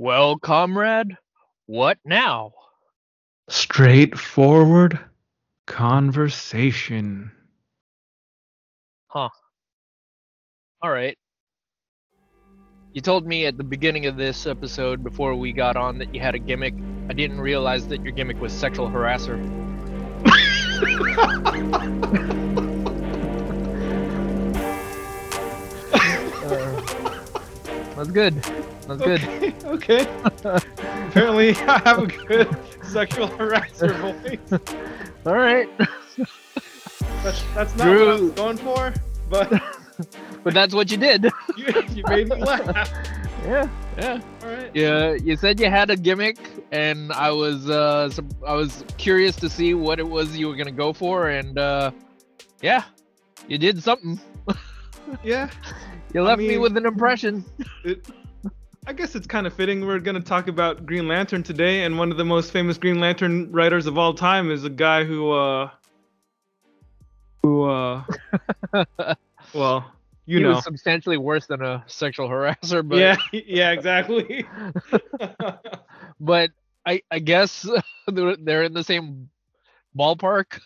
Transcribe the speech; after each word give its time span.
Well, 0.00 0.38
comrade, 0.38 1.14
what 1.66 1.98
now? 2.06 2.52
Straightforward 3.50 4.98
conversation. 5.66 7.30
Huh. 9.08 9.28
All 10.80 10.90
right. 10.90 11.18
You 12.94 13.02
told 13.02 13.26
me 13.26 13.44
at 13.44 13.58
the 13.58 13.62
beginning 13.62 14.06
of 14.06 14.16
this 14.16 14.46
episode 14.46 15.04
before 15.04 15.34
we 15.34 15.52
got 15.52 15.76
on 15.76 15.98
that 15.98 16.14
you 16.14 16.20
had 16.22 16.34
a 16.34 16.38
gimmick. 16.38 16.72
I 17.10 17.12
didn't 17.12 17.38
realize 17.38 17.86
that 17.88 18.02
your 18.02 18.12
gimmick 18.12 18.40
was 18.40 18.54
sexual 18.54 18.88
harasser. 18.88 19.36
Uh, 20.24 20.32
that's 27.96 28.10
good. 28.12 28.42
That's 28.90 29.02
good. 29.02 29.64
Okay. 29.64 30.06
okay. 30.26 30.60
Apparently, 31.08 31.50
I 31.56 31.78
have 31.84 31.98
a 31.98 32.06
good 32.06 32.56
sexual 32.82 33.28
harasser 33.28 33.96
voice. 34.00 34.60
All 35.24 35.36
right. 35.36 35.68
That's, 37.22 37.42
that's 37.54 37.76
not 37.76 37.86
what 37.88 38.08
I 38.08 38.14
was 38.14 38.30
going 38.32 38.56
for, 38.56 38.94
but 39.28 39.52
But 40.42 40.54
that's 40.54 40.74
what 40.74 40.90
you 40.90 40.96
did. 40.96 41.24
you, 41.56 41.66
you 41.90 42.02
made 42.08 42.28
me 42.28 42.36
laugh. 42.36 42.90
Yeah. 43.44 43.68
Yeah. 43.98 44.20
All 44.42 44.48
right. 44.48 44.70
Yeah, 44.74 45.12
you 45.12 45.36
said 45.36 45.60
you 45.60 45.68
had 45.68 45.90
a 45.90 45.96
gimmick, 45.96 46.38
and 46.72 47.12
I 47.12 47.30
was 47.30 47.68
uh, 47.68 48.10
I 48.46 48.54
was 48.54 48.84
curious 48.96 49.36
to 49.36 49.50
see 49.50 49.74
what 49.74 49.98
it 49.98 50.08
was 50.08 50.36
you 50.36 50.48
were 50.48 50.56
gonna 50.56 50.70
go 50.72 50.92
for, 50.92 51.28
and 51.28 51.58
uh, 51.58 51.90
yeah, 52.62 52.84
you 53.48 53.58
did 53.58 53.82
something. 53.82 54.18
Yeah. 55.22 55.50
You 56.14 56.22
I 56.22 56.24
left 56.24 56.40
me 56.40 56.58
with 56.58 56.76
an 56.76 56.86
impression. 56.86 57.44
It, 57.84 58.06
I 58.86 58.92
guess 58.92 59.14
it's 59.14 59.26
kind 59.26 59.46
of 59.46 59.52
fitting. 59.52 59.86
We're 59.86 59.98
going 59.98 60.16
to 60.16 60.22
talk 60.22 60.48
about 60.48 60.86
Green 60.86 61.06
Lantern 61.06 61.42
today, 61.42 61.84
and 61.84 61.98
one 61.98 62.10
of 62.10 62.16
the 62.16 62.24
most 62.24 62.50
famous 62.50 62.78
Green 62.78 62.98
Lantern 62.98 63.52
writers 63.52 63.86
of 63.86 63.98
all 63.98 64.14
time 64.14 64.50
is 64.50 64.64
a 64.64 64.70
guy 64.70 65.04
who, 65.04 65.30
uh, 65.32 65.70
who, 67.42 67.64
uh, 67.64 68.04
well, 69.54 69.92
you 70.24 70.38
he 70.38 70.44
know. 70.44 70.50
was 70.50 70.64
substantially 70.64 71.18
worse 71.18 71.46
than 71.46 71.62
a 71.62 71.84
sexual 71.86 72.28
harasser, 72.28 72.86
but 72.86 72.98
yeah, 72.98 73.16
yeah, 73.32 73.70
exactly. 73.72 74.46
but 76.20 76.50
I 76.86 77.02
I 77.10 77.18
guess 77.18 77.68
they're 78.06 78.36
they're 78.36 78.62
in 78.62 78.72
the 78.72 78.84
same 78.84 79.28
ballpark. 79.96 80.60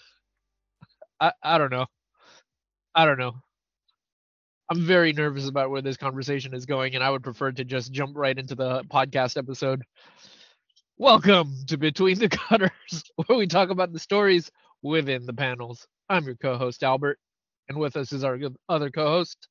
I 1.20 1.32
I 1.42 1.58
don't 1.58 1.72
know. 1.72 1.86
I 2.94 3.06
don't 3.06 3.18
know. 3.18 3.34
I'm 4.70 4.80
very 4.80 5.12
nervous 5.12 5.46
about 5.46 5.70
where 5.70 5.82
this 5.82 5.98
conversation 5.98 6.54
is 6.54 6.64
going, 6.64 6.94
and 6.94 7.04
I 7.04 7.10
would 7.10 7.22
prefer 7.22 7.52
to 7.52 7.64
just 7.64 7.92
jump 7.92 8.16
right 8.16 8.38
into 8.38 8.54
the 8.54 8.82
podcast 8.84 9.36
episode. 9.36 9.82
Welcome 10.96 11.54
to 11.66 11.76
Between 11.76 12.18
the 12.18 12.28
Gutters, 12.28 13.04
where 13.26 13.38
we 13.38 13.46
talk 13.46 13.68
about 13.68 13.92
the 13.92 13.98
stories 13.98 14.50
within 14.82 15.26
the 15.26 15.34
panels. 15.34 15.86
I'm 16.08 16.24
your 16.24 16.36
co-host 16.36 16.82
Albert, 16.82 17.18
and 17.68 17.78
with 17.78 17.96
us 17.96 18.12
is 18.12 18.24
our 18.24 18.38
other 18.68 18.90
co-host. 18.90 19.48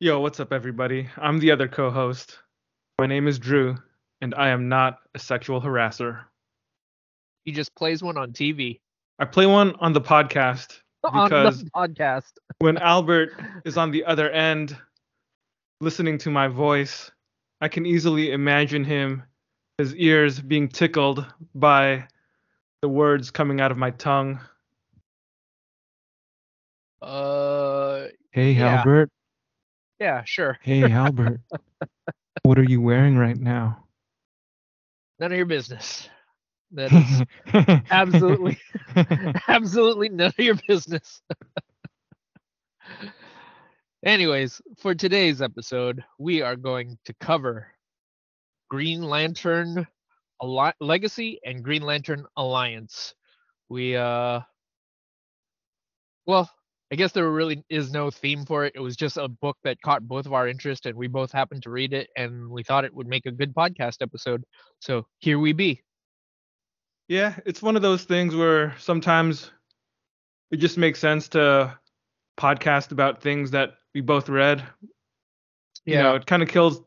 Yo, 0.00 0.18
what's 0.20 0.40
up, 0.40 0.52
everybody? 0.52 1.08
I'm 1.16 1.38
the 1.38 1.52
other 1.52 1.68
co-host. 1.68 2.38
My 2.98 3.06
name 3.06 3.28
is 3.28 3.38
Drew, 3.38 3.76
and 4.20 4.34
I 4.34 4.48
am 4.48 4.68
not 4.68 4.98
a 5.14 5.20
sexual 5.20 5.60
harasser. 5.60 6.24
He 7.44 7.52
just 7.52 7.74
plays 7.76 8.02
one 8.02 8.16
on 8.16 8.32
TV 8.32 8.80
I 9.20 9.24
play 9.24 9.46
one 9.46 9.76
on 9.76 9.92
the 9.92 10.00
podcast 10.00 10.80
on 11.12 11.28
because 11.28 11.62
the 11.64 11.70
podcast. 11.70 12.32
when 12.58 12.78
Albert 12.78 13.32
is 13.64 13.76
on 13.76 13.90
the 13.90 14.04
other 14.04 14.30
end 14.30 14.76
listening 15.80 16.18
to 16.18 16.30
my 16.30 16.48
voice, 16.48 17.10
I 17.60 17.68
can 17.68 17.84
easily 17.86 18.32
imagine 18.32 18.84
him, 18.84 19.22
his 19.78 19.94
ears 19.96 20.40
being 20.40 20.68
tickled 20.68 21.26
by 21.54 22.06
the 22.82 22.88
words 22.88 23.30
coming 23.30 23.60
out 23.60 23.70
of 23.70 23.76
my 23.78 23.90
tongue. 23.90 24.40
Uh, 27.02 28.06
Hey, 28.32 28.52
Yeah. 28.52 28.78
Albert. 28.78 29.10
yeah, 30.00 30.24
sure. 30.24 30.58
Hey, 30.62 30.82
Albert. 30.92 31.40
what 32.42 32.58
are 32.58 32.64
you 32.64 32.80
wearing 32.80 33.16
right 33.16 33.36
now? 33.38 33.84
None 35.20 35.30
of 35.30 35.36
your 35.36 35.46
business. 35.46 36.08
That 36.74 36.92
is 36.92 37.82
absolutely, 37.90 38.58
absolutely 39.48 40.08
none 40.08 40.28
of 40.28 40.38
your 40.38 40.56
business. 40.66 41.22
Anyways, 44.04 44.60
for 44.78 44.94
today's 44.94 45.40
episode, 45.40 46.04
we 46.18 46.42
are 46.42 46.56
going 46.56 46.98
to 47.06 47.14
cover 47.20 47.68
Green 48.68 49.02
Lantern 49.02 49.86
Alli- 50.42 50.74
Legacy 50.80 51.40
and 51.44 51.62
Green 51.62 51.82
Lantern 51.82 52.26
Alliance. 52.36 53.14
We, 53.68 53.96
uh, 53.96 54.40
well, 56.26 56.50
I 56.92 56.96
guess 56.96 57.12
there 57.12 57.30
really 57.30 57.64
is 57.70 57.92
no 57.92 58.10
theme 58.10 58.44
for 58.44 58.64
it. 58.64 58.72
It 58.74 58.80
was 58.80 58.96
just 58.96 59.16
a 59.16 59.28
book 59.28 59.56
that 59.64 59.80
caught 59.82 60.06
both 60.06 60.26
of 60.26 60.32
our 60.32 60.48
interest, 60.48 60.86
and 60.86 60.96
we 60.96 61.06
both 61.06 61.32
happened 61.32 61.62
to 61.62 61.70
read 61.70 61.92
it, 61.92 62.10
and 62.16 62.48
we 62.50 62.62
thought 62.62 62.84
it 62.84 62.94
would 62.94 63.08
make 63.08 63.26
a 63.26 63.32
good 63.32 63.54
podcast 63.54 64.02
episode. 64.02 64.44
So 64.80 65.06
here 65.18 65.38
we 65.38 65.52
be. 65.52 65.80
Yeah, 67.08 67.36
it's 67.44 67.62
one 67.62 67.76
of 67.76 67.82
those 67.82 68.04
things 68.04 68.34
where 68.34 68.74
sometimes 68.78 69.50
it 70.50 70.56
just 70.56 70.78
makes 70.78 70.98
sense 70.98 71.28
to 71.28 71.78
podcast 72.38 72.92
about 72.92 73.22
things 73.22 73.50
that 73.50 73.74
we 73.94 74.00
both 74.00 74.28
read. 74.28 74.64
You 75.84 75.96
know, 75.96 76.14
it 76.14 76.26
kind 76.26 76.42
of 76.42 76.48
kills 76.48 76.80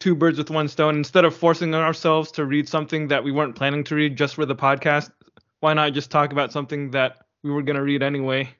two 0.00 0.14
birds 0.14 0.38
with 0.38 0.50
one 0.50 0.68
stone. 0.68 0.96
Instead 0.96 1.24
of 1.24 1.34
forcing 1.34 1.74
ourselves 1.74 2.30
to 2.32 2.44
read 2.44 2.68
something 2.68 3.08
that 3.08 3.24
we 3.24 3.32
weren't 3.32 3.56
planning 3.56 3.84
to 3.84 3.94
read 3.94 4.16
just 4.16 4.34
for 4.34 4.44
the 4.44 4.54
podcast, 4.54 5.10
why 5.60 5.72
not 5.74 5.94
just 5.94 6.10
talk 6.10 6.32
about 6.32 6.52
something 6.52 6.90
that 6.90 7.18
we 7.42 7.50
were 7.50 7.62
going 7.62 7.76
to 7.76 7.82
read 7.82 8.02
anyway? 8.02 8.54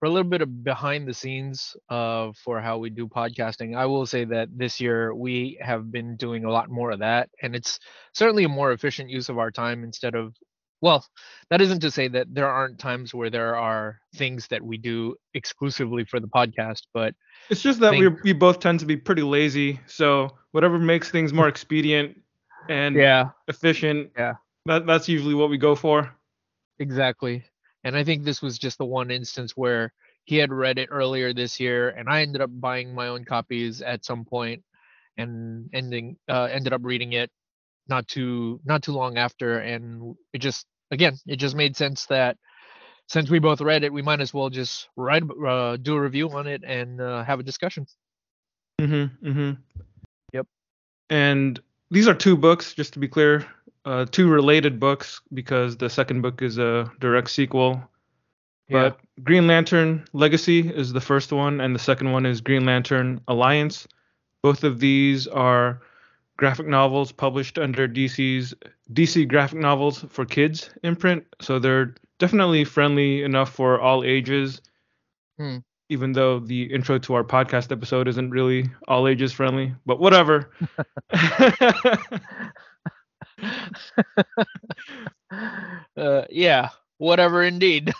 For 0.00 0.06
a 0.06 0.10
little 0.10 0.28
bit 0.28 0.40
of 0.40 0.64
behind 0.64 1.06
the 1.06 1.12
scenes 1.14 1.76
uh, 1.90 2.32
for 2.42 2.58
how 2.60 2.78
we 2.78 2.88
do 2.90 3.06
podcasting, 3.06 3.76
I 3.76 3.84
will 3.86 4.06
say 4.06 4.24
that 4.24 4.48
this 4.56 4.80
year 4.80 5.14
we 5.14 5.58
have 5.60 5.92
been 5.92 6.16
doing 6.16 6.44
a 6.44 6.50
lot 6.50 6.70
more 6.70 6.90
of 6.90 7.00
that, 7.00 7.28
and 7.42 7.54
it's 7.54 7.78
certainly 8.14 8.44
a 8.44 8.48
more 8.48 8.72
efficient 8.72 9.10
use 9.10 9.28
of 9.28 9.38
our 9.38 9.50
time 9.50 9.84
instead 9.84 10.14
of. 10.14 10.34
Well, 10.82 11.04
that 11.50 11.60
isn't 11.60 11.80
to 11.80 11.90
say 11.90 12.08
that 12.08 12.28
there 12.32 12.48
aren't 12.48 12.78
times 12.78 13.12
where 13.12 13.28
there 13.28 13.54
are 13.54 14.00
things 14.16 14.46
that 14.48 14.62
we 14.62 14.78
do 14.78 15.14
exclusively 15.34 16.06
for 16.06 16.18
the 16.20 16.28
podcast, 16.28 16.84
but 16.94 17.14
It's 17.50 17.60
just 17.60 17.80
that 17.80 17.92
we 17.92 18.06
Think- 18.08 18.22
we 18.24 18.32
both 18.32 18.60
tend 18.60 18.80
to 18.80 18.86
be 18.86 18.96
pretty 18.96 19.20
lazy, 19.22 19.78
so 19.86 20.30
whatever 20.52 20.78
makes 20.78 21.10
things 21.10 21.34
more 21.34 21.48
expedient 21.48 22.16
and 22.70 22.96
yeah, 22.96 23.30
efficient, 23.48 24.12
Yeah. 24.16 24.34
that 24.64 24.86
that's 24.86 25.06
usually 25.10 25.34
what 25.34 25.50
we 25.50 25.58
go 25.58 25.74
for. 25.74 26.10
Exactly. 26.78 27.44
And 27.84 27.96
I 27.96 28.04
think 28.04 28.24
this 28.24 28.42
was 28.42 28.58
just 28.58 28.78
the 28.78 28.84
one 28.84 29.10
instance 29.10 29.56
where 29.56 29.92
he 30.24 30.36
had 30.36 30.52
read 30.52 30.78
it 30.78 30.88
earlier 30.90 31.32
this 31.32 31.58
year 31.58 31.90
and 31.90 32.08
I 32.08 32.22
ended 32.22 32.42
up 32.42 32.50
buying 32.52 32.94
my 32.94 33.08
own 33.08 33.24
copies 33.24 33.82
at 33.82 34.04
some 34.04 34.24
point 34.24 34.62
and 35.16 35.68
ending 35.72 36.16
uh, 36.28 36.44
ended 36.44 36.72
up 36.72 36.82
reading 36.84 37.14
it 37.14 37.30
not 37.88 38.06
too 38.06 38.60
not 38.64 38.82
too 38.82 38.92
long 38.92 39.18
after 39.18 39.58
and 39.58 40.14
it 40.32 40.38
just 40.38 40.66
again 40.90 41.16
it 41.26 41.36
just 41.36 41.56
made 41.56 41.76
sense 41.76 42.06
that 42.06 42.36
since 43.08 43.28
we 43.28 43.40
both 43.40 43.60
read 43.60 43.82
it 43.82 43.92
we 43.92 44.02
might 44.02 44.20
as 44.20 44.32
well 44.32 44.50
just 44.50 44.88
write 44.96 45.24
uh, 45.46 45.76
do 45.76 45.96
a 45.96 46.00
review 46.00 46.30
on 46.30 46.46
it 46.46 46.62
and 46.64 47.00
uh, 47.00 47.24
have 47.24 47.40
a 47.40 47.42
discussion. 47.42 47.86
Mm-hmm. 48.80 49.28
Mm-hmm. 49.28 49.50
Yep. 50.32 50.46
And 51.10 51.60
these 51.90 52.08
are 52.08 52.14
two 52.14 52.36
books, 52.36 52.72
just 52.72 52.92
to 52.94 52.98
be 52.98 53.08
clear, 53.08 53.46
uh, 53.84 54.04
two 54.10 54.28
related 54.28 54.78
books 54.78 55.20
because 55.32 55.76
the 55.76 55.88
second 55.88 56.22
book 56.22 56.42
is 56.42 56.58
a 56.58 56.90
direct 57.00 57.30
sequel. 57.30 57.82
But 58.68 59.00
Green 59.24 59.48
Lantern 59.48 60.04
Legacy 60.12 60.60
is 60.60 60.92
the 60.92 61.00
first 61.00 61.32
one, 61.32 61.60
and 61.60 61.74
the 61.74 61.80
second 61.80 62.12
one 62.12 62.24
is 62.24 62.40
Green 62.40 62.64
Lantern 62.64 63.20
Alliance. 63.26 63.88
Both 64.42 64.62
of 64.62 64.78
these 64.78 65.26
are 65.26 65.82
graphic 66.36 66.68
novels 66.68 67.10
published 67.10 67.58
under 67.58 67.88
DC's 67.88 68.54
DC 68.92 69.28
Graphic 69.28 69.58
Novels 69.58 70.04
for 70.08 70.24
Kids 70.24 70.70
imprint, 70.84 71.24
so 71.40 71.58
they're 71.58 71.94
definitely 72.18 72.64
friendly 72.64 73.24
enough 73.24 73.52
for 73.52 73.80
all 73.80 74.04
ages. 74.04 74.62
Hmm. 75.36 75.58
Even 75.88 76.12
though 76.12 76.38
the 76.38 76.72
intro 76.72 76.98
to 76.98 77.14
our 77.14 77.24
podcast 77.24 77.72
episode 77.72 78.06
isn't 78.06 78.30
really 78.30 78.70
all 78.86 79.08
ages 79.08 79.32
friendly, 79.32 79.74
but 79.84 79.98
whatever. 79.98 80.50
uh, 85.96 86.24
yeah, 86.30 86.68
whatever 86.98 87.42
indeed. 87.42 87.92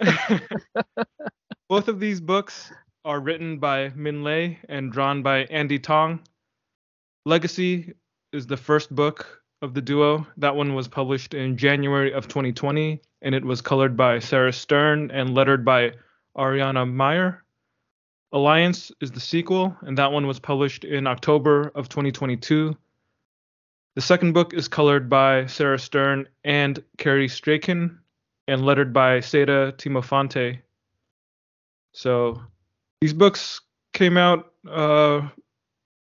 Both 1.68 1.88
of 1.88 2.00
these 2.00 2.20
books 2.20 2.72
are 3.04 3.20
written 3.20 3.58
by 3.58 3.90
Minh 3.90 4.22
Lê 4.22 4.56
and 4.68 4.92
drawn 4.92 5.22
by 5.22 5.44
Andie 5.46 5.78
Tong. 5.78 6.20
Legacy 7.24 7.94
is 8.32 8.46
the 8.46 8.56
first 8.56 8.94
book 8.94 9.42
of 9.62 9.74
the 9.74 9.82
duo. 9.82 10.26
That 10.36 10.56
one 10.56 10.74
was 10.74 10.88
published 10.88 11.34
in 11.34 11.56
January 11.56 12.12
of 12.12 12.28
2020, 12.28 13.00
and 13.22 13.34
it 13.34 13.44
was 13.44 13.60
colored 13.60 13.96
by 13.96 14.18
Sarah 14.18 14.52
Stern 14.52 15.10
and 15.10 15.34
lettered 15.34 15.64
by 15.64 15.92
Ariana 16.36 16.90
Maher. 16.90 17.44
Alliance 18.32 18.92
is 19.00 19.10
the 19.10 19.20
sequel, 19.20 19.76
and 19.82 19.96
that 19.96 20.12
one 20.12 20.26
was 20.26 20.38
published 20.38 20.84
in 20.84 21.06
October 21.06 21.72
of 21.74 21.88
2022. 21.88 22.76
The 23.98 24.02
second 24.02 24.32
book 24.32 24.54
is 24.54 24.68
colored 24.68 25.08
by 25.08 25.46
Sarah 25.46 25.76
Stern 25.76 26.28
and 26.44 26.80
Carrie 26.98 27.26
Strachan 27.26 27.98
and 28.46 28.64
lettered 28.64 28.92
by 28.92 29.18
Saida 29.18 29.72
Temofonte. 29.76 30.60
So 31.94 32.40
these 33.00 33.12
books 33.12 33.60
came 33.94 34.16
out 34.16 34.52
uh, 34.70 35.28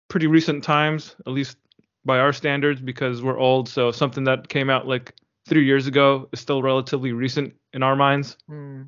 pretty 0.09 0.27
recent 0.27 0.63
times, 0.63 1.17
at 1.27 1.33
least 1.33 1.57
by 2.05 2.19
our 2.19 2.35
standards, 2.35 2.83
because 2.83 3.23
we're 3.23 3.39
old. 3.39 3.67
So 3.67 3.91
something 3.93 4.25
that 4.25 4.51
came 4.51 4.69
out 4.69 4.87
like 4.87 5.15
three 5.49 5.65
years 5.65 5.87
ago 5.87 6.29
is 6.35 6.41
still 6.41 6.63
relatively 6.63 7.13
recent 7.13 7.55
in 7.73 7.83
our 7.83 7.97
minds. 7.97 8.37
Hmm. 8.47 8.83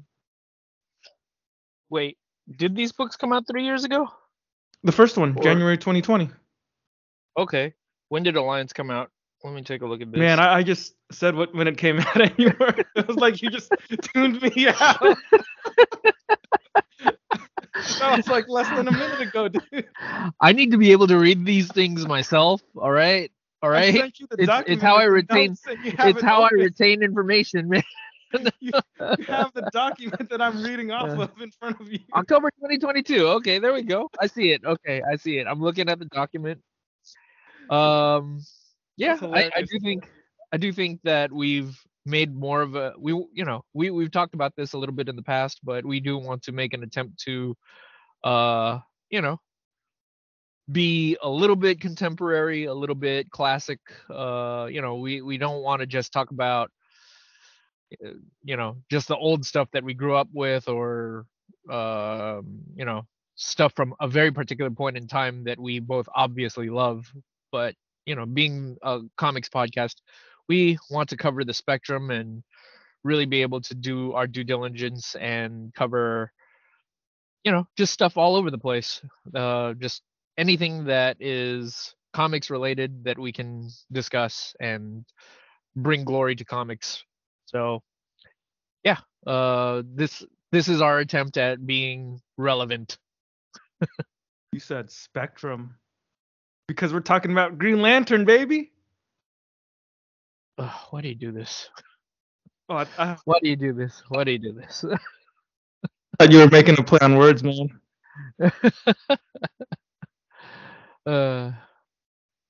Wait, 1.88 2.18
did 2.58 2.76
these 2.76 2.92
books 2.92 3.16
come 3.16 3.32
out 3.32 3.46
three 3.50 3.64
years 3.64 3.84
ago? 3.84 4.06
The 4.84 4.92
first 4.92 5.16
one, 5.16 5.34
Or- 5.34 5.42
January 5.42 5.78
2020. 5.78 6.28
Okay. 7.38 7.72
When 8.12 8.22
did 8.22 8.36
Alliance 8.36 8.74
come 8.74 8.90
out? 8.90 9.10
Let 9.42 9.54
me 9.54 9.62
take 9.62 9.80
a 9.80 9.86
look 9.86 10.02
at 10.02 10.12
this. 10.12 10.18
Man, 10.18 10.38
I, 10.38 10.56
I 10.56 10.62
just 10.62 10.92
said 11.10 11.34
what 11.34 11.54
when 11.54 11.66
it 11.66 11.78
came 11.78 11.98
out, 11.98 12.20
and 12.20 12.30
you 12.36 12.52
were. 12.60 12.74
It 12.94 13.08
was 13.08 13.16
like 13.16 13.40
you 13.40 13.48
just 13.48 13.72
tuned 14.02 14.42
me 14.42 14.68
out. 14.68 15.00
that 17.00 17.16
was 18.18 18.28
like 18.28 18.50
less 18.50 18.68
than 18.68 18.86
a 18.86 18.92
minute 18.92 19.18
ago, 19.22 19.48
dude. 19.48 19.88
I 20.42 20.52
need 20.52 20.72
to 20.72 20.76
be 20.76 20.92
able 20.92 21.06
to 21.06 21.16
read 21.18 21.46
these 21.46 21.72
things 21.72 22.06
myself. 22.06 22.60
All 22.76 22.90
right, 22.90 23.32
all 23.62 23.70
right. 23.70 23.94
I 23.94 24.12
you 24.14 24.26
the 24.28 24.42
It's- 24.42 24.64
it's 24.66 24.82
how 24.82 24.96
I 24.96 25.04
retain- 25.04 25.52
notes 25.52 25.62
and 25.66 25.82
you 25.82 25.92
have 25.92 26.08
It's 26.08 26.18
it 26.18 26.24
how 26.26 26.42
I 26.42 26.50
retain 26.52 27.02
information, 27.02 27.70
man. 27.70 27.82
You 28.60 28.72
have 29.26 29.54
the 29.54 29.70
document 29.72 30.28
that 30.28 30.42
I'm 30.42 30.62
reading 30.62 30.90
off 30.90 31.08
Yeah. 31.16 31.22
of 31.24 31.30
in 31.40 31.50
front 31.52 31.80
of 31.80 31.90
you. 31.90 32.00
October 32.14 32.50
2022. 32.60 33.26
Okay, 33.26 33.58
there 33.58 33.72
we 33.72 33.80
go. 33.82 34.10
I 34.20 34.26
see 34.26 34.50
it. 34.52 34.62
Okay, 34.66 35.00
I 35.10 35.16
see 35.16 35.38
it. 35.38 35.46
I'm 35.46 35.62
looking 35.62 35.88
at 35.88 35.98
the 35.98 36.04
document. 36.06 36.60
Um, 37.72 38.42
yeah, 38.98 39.16
I, 39.22 39.50
I 39.56 39.62
do 39.62 39.78
think 39.80 40.08
I 40.52 40.58
do 40.58 40.72
think 40.72 41.00
that 41.04 41.32
we've 41.32 41.74
made 42.04 42.34
more 42.34 42.60
of 42.60 42.74
a 42.74 42.92
we 42.98 43.12
you 43.32 43.44
know 43.44 43.64
we 43.72 43.90
we've 43.90 44.10
talked 44.10 44.34
about 44.34 44.54
this 44.56 44.74
a 44.74 44.78
little 44.78 44.94
bit 44.94 45.08
in 45.08 45.16
the 45.16 45.22
past, 45.22 45.60
but 45.64 45.84
we 45.84 45.98
do 45.98 46.18
want 46.18 46.42
to 46.42 46.52
make 46.52 46.74
an 46.74 46.82
attempt 46.82 47.18
to, 47.20 47.56
uh, 48.24 48.78
you 49.08 49.22
know, 49.22 49.40
be 50.70 51.16
a 51.22 51.28
little 51.30 51.56
bit 51.56 51.80
contemporary, 51.80 52.64
a 52.64 52.74
little 52.74 52.94
bit 52.94 53.30
classic. 53.30 53.80
Uh, 54.10 54.68
you 54.70 54.82
know, 54.82 54.96
we 54.96 55.22
we 55.22 55.38
don't 55.38 55.62
want 55.62 55.80
to 55.80 55.86
just 55.86 56.12
talk 56.12 56.30
about 56.30 56.70
uh, 58.04 58.10
you 58.44 58.58
know 58.58 58.76
just 58.90 59.08
the 59.08 59.16
old 59.16 59.46
stuff 59.46 59.68
that 59.72 59.82
we 59.82 59.94
grew 59.94 60.14
up 60.14 60.28
with 60.34 60.68
or 60.68 61.24
um 61.70 62.58
you 62.74 62.84
know 62.84 63.06
stuff 63.36 63.72
from 63.74 63.94
a 64.00 64.08
very 64.08 64.30
particular 64.30 64.70
point 64.70 64.96
in 64.96 65.06
time 65.06 65.44
that 65.44 65.58
we 65.58 65.78
both 65.78 66.08
obviously 66.14 66.68
love 66.68 67.10
but 67.52 67.74
you 68.06 68.16
know 68.16 68.26
being 68.26 68.76
a 68.82 69.00
comics 69.16 69.48
podcast 69.48 69.96
we 70.48 70.78
want 70.90 71.08
to 71.08 71.16
cover 71.16 71.44
the 71.44 71.54
spectrum 71.54 72.10
and 72.10 72.42
really 73.04 73.26
be 73.26 73.42
able 73.42 73.60
to 73.60 73.74
do 73.74 74.12
our 74.14 74.26
due 74.26 74.44
diligence 74.44 75.14
and 75.16 75.72
cover 75.74 76.32
you 77.44 77.52
know 77.52 77.64
just 77.76 77.92
stuff 77.92 78.16
all 78.16 78.34
over 78.34 78.50
the 78.50 78.58
place 78.58 79.00
uh 79.34 79.74
just 79.74 80.02
anything 80.38 80.84
that 80.84 81.16
is 81.20 81.94
comics 82.12 82.50
related 82.50 83.04
that 83.04 83.18
we 83.18 83.32
can 83.32 83.68
discuss 83.92 84.54
and 84.60 85.04
bring 85.76 86.04
glory 86.04 86.34
to 86.34 86.44
comics 86.44 87.04
so 87.46 87.82
yeah 88.84 88.98
uh 89.26 89.82
this 89.94 90.24
this 90.50 90.68
is 90.68 90.82
our 90.82 90.98
attempt 90.98 91.36
at 91.36 91.64
being 91.66 92.20
relevant 92.36 92.98
You 94.52 94.60
said 94.60 94.90
Spectrum. 94.90 95.76
Because 96.68 96.92
we're 96.92 97.00
talking 97.00 97.32
about 97.32 97.58
Green 97.58 97.82
Lantern, 97.82 98.24
baby. 98.24 98.72
Ugh, 100.58 100.70
why 100.90 101.00
do 101.02 101.08
you 101.08 101.14
do 101.14 101.32
this 101.32 101.68
Oh, 102.68 102.76
I, 102.76 102.86
I 102.98 103.16
why 103.24 103.38
do 103.42 103.48
you 103.48 103.56
do 103.56 103.72
this 103.72 104.02
why 104.08 104.24
do 104.24 104.32
you 104.32 104.38
do 104.38 104.52
this 104.52 104.84
thought 106.18 106.32
you 106.32 106.38
were 106.38 106.50
making 106.50 106.78
a 106.78 106.82
play 106.84 106.98
on 107.02 107.16
words, 107.16 107.42
man. 107.44 107.80
uh 111.06 111.52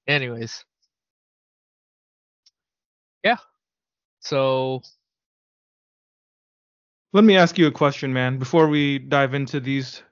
anyways 0.06 0.64
yeah 3.24 3.36
so 4.20 4.82
Let 7.12 7.24
me 7.24 7.36
ask 7.36 7.58
you 7.58 7.66
a 7.66 7.72
question, 7.72 8.12
man, 8.12 8.38
before 8.38 8.68
we 8.68 8.98
dive 8.98 9.34
into 9.34 9.60
these 9.60 10.02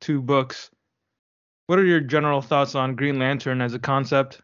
two 0.00 0.22
books. 0.22 0.70
What 1.68 1.78
are 1.78 1.84
your 1.84 2.00
general 2.00 2.40
thoughts 2.40 2.74
on 2.74 2.96
Green 2.96 3.18
Lantern 3.18 3.60
as 3.60 3.74
a 3.74 3.78
concept? 3.78 4.40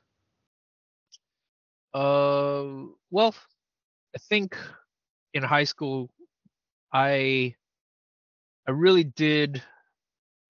Uh, 1.94 2.84
well, 3.10 3.34
I 4.14 4.18
think 4.28 4.58
in 5.32 5.42
high 5.42 5.64
school, 5.64 6.10
I 6.92 7.54
I 8.68 8.72
really 8.72 9.04
did 9.04 9.62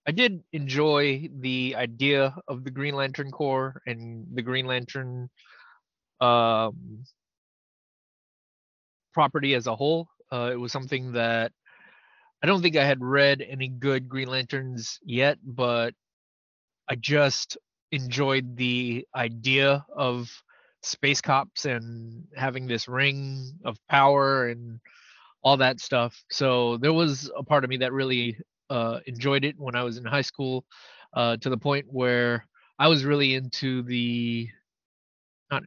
I 0.05 0.11
did 0.11 0.43
enjoy 0.51 1.29
the 1.39 1.75
idea 1.77 2.35
of 2.49 2.65
the 2.65 2.71
Green 2.71 2.95
Lantern 2.95 3.31
Corps 3.31 3.81
and 3.87 4.27
the 4.33 4.41
Green 4.41 4.67
Lantern 4.67 5.29
um, 6.19 7.05
property 9.13 9.53
as 9.53 9.67
a 9.67 9.75
whole. 9.77 10.09
Uh, 10.29 10.49
it 10.51 10.57
was 10.57 10.73
something 10.73 11.13
that 11.13 11.53
I 12.43 12.47
don't 12.47 12.61
think 12.61 12.75
I 12.75 12.83
had 12.83 13.01
read 13.01 13.41
any 13.41 13.69
good 13.69 14.09
Green 14.09 14.27
Lanterns 14.27 14.99
yet, 15.05 15.37
but 15.41 15.93
I 16.89 16.95
just 16.95 17.57
enjoyed 17.91 18.57
the 18.57 19.07
idea 19.15 19.85
of 19.95 20.31
space 20.83 21.21
cops 21.21 21.65
and 21.65 22.25
having 22.35 22.67
this 22.67 22.87
ring 22.87 23.53
of 23.63 23.77
power 23.89 24.47
and 24.49 24.79
all 25.43 25.57
that 25.57 25.79
stuff. 25.79 26.23
So 26.31 26.77
there 26.77 26.93
was 26.93 27.31
a 27.35 27.43
part 27.43 27.63
of 27.63 27.69
me 27.69 27.77
that 27.77 27.93
really 27.93 28.37
uh, 28.69 28.99
enjoyed 29.05 29.45
it 29.45 29.55
when 29.57 29.75
I 29.75 29.83
was 29.83 29.97
in 29.97 30.05
high 30.05 30.21
school, 30.21 30.65
uh, 31.13 31.37
to 31.37 31.49
the 31.49 31.57
point 31.57 31.85
where 31.89 32.45
I 32.77 32.87
was 32.87 33.05
really 33.05 33.35
into 33.35 33.83
the 33.83 34.49
not 35.51 35.63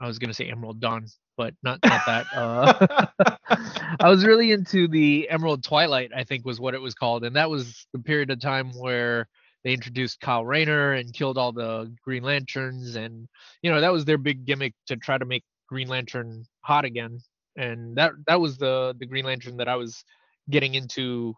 I 0.00 0.06
was 0.06 0.18
gonna 0.18 0.34
say 0.34 0.48
Emerald 0.50 0.80
Dawn, 0.80 1.06
but 1.36 1.54
not 1.62 1.80
not 1.84 2.02
that. 2.06 2.26
Uh, 2.34 3.06
I 4.00 4.08
was 4.08 4.24
really 4.24 4.52
into 4.52 4.88
the 4.88 5.28
Emerald 5.28 5.64
Twilight, 5.64 6.10
I 6.14 6.24
think 6.24 6.44
was 6.44 6.60
what 6.60 6.74
it 6.74 6.80
was 6.80 6.94
called, 6.94 7.24
and 7.24 7.36
that 7.36 7.50
was 7.50 7.86
the 7.92 7.98
period 7.98 8.30
of 8.30 8.40
time 8.40 8.70
where 8.72 9.28
they 9.64 9.72
introduced 9.72 10.20
Kyle 10.20 10.44
Rayner 10.44 10.92
and 10.92 11.12
killed 11.12 11.38
all 11.38 11.52
the 11.52 11.92
Green 12.04 12.22
Lanterns, 12.22 12.96
and 12.96 13.28
you 13.62 13.70
know 13.70 13.80
that 13.80 13.92
was 13.92 14.04
their 14.04 14.18
big 14.18 14.44
gimmick 14.46 14.74
to 14.86 14.96
try 14.96 15.18
to 15.18 15.24
make 15.24 15.44
Green 15.68 15.88
Lantern 15.88 16.44
hot 16.62 16.84
again, 16.84 17.20
and 17.56 17.96
that 17.96 18.12
that 18.26 18.40
was 18.40 18.58
the 18.58 18.94
the 18.98 19.06
Green 19.06 19.24
Lantern 19.24 19.56
that 19.58 19.68
I 19.68 19.76
was 19.76 20.04
getting 20.50 20.74
into, 20.74 21.34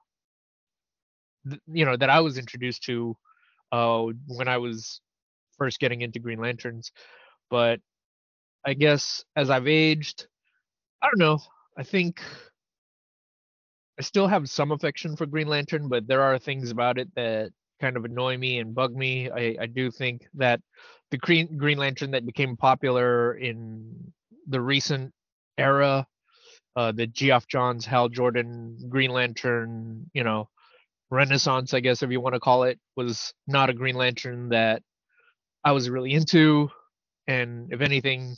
you 1.66 1.84
know, 1.84 1.96
that 1.96 2.10
I 2.10 2.20
was 2.20 2.38
introduced 2.38 2.84
to 2.84 3.16
uh, 3.72 4.06
when 4.28 4.48
I 4.48 4.58
was 4.58 5.00
first 5.58 5.80
getting 5.80 6.02
into 6.02 6.20
Green 6.20 6.40
Lanterns, 6.40 6.92
but 7.50 7.80
I 8.64 8.74
guess 8.74 9.24
as 9.36 9.50
I've 9.50 9.68
aged, 9.68 10.26
I 11.02 11.06
don't 11.06 11.18
know. 11.18 11.38
I 11.76 11.82
think 11.82 12.20
I 13.98 14.02
still 14.02 14.28
have 14.28 14.48
some 14.48 14.72
affection 14.72 15.16
for 15.16 15.26
Green 15.26 15.48
Lantern, 15.48 15.88
but 15.88 16.06
there 16.06 16.22
are 16.22 16.38
things 16.38 16.70
about 16.70 16.98
it 16.98 17.14
that 17.16 17.50
kind 17.80 17.96
of 17.96 18.04
annoy 18.04 18.37
me 18.37 18.58
and 18.58 18.75
bug 18.75 18.94
me. 18.94 19.30
I, 19.30 19.56
I 19.60 19.66
do 19.66 19.90
think 19.90 20.26
that 20.34 20.60
the 21.10 21.18
Green 21.18 21.56
Green 21.56 21.78
Lantern 21.78 22.12
that 22.12 22.26
became 22.26 22.56
popular 22.56 23.34
in 23.34 24.12
the 24.49 24.60
recent 24.60 25.12
era, 25.58 26.06
uh, 26.76 26.92
the 26.92 27.06
Geoff 27.06 27.46
Johns, 27.49 27.87
Hal 27.87 28.08
Jordan, 28.08 28.78
Green 28.88 29.10
Lantern, 29.10 30.10
you 30.14 30.25
know, 30.25 30.49
Renaissance, 31.10 31.75
I 31.75 31.80
guess 31.80 32.02
if 32.02 32.10
you 32.10 32.20
want 32.20 32.34
to 32.34 32.40
call 32.40 32.64
it, 32.64 32.78
was 32.96 33.34
not 33.46 33.70
a 33.70 33.75
Green 33.75 33.96
Lantern 33.96 34.50
that 34.50 34.82
I 35.64 35.72
was 35.72 35.90
really 35.90 36.12
into, 36.12 36.70
and 37.26 37.72
if 37.72 37.80
anything, 37.80 38.37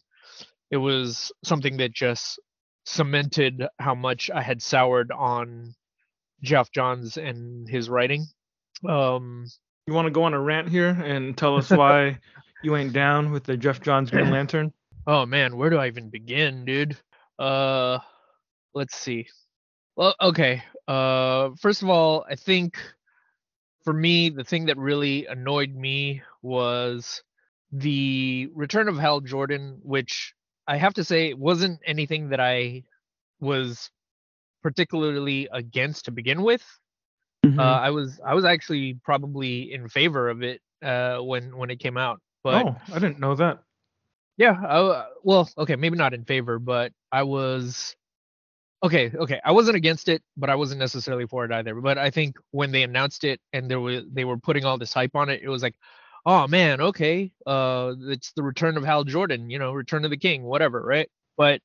it 0.71 0.79
was 0.79 1.31
something 1.45 1.77
that 1.77 1.93
just 1.93 2.41
cemented 2.87 3.67
how 3.79 3.95
much 3.95 4.31
I 4.31 4.43
had 4.43 4.63
soured 4.63 5.13
on 5.13 5.75
Geoff 6.43 6.73
Johns 6.73 7.17
and 7.17 7.69
his 7.69 7.89
writing. 7.89 8.27
Um, 8.89 9.47
You 9.87 9.95
want 9.95 10.07
to 10.07 10.11
go 10.11 10.25
on 10.25 10.35
a 10.35 10.41
rant 10.41 10.69
here 10.69 10.89
and 10.89 11.37
tell 11.37 11.57
us 11.57 11.71
why 11.71 12.19
you 12.63 12.77
ain't 12.77 12.93
down 12.93 13.33
with 13.33 13.45
the 13.45 13.57
Geoff 13.57 13.81
Johns 13.81 14.11
Green 14.11 14.31
Lantern? 14.33 14.73
oh 15.07 15.27
man, 15.27 15.57
where 15.57 15.69
do 15.71 15.79
I 15.79 15.89
even 15.89 16.11
begin, 16.11 16.65
dude? 16.65 16.97
Uh, 17.39 17.99
let's 18.75 18.95
see. 18.95 19.27
Well, 19.97 20.15
okay. 20.21 20.63
Uh, 20.87 21.51
first 21.61 21.83
of 21.83 21.89
all, 21.89 22.25
I 22.31 22.37
think 22.37 22.77
for 23.85 23.93
me, 23.93 24.31
the 24.31 24.45
thing 24.45 24.67
that 24.67 24.79
really 24.79 25.27
annoyed 25.27 25.75
me 25.75 26.23
was 26.41 27.23
the 27.73 28.49
return 28.55 28.89
of 28.89 28.97
Hal 28.99 29.21
Jordan, 29.21 29.81
which 29.83 30.35
I 30.69 30.77
have 30.77 30.95
to 30.95 31.05
say 31.05 31.35
wasn't 31.35 31.81
anything 31.85 32.29
that 32.29 32.41
I 32.41 32.85
was 33.41 33.91
particularly 34.63 35.49
against 35.53 36.05
to 36.05 36.11
begin 36.13 36.43
with. 36.43 36.63
Mhm. 37.45 37.59
Uh, 37.59 37.63
I 37.63 37.91
was 37.91 38.21
I 38.25 38.35
was 38.35 38.45
actually 38.45 38.95
probably 39.05 39.73
in 39.73 39.89
favor 39.89 40.29
of 40.29 40.43
it 40.43 40.61
uh, 40.83 41.19
when 41.19 41.57
when 41.57 41.71
it 41.71 41.81
came 41.81 41.97
out, 41.97 42.21
but 42.45 42.67
oh, 42.67 42.77
I 42.93 42.99
didn't 42.99 43.19
know 43.19 43.35
that. 43.35 43.61
Yeah, 44.37 44.53
I, 44.53 45.07
well, 45.23 45.49
okay, 45.59 45.77
maybe 45.77 45.97
not 45.99 46.15
in 46.15 46.25
favor, 46.25 46.59
but 46.59 46.93
I 47.11 47.25
was 47.25 47.95
okay. 48.83 49.11
Okay, 49.15 49.41
I 49.45 49.53
wasn't 49.53 49.77
against 49.77 50.09
it, 50.09 50.23
but 50.37 50.51
I 50.51 50.55
wasn't 50.55 50.81
necessarily 50.81 51.27
for 51.27 51.45
it 51.45 51.53
either. 51.53 51.75
But 51.75 51.99
I 51.99 52.11
think 52.11 52.37
when 52.53 52.71
they 52.73 52.83
announced 52.83 53.25
it 53.25 53.41
and 53.53 53.71
there 53.71 53.81
was 53.81 54.05
they 54.13 54.25
were 54.25 54.39
putting 54.39 54.65
all 54.65 54.79
this 54.79 54.93
hype 54.93 55.17
on 55.17 55.29
it, 55.29 55.43
it 55.43 55.49
was 55.49 55.63
like, 55.63 55.75
oh 56.25 56.47
man, 56.47 56.81
okay, 56.81 57.33
uh, 57.47 57.95
it's 58.03 58.33
the 58.33 58.43
return 58.43 58.77
of 58.77 58.85
Hal 58.85 59.05
Jordan, 59.05 59.51
you 59.51 59.59
know, 59.59 59.73
Return 59.73 60.05
of 60.05 60.11
the 60.11 60.17
King, 60.17 60.45
whatever, 60.45 60.81
right? 60.83 61.09
But 61.37 61.61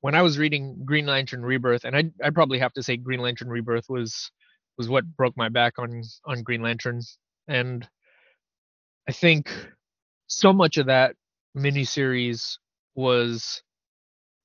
when 0.00 0.14
I 0.14 0.22
was 0.22 0.38
reading 0.38 0.84
Green 0.84 1.06
Lantern 1.06 1.42
Rebirth, 1.44 1.84
and 1.84 1.96
I 1.96 2.10
I 2.24 2.30
probably 2.30 2.58
have 2.58 2.72
to 2.74 2.82
say 2.82 2.96
Green 2.96 3.20
Lantern 3.20 3.48
Rebirth 3.48 3.88
was 3.88 4.30
was 4.78 4.88
what 4.88 5.04
broke 5.16 5.36
my 5.36 5.48
back 5.48 5.78
on 5.78 6.02
on 6.24 6.42
Green 6.42 6.62
Lantern, 6.62 7.00
and 7.48 7.88
I 9.08 9.12
think 9.12 9.50
so 10.26 10.52
much 10.52 10.76
of 10.78 10.86
that 10.86 11.16
miniseries 11.56 12.58
was, 12.94 13.62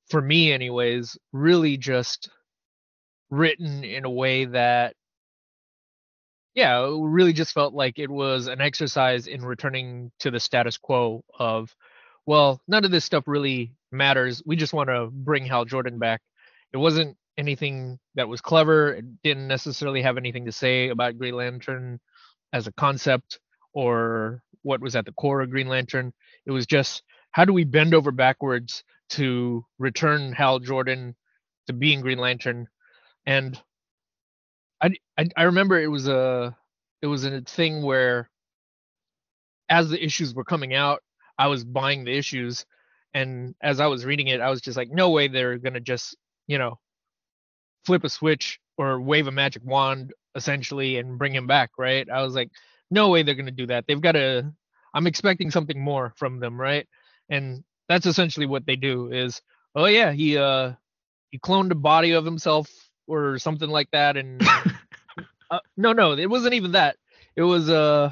for 0.09 0.21
me 0.21 0.51
anyways, 0.51 1.17
really 1.31 1.77
just 1.77 2.29
written 3.29 3.83
in 3.83 4.05
a 4.05 4.09
way 4.09 4.45
that 4.45 4.95
yeah, 6.57 6.83
it 6.87 6.99
really 6.99 7.33
just 7.33 7.53
felt 7.53 7.75
like 7.75 7.99
it 7.99 8.09
was 8.09 8.47
an 8.47 8.61
exercise 8.61 9.27
in 9.27 9.45
returning 9.45 10.11
to 10.17 10.31
the 10.31 10.39
status 10.39 10.75
quo 10.75 11.23
of, 11.37 11.75
well, 12.25 12.59
none 12.67 12.83
of 12.83 12.89
this 12.89 13.05
stuff 13.05 13.25
really 13.27 13.75
matters. 13.91 14.41
We 14.43 14.55
just 14.55 14.73
want 14.73 14.89
to 14.89 15.07
bring 15.11 15.45
Hal 15.45 15.65
Jordan 15.65 15.99
back. 15.99 16.19
It 16.73 16.77
wasn't 16.77 17.15
anything 17.37 17.99
that 18.15 18.27
was 18.27 18.41
clever. 18.41 18.93
It 18.95 19.05
didn't 19.23 19.47
necessarily 19.47 20.01
have 20.01 20.17
anything 20.17 20.45
to 20.45 20.51
say 20.51 20.89
about 20.89 21.17
Green 21.17 21.35
Lantern 21.35 21.99
as 22.53 22.67
a 22.67 22.73
concept 22.73 23.39
or 23.73 24.41
what 24.63 24.81
was 24.81 24.95
at 24.95 25.05
the 25.05 25.13
core 25.13 25.41
of 25.41 25.49
Green 25.49 25.67
Lantern. 25.67 26.13
It 26.45 26.51
was 26.51 26.65
just 26.65 27.03
how 27.31 27.45
do 27.45 27.53
we 27.53 27.63
bend 27.63 27.93
over 27.93 28.11
backwards 28.11 28.83
to 29.09 29.65
return 29.77 30.33
Hal 30.33 30.59
Jordan 30.59 31.15
to 31.67 31.73
being 31.73 32.01
Green 32.01 32.17
Lantern? 32.17 32.67
And 33.25 33.61
I, 34.81 34.91
I, 35.17 35.27
I 35.35 35.43
remember 35.43 35.79
it 35.79 35.87
was 35.87 36.07
a 36.07 36.55
it 37.01 37.07
was 37.07 37.25
a 37.25 37.41
thing 37.41 37.83
where 37.83 38.29
as 39.69 39.89
the 39.89 40.03
issues 40.03 40.33
were 40.33 40.43
coming 40.43 40.73
out, 40.73 41.03
I 41.37 41.47
was 41.47 41.63
buying 41.63 42.05
the 42.05 42.17
issues, 42.17 42.65
and 43.13 43.53
as 43.61 43.79
I 43.79 43.87
was 43.87 44.05
reading 44.05 44.27
it, 44.27 44.41
I 44.41 44.49
was 44.49 44.61
just 44.61 44.77
like, 44.77 44.89
no 44.91 45.11
way 45.11 45.27
they're 45.27 45.57
gonna 45.57 45.79
just 45.79 46.15
you 46.47 46.57
know 46.57 46.79
flip 47.87 48.03
a 48.03 48.09
switch 48.09 48.59
or 48.77 48.99
wave 48.99 49.27
a 49.27 49.31
magic 49.31 49.63
wand 49.65 50.13
essentially 50.35 50.97
and 50.97 51.17
bring 51.17 51.33
him 51.33 51.47
back, 51.47 51.71
right? 51.77 52.07
I 52.09 52.21
was 52.21 52.35
like, 52.35 52.51
no 52.91 53.09
way 53.09 53.23
they're 53.23 53.33
gonna 53.33 53.51
do 53.51 53.67
that. 53.67 53.85
They've 53.87 53.99
got 53.99 54.11
to. 54.11 54.53
I'm 54.93 55.07
expecting 55.07 55.51
something 55.51 55.79
more 55.79 56.13
from 56.17 56.39
them, 56.39 56.59
right? 56.59 56.87
And 57.29 57.63
that's 57.87 58.05
essentially 58.05 58.45
what 58.45 58.65
they 58.65 58.75
do. 58.75 59.11
Is 59.11 59.41
oh 59.73 59.85
yeah, 59.85 60.11
he 60.11 60.37
uh 60.37 60.73
he 61.31 61.39
cloned 61.39 61.71
a 61.71 61.75
body 61.75 62.11
of 62.11 62.25
himself 62.25 62.69
or 63.07 63.39
something 63.39 63.69
like 63.69 63.89
that, 63.91 64.17
and 64.17 64.41
uh, 65.51 65.59
no, 65.77 65.93
no, 65.93 66.11
it 66.13 66.29
wasn't 66.29 66.53
even 66.53 66.73
that. 66.73 66.97
It 67.35 67.43
was 67.43 67.69
uh, 67.69 68.11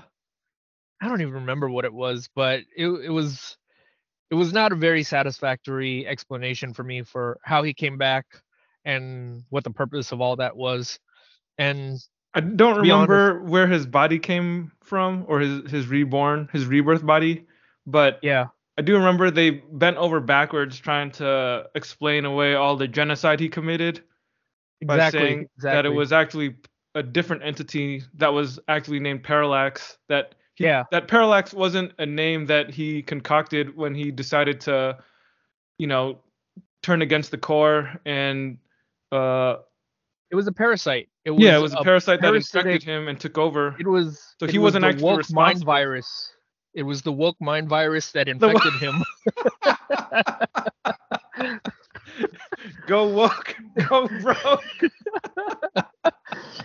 I 1.02 1.08
don't 1.08 1.22
even 1.22 1.34
remember 1.34 1.70
what 1.70 1.86
it 1.86 1.94
was, 1.94 2.30
but 2.34 2.62
it 2.78 2.88
it 2.88 3.10
was 3.12 3.58
it 4.32 4.36
was 4.36 4.54
not 4.54 4.72
a 4.72 4.76
very 4.76 5.04
satisfactory 5.04 6.08
explanation 6.08 6.74
for 6.74 6.84
me 6.84 7.04
for 7.04 7.40
how 7.44 7.64
he 7.64 7.74
came 7.74 7.98
back 7.98 8.26
and 8.86 9.44
what 9.50 9.64
the 9.64 9.72
purpose 9.72 10.12
of 10.12 10.22
all 10.22 10.36
that 10.38 10.56
was. 10.56 11.00
And 11.58 11.98
I 12.34 12.42
don't 12.42 12.78
remember 12.78 13.40
honest, 13.40 13.52
where 13.52 13.68
his 13.68 13.86
body 13.86 14.20
came 14.20 14.72
from 14.84 15.26
or 15.28 15.40
his 15.40 15.70
his 15.70 15.88
reborn, 15.88 16.50
his 16.54 16.66
rebirth 16.66 17.06
body, 17.06 17.46
but 17.86 18.20
yeah. 18.22 18.48
I 18.78 18.82
do 18.82 18.96
remember 18.96 19.32
they 19.32 19.52
bent 19.52 19.96
over 19.96 20.20
backwards 20.20 20.78
trying 20.78 21.12
to 21.12 21.66
explain 21.76 22.26
away 22.26 22.56
all 22.56 22.76
the 22.76 22.90
genocide 22.90 23.40
he 23.40 23.48
committed 23.48 24.04
exactly, 24.82 25.20
by 25.20 25.26
saying 25.26 25.50
exactly. 25.56 25.78
that 25.78 25.86
it 25.86 25.96
was 25.96 26.12
actually 26.12 26.56
a 26.94 27.02
different 27.02 27.44
entity 27.44 28.04
that 28.16 28.34
was 28.34 28.60
actually 28.68 29.00
named 29.00 29.24
Parallax. 29.24 29.98
That 30.10 30.36
he, 30.56 30.66
yeah, 30.66 30.84
that 30.92 31.08
Parallax 31.08 31.54
wasn't 31.54 31.94
a 32.00 32.06
name 32.06 32.46
that 32.48 32.70
he 32.70 33.02
concocted 33.02 33.76
when 33.78 33.96
he 33.96 34.12
decided 34.12 34.60
to, 34.62 34.98
you 35.78 35.88
know, 35.88 36.20
turn 36.84 37.02
against 37.02 37.32
the 37.32 37.38
Corps 37.38 37.90
and 38.06 38.58
uh 39.12 39.58
it 40.32 40.36
was 40.36 40.48
a 40.48 40.52
parasite. 40.52 41.10
It 41.24 41.32
was 41.32 41.42
yeah, 41.42 41.58
it 41.58 41.62
was 41.62 41.74
a, 41.74 41.78
a 41.78 41.84
parasite 41.84 42.22
that 42.22 42.34
infected 42.34 42.84
him 42.84 43.08
and 43.08 43.20
took 43.20 43.38
over. 43.38 43.76
It 43.80 43.88
was 43.88 44.36
so 44.40 44.48
he 44.48 44.58
wasn't 44.58 44.84
was 44.84 44.96
actually 44.96 45.04
woke 45.04 45.32
mind 45.32 45.64
virus. 45.64 46.34
It 46.74 46.84
was 46.84 47.04
the 47.04 47.12
woke 47.12 47.40
mind 47.40 47.70
virus 47.70 48.12
that 48.12 48.28
infected 48.28 48.74
him. 48.74 49.04
go 52.88 53.08
woke, 53.08 53.56
go 53.88 54.08
broke. 54.22 54.64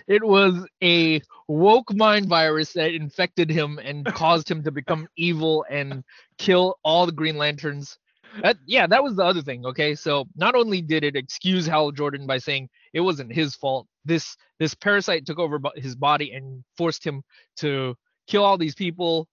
it 0.07 0.23
was 0.23 0.65
a 0.83 1.21
woke 1.47 1.93
mind 1.93 2.27
virus 2.27 2.73
that 2.73 2.93
infected 2.93 3.49
him 3.49 3.79
and 3.81 4.05
caused 4.05 4.51
him 4.51 4.63
to 4.63 4.71
become 4.71 5.07
evil 5.15 5.65
and 5.69 6.03
kill 6.37 6.77
all 6.83 7.05
the 7.05 7.11
Green 7.11 7.37
Lanterns. 7.37 7.97
That, 8.41 8.57
yeah, 8.65 8.87
that 8.87 9.03
was 9.03 9.15
the 9.15 9.23
other 9.23 9.41
thing. 9.41 9.65
Okay, 9.65 9.95
so 9.95 10.25
not 10.35 10.55
only 10.55 10.81
did 10.81 11.03
it 11.03 11.15
excuse 11.15 11.65
Hal 11.65 11.91
Jordan 11.91 12.25
by 12.27 12.37
saying 12.37 12.69
it 12.93 13.01
wasn't 13.01 13.33
his 13.33 13.55
fault, 13.55 13.87
this 14.05 14.37
this 14.59 14.73
parasite 14.73 15.25
took 15.25 15.39
over 15.39 15.59
his 15.75 15.95
body 15.95 16.31
and 16.31 16.63
forced 16.77 17.05
him 17.05 17.23
to 17.57 17.95
kill 18.27 18.43
all 18.43 18.57
these 18.57 18.75
people. 18.75 19.27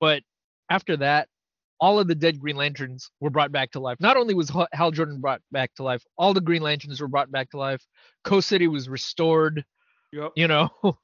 But 0.00 0.22
after 0.70 0.96
that, 0.98 1.28
all 1.80 1.98
of 1.98 2.08
the 2.08 2.14
dead 2.14 2.40
Green 2.40 2.56
Lanterns 2.56 3.10
were 3.20 3.30
brought 3.30 3.52
back 3.52 3.70
to 3.72 3.80
life. 3.80 3.98
Not 4.00 4.16
only 4.16 4.34
was 4.34 4.50
Hal 4.72 4.90
Jordan 4.90 5.20
brought 5.20 5.42
back 5.52 5.74
to 5.76 5.82
life, 5.82 6.02
all 6.16 6.34
the 6.34 6.40
Green 6.40 6.62
Lanterns 6.62 7.00
were 7.00 7.08
brought 7.08 7.30
back 7.30 7.50
to 7.50 7.56
life. 7.56 7.84
Coast 8.24 8.48
City 8.48 8.66
was 8.66 8.88
restored. 8.88 9.64
Yep. 10.12 10.32
You 10.36 10.48
know, 10.48 10.70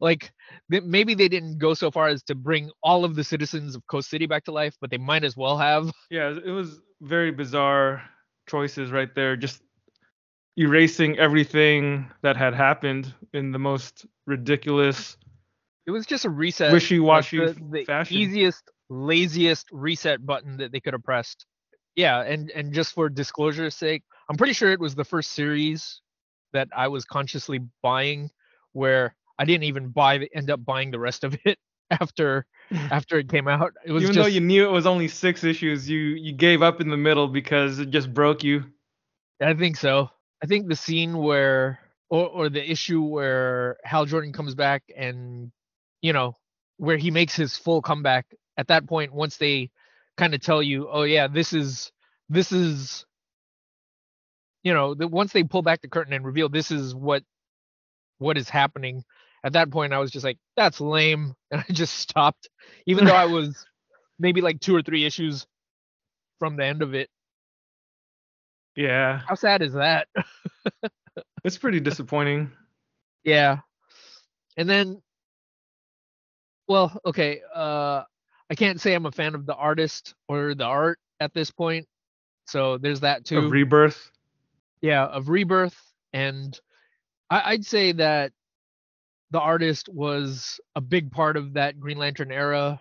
like 0.00 0.32
maybe 0.68 1.14
they 1.14 1.28
didn't 1.28 1.58
go 1.58 1.74
so 1.74 1.90
far 1.90 2.08
as 2.08 2.22
to 2.24 2.34
bring 2.34 2.70
all 2.82 3.04
of 3.04 3.14
the 3.14 3.24
citizens 3.24 3.74
of 3.74 3.86
Coast 3.86 4.10
City 4.10 4.26
back 4.26 4.44
to 4.44 4.52
life, 4.52 4.76
but 4.80 4.90
they 4.90 4.98
might 4.98 5.24
as 5.24 5.36
well 5.36 5.56
have. 5.58 5.90
Yeah, 6.10 6.36
it 6.44 6.50
was 6.50 6.80
very 7.00 7.30
bizarre 7.30 8.02
choices 8.48 8.90
right 8.90 9.14
there. 9.14 9.36
Just 9.36 9.62
erasing 10.56 11.16
everything 11.18 12.10
that 12.22 12.36
had 12.36 12.52
happened 12.52 13.14
in 13.32 13.52
the 13.52 13.60
most 13.60 14.06
ridiculous. 14.26 15.16
It 15.86 15.92
was 15.92 16.04
just 16.04 16.24
a 16.24 16.30
reset. 16.30 16.72
Wishy-washy 16.72 17.38
like 17.38 17.54
the, 17.54 17.64
the 17.70 17.84
fashion. 17.84 18.16
Easiest, 18.16 18.64
laziest 18.88 19.68
reset 19.70 20.26
button 20.26 20.56
that 20.56 20.72
they 20.72 20.80
could 20.80 20.94
have 20.94 21.04
pressed. 21.04 21.46
Yeah, 21.94 22.22
and 22.22 22.50
and 22.50 22.72
just 22.72 22.92
for 22.92 23.08
disclosure's 23.08 23.76
sake, 23.76 24.02
I'm 24.28 24.36
pretty 24.36 24.52
sure 24.52 24.72
it 24.72 24.80
was 24.80 24.96
the 24.96 25.04
first 25.04 25.32
series 25.32 26.00
that 26.52 26.68
I 26.76 26.88
was 26.88 27.04
consciously 27.04 27.60
buying 27.82 28.30
where 28.72 29.14
I 29.38 29.44
didn't 29.44 29.64
even 29.64 29.88
buy 29.88 30.18
the, 30.18 30.30
end 30.34 30.50
up 30.50 30.64
buying 30.64 30.90
the 30.90 30.98
rest 30.98 31.24
of 31.24 31.36
it 31.44 31.58
after 31.90 32.46
after 32.72 33.18
it 33.18 33.28
came 33.28 33.48
out. 33.48 33.72
It 33.84 33.92
was 33.92 34.02
even 34.02 34.14
just, 34.14 34.24
though 34.24 34.32
you 34.32 34.40
knew 34.40 34.64
it 34.64 34.72
was 34.72 34.86
only 34.86 35.08
six 35.08 35.44
issues, 35.44 35.88
you 35.88 35.98
you 35.98 36.32
gave 36.32 36.62
up 36.62 36.80
in 36.80 36.88
the 36.88 36.96
middle 36.96 37.28
because 37.28 37.78
it 37.78 37.90
just 37.90 38.12
broke 38.12 38.44
you. 38.44 38.64
I 39.40 39.54
think 39.54 39.76
so. 39.76 40.10
I 40.42 40.46
think 40.46 40.68
the 40.68 40.76
scene 40.76 41.18
where 41.18 41.80
or 42.08 42.26
or 42.26 42.48
the 42.48 42.70
issue 42.70 43.02
where 43.02 43.78
Hal 43.84 44.06
Jordan 44.06 44.32
comes 44.32 44.54
back 44.54 44.82
and 44.96 45.50
you 46.02 46.12
know 46.12 46.36
where 46.76 46.96
he 46.96 47.10
makes 47.10 47.34
his 47.34 47.56
full 47.56 47.82
comeback 47.82 48.26
at 48.56 48.68
that 48.68 48.86
point 48.86 49.12
once 49.12 49.36
they 49.36 49.70
kind 50.16 50.34
of 50.34 50.40
tell 50.40 50.62
you, 50.62 50.88
oh 50.90 51.02
yeah, 51.02 51.28
this 51.28 51.52
is 51.52 51.90
this 52.28 52.52
is 52.52 53.04
you 54.62 54.74
know, 54.74 54.94
the, 54.94 55.08
once 55.08 55.32
they 55.32 55.42
pull 55.42 55.62
back 55.62 55.80
the 55.80 55.88
curtain 55.88 56.12
and 56.12 56.24
reveal 56.24 56.48
this 56.48 56.70
is 56.70 56.94
what 56.94 57.22
what 58.20 58.38
is 58.38 58.48
happening. 58.48 59.02
At 59.42 59.54
that 59.54 59.70
point 59.70 59.94
i 59.94 59.98
was 59.98 60.10
just 60.10 60.24
like 60.24 60.38
that's 60.54 60.80
lame 60.82 61.34
and 61.50 61.64
i 61.66 61.72
just 61.72 61.94
stopped 61.94 62.48
even 62.86 63.06
though 63.06 63.14
i 63.14 63.24
was 63.38 63.64
maybe 64.18 64.42
like 64.42 64.60
two 64.60 64.76
or 64.76 64.82
three 64.82 65.06
issues 65.06 65.46
from 66.38 66.56
the 66.56 66.64
end 66.64 66.82
of 66.82 66.94
it. 66.94 67.08
Yeah. 68.76 69.20
How 69.26 69.34
sad 69.34 69.62
is 69.62 69.72
that? 69.74 70.08
It's 71.42 71.58
pretty 71.58 71.80
disappointing. 71.80 72.50
Yeah. 73.24 73.58
And 74.56 74.68
then 74.68 75.02
well 76.68 76.98
okay 77.04 77.40
uh 77.52 78.02
i 78.48 78.54
can't 78.54 78.80
say 78.80 78.94
i'm 78.94 79.06
a 79.06 79.10
fan 79.10 79.34
of 79.34 79.44
the 79.44 79.54
artist 79.54 80.14
or 80.28 80.54
the 80.54 80.64
art 80.64 80.98
at 81.18 81.34
this 81.34 81.50
point 81.50 81.86
so 82.46 82.78
there's 82.78 83.00
that 83.00 83.24
too. 83.24 83.38
Of 83.38 83.50
rebirth? 83.50 84.10
Yeah 84.82 85.04
of 85.04 85.28
rebirth 85.28 85.76
and 86.12 86.58
I, 87.30 87.52
would 87.52 87.64
say 87.64 87.92
that 87.92 88.32
the 89.30 89.40
artist 89.40 89.88
was 89.88 90.60
a 90.74 90.80
big 90.80 91.12
part 91.12 91.36
of 91.36 91.54
that 91.54 91.78
Green 91.78 91.98
Lantern 91.98 92.32
era 92.32 92.80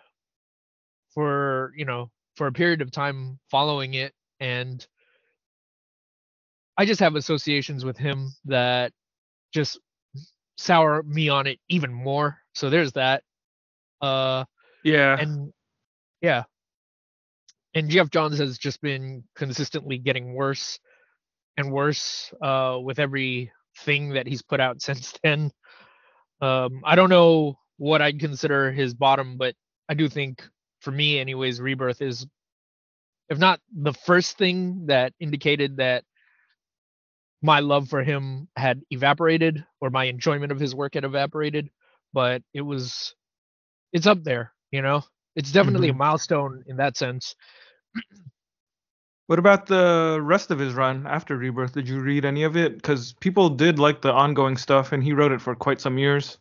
for 1.13 1.73
you 1.75 1.85
know 1.85 2.09
for 2.35 2.47
a 2.47 2.51
period 2.51 2.81
of 2.81 2.91
time 2.91 3.39
following 3.51 3.93
it, 3.93 4.13
and 4.39 4.85
I 6.77 6.85
just 6.85 6.99
have 6.99 7.15
associations 7.15 7.85
with 7.85 7.97
him 7.97 8.33
that 8.45 8.91
just 9.53 9.79
sour 10.57 11.03
me 11.03 11.29
on 11.29 11.45
it 11.47 11.59
even 11.69 11.93
more. 11.93 12.39
So 12.53 12.69
there's 12.69 12.93
that. 12.93 13.23
Uh, 14.01 14.45
yeah, 14.83 15.17
and 15.19 15.53
yeah, 16.21 16.43
and 17.75 17.89
Geoff 17.89 18.09
Johns 18.09 18.39
has 18.39 18.57
just 18.57 18.81
been 18.81 19.23
consistently 19.35 19.97
getting 19.97 20.33
worse 20.33 20.79
and 21.57 21.71
worse 21.71 22.33
uh, 22.41 22.79
with 22.81 22.99
every 22.99 23.51
thing 23.79 24.09
that 24.11 24.27
he's 24.27 24.41
put 24.41 24.59
out 24.59 24.81
since 24.83 25.13
then. 25.23 25.51
Um, 26.41 26.81
I 26.85 26.95
don't 26.95 27.09
know 27.09 27.57
what 27.77 28.01
I'd 28.01 28.19
consider 28.19 28.71
his 28.71 28.93
bottom, 28.93 29.37
but 29.37 29.55
I 29.89 29.93
do 29.93 30.07
think, 30.09 30.43
for 30.81 30.91
me, 30.91 31.19
anyways, 31.19 31.61
Rebirth 31.61 32.01
is, 32.01 32.25
if 33.29 33.37
not 33.37 33.59
the 33.73 33.93
first 33.93 34.37
thing 34.37 34.85
that 34.87 35.13
indicated 35.19 35.77
that 35.77 36.03
my 37.41 37.59
love 37.59 37.89
for 37.89 38.03
him 38.03 38.47
had 38.55 38.81
evaporated 38.91 39.65
or 39.81 39.89
my 39.89 40.05
enjoyment 40.05 40.51
of 40.51 40.59
his 40.59 40.75
work 40.75 40.95
had 40.95 41.03
evaporated, 41.05 41.69
but 42.13 42.41
it 42.53 42.61
was, 42.61 43.15
it's 43.93 44.07
up 44.07 44.23
there, 44.23 44.53
you 44.71 44.81
know? 44.81 45.01
It's 45.35 45.51
definitely 45.51 45.89
Mhm. 45.89 45.89
a 45.89 45.93
milestone 45.93 46.63
in 46.67 46.77
that 46.77 46.97
sense. 46.97 47.35
What 49.29 49.37
about 49.37 49.67
the 49.67 50.17
rest 50.23 50.49
of 50.49 50.57
his 50.57 50.73
run 50.73 51.05
after 51.05 51.37
Rebirth? 51.37 51.73
Did 51.73 51.87
you 51.87 51.99
read 51.99 52.25
any 52.25 52.41
of 52.41 52.57
it? 52.57 52.73
Because 52.73 53.13
people 53.13 53.47
did 53.47 53.77
like 53.77 54.01
the 54.01 54.11
ongoing 54.11 54.57
stuff, 54.57 54.91
and 54.91 55.03
he 55.03 55.13
wrote 55.13 55.31
it 55.31 55.39
for 55.39 55.53
quite 55.53 55.79
some 55.79 55.99
years. 55.99 56.39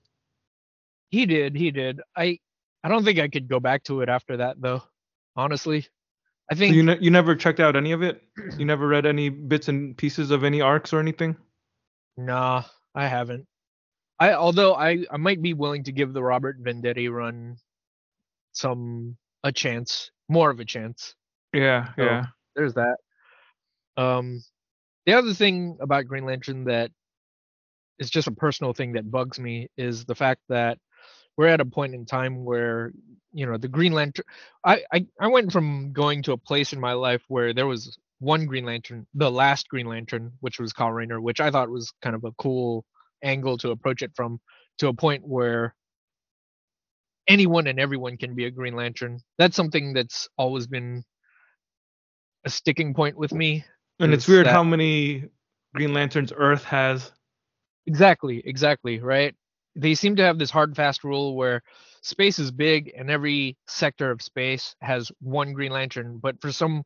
He 1.11 1.27
did, 1.27 1.55
he 1.55 1.71
did. 1.71 2.01
I 2.17 2.39
I 2.83 2.89
don't 2.89 3.05
think 3.05 3.19
I 3.19 3.29
could 3.29 3.47
go 3.47 3.61
back 3.61 3.85
to 3.85 4.01
it 4.01 4.09
after 4.09 4.39
that 4.39 4.63
though. 4.63 4.83
Honestly. 5.37 5.87
I 6.51 6.55
So 6.55 6.61
think 6.61 6.77
you 6.77 6.83
ne- 6.83 6.99
you 6.99 7.11
never 7.11 7.37
checked 7.37 7.61
out 7.61 7.77
any 7.77 7.93
of 7.93 8.03
it? 8.03 8.23
You 8.57 8.65
never 8.65 8.89
read 8.89 9.05
any 9.05 9.29
bits 9.29 9.69
and 9.69 9.95
pieces 9.95 10.31
of 10.31 10.43
any 10.43 10.63
arcs 10.63 10.95
or 10.95 10.99
anything? 10.99 11.37
nah, 12.17 12.63
I 12.95 13.07
haven't. 13.07 13.47
I 14.19 14.33
although 14.33 14.75
I 14.75 15.05
I 15.11 15.19
might 15.19 15.43
be 15.43 15.53
willing 15.53 15.85
to 15.85 15.93
give 15.93 16.15
the 16.15 16.23
Robert 16.23 16.59
Venditti 16.65 17.13
run 17.13 17.59
some 18.53 19.19
a 19.45 19.53
chance, 19.53 20.11
more 20.31 20.49
of 20.49 20.59
a 20.59 20.65
chance. 20.65 21.15
Yeah, 21.53 21.93
So, 21.97 22.03
yeah. 22.03 22.27
There's 22.59 22.75
that. 22.75 22.99
Um 23.97 24.43
the 25.07 25.15
other 25.15 25.35
thing 25.35 25.79
about 25.81 26.07
Green 26.07 26.27
Lantern 26.27 26.65
that 26.65 26.91
is 27.99 28.11
just 28.11 28.29
a 28.29 28.33
personal 28.33 28.73
thing 28.73 28.93
that 28.93 29.11
bugs 29.11 29.39
me 29.41 29.69
is 29.77 30.05
the 30.05 30.15
fact 30.15 30.41
that 30.49 30.79
we're 31.37 31.49
at 31.49 31.61
a 31.61 31.65
point 31.67 31.95
in 31.95 32.07
time 32.07 32.45
where 32.45 32.93
you 33.33 33.47
know 33.47 33.59
the 33.59 33.69
Green 33.69 33.93
Lantern. 33.93 34.25
I 34.65 34.83
I, 34.93 35.07
I 35.21 35.29
went 35.29 35.53
from 35.53 35.93
going 35.93 36.23
to 36.25 36.33
a 36.33 36.39
place 36.39 36.73
in 36.73 36.81
my 36.81 36.93
life 36.95 37.23
where 37.29 37.55
there 37.55 37.67
was 37.67 37.99
one 38.21 38.47
Green 38.47 38.65
Lantern, 38.67 39.07
the 39.15 39.31
last 39.31 39.69
Green 39.69 39.87
Lantern, 39.87 40.33
which 40.41 40.59
was 40.61 40.73
Kyle 40.73 40.93
Rayner, 40.93 41.21
which 41.21 41.41
I 41.41 41.51
thought 41.51 41.71
was 41.71 41.93
kind 42.03 42.17
of 42.17 42.25
a 42.25 42.33
cool 42.33 42.85
angle 43.23 43.59
to 43.59 43.71
approach 43.71 44.03
it 44.03 44.13
from, 44.17 44.41
to 44.79 44.89
a 44.89 44.95
point 44.95 45.27
where 45.27 45.75
anyone 47.29 47.67
and 47.69 47.79
everyone 47.79 48.17
can 48.17 48.35
be 48.35 48.47
a 48.47 48.51
Green 48.51 48.75
Lantern. 48.75 49.21
That's 49.39 49.57
something 49.57 49.93
that's 49.93 50.29
always 50.37 50.67
been 50.67 51.05
a 52.49 52.51
sticking 52.51 52.95
point 52.95 53.17
with 53.17 53.33
me. 53.33 53.65
And 54.01 54.13
it's 54.15 54.27
weird 54.27 54.47
that- 54.47 54.53
how 54.53 54.65
many 54.65 55.29
Green 55.75 55.93
Lanterns 55.93 56.33
Earth 56.35 56.65
has. 56.65 57.13
Exactly, 57.87 58.43
exactly, 58.45 59.01
right? 59.01 59.35
They 59.77 59.95
seem 59.95 60.17
to 60.17 60.23
have 60.23 60.39
this 60.39 60.51
hard 60.51 60.75
fast 60.75 61.05
rule 61.05 61.37
where 61.37 61.63
space 62.03 62.39
is 62.39 62.51
big 62.51 62.93
and 62.97 63.11
every 63.11 63.57
sector 63.67 64.11
of 64.11 64.23
space 64.23 64.75
has 64.81 65.13
one 65.21 65.53
Green 65.53 65.73
Lantern, 65.73 66.19
but 66.19 66.41
for 66.41 66.51
some 66.51 66.85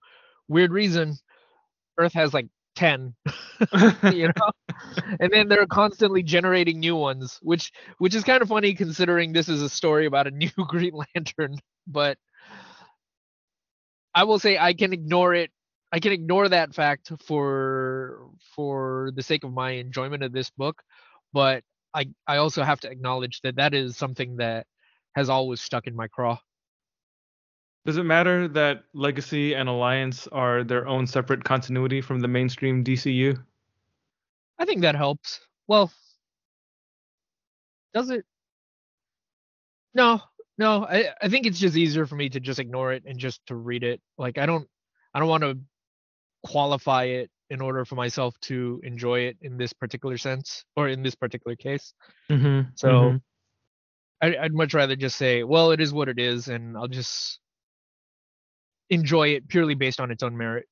weird 0.48 0.72
reason, 0.72 1.16
Earth 1.98 2.12
has 2.12 2.34
like 2.34 2.48
10, 2.76 3.14
you 4.12 4.28
know? 4.28 4.50
and 5.20 5.30
then 5.32 5.48
they're 5.48 5.66
constantly 5.66 6.22
generating 6.22 6.80
new 6.80 6.96
ones, 6.96 7.38
which 7.42 7.72
which 7.98 8.14
is 8.14 8.24
kind 8.24 8.42
of 8.42 8.48
funny 8.48 8.74
considering 8.74 9.32
this 9.32 9.48
is 9.48 9.62
a 9.62 9.68
story 9.68 10.06
about 10.06 10.26
a 10.26 10.30
new 10.42 10.50
Green 10.68 10.94
Lantern, 11.14 11.56
but 11.86 12.18
I 14.14 14.24
will 14.24 14.38
say 14.38 14.58
I 14.58 14.74
can 14.74 14.92
ignore 14.92 15.34
it. 15.34 15.50
I 15.92 16.00
can 16.00 16.12
ignore 16.12 16.48
that 16.48 16.74
fact 16.74 17.12
for 17.26 18.30
for 18.54 19.10
the 19.14 19.22
sake 19.22 19.44
of 19.44 19.52
my 19.52 19.72
enjoyment 19.72 20.22
of 20.22 20.32
this 20.32 20.50
book, 20.50 20.82
but 21.32 21.64
I 21.94 22.06
I 22.26 22.38
also 22.38 22.62
have 22.62 22.80
to 22.80 22.90
acknowledge 22.90 23.40
that 23.42 23.56
that 23.56 23.74
is 23.74 23.96
something 23.96 24.36
that 24.36 24.66
has 25.14 25.28
always 25.28 25.60
stuck 25.60 25.86
in 25.86 25.94
my 25.94 26.08
craw. 26.08 26.38
Does 27.84 27.96
it 27.96 28.04
matter 28.04 28.46
that 28.48 28.84
Legacy 28.94 29.54
and 29.54 29.68
Alliance 29.68 30.28
are 30.28 30.62
their 30.62 30.86
own 30.86 31.06
separate 31.06 31.42
continuity 31.42 32.00
from 32.00 32.20
the 32.20 32.28
mainstream 32.28 32.84
DCU? 32.84 33.42
I 34.58 34.64
think 34.64 34.82
that 34.82 34.94
helps. 34.94 35.40
Well, 35.66 35.92
does 37.92 38.10
it? 38.10 38.24
No, 39.94 40.22
no. 40.58 40.84
I 40.84 41.10
I 41.20 41.28
think 41.28 41.46
it's 41.46 41.58
just 41.58 41.76
easier 41.76 42.06
for 42.06 42.16
me 42.16 42.28
to 42.30 42.40
just 42.40 42.58
ignore 42.58 42.92
it 42.92 43.04
and 43.06 43.18
just 43.18 43.44
to 43.46 43.54
read 43.54 43.82
it. 43.84 44.00
Like 44.18 44.38
I 44.38 44.46
don't 44.46 44.68
I 45.14 45.18
don't 45.18 45.28
want 45.28 45.42
to 45.42 45.58
qualify 46.44 47.04
it 47.04 47.30
in 47.50 47.60
order 47.60 47.84
for 47.84 47.96
myself 47.96 48.34
to 48.40 48.80
enjoy 48.82 49.20
it 49.20 49.36
in 49.42 49.58
this 49.58 49.72
particular 49.72 50.16
sense 50.16 50.64
or 50.76 50.88
in 50.88 51.02
this 51.02 51.14
particular 51.14 51.54
case. 51.54 51.92
Mm-hmm. 52.30 52.70
So 52.74 53.20
I, 54.22 54.36
I'd 54.36 54.54
much 54.54 54.72
rather 54.72 54.96
just 54.96 55.16
say, 55.16 55.42
well, 55.42 55.70
it 55.72 55.80
is 55.80 55.92
what 55.92 56.08
it 56.08 56.18
is, 56.18 56.48
and 56.48 56.76
I'll 56.76 56.88
just 56.88 57.40
enjoy 58.88 59.28
it 59.28 59.48
purely 59.48 59.74
based 59.74 60.00
on 60.00 60.10
its 60.10 60.22
own 60.22 60.36
merit. 60.36 60.66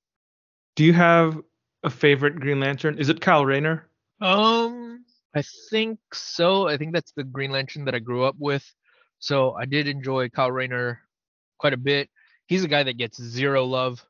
do 0.77 0.85
you 0.85 0.93
have 0.93 1.39
a 1.83 1.91
favorite 1.91 2.39
Green 2.41 2.61
Lantern? 2.61 2.99
Is 2.99 3.09
it 3.09 3.21
Kyle 3.21 3.45
Rayner? 3.45 3.87
Um, 4.21 5.05
I 5.35 5.43
think 5.71 5.99
so. 6.13 6.69
I 6.69 6.77
think 6.77 6.93
that's 6.93 7.13
the 7.13 7.25
Green 7.25 7.51
Lantern 7.51 7.85
that 7.87 7.95
I 7.95 7.99
grew 7.99 8.25
up 8.25 8.37
with. 8.39 8.65
So 9.21 9.53
I 9.53 9.67
did 9.67 9.87
enjoy 9.87 10.29
Kyle 10.31 10.51
Rayner 10.51 11.01
quite 11.59 11.73
a 11.75 11.77
bit. 11.79 12.09
He's 12.47 12.65
a 12.65 12.69
guy 12.69 12.83
that 12.83 12.97
gets 12.97 13.23
zero 13.23 13.65
love. 13.65 14.05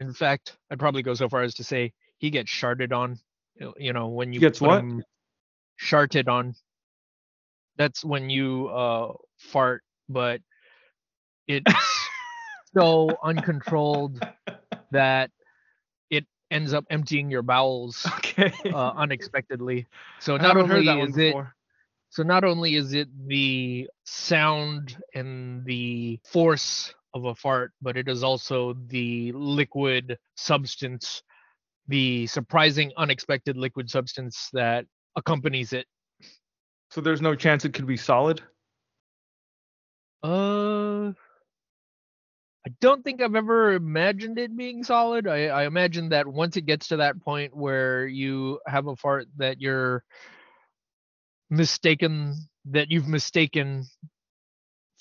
In 0.00 0.12
fact, 0.14 0.56
I'd 0.70 0.78
probably 0.78 1.02
go 1.02 1.14
so 1.14 1.28
far 1.28 1.42
as 1.42 1.54
to 1.54 1.64
say 1.64 1.92
he 2.18 2.30
gets 2.30 2.50
sharded 2.50 2.92
on. 2.92 3.18
you- 3.76 3.92
know, 3.92 4.08
when 4.08 4.32
you 4.32 4.40
Gets 4.40 4.60
what? 4.60 4.78
him 4.80 5.02
sharted 5.76 6.28
on. 6.28 6.54
That's 7.76 8.04
when 8.04 8.30
you 8.30 8.68
uh 8.68 9.12
fart, 9.38 9.82
but 10.08 10.40
it's 11.48 11.72
so 12.76 13.16
uncontrolled 13.22 14.20
that 14.92 15.30
it 16.10 16.26
ends 16.50 16.72
up 16.72 16.84
emptying 16.90 17.30
your 17.30 17.42
bowels 17.42 18.06
Okay. 18.18 18.52
uh, 18.72 18.92
unexpectedly. 18.96 19.86
So 20.20 20.36
not 20.36 20.56
only 20.56 20.68
heard 20.68 20.86
that 20.86 20.98
one 20.98 21.08
is 21.10 21.16
it. 21.18 21.34
So 22.12 22.22
not 22.22 22.44
only 22.44 22.74
is 22.74 22.92
it 22.92 23.08
the 23.26 23.88
sound 24.04 24.98
and 25.14 25.64
the 25.64 26.20
force 26.26 26.92
of 27.14 27.24
a 27.24 27.34
fart, 27.34 27.72
but 27.80 27.96
it 27.96 28.06
is 28.06 28.22
also 28.22 28.74
the 28.88 29.32
liquid 29.32 30.18
substance, 30.36 31.22
the 31.88 32.26
surprising, 32.26 32.92
unexpected 32.98 33.56
liquid 33.56 33.88
substance 33.88 34.50
that 34.52 34.84
accompanies 35.16 35.72
it. 35.72 35.86
So 36.90 37.00
there's 37.00 37.22
no 37.22 37.34
chance 37.34 37.64
it 37.64 37.72
could 37.72 37.86
be 37.86 37.96
solid? 37.96 38.42
Uh, 40.22 41.12
I 42.66 42.70
don't 42.82 43.02
think 43.02 43.22
I've 43.22 43.36
ever 43.36 43.72
imagined 43.72 44.38
it 44.38 44.54
being 44.54 44.84
solid. 44.84 45.26
I, 45.26 45.46
I 45.46 45.64
imagine 45.64 46.10
that 46.10 46.26
once 46.26 46.58
it 46.58 46.66
gets 46.66 46.88
to 46.88 46.98
that 46.98 47.22
point 47.22 47.56
where 47.56 48.06
you 48.06 48.60
have 48.66 48.86
a 48.86 48.96
fart 48.96 49.28
that 49.38 49.62
you're 49.62 50.04
mistaken, 51.52 52.34
that 52.64 52.90
you've 52.90 53.08
mistaken 53.08 53.84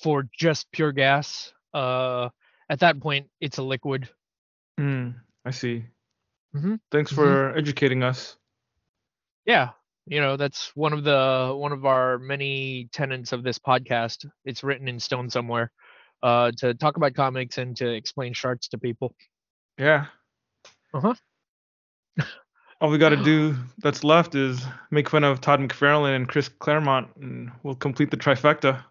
for 0.04 0.28
just 0.38 0.72
pure 0.72 0.92
gas, 0.92 1.54
uh, 1.74 2.30
at 2.70 2.80
that 2.80 3.00
point 3.00 3.30
it's 3.40 3.58
a 3.58 3.64
liquid. 3.64 4.10
Hmm. 4.78 5.12
I 5.46 5.52
see. 5.52 5.86
Mhm, 6.54 6.80
Thanks 6.92 7.12
for 7.12 7.56
educating 7.56 8.04
us. 8.04 8.36
Yeah, 9.46 9.70
you 10.06 10.20
know 10.20 10.36
that's 10.36 10.76
one 10.76 10.92
of 10.94 11.04
the 11.04 11.54
one 11.56 11.72
of 11.72 11.86
our 11.86 12.20
many 12.20 12.90
tenets 12.92 13.32
of 13.32 13.44
this 13.44 13.58
podcast. 13.58 14.26
It's 14.44 14.64
written 14.64 14.88
in 14.88 15.00
stone 15.00 15.30
somewhere. 15.30 15.72
Uh, 16.22 16.52
to 16.58 16.74
talk 16.76 16.98
about 16.98 17.16
comics 17.16 17.58
and 17.58 17.76
to 17.78 17.90
explain 17.90 18.34
sharks 18.34 18.68
to 18.68 18.78
people. 18.78 19.16
Yeah. 19.80 20.06
Uh-huh. 20.94 21.16
All 22.82 22.90
we 22.90 22.98
got 22.98 23.10
to 23.10 23.24
do 23.24 23.56
that's 23.78 24.04
left 24.04 24.34
is 24.34 24.66
make 24.90 25.08
fun 25.08 25.24
of 25.24 25.40
Todd 25.40 25.60
McFarlane 25.60 26.16
and 26.16 26.28
Chris 26.28 26.50
Claremont, 26.50 27.10
and 27.22 27.52
we'll 27.62 27.76
complete 27.76 28.10
the 28.10 28.18
trifecta. 28.18 28.84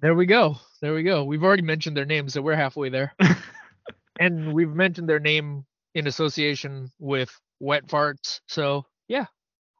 There 0.00 0.16
we 0.16 0.26
go. 0.26 0.56
There 0.82 0.94
we 0.94 1.04
go. 1.04 1.22
We've 1.22 1.44
already 1.44 1.62
mentioned 1.62 1.96
their 1.96 2.04
names, 2.04 2.34
so 2.34 2.42
we're 2.42 2.56
halfway 2.56 2.88
there. 2.88 3.14
and 4.20 4.52
we've 4.52 4.74
mentioned 4.74 5.08
their 5.08 5.20
name 5.20 5.64
in 5.94 6.08
association 6.08 6.90
with 6.98 7.30
wet 7.60 7.86
farts. 7.86 8.40
So 8.48 8.84
yeah, 9.06 9.26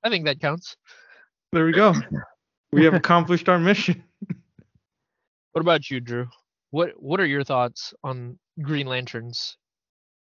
I 0.04 0.10
think 0.10 0.26
that 0.26 0.40
counts. 0.40 0.76
There 1.52 1.66
we 1.66 1.72
go. 1.72 1.94
We 2.72 2.84
have 2.84 2.94
accomplished 2.94 3.48
our 3.48 3.58
mission. 3.58 4.04
What 5.52 5.62
about 5.62 5.90
you, 5.90 5.98
Drew? 5.98 6.28
What 6.70 6.90
What 7.02 7.18
are 7.18 7.26
your 7.26 7.42
thoughts 7.42 7.92
on 8.04 8.38
Green 8.62 8.86
Lanterns, 8.86 9.56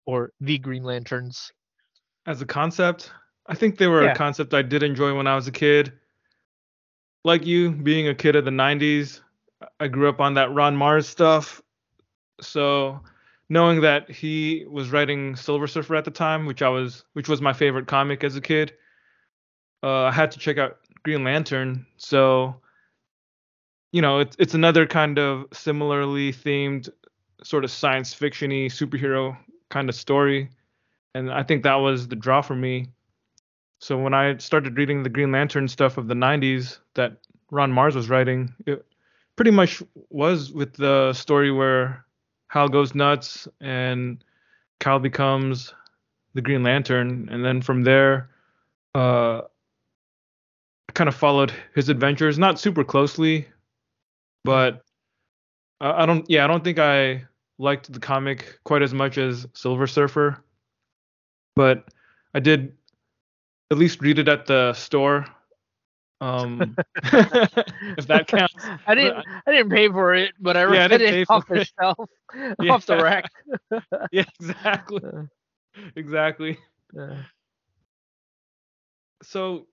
or 0.06 0.32
the 0.40 0.58
Green 0.58 0.84
Lanterns? 0.84 1.52
As 2.28 2.42
a 2.42 2.46
concept, 2.46 3.12
I 3.48 3.56
think 3.56 3.78
they 3.78 3.88
were 3.88 4.04
Yeah. 4.04 4.12
a 4.12 4.16
concept 4.16 4.54
I 4.54 4.62
did 4.62 4.84
enjoy 4.84 5.16
when 5.16 5.28
I 5.28 5.36
was 5.36 5.48
a 5.48 5.52
kid. 5.52 5.94
Like 7.24 7.46
you, 7.46 7.72
being 7.72 8.08
a 8.10 8.14
kid 8.14 8.36
of 8.36 8.46
the 8.46 8.52
90s, 8.52 9.22
I 9.80 9.88
grew 9.88 10.10
up 10.10 10.20
on 10.20 10.34
that 10.36 10.54
Ron 10.54 10.76
Marz 10.78 11.06
stuff. 11.06 11.62
So 12.42 13.02
knowing 13.50 13.82
that 13.82 14.12
he 14.12 14.66
was 14.70 14.92
writing 14.92 15.36
Silver 15.36 15.68
Surfer 15.68 15.96
at 15.96 16.06
the 16.06 16.12
time, 16.12 16.46
which 16.46 16.62
I 16.62 16.70
was, 16.70 17.06
which 17.14 17.30
was 17.30 17.42
my 17.42 17.54
favorite 17.54 17.88
comic 17.88 18.24
as 18.24 18.36
a 18.36 18.42
kid, 18.42 18.74
uh, 19.82 20.04
I 20.04 20.12
had 20.12 20.32
to 20.32 20.40
check 20.40 20.58
out 20.58 20.80
Green 21.04 21.24
Lantern. 21.24 21.86
So, 21.96 22.62
you 23.94 24.02
know, 24.02 24.20
it's 24.20 24.36
it's 24.38 24.54
another 24.54 24.86
kind 24.86 25.18
of 25.18 25.46
similarly 25.54 26.34
themed, 26.34 26.90
sort 27.44 27.64
of 27.64 27.72
science 27.72 28.14
fictiony 28.14 28.66
superhero 28.66 29.38
kind 29.70 29.88
of 29.90 29.96
story, 29.96 30.50
and 31.18 31.32
I 31.32 31.42
think 31.42 31.64
that 31.64 31.76
was 31.76 32.08
the 32.08 32.16
draw 32.16 32.42
for 32.42 32.56
me. 32.56 32.88
So 33.80 33.98
when 33.98 34.14
I 34.14 34.38
started 34.38 34.78
reading 34.78 35.02
the 35.02 35.10
Green 35.10 35.32
Lantern 35.32 35.68
stuff 35.68 35.98
of 35.98 36.08
the 36.08 36.14
90s 36.14 36.78
that 36.94 37.18
Ron 37.50 37.72
Marz 37.72 37.96
was 37.96 38.10
writing, 38.10 38.54
it 38.68 38.86
pretty 39.36 39.52
much 39.52 39.82
was 40.10 40.52
with 40.52 40.74
the 40.74 41.14
story 41.14 41.52
where 41.52 42.06
Hal 42.50 42.70
goes 42.70 42.94
nuts 42.94 43.48
and 43.62 44.24
Kal 44.80 45.00
becomes 45.00 45.74
the 46.36 46.42
Green 46.42 46.62
Lantern, 46.62 47.30
and 47.32 47.44
then 47.44 47.64
from 47.64 47.84
there, 47.84 48.30
uh, 48.94 49.42
kind 50.94 51.08
of 51.08 51.16
followed 51.16 51.52
his 51.74 51.90
adventures, 51.90 52.38
not 52.38 52.60
super 52.60 52.84
closely, 52.84 53.48
but 54.44 54.84
I 55.82 56.06
don't, 56.06 56.30
yeah, 56.30 56.44
I 56.44 56.48
don't 56.48 56.64
think 56.64 56.78
I 56.78 57.24
liked 57.58 57.92
the 57.92 58.00
comic 58.00 58.60
quite 58.64 58.84
as 58.84 58.94
much 58.94 59.18
as 59.18 59.48
Silver 59.54 59.88
Surfer, 59.88 60.44
but 61.58 61.84
I 62.34 62.40
did 62.40 62.78
at 63.72 63.78
least 63.78 64.02
read 64.02 64.20
it 64.20 64.28
at 64.28 64.46
the 64.46 64.74
store. 64.74 65.26
Um, 66.22 66.76
if 67.04 68.08
that 68.08 68.28
counts. 68.28 68.66
I 68.88 68.96
didn't. 68.96 69.24
I 69.46 69.52
didn't 69.52 69.70
pay 69.70 69.90
for 69.90 70.16
it, 70.16 70.34
but 70.40 70.58
I 70.58 70.64
read 70.64 70.92
yeah, 70.92 70.98
I 70.98 71.02
it 71.02 71.28
off 71.30 71.48
the 71.48 71.62
it. 71.62 71.72
shelf, 71.80 72.10
yeah. 72.62 72.72
off 72.72 72.86
the 72.86 72.98
rack. 72.98 73.32
yeah, 74.12 74.24
exactly. 74.40 75.02
exactly. 75.96 76.58
Yeah. 76.94 77.18
So, 79.22 79.68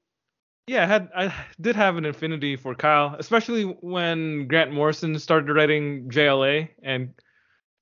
yeah, 0.67 0.85
I 0.85 0.87
had 0.87 1.09
I 1.17 1.35
did 1.61 1.77
have 1.77 1.97
an 1.97 2.05
affinity 2.05 2.57
for 2.57 2.75
Kyle, 2.75 3.17
especially 3.19 3.65
when 3.65 4.47
Grant 4.47 4.73
Morrison 4.73 5.19
started 5.19 5.53
writing 5.55 6.11
JLA 6.11 6.69
and 6.83 7.15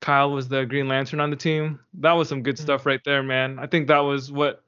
Kyle 0.03 0.33
was 0.33 0.49
the 0.49 0.67
Green 0.67 0.88
Lantern 0.88 1.21
on 1.21 1.31
the 1.31 1.37
team. 1.37 1.79
That 1.95 2.12
was 2.12 2.29
some 2.29 2.43
good 2.43 2.57
mm-hmm. 2.57 2.65
stuff 2.65 2.85
right 2.85 3.01
there, 3.05 3.23
man. 3.23 3.59
I 3.59 3.67
think 3.67 3.87
that 3.87 4.01
was 4.01 4.31
what 4.31 4.65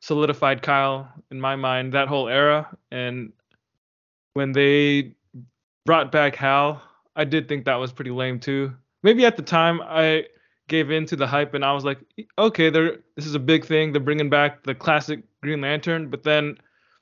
solidified 0.00 0.62
Kyle 0.62 1.12
in 1.30 1.40
my 1.40 1.56
mind 1.56 1.92
that 1.92 2.08
whole 2.08 2.28
era. 2.28 2.74
And 2.92 3.32
when 4.34 4.52
they 4.52 5.14
brought 5.84 6.12
back 6.12 6.36
Hal, 6.36 6.80
I 7.16 7.24
did 7.24 7.48
think 7.48 7.64
that 7.64 7.74
was 7.74 7.92
pretty 7.92 8.12
lame 8.12 8.38
too. 8.38 8.72
Maybe 9.02 9.26
at 9.26 9.36
the 9.36 9.42
time 9.42 9.80
I 9.82 10.26
gave 10.68 10.90
in 10.92 11.06
to 11.06 11.16
the 11.16 11.26
hype 11.26 11.54
and 11.54 11.64
I 11.64 11.72
was 11.72 11.84
like, 11.84 11.98
okay, 12.38 12.70
they're 12.70 12.98
this 13.16 13.26
is 13.26 13.34
a 13.34 13.40
big 13.40 13.64
thing. 13.64 13.92
They're 13.92 14.00
bringing 14.00 14.30
back 14.30 14.62
the 14.62 14.76
classic 14.76 15.24
Green 15.42 15.60
Lantern, 15.60 16.08
but 16.08 16.22
then 16.22 16.56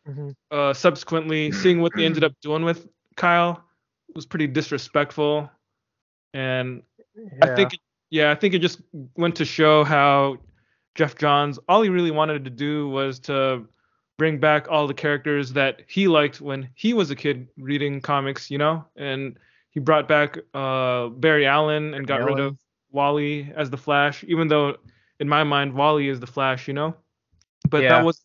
mm-hmm. 0.09 0.31
uh, 0.51 0.73
subsequently 0.73 1.53
seeing 1.53 1.83
what 1.83 1.93
they 1.95 2.07
ended 2.07 2.25
up 2.25 2.33
doing 2.41 2.65
with 2.65 2.89
Kyle 3.17 3.63
was 4.15 4.25
pretty 4.25 4.47
disrespectful. 4.47 5.51
And 6.33 6.83
yeah. 7.17 7.53
I 7.53 7.55
think 7.55 7.79
yeah, 8.11 8.31
I 8.31 8.35
think 8.35 8.55
it 8.55 8.61
just 8.61 8.81
went 9.17 9.35
to 9.37 9.45
show 9.45 9.85
how 9.85 10.39
Geoff 10.95 11.17
Johns, 11.17 11.59
all 11.69 11.83
he 11.83 11.89
really 11.89 12.11
wanted 12.11 12.45
to 12.45 12.51
do 12.51 12.89
was 12.89 13.19
to 13.21 13.67
bring 14.19 14.39
back 14.39 14.67
all 14.71 14.87
the 14.87 14.95
characters 14.95 15.53
that 15.53 15.83
he 15.87 16.09
liked 16.09 16.41
when 16.41 16.69
he 16.75 16.95
was 16.95 17.11
a 17.11 17.17
kid 17.17 17.49
reading 17.59 18.01
comics, 18.01 18.51
you 18.51 18.59
know, 18.59 18.85
and 18.97 19.39
he 19.71 19.81
brought 19.81 20.09
back 20.09 20.39
uh, 20.55 21.09
Barry 21.09 21.47
Allen 21.47 21.95
and 21.95 22.07
got 22.07 22.25
rid 22.25 22.41
of 22.41 22.57
Wally 22.93 23.53
as 23.57 23.69
the 23.69 23.77
Flash, 23.77 24.25
even 24.25 24.49
though 24.49 24.77
in 25.21 25.29
my 25.29 25.45
mind 25.45 25.75
Wally 25.75 26.09
is 26.09 26.21
the 26.21 26.27
Flash, 26.27 26.67
you 26.69 26.75
know. 26.75 26.95
But 27.69 27.83
yeah. 27.83 27.91
that 27.91 28.05
was 28.05 28.23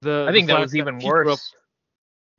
the. 0.00 0.26
I 0.28 0.32
think 0.32 0.48
that 0.48 0.58
was 0.58 0.74
even 0.74 0.98
worse. 0.98 1.54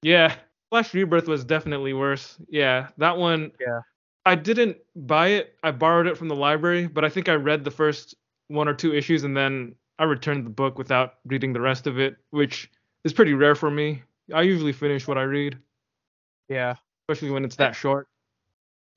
Yeah, 0.01 0.33
Flash 0.69 0.93
Rebirth 0.93 1.27
was 1.27 1.45
definitely 1.45 1.93
worse. 1.93 2.37
Yeah, 2.49 2.89
that 2.97 3.17
one. 3.17 3.51
Yeah. 3.59 3.79
I 4.25 4.35
didn't 4.35 4.77
buy 4.95 5.29
it. 5.29 5.55
I 5.63 5.71
borrowed 5.71 6.07
it 6.07 6.17
from 6.17 6.27
the 6.27 6.35
library, 6.35 6.87
but 6.87 7.05
I 7.05 7.09
think 7.09 7.29
I 7.29 7.33
read 7.33 7.63
the 7.63 7.71
first 7.71 8.15
one 8.47 8.67
or 8.67 8.73
two 8.73 8.93
issues 8.93 9.23
and 9.23 9.35
then 9.35 9.75
I 9.97 10.03
returned 10.03 10.45
the 10.45 10.51
book 10.51 10.77
without 10.77 11.15
reading 11.25 11.53
the 11.53 11.61
rest 11.61 11.87
of 11.87 11.99
it, 11.99 12.17
which 12.31 12.71
is 13.03 13.13
pretty 13.13 13.33
rare 13.33 13.55
for 13.55 13.71
me. 13.71 14.03
I 14.33 14.43
usually 14.43 14.73
finish 14.73 15.07
what 15.07 15.17
I 15.17 15.23
read. 15.23 15.57
Yeah. 16.47 16.75
Especially 17.07 17.31
when 17.31 17.45
it's 17.45 17.55
that 17.57 17.75
short. 17.75 18.07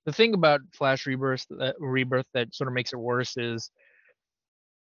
The 0.05 0.13
thing 0.13 0.35
about 0.35 0.61
Flash 0.73 1.07
Rebirth 1.07 1.47
that 1.51 1.77
Rebirth 1.79 2.27
that 2.35 2.55
sort 2.55 2.69
of 2.69 2.75
makes 2.75 2.93
it 2.93 2.99
worse 2.99 3.37
is 3.37 3.71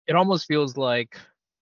it 0.06 0.16
almost 0.16 0.46
feels 0.46 0.76
like 0.76 1.16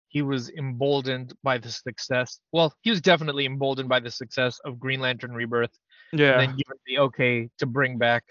he 0.08 0.22
was 0.22 0.48
emboldened 0.50 1.34
by 1.42 1.58
the 1.58 1.68
success. 1.68 2.40
Well, 2.52 2.74
he 2.82 2.90
was 2.90 3.00
definitely 3.00 3.46
emboldened 3.46 3.88
by 3.88 4.00
the 4.00 4.10
success 4.10 4.60
of 4.64 4.80
Green 4.80 5.00
Lantern 5.00 5.32
Rebirth. 5.32 5.76
Yeah. 6.12 6.32
And 6.32 6.40
then 6.40 6.56
given 6.56 6.78
the 6.86 6.98
okay 7.00 7.50
to 7.58 7.66
bring 7.66 7.98
back 7.98 8.24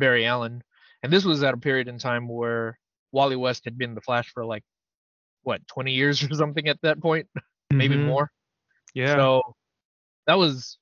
Barry 0.00 0.26
Allen. 0.26 0.64
And 1.04 1.12
this 1.12 1.24
was 1.24 1.44
at 1.44 1.54
a 1.54 1.58
period 1.58 1.86
in 1.86 1.98
time 1.98 2.28
where 2.28 2.76
Wally 3.12 3.36
West 3.36 3.64
had 3.64 3.78
been 3.78 3.94
the 3.94 4.00
Flash 4.00 4.32
for 4.32 4.44
like 4.44 4.64
what 5.42 5.66
20 5.68 5.92
years 5.92 6.22
or 6.22 6.34
something 6.34 6.66
at 6.68 6.80
that 6.82 7.00
point, 7.00 7.28
maybe 7.70 7.94
mm-hmm. 7.94 8.06
more. 8.06 8.32
Yeah. 8.94 9.14
So 9.14 9.42
that 10.26 10.38
was, 10.38 10.78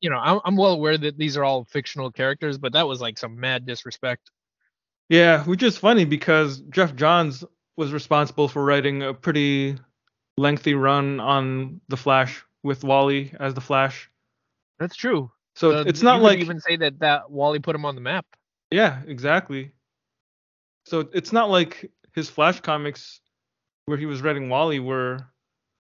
you 0.00 0.10
know, 0.10 0.18
I'm, 0.18 0.40
I'm 0.44 0.56
well 0.56 0.72
aware 0.72 0.96
that 0.96 1.18
these 1.18 1.36
are 1.36 1.44
all 1.44 1.64
fictional 1.64 2.10
characters, 2.10 2.58
but 2.58 2.72
that 2.72 2.88
was 2.88 3.00
like 3.00 3.18
some 3.18 3.38
mad 3.38 3.66
disrespect. 3.66 4.30
Yeah, 5.08 5.44
which 5.44 5.62
is 5.62 5.76
funny 5.76 6.04
because 6.04 6.60
Geoff 6.70 6.96
Johns 6.96 7.44
was 7.76 7.92
responsible 7.92 8.48
for 8.48 8.64
writing 8.64 9.02
a 9.02 9.14
pretty 9.14 9.76
lengthy 10.36 10.74
run 10.74 11.20
on 11.20 11.80
the 11.88 11.96
Flash 11.96 12.42
with 12.62 12.82
Wally 12.82 13.32
as 13.38 13.54
the 13.54 13.60
Flash. 13.60 14.10
That's 14.78 14.96
true. 14.96 15.30
So 15.56 15.70
it's 15.70 16.02
not 16.02 16.20
like 16.20 16.38
even 16.38 16.60
say 16.60 16.76
that 16.76 16.98
that 16.98 17.30
Wally 17.30 17.58
put 17.58 17.74
him 17.74 17.86
on 17.86 17.94
the 17.94 18.00
map. 18.02 18.26
Yeah, 18.70 19.00
exactly. 19.06 19.72
So 20.84 21.08
it's 21.14 21.32
not 21.32 21.48
like 21.48 21.90
his 22.14 22.28
Flash 22.28 22.60
comics 22.60 23.20
where 23.86 23.96
he 23.96 24.04
was 24.04 24.20
writing 24.20 24.50
Wally 24.50 24.80
were 24.80 25.18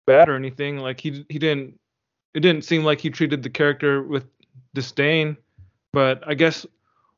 bad 0.07 0.29
or 0.29 0.37
anything. 0.37 0.79
Like 0.79 1.00
he 1.00 1.24
he 1.31 1.38
didn't 1.38 1.81
it 2.35 2.40
didn't 2.40 2.64
seem 2.64 2.85
like 2.85 3.00
he 3.00 3.09
treated 3.09 3.42
the 3.42 3.48
character 3.48 4.03
with 4.03 4.27
disdain. 4.74 5.35
But 5.94 6.22
I 6.27 6.35
guess 6.35 6.66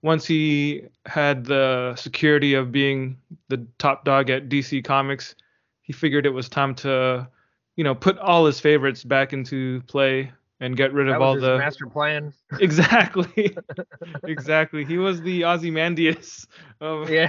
once 0.03 0.25
he 0.25 0.83
had 1.05 1.45
the 1.47 1.97
security 1.97 2.55
of 2.55 2.71
being 2.71 3.19
the 3.49 3.67
top 3.79 4.05
dog 4.05 4.31
at 4.31 4.49
DC 4.49 4.85
Comics, 4.85 5.35
he 5.83 5.93
figured 5.93 6.27
it 6.27 6.31
was 6.31 6.49
time 6.49 6.77
to, 6.77 7.27
you 7.75 7.83
know, 7.83 7.95
put 7.95 8.19
all 8.19 8.47
his 8.47 8.61
favorites 8.61 9.03
back 9.03 9.33
into 9.33 9.81
play 9.89 10.31
and 10.61 10.77
get 10.77 10.93
rid 10.93 11.09
that 11.09 11.17
of 11.17 11.23
all 11.23 11.39
the 11.39 11.59
master 11.59 11.87
plan. 11.87 12.33
Exactly. 12.61 13.57
exactly. 14.25 14.85
He 14.85 14.99
was 14.99 15.21
the 15.21 15.45
Ozymandias 15.45 16.47
of 16.81 17.11
yeah. 17.11 17.29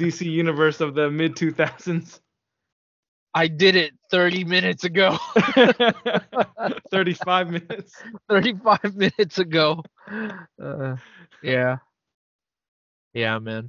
DC 0.00 0.24
universe 0.30 0.80
of 0.80 0.94
the 0.94 1.10
mid 1.10 1.36
2000s. 1.36 2.20
I 3.34 3.48
did 3.48 3.74
it 3.74 3.92
30 4.10 4.44
minutes 4.44 4.84
ago. 4.84 5.18
35 6.90 7.50
minutes. 7.50 7.92
35 8.30 8.94
minutes 8.94 9.38
ago. 9.38 9.82
Uh, 10.62 10.96
yeah. 11.42 11.78
Yeah, 13.12 13.38
man. 13.40 13.68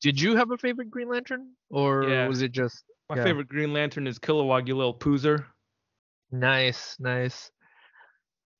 Did 0.00 0.20
you 0.20 0.36
have 0.36 0.52
a 0.52 0.56
favorite 0.56 0.90
Green 0.90 1.08
Lantern 1.08 1.50
or 1.68 2.08
yeah. 2.08 2.28
was 2.28 2.42
it 2.42 2.52
just 2.52 2.84
My 3.10 3.16
yeah. 3.16 3.24
favorite 3.24 3.48
Green 3.48 3.72
Lantern 3.72 4.06
is 4.06 4.20
Kilowog, 4.20 4.68
you 4.68 4.76
little 4.76 4.94
poozer. 4.94 5.46
Nice, 6.30 6.96
nice 7.00 7.50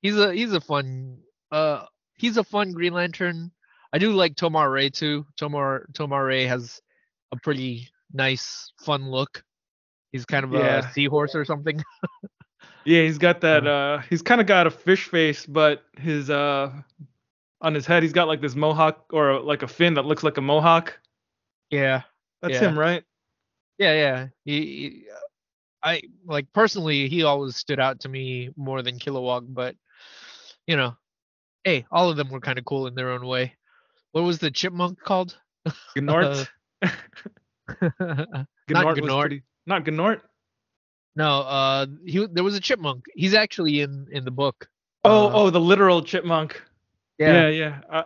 he's 0.02 0.18
a 0.18 0.34
he's 0.34 0.52
a 0.52 0.60
fun 0.60 1.18
uh 1.50 1.86
he's 2.14 2.36
a 2.36 2.44
fun 2.44 2.72
Green 2.72 2.92
Lantern. 2.92 3.50
I 3.92 3.98
do 3.98 4.12
like 4.12 4.36
Tomar-Re 4.36 4.90
too. 4.90 5.26
Tomar 5.36 5.86
Tomar-Re 5.94 6.44
has 6.44 6.80
a 7.30 7.36
pretty 7.36 7.88
nice, 8.12 8.72
fun 8.80 9.10
look. 9.10 9.42
He's 10.12 10.24
kind 10.26 10.44
of 10.44 10.52
yeah. 10.52 10.88
a 10.88 10.92
seahorse 10.92 11.34
or 11.34 11.44
something. 11.44 11.82
yeah, 12.84 13.02
he's 13.02 13.18
got 13.18 13.40
that. 13.40 13.66
uh 13.66 13.98
He's 14.10 14.22
kind 14.22 14.40
of 14.40 14.46
got 14.46 14.66
a 14.66 14.70
fish 14.70 15.08
face, 15.08 15.46
but 15.46 15.84
his 15.96 16.28
uh 16.28 16.72
on 17.60 17.74
his 17.74 17.86
head 17.86 18.02
he's 18.02 18.12
got 18.12 18.28
like 18.28 18.40
this 18.40 18.54
mohawk 18.54 19.06
or 19.12 19.40
like 19.40 19.62
a 19.62 19.68
fin 19.68 19.94
that 19.94 20.04
looks 20.04 20.22
like 20.22 20.36
a 20.36 20.42
mohawk. 20.42 20.98
Yeah, 21.70 22.02
that's 22.42 22.54
yeah. 22.54 22.60
him, 22.60 22.78
right? 22.78 23.04
Yeah, 23.78 23.94
yeah. 23.94 24.26
He, 24.44 24.60
he, 24.60 25.04
I 25.82 26.02
like 26.24 26.52
personally, 26.52 27.08
he 27.08 27.24
always 27.24 27.56
stood 27.56 27.80
out 27.80 28.00
to 28.00 28.08
me 28.08 28.50
more 28.56 28.82
than 28.82 28.98
Kilowog, 28.98 29.46
but 29.48 29.74
you 30.66 30.76
know, 30.76 30.96
hey, 31.64 31.86
all 31.90 32.10
of 32.10 32.16
them 32.16 32.30
were 32.30 32.40
kind 32.40 32.58
of 32.58 32.64
cool 32.64 32.86
in 32.86 32.94
their 32.94 33.10
own 33.10 33.26
way. 33.26 33.54
What 34.12 34.24
was 34.24 34.38
the 34.38 34.50
chipmunk 34.50 35.00
called? 35.00 35.36
Gnort. 35.96 36.48
uh, 36.82 36.88
not 38.68 38.96
Gnort. 38.96 39.20
Pretty, 39.20 39.42
not 39.66 39.84
Gnort. 39.84 40.20
No, 41.14 41.40
uh, 41.40 41.86
he 42.04 42.26
there 42.30 42.44
was 42.44 42.56
a 42.56 42.60
chipmunk. 42.60 43.04
He's 43.14 43.34
actually 43.34 43.80
in 43.80 44.06
in 44.10 44.24
the 44.24 44.30
book. 44.30 44.68
Oh, 45.04 45.26
uh, 45.26 45.30
oh, 45.34 45.50
the 45.50 45.60
literal 45.60 46.02
chipmunk. 46.02 46.62
Yeah, 47.18 47.48
yeah, 47.48 47.48
yeah. 47.48 47.80
Uh, 47.90 48.02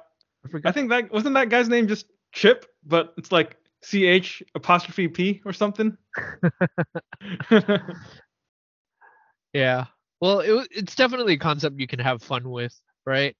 I, 0.54 0.68
I 0.68 0.72
think 0.72 0.90
that 0.90 1.12
wasn't 1.12 1.34
that 1.34 1.48
guy's 1.48 1.68
name 1.68 1.88
just 1.88 2.06
Chip, 2.32 2.66
but 2.84 3.14
it's 3.16 3.32
like 3.32 3.56
C 3.82 4.04
H 4.06 4.42
apostrophe 4.54 5.08
P 5.08 5.40
or 5.44 5.52
something. 5.54 5.96
yeah. 9.52 9.86
Well, 10.20 10.40
it, 10.40 10.68
it's 10.70 10.94
definitely 10.94 11.34
a 11.34 11.38
concept 11.38 11.78
you 11.78 11.86
can 11.86 11.98
have 11.98 12.22
fun 12.22 12.48
with, 12.50 12.78
right? 13.04 13.36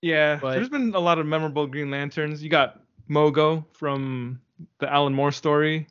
Yeah, 0.00 0.38
But- 0.40 0.54
there's 0.54 0.68
been 0.68 0.94
a 0.94 0.98
lot 1.00 1.18
of 1.18 1.26
memorable 1.26 1.66
Green 1.66 1.90
Lanterns. 1.90 2.42
You 2.42 2.50
got 2.50 2.80
Mogo 3.08 3.64
from 3.72 4.40
the 4.78 4.92
Alan 4.92 5.14
Moore 5.14 5.30
story. 5.32 5.86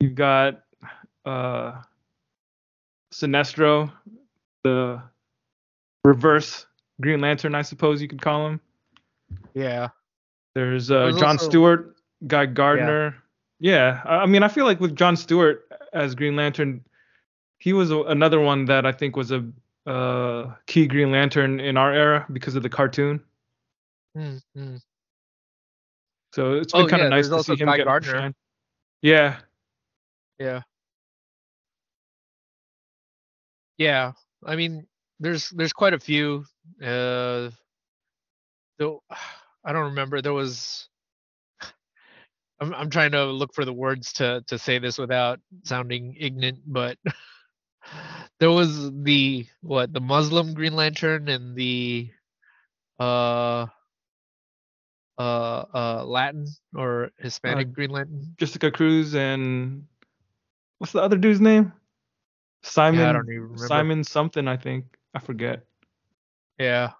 You've 0.00 0.14
got 0.14 0.62
uh, 1.24 1.82
Sinestro, 3.12 3.92
the 4.64 5.02
reverse 6.04 6.66
Green 7.00 7.20
Lantern, 7.20 7.54
I 7.54 7.62
suppose 7.62 8.00
you 8.02 8.08
could 8.08 8.22
call 8.22 8.46
him. 8.46 8.60
Yeah. 9.54 9.88
There's 10.54 10.90
uh, 10.90 11.10
John 11.12 11.22
also- 11.36 11.48
Stewart, 11.48 11.96
Guy 12.26 12.46
Gardner. 12.46 13.16
Yeah. 13.60 14.00
I 14.04 14.16
I 14.16 14.26
mean, 14.26 14.42
I 14.42 14.48
feel 14.48 14.64
like 14.64 14.80
with 14.80 14.96
John 14.96 15.16
Stewart 15.16 15.66
as 15.92 16.14
Green 16.14 16.34
Lantern, 16.36 16.84
he 17.60 17.72
was 17.72 17.92
a, 17.92 18.00
another 18.04 18.40
one 18.40 18.64
that 18.66 18.86
I 18.86 18.92
think 18.92 19.16
was 19.16 19.30
a 19.30 19.46
uh, 19.86 20.54
key 20.66 20.86
Green 20.88 21.12
Lantern 21.12 21.60
in 21.60 21.76
our 21.76 21.92
era 21.94 22.26
because 22.32 22.56
of 22.56 22.62
the 22.64 22.68
cartoon. 22.70 23.22
Mm, 24.16 24.42
mm. 24.56 24.82
So 26.34 26.54
it's 26.54 26.72
been 26.72 26.86
Oh, 26.86 26.88
kind 26.88 27.02
of 27.02 27.06
yeah, 27.06 27.16
nice 27.16 27.28
to 27.28 27.42
see 27.44 27.56
him 27.56 27.68
Guy 27.68 27.76
get 27.78 27.86
Gardner. 27.86 28.12
shine. 28.12 28.34
Yeah, 29.02 29.36
Yeah. 30.38 30.62
Yeah. 33.78 34.12
I 34.44 34.56
mean, 34.56 34.86
there's 35.20 35.50
there's 35.50 35.72
quite 35.72 35.94
a 35.94 36.00
few. 36.00 36.44
Uh, 36.82 37.50
though 38.78 39.02
I 39.64 39.72
don't 39.72 39.90
remember. 39.90 40.22
There 40.22 40.32
was. 40.32 40.88
I'm 42.60 42.74
I'm 42.74 42.90
trying 42.90 43.12
to 43.12 43.26
look 43.26 43.54
for 43.54 43.64
the 43.64 43.72
words 43.72 44.12
to 44.14 44.42
to 44.48 44.58
say 44.58 44.78
this 44.78 44.98
without 44.98 45.40
sounding 45.64 46.16
ignorant, 46.18 46.60
but 46.66 46.98
there 48.38 48.50
was 48.50 48.90
the 49.02 49.46
what 49.60 49.92
the 49.92 50.00
Muslim 50.00 50.54
Green 50.54 50.74
Lantern 50.74 51.28
and 51.28 51.54
the 51.54 52.10
uh 52.98 53.66
uh 55.18 55.64
uh 55.74 56.04
Latin 56.06 56.46
or 56.74 57.10
Hispanic 57.18 57.72
Green 57.72 57.90
Lantern. 57.90 58.34
Jessica 58.38 58.70
Cruz 58.70 59.14
and 59.14 59.86
what's 60.78 60.92
the 60.92 61.02
other 61.02 61.16
dude's 61.16 61.40
name? 61.40 61.72
Simon. 62.62 63.00
Yeah, 63.00 63.10
I 63.10 63.12
don't 63.12 63.24
even 63.24 63.42
remember. 63.42 63.66
Simon 63.66 64.04
something, 64.04 64.46
I 64.46 64.56
think. 64.56 64.84
I 65.14 65.18
forget. 65.18 65.64
Yeah. 66.58 66.90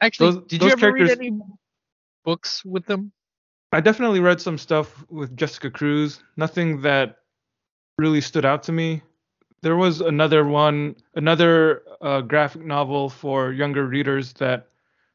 Actually, 0.00 0.32
Those- 0.32 0.46
did 0.46 0.60
those 0.60 0.66
you 0.68 0.72
ever 0.72 0.92
read 0.92 1.10
any 1.10 1.32
books 2.24 2.64
with 2.64 2.86
them? 2.86 3.12
I 3.72 3.80
definitely 3.80 4.20
read 4.20 4.40
some 4.40 4.56
stuff 4.56 5.04
with 5.10 5.36
Jessica 5.36 5.70
Cruz. 5.70 6.22
Nothing 6.36 6.80
that 6.82 7.16
really 7.98 8.20
stood 8.20 8.44
out 8.44 8.62
to 8.64 8.72
me. 8.72 9.02
There 9.60 9.76
was 9.76 10.00
another 10.00 10.44
one, 10.44 10.94
another 11.14 11.82
uh, 12.00 12.20
graphic 12.20 12.64
novel 12.64 13.08
for 13.08 13.52
younger 13.52 13.86
readers 13.86 14.32
that 14.34 14.68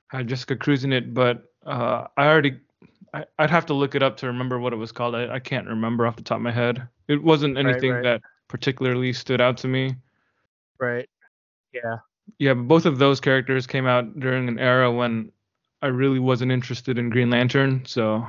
had 0.07 0.27
Jessica 0.27 0.55
Cruz 0.55 0.83
in 0.83 0.91
it, 0.91 1.13
but 1.13 1.51
uh, 1.65 2.07
I 2.17 2.27
already, 2.27 2.59
I, 3.13 3.25
I'd 3.39 3.49
have 3.49 3.65
to 3.67 3.73
look 3.73 3.95
it 3.95 4.03
up 4.03 4.17
to 4.17 4.27
remember 4.27 4.59
what 4.59 4.73
it 4.73 4.77
was 4.77 4.91
called. 4.91 5.15
I, 5.15 5.35
I 5.35 5.39
can't 5.39 5.67
remember 5.67 6.05
off 6.05 6.17
the 6.17 6.23
top 6.23 6.37
of 6.37 6.41
my 6.41 6.51
head. 6.51 6.87
It 7.07 7.23
wasn't 7.23 7.57
anything 7.57 7.91
right. 7.91 8.03
that 8.03 8.21
particularly 8.47 9.13
stood 9.13 9.39
out 9.39 9.57
to 9.57 9.67
me. 9.67 9.95
Right. 10.77 11.09
Yeah. 11.73 11.97
Yeah, 12.37 12.53
but 12.53 12.67
both 12.67 12.85
of 12.85 12.99
those 12.99 13.19
characters 13.19 13.67
came 13.67 13.85
out 13.85 14.19
during 14.19 14.47
an 14.47 14.59
era 14.59 14.91
when 14.91 15.31
I 15.81 15.87
really 15.87 16.19
wasn't 16.19 16.51
interested 16.51 16.97
in 16.97 17.09
Green 17.09 17.29
Lantern, 17.29 17.83
so 17.85 18.25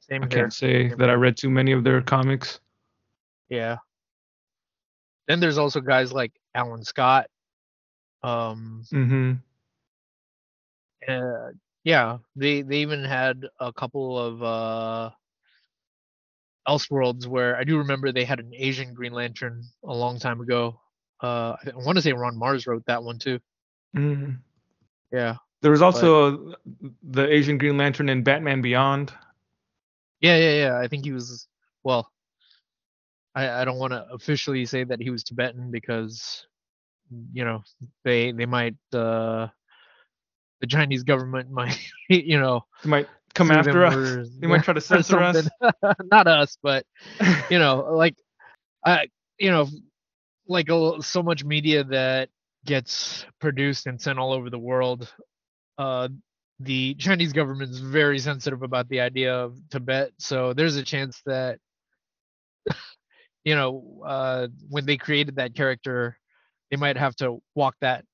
Same 0.00 0.22
I 0.22 0.26
here. 0.26 0.28
can't 0.28 0.52
say 0.52 0.88
Same 0.88 0.98
that 0.98 1.08
I 1.10 1.14
read 1.14 1.36
too 1.36 1.50
many 1.50 1.72
of 1.72 1.84
their 1.84 2.02
comics. 2.02 2.60
Yeah. 3.48 3.76
Then 5.32 5.40
there's 5.40 5.56
also 5.56 5.80
guys 5.80 6.12
like 6.12 6.30
Alan 6.54 6.84
Scott. 6.84 7.26
Um 8.22 8.84
Mm-hmm. 8.92 9.32
uh, 11.08 11.52
yeah, 11.84 12.18
they 12.36 12.60
they 12.60 12.80
even 12.80 13.02
had 13.02 13.46
a 13.58 13.72
couple 13.72 14.18
of 14.18 14.42
uh 14.42 15.10
Elseworlds 16.68 17.26
where 17.26 17.56
I 17.56 17.64
do 17.64 17.78
remember 17.78 18.12
they 18.12 18.26
had 18.26 18.40
an 18.40 18.52
Asian 18.54 18.92
Green 18.92 19.14
Lantern 19.14 19.64
a 19.82 19.94
long 19.94 20.18
time 20.18 20.42
ago. 20.42 20.78
Uh 21.22 21.56
I 21.64 21.76
want 21.76 21.96
to 21.96 22.02
say 22.02 22.12
Ron 22.12 22.36
Marz 22.36 22.66
wrote 22.66 22.84
that 22.84 23.02
one 23.02 23.18
too. 23.18 23.40
Mm-hmm. 23.96 24.32
Yeah. 25.12 25.36
There 25.62 25.70
was 25.70 25.80
also 25.80 26.56
the 27.02 27.26
Asian 27.26 27.56
Green 27.56 27.78
Lantern 27.78 28.10
in 28.10 28.22
Batman 28.22 28.60
Beyond. 28.60 29.14
Yeah, 30.20 30.36
yeah, 30.36 30.54
yeah. 30.66 30.78
I 30.78 30.88
think 30.88 31.06
he 31.06 31.12
was 31.12 31.48
well. 31.84 32.12
I 33.34 33.62
I 33.62 33.64
don't 33.64 33.78
want 33.78 33.92
to 33.92 34.06
officially 34.12 34.64
say 34.66 34.84
that 34.84 35.00
he 35.00 35.10
was 35.10 35.22
Tibetan 35.24 35.70
because 35.70 36.46
you 37.32 37.44
know 37.44 37.62
they 38.04 38.32
they 38.32 38.46
might 38.46 38.76
uh 38.94 39.48
the 40.60 40.66
Chinese 40.66 41.02
government 41.02 41.50
might 41.60 41.78
you 42.08 42.38
know 42.40 42.64
They 42.82 42.90
might 42.90 43.08
come 43.34 43.50
after 43.50 43.84
us. 43.84 43.94
or- 43.94 44.24
They 44.40 44.46
might 44.46 44.62
try 44.64 44.74
to 44.74 44.80
censor 44.92 45.18
us. 45.20 45.48
Not 46.10 46.26
us, 46.26 46.56
but 46.62 46.84
you 47.50 47.58
know, 47.58 47.88
like 47.92 48.16
I 48.84 49.08
you 49.38 49.50
know, 49.50 49.68
like 50.46 50.68
a, 50.68 51.02
so 51.02 51.22
much 51.22 51.44
media 51.44 51.84
that 51.84 52.28
gets 52.64 53.26
produced 53.40 53.86
and 53.86 54.00
sent 54.00 54.18
all 54.18 54.32
over 54.32 54.50
the 54.50 54.58
world. 54.58 55.12
Uh, 55.78 56.08
the 56.60 56.94
Chinese 56.94 57.32
government 57.32 57.70
is 57.70 57.80
very 57.80 58.18
sensitive 58.20 58.62
about 58.62 58.88
the 58.88 59.00
idea 59.00 59.34
of 59.34 59.58
Tibet, 59.70 60.12
so 60.18 60.52
there's 60.52 60.76
a 60.76 60.82
chance 60.84 61.20
that 61.26 61.58
you 63.44 63.54
know 63.54 64.02
uh, 64.04 64.48
when 64.68 64.86
they 64.86 64.96
created 64.96 65.36
that 65.36 65.54
character, 65.54 66.18
they 66.70 66.76
might 66.76 66.96
have 66.96 67.16
to 67.16 67.42
walk 67.54 67.76
that 67.80 68.04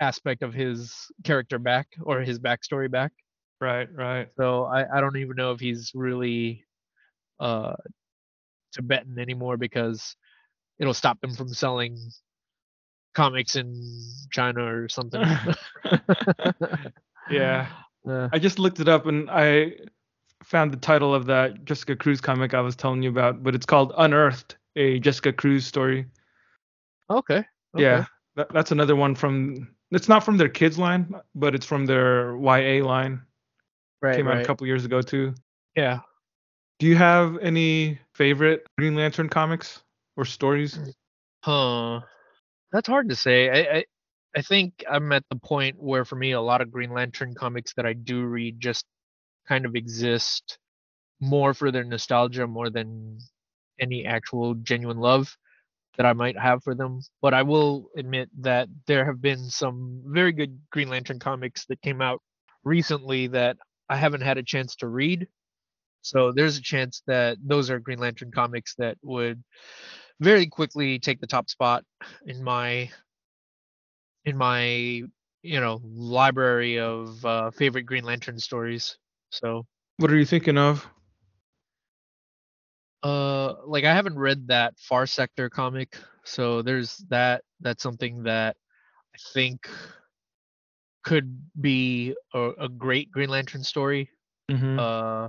aspect 0.00 0.42
of 0.42 0.54
his 0.54 0.94
character 1.24 1.58
back 1.58 1.88
or 2.02 2.20
his 2.20 2.38
backstory 2.38 2.90
back. 2.90 3.12
right, 3.60 3.88
right. 3.94 4.28
So 4.36 4.64
I, 4.64 4.98
I 4.98 5.00
don't 5.00 5.16
even 5.16 5.36
know 5.36 5.52
if 5.52 5.60
he's 5.60 5.92
really 5.94 6.64
uh 7.40 7.74
Tibetan 8.72 9.18
anymore 9.18 9.56
because 9.56 10.16
it'll 10.78 10.94
stop 10.94 11.20
them 11.20 11.34
from 11.34 11.48
selling 11.48 11.98
comics 13.14 13.56
in 13.56 13.82
China 14.30 14.64
or 14.64 14.88
something. 14.88 15.22
yeah. 17.30 17.66
Uh, 18.08 18.26
I 18.32 18.38
just 18.38 18.58
looked 18.58 18.80
it 18.80 18.88
up 18.88 19.04
and 19.04 19.28
I 19.28 19.72
found 20.42 20.72
the 20.72 20.78
title 20.78 21.14
of 21.14 21.26
that 21.26 21.66
Jessica 21.66 21.94
Cruz 21.94 22.22
comic 22.22 22.54
I 22.54 22.62
was 22.62 22.74
telling 22.74 23.02
you 23.02 23.10
about, 23.10 23.42
but 23.42 23.54
it's 23.54 23.66
called 23.66 23.92
Unearthed, 23.98 24.56
a 24.78 24.98
Jessica 25.00 25.32
Cruz 25.32 25.66
story. 25.66 26.06
okay. 27.10 27.44
Yeah, 27.76 28.06
that, 28.36 28.52
that's 28.52 28.70
another 28.72 28.96
one 28.96 29.14
from. 29.14 29.68
It's 29.90 30.08
not 30.08 30.24
from 30.24 30.36
their 30.36 30.48
kids 30.48 30.78
line, 30.78 31.14
but 31.34 31.54
it's 31.54 31.66
from 31.66 31.86
their 31.86 32.36
YA 32.36 32.84
line. 32.84 33.22
Right. 34.02 34.16
Came 34.16 34.28
out 34.28 34.34
right. 34.34 34.42
a 34.42 34.46
couple 34.46 34.66
years 34.66 34.84
ago 34.84 35.02
too. 35.02 35.34
Yeah. 35.74 36.00
Do 36.78 36.86
you 36.86 36.96
have 36.96 37.38
any 37.38 37.98
favorite 38.14 38.66
Green 38.78 38.94
Lantern 38.94 39.28
comics 39.28 39.82
or 40.16 40.24
stories? 40.24 40.78
Huh. 41.42 42.00
That's 42.70 42.86
hard 42.86 43.08
to 43.08 43.16
say. 43.16 43.48
I, 43.48 43.78
I 43.78 43.84
I 44.36 44.42
think 44.42 44.84
I'm 44.88 45.10
at 45.12 45.24
the 45.30 45.36
point 45.36 45.76
where 45.82 46.04
for 46.04 46.16
me 46.16 46.32
a 46.32 46.40
lot 46.40 46.60
of 46.60 46.70
Green 46.70 46.92
Lantern 46.92 47.34
comics 47.34 47.72
that 47.74 47.86
I 47.86 47.94
do 47.94 48.24
read 48.24 48.60
just 48.60 48.84
kind 49.48 49.64
of 49.64 49.74
exist 49.74 50.58
more 51.20 51.54
for 51.54 51.72
their 51.72 51.84
nostalgia 51.84 52.46
more 52.46 52.70
than 52.70 53.18
any 53.80 54.04
actual 54.04 54.54
genuine 54.54 54.98
love 54.98 55.36
that 55.96 56.06
I 56.06 56.12
might 56.12 56.38
have 56.38 56.62
for 56.62 56.74
them. 56.74 57.00
But 57.20 57.34
I 57.34 57.42
will 57.42 57.88
admit 57.96 58.30
that 58.40 58.68
there 58.86 59.04
have 59.04 59.20
been 59.20 59.50
some 59.50 60.02
very 60.06 60.32
good 60.32 60.58
Green 60.70 60.88
Lantern 60.88 61.18
comics 61.18 61.66
that 61.66 61.82
came 61.82 62.00
out 62.00 62.22
recently 62.64 63.26
that 63.28 63.56
I 63.88 63.96
haven't 63.96 64.20
had 64.22 64.38
a 64.38 64.42
chance 64.42 64.76
to 64.76 64.88
read. 64.88 65.26
So 66.02 66.32
there's 66.32 66.56
a 66.56 66.62
chance 66.62 67.02
that 67.06 67.38
those 67.44 67.70
are 67.70 67.80
Green 67.80 67.98
Lantern 67.98 68.30
comics 68.30 68.74
that 68.78 68.96
would 69.02 69.42
very 70.20 70.46
quickly 70.46 70.98
take 70.98 71.20
the 71.20 71.26
top 71.26 71.50
spot 71.50 71.84
in 72.26 72.42
my 72.42 72.90
in 74.24 74.36
my 74.36 75.02
you 75.42 75.60
know 75.60 75.80
library 75.82 76.78
of 76.78 77.24
uh, 77.24 77.50
favorite 77.50 77.84
Green 77.84 78.04
Lantern 78.04 78.38
stories. 78.38 78.96
So 79.30 79.66
What 79.96 80.10
are 80.10 80.16
you 80.16 80.24
thinking 80.26 80.58
of? 80.58 80.86
Uh 83.02 83.54
like 83.66 83.84
I 83.84 83.94
haven't 83.94 84.18
read 84.18 84.48
that 84.48 84.78
Far 84.78 85.06
Sector 85.06 85.50
comic, 85.50 85.96
so 86.24 86.62
there's 86.62 86.96
that 87.08 87.44
that's 87.60 87.82
something 87.82 88.24
that 88.24 88.56
I 89.14 89.18
think 89.32 89.68
could 91.04 91.40
be 91.60 92.14
a, 92.34 92.50
a 92.60 92.68
great 92.68 93.10
Green 93.10 93.30
Lantern 93.30 93.62
story. 93.62 94.10
Mm-hmm. 94.50 94.78
Uh 94.78 95.28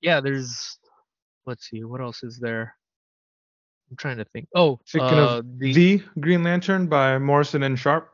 yeah, 0.00 0.20
there's 0.20 0.78
let's 1.46 1.68
see, 1.68 1.84
what 1.84 2.00
else 2.00 2.22
is 2.22 2.38
there? 2.38 2.74
I'm 3.90 3.96
trying 3.96 4.18
to 4.18 4.24
think. 4.24 4.48
Oh, 4.54 4.78
Thinking 4.86 5.18
uh, 5.18 5.38
of 5.38 5.58
the, 5.58 5.72
the 5.72 6.02
Green 6.20 6.42
Lantern 6.42 6.86
by 6.88 7.18
Morrison 7.18 7.62
and 7.62 7.78
Sharp. 7.78 8.10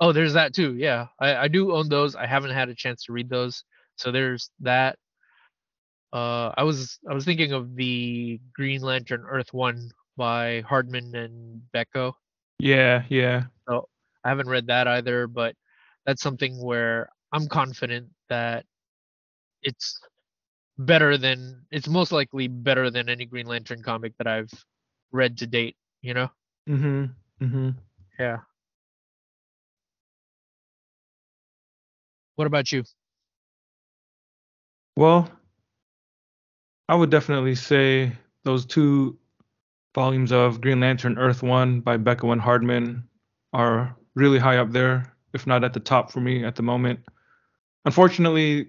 Oh, 0.00 0.12
there's 0.12 0.34
that 0.34 0.54
too. 0.54 0.74
Yeah, 0.74 1.06
I, 1.18 1.36
I 1.36 1.48
do 1.48 1.72
own 1.72 1.88
those. 1.88 2.16
I 2.16 2.26
haven't 2.26 2.52
had 2.52 2.68
a 2.68 2.74
chance 2.74 3.04
to 3.04 3.12
read 3.12 3.28
those. 3.28 3.64
So 3.96 4.10
there's 4.10 4.50
that. 4.60 4.98
Uh, 6.12 6.52
I 6.56 6.62
was 6.62 6.98
I 7.08 7.14
was 7.14 7.24
thinking 7.24 7.52
of 7.52 7.74
the 7.74 8.38
Green 8.54 8.82
Lantern 8.82 9.24
Earth 9.28 9.52
One 9.52 9.90
by 10.16 10.60
Hardman 10.68 11.14
and 11.14 11.62
Bechko. 11.74 12.12
Yeah, 12.58 13.04
yeah. 13.08 13.44
So 13.68 13.88
I 14.24 14.28
haven't 14.28 14.48
read 14.48 14.66
that 14.66 14.86
either, 14.86 15.26
but 15.26 15.54
that's 16.04 16.22
something 16.22 16.62
where 16.62 17.08
I'm 17.32 17.48
confident 17.48 18.08
that 18.28 18.66
it's 19.62 19.98
better 20.78 21.16
than 21.16 21.64
it's 21.70 21.88
most 21.88 22.12
likely 22.12 22.48
better 22.48 22.90
than 22.90 23.08
any 23.08 23.24
Green 23.26 23.46
Lantern 23.46 23.82
comic 23.82 24.12
that 24.18 24.26
I've 24.26 24.52
read 25.12 25.38
to 25.38 25.46
date, 25.46 25.76
you 26.02 26.14
know? 26.14 26.28
Mhm. 26.68 27.14
Mhm. 27.40 27.74
Yeah. 28.18 28.38
What 32.36 32.46
about 32.46 32.72
you? 32.72 32.84
Well, 34.96 35.30
I 36.92 36.94
would 36.94 37.08
definitely 37.08 37.54
say 37.54 38.12
those 38.44 38.66
two 38.66 39.16
volumes 39.94 40.30
of 40.30 40.60
Green 40.60 40.80
Lantern 40.80 41.16
Earth 41.16 41.42
1 41.42 41.80
by 41.80 41.96
Bechko 41.96 42.32
and 42.32 42.40
Hardman 42.42 43.08
are 43.54 43.96
really 44.14 44.38
high 44.38 44.58
up 44.58 44.72
there, 44.72 45.10
if 45.32 45.46
not 45.46 45.64
at 45.64 45.72
the 45.72 45.80
top 45.80 46.12
for 46.12 46.20
me 46.20 46.44
at 46.44 46.54
the 46.54 46.62
moment. 46.62 47.00
Unfortunately, 47.86 48.68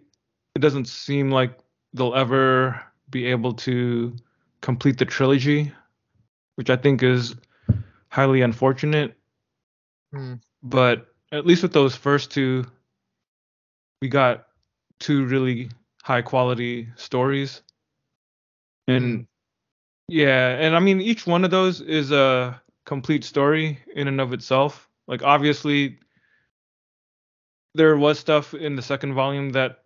it 0.55 0.59
doesn't 0.59 0.87
seem 0.87 1.31
like 1.31 1.59
they'll 1.91 2.15
ever 2.15 2.81
be 3.09 3.25
able 3.25 3.51
to 3.55 4.15
complete 4.61 4.97
the 4.97 5.05
trilogy, 5.05 5.73
which 6.55 6.69
I 6.69 6.77
think 6.77 7.03
is 7.03 7.35
highly 8.07 8.41
unfortunate. 8.41 9.17
Hmm. 10.13 10.35
But 10.63 11.07
at 11.33 11.45
least 11.45 11.61
with 11.61 11.73
those 11.73 11.93
first 11.93 12.31
two, 12.31 12.63
we 14.01 14.07
got 14.07 14.47
two 15.01 15.25
really 15.25 15.71
high 16.03 16.21
quality 16.21 16.87
stories. 16.95 17.61
And 18.87 19.27
yeah, 20.07 20.57
and 20.59 20.75
I 20.75 20.79
mean 20.79 21.01
each 21.01 21.25
one 21.25 21.43
of 21.45 21.51
those 21.51 21.81
is 21.81 22.11
a 22.11 22.61
complete 22.85 23.23
story 23.23 23.79
in 23.95 24.07
and 24.07 24.19
of 24.19 24.33
itself. 24.33 24.89
Like 25.07 25.23
obviously 25.23 25.99
there 27.75 27.97
was 27.97 28.19
stuff 28.19 28.53
in 28.53 28.75
the 28.75 28.81
second 28.81 29.13
volume 29.13 29.51
that 29.51 29.83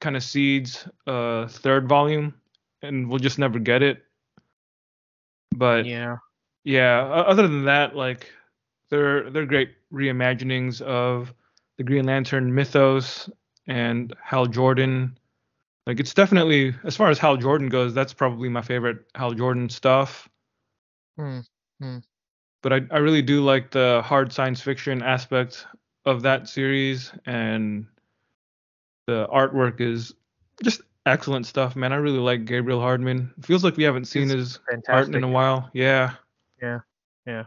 kind 0.00 0.16
of 0.16 0.22
seeds 0.22 0.88
a 1.06 1.48
third 1.48 1.88
volume 1.88 2.34
and 2.82 3.08
we'll 3.08 3.18
just 3.18 3.38
never 3.38 3.58
get 3.58 3.82
it. 3.82 4.04
But 5.54 5.86
Yeah. 5.86 6.16
yeah, 6.64 7.00
other 7.02 7.48
than 7.48 7.64
that, 7.64 7.96
like 7.96 8.30
they're 8.90 9.30
they're 9.30 9.46
great 9.46 9.70
reimaginings 9.92 10.80
of 10.82 11.32
the 11.78 11.84
Green 11.84 12.06
Lantern 12.06 12.54
mythos 12.54 13.28
and 13.66 14.14
Hal 14.22 14.46
Jordan. 14.46 15.18
Like 15.86 16.00
it's 16.00 16.14
definitely 16.14 16.74
as 16.84 16.96
far 16.96 17.10
as 17.10 17.18
Hal 17.18 17.36
Jordan 17.36 17.68
goes, 17.68 17.94
that's 17.94 18.12
probably 18.12 18.48
my 18.48 18.62
favorite 18.62 18.98
Hal 19.14 19.32
Jordan 19.32 19.68
stuff. 19.68 20.28
Hmm. 21.16 21.40
Hmm. 21.80 21.98
But 22.62 22.72
I 22.72 22.80
I 22.90 22.98
really 22.98 23.22
do 23.22 23.44
like 23.44 23.70
the 23.70 24.02
hard 24.04 24.32
science 24.32 24.60
fiction 24.60 25.02
aspect 25.02 25.66
of 26.04 26.22
that 26.22 26.48
series 26.48 27.12
and 27.26 27.86
the 29.06 29.28
artwork 29.32 29.80
is 29.80 30.12
just 30.62 30.80
excellent 31.06 31.46
stuff, 31.46 31.76
man. 31.76 31.92
I 31.92 31.96
really 31.96 32.18
like 32.18 32.44
Gabriel 32.44 32.80
Hardman. 32.80 33.32
It 33.38 33.46
feels 33.46 33.62
like 33.62 33.76
we 33.76 33.84
haven't 33.84 34.06
seen 34.06 34.24
He's 34.24 34.32
his 34.32 34.60
art 34.88 35.14
in 35.14 35.22
a 35.22 35.28
while. 35.28 35.70
Yeah. 35.72 36.14
Yeah, 36.60 36.80
yeah. 37.26 37.44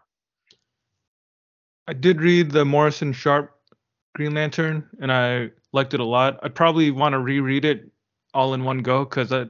I 1.88 1.94
did 1.94 2.22
read 2.22 2.52
the 2.52 2.64
Morrison 2.64 3.12
Sharp 3.12 3.56
Green 4.16 4.34
Lantern 4.34 4.88
and 5.02 5.12
I 5.12 5.52
liked 5.74 5.94
it 5.94 6.00
a 6.00 6.06
lot. 6.06 6.40
I'd 6.44 6.56
probably 6.56 6.92
want 6.92 7.14
to 7.14 7.20
reread 7.20 7.66
it 7.66 7.92
all 8.34 8.54
in 8.54 8.64
one 8.64 8.80
go 8.80 9.04
because 9.04 9.32
I 9.32 9.46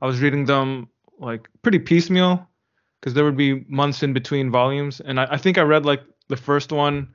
I 0.00 0.06
was 0.06 0.20
reading 0.20 0.44
them 0.44 0.88
like 1.18 1.48
pretty 1.62 1.78
piecemeal 1.78 2.48
because 3.00 3.14
there 3.14 3.24
would 3.24 3.36
be 3.36 3.64
months 3.68 4.02
in 4.02 4.12
between 4.12 4.50
volumes 4.50 5.00
and 5.00 5.20
I, 5.20 5.26
I 5.32 5.36
think 5.36 5.58
I 5.58 5.62
read 5.62 5.84
like 5.84 6.02
the 6.28 6.36
first 6.36 6.72
one 6.72 7.08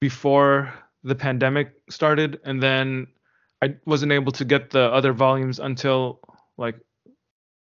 before 0.00 0.72
the 1.04 1.14
pandemic 1.14 1.72
started 1.90 2.40
and 2.44 2.62
then 2.62 3.06
I 3.62 3.74
wasn't 3.86 4.12
able 4.12 4.32
to 4.32 4.44
get 4.44 4.70
the 4.70 4.92
other 4.92 5.12
volumes 5.12 5.58
until 5.58 6.20
like 6.56 6.78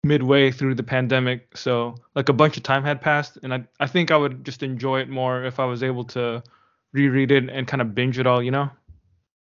midway 0.04 0.50
through 0.50 0.74
the 0.74 0.82
pandemic 0.82 1.56
so 1.56 1.96
like 2.14 2.28
a 2.28 2.32
bunch 2.32 2.56
of 2.56 2.62
time 2.62 2.84
had 2.84 3.00
passed 3.00 3.38
and 3.42 3.52
I 3.52 3.64
I 3.80 3.86
think 3.86 4.10
I 4.10 4.16
would 4.16 4.44
just 4.44 4.62
enjoy 4.62 5.00
it 5.00 5.08
more 5.08 5.44
if 5.44 5.58
I 5.58 5.64
was 5.64 5.82
able 5.82 6.04
to 6.06 6.42
reread 6.92 7.30
it 7.30 7.48
and 7.48 7.66
kind 7.66 7.80
of 7.80 7.94
binge 7.94 8.18
it 8.18 8.26
all, 8.26 8.42
you 8.42 8.50
know. 8.50 8.70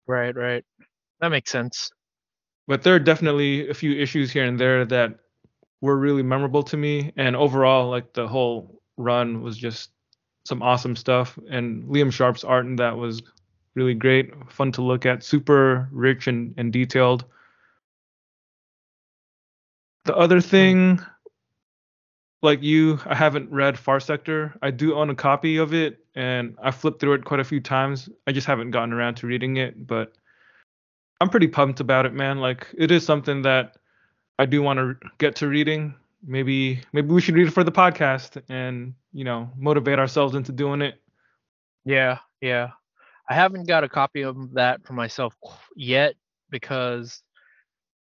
Right, 0.06 0.34
right. 0.34 0.64
That 1.20 1.28
makes 1.28 1.50
sense. 1.50 1.90
But 2.66 2.82
there 2.82 2.94
are 2.94 3.00
definitely 3.00 3.68
a 3.68 3.74
few 3.74 3.92
issues 3.92 4.32
here 4.32 4.44
and 4.44 4.58
there 4.58 4.84
that 4.86 5.18
were 5.80 5.96
really 5.98 6.22
memorable 6.22 6.62
to 6.62 6.76
me 6.76 7.12
and 7.16 7.36
overall 7.36 7.90
like 7.90 8.14
the 8.14 8.26
whole 8.26 8.80
run 8.96 9.42
was 9.42 9.58
just 9.58 9.90
some 10.46 10.62
awesome 10.62 10.96
stuff 10.96 11.38
and 11.50 11.84
Liam 11.84 12.12
Sharp's 12.12 12.44
art 12.44 12.64
in 12.64 12.76
that 12.76 12.96
was 12.96 13.22
really 13.74 13.94
great, 13.94 14.32
fun 14.50 14.72
to 14.72 14.82
look 14.82 15.04
at, 15.04 15.22
super 15.22 15.88
rich 15.92 16.26
and, 16.26 16.54
and 16.56 16.72
detailed. 16.72 17.24
The 20.04 20.16
other 20.16 20.40
thing 20.40 21.00
like 22.42 22.62
you, 22.62 23.00
I 23.06 23.14
haven't 23.14 23.50
read 23.50 23.78
Far 23.78 24.00
Sector. 24.00 24.54
I 24.62 24.70
do 24.70 24.94
own 24.94 25.10
a 25.10 25.14
copy 25.14 25.56
of 25.56 25.72
it, 25.72 26.04
and 26.14 26.56
I 26.62 26.70
flipped 26.70 27.00
through 27.00 27.14
it 27.14 27.24
quite 27.24 27.40
a 27.40 27.44
few 27.44 27.60
times. 27.60 28.08
I 28.26 28.32
just 28.32 28.46
haven't 28.46 28.70
gotten 28.70 28.92
around 28.92 29.16
to 29.16 29.26
reading 29.26 29.56
it, 29.56 29.86
but 29.86 30.12
I'm 31.20 31.28
pretty 31.28 31.48
pumped 31.48 31.80
about 31.80 32.06
it, 32.06 32.12
man. 32.12 32.38
Like 32.38 32.66
it 32.76 32.90
is 32.90 33.04
something 33.04 33.42
that 33.42 33.76
I 34.38 34.46
do 34.46 34.62
want 34.62 34.78
to 34.78 34.96
get 35.18 35.36
to 35.36 35.48
reading. 35.48 35.94
Maybe 36.26 36.80
maybe 36.92 37.08
we 37.08 37.20
should 37.20 37.34
read 37.34 37.48
it 37.48 37.52
for 37.52 37.64
the 37.64 37.72
podcast 37.72 38.42
and 38.48 38.94
you 39.12 39.24
know 39.24 39.50
motivate 39.56 39.98
ourselves 39.98 40.34
into 40.34 40.52
doing 40.52 40.82
it. 40.82 41.00
Yeah, 41.84 42.18
yeah. 42.40 42.70
I 43.28 43.34
haven't 43.34 43.66
got 43.66 43.84
a 43.84 43.88
copy 43.88 44.22
of 44.22 44.54
that 44.54 44.84
for 44.86 44.92
myself 44.92 45.34
yet 45.76 46.14
because 46.50 47.22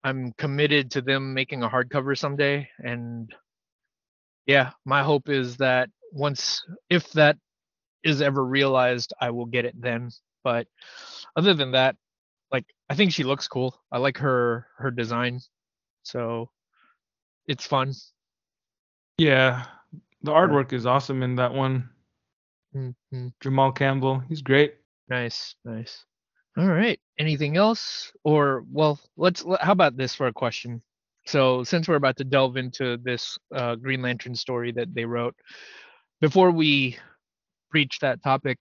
I'm 0.04 0.32
committed 0.38 0.92
to 0.92 1.02
them 1.02 1.34
making 1.34 1.62
a 1.62 1.68
hardcover 1.68 2.16
someday. 2.16 2.68
And 2.78 3.32
yeah, 4.46 4.70
my 4.84 5.02
hope 5.02 5.28
is 5.28 5.56
that 5.58 5.90
once, 6.12 6.64
if 6.88 7.10
that 7.12 7.36
is 8.02 8.22
ever 8.22 8.44
realized, 8.44 9.12
I 9.20 9.30
will 9.30 9.46
get 9.46 9.64
it 9.64 9.74
then. 9.80 10.10
But 10.42 10.66
other 11.36 11.54
than 11.54 11.72
that, 11.72 11.96
like 12.52 12.64
I 12.88 12.94
think 12.94 13.12
she 13.12 13.24
looks 13.24 13.48
cool. 13.48 13.80
I 13.92 13.98
like 13.98 14.18
her 14.18 14.66
her 14.78 14.90
design, 14.90 15.40
so 16.02 16.50
it's 17.46 17.66
fun. 17.66 17.94
Yeah, 19.18 19.64
the 20.22 20.32
artwork 20.32 20.72
is 20.72 20.86
awesome 20.86 21.22
in 21.22 21.36
that 21.36 21.52
one. 21.52 21.90
Mhm. 22.74 23.32
Jamal 23.40 23.72
Campbell, 23.72 24.20
he's 24.20 24.42
great. 24.42 24.74
Nice, 25.08 25.54
nice. 25.64 26.04
All 26.56 26.66
right. 26.68 27.00
Anything 27.18 27.56
else? 27.56 28.12
Or 28.24 28.64
well, 28.70 28.98
let's. 29.16 29.44
How 29.60 29.72
about 29.72 29.96
this 29.96 30.14
for 30.14 30.26
a 30.26 30.32
question? 30.32 30.82
So 31.26 31.62
since 31.64 31.88
we're 31.88 31.96
about 31.96 32.16
to 32.16 32.24
delve 32.24 32.56
into 32.56 32.96
this 32.96 33.38
uh, 33.54 33.76
Green 33.76 34.02
Lantern 34.02 34.34
story 34.34 34.72
that 34.72 34.92
they 34.94 35.04
wrote, 35.04 35.36
before 36.20 36.50
we 36.50 36.98
reach 37.72 37.98
that 38.00 38.22
topic, 38.22 38.58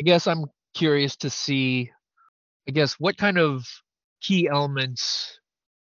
I 0.00 0.02
guess 0.02 0.26
I'm 0.26 0.46
curious 0.74 1.16
to 1.16 1.30
see, 1.30 1.90
I 2.68 2.70
guess, 2.70 3.00
what 3.00 3.16
kind 3.16 3.38
of 3.38 3.66
key 4.20 4.46
elements 4.46 5.40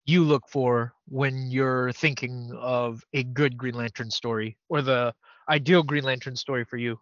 you 0.06 0.24
look 0.24 0.50
for 0.50 0.94
when 1.08 1.52
you're 1.52 1.92
thinking 1.94 2.52
of 2.60 3.04
a 3.14 3.24
good 3.24 3.56
Green 3.56 3.76
Lantern 3.76 4.10
story 4.10 4.58
or 4.70 4.82
the 4.82 5.14
ideal 5.48 5.84
Green 5.84 6.04
Lantern 6.04 6.36
story 6.36 6.66
for 6.66 6.78
you. 6.78 7.00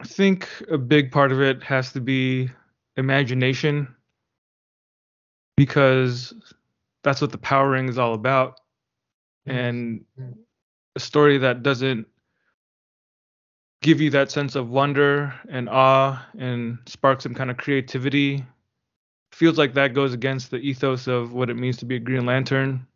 I 0.00 0.04
think 0.04 0.48
a 0.70 0.78
big 0.78 1.12
part 1.12 1.30
of 1.30 1.42
it 1.42 1.62
has 1.62 1.92
to 1.92 2.00
be 2.00 2.48
imagination 2.96 3.94
because 5.58 6.32
that's 7.04 7.20
what 7.20 7.32
the 7.32 7.38
Power 7.38 7.70
Ring 7.70 7.88
is 7.88 7.98
all 7.98 8.14
about. 8.14 8.60
And 9.46 10.04
Mm. 10.18 10.38
a 10.96 11.00
story 11.00 11.36
that 11.38 11.62
doesn't 11.62 12.06
give 13.82 14.00
you 14.00 14.10
that 14.10 14.30
sense 14.30 14.56
of 14.56 14.70
wonder 14.70 15.34
and 15.50 15.68
awe 15.68 16.26
and 16.38 16.78
spark 16.86 17.20
some 17.20 17.34
kind 17.34 17.50
of 17.50 17.56
creativity 17.58 18.44
feels 19.32 19.58
like 19.58 19.74
that 19.74 19.94
goes 19.94 20.12
against 20.12 20.50
the 20.50 20.58
ethos 20.58 21.06
of 21.06 21.32
what 21.32 21.50
it 21.50 21.54
means 21.56 21.76
to 21.78 21.84
be 21.84 21.96
a 21.96 22.00
Green 22.00 22.26
Lantern. 22.26 22.86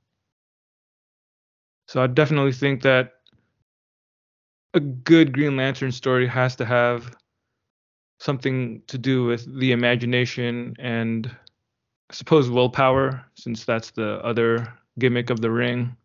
So 1.87 2.03
I 2.03 2.07
definitely 2.07 2.53
think 2.53 2.83
that 2.83 3.15
a 4.75 4.81
good 4.81 5.33
Green 5.33 5.57
Lantern 5.57 5.93
story 5.93 6.27
has 6.27 6.57
to 6.57 6.65
have 6.65 7.15
something 8.19 8.83
to 8.87 8.99
do 8.99 9.25
with 9.25 9.47
the 9.59 9.73
imagination 9.73 10.75
and 10.79 11.31
I 12.11 12.15
suppose 12.15 12.51
willpower, 12.51 13.25
since 13.35 13.65
that's 13.65 13.91
the 13.91 14.21
other 14.25 14.73
gimmick 14.99 15.31
of 15.31 15.41
the 15.41 15.51
ring. 15.51 15.97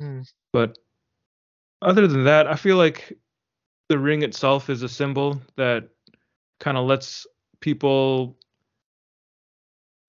Mm. 0.00 0.30
But 0.52 0.78
other 1.82 2.06
than 2.06 2.24
that, 2.24 2.46
I 2.46 2.54
feel 2.54 2.76
like 2.76 3.16
the 3.88 3.98
ring 3.98 4.22
itself 4.22 4.70
is 4.70 4.82
a 4.82 4.88
symbol 4.88 5.40
that 5.56 5.88
kind 6.58 6.78
of 6.78 6.86
lets 6.86 7.26
people 7.60 8.36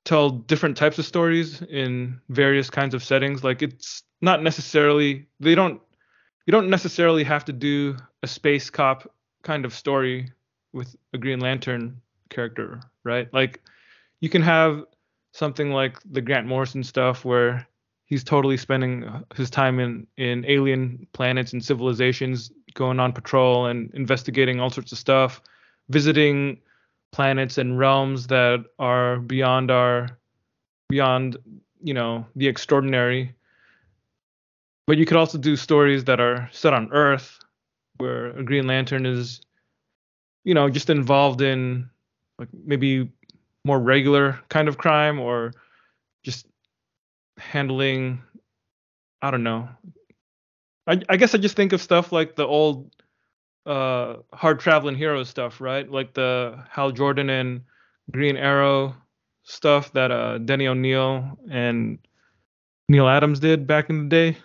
tell 0.05 0.29
different 0.29 0.77
types 0.77 0.97
of 0.97 1.05
stories 1.05 1.61
in 1.63 2.19
various 2.29 2.69
kinds 2.69 2.93
of 2.93 3.03
settings. 3.03 3.43
Like 3.43 3.61
it's 3.61 4.03
not 4.21 4.41
necessarily 4.41 5.25
they 5.39 5.55
don't 5.55 5.81
you 6.45 6.51
don't 6.51 6.69
necessarily 6.69 7.23
have 7.23 7.43
to 7.45 7.53
do 7.53 7.97
a 8.23 8.27
space 8.27 8.69
cop 8.69 9.11
kind 9.41 9.65
of 9.65 9.73
story 9.73 10.31
with 10.73 10.95
a 11.13 11.17
Green 11.17 11.39
Lantern 11.39 11.99
character, 12.29 12.79
right? 13.03 13.31
Like 13.33 13.61
you 14.19 14.29
can 14.29 14.43
have 14.43 14.83
something 15.33 15.71
like 15.71 15.99
the 16.09 16.21
Grant 16.21 16.47
Morrison 16.47 16.83
stuff 16.83 17.25
where 17.25 17.67
he's 18.05 18.23
totally 18.23 18.57
spending 18.57 19.09
his 19.35 19.49
time 19.49 19.79
in 19.79 20.07
in 20.17 20.45
alien 20.45 21.07
planets 21.13 21.53
and 21.53 21.65
civilizations 21.65 22.51
going 22.75 22.99
on 22.99 23.11
patrol 23.11 23.65
and 23.65 23.91
investigating 23.93 24.59
all 24.59 24.69
sorts 24.69 24.91
of 24.91 24.97
stuff 24.97 25.41
visiting 25.89 26.59
planets 27.15 27.57
and 27.57 27.79
realms 27.79 28.27
that 28.27 28.65
are 28.77 29.19
beyond 29.19 29.71
our 29.71 30.09
beyond 30.89 31.37
you 31.81 31.93
know 31.93 32.25
the 32.35 32.45
extraordinary. 32.45 33.33
But 34.85 34.97
you 34.97 35.05
could 35.05 35.15
also 35.15 35.37
do 35.37 35.55
stories 35.55 36.03
that 36.03 36.19
are 36.19 36.49
set 36.51 36.73
on 36.73 36.91
earth 36.91 37.39
where 37.97 38.37
a 38.37 38.43
green 38.43 38.67
lantern 38.67 39.05
is 39.05 39.39
you 40.43 40.53
know 40.53 40.69
just 40.69 40.89
involved 40.89 41.41
in 41.41 41.89
like 42.37 42.49
maybe 42.65 43.09
more 43.63 43.79
regular 43.79 44.37
kind 44.49 44.67
of 44.67 44.77
crime 44.77 45.17
or 45.17 45.53
just 46.21 46.45
handling 47.37 48.21
i 49.21 49.31
don't 49.31 49.43
know. 49.43 49.69
I, 50.85 50.99
I 51.07 51.15
guess 51.15 51.33
i 51.33 51.37
just 51.37 51.55
think 51.55 51.71
of 51.71 51.81
stuff 51.81 52.11
like 52.11 52.35
the 52.35 52.45
old 52.45 52.91
uh 53.65 54.17
hard 54.33 54.59
traveling 54.59 54.95
hero 54.95 55.23
stuff 55.23 55.59
right? 55.59 55.89
Like 55.89 56.13
the 56.13 56.63
hal 56.69 56.91
jordan 56.91 57.29
and 57.29 57.61
green 58.11 58.37
arrow 58.37 58.95
stuff 59.43 59.91
that 59.93 60.11
uh 60.11 60.37
denny 60.39 60.67
o'neil 60.67 61.37
and 61.49 61.99
Neal 62.87 63.07
adams 63.07 63.39
did 63.39 63.65
back 63.65 63.89
in 63.89 64.03
the 64.03 64.09
day. 64.09 64.37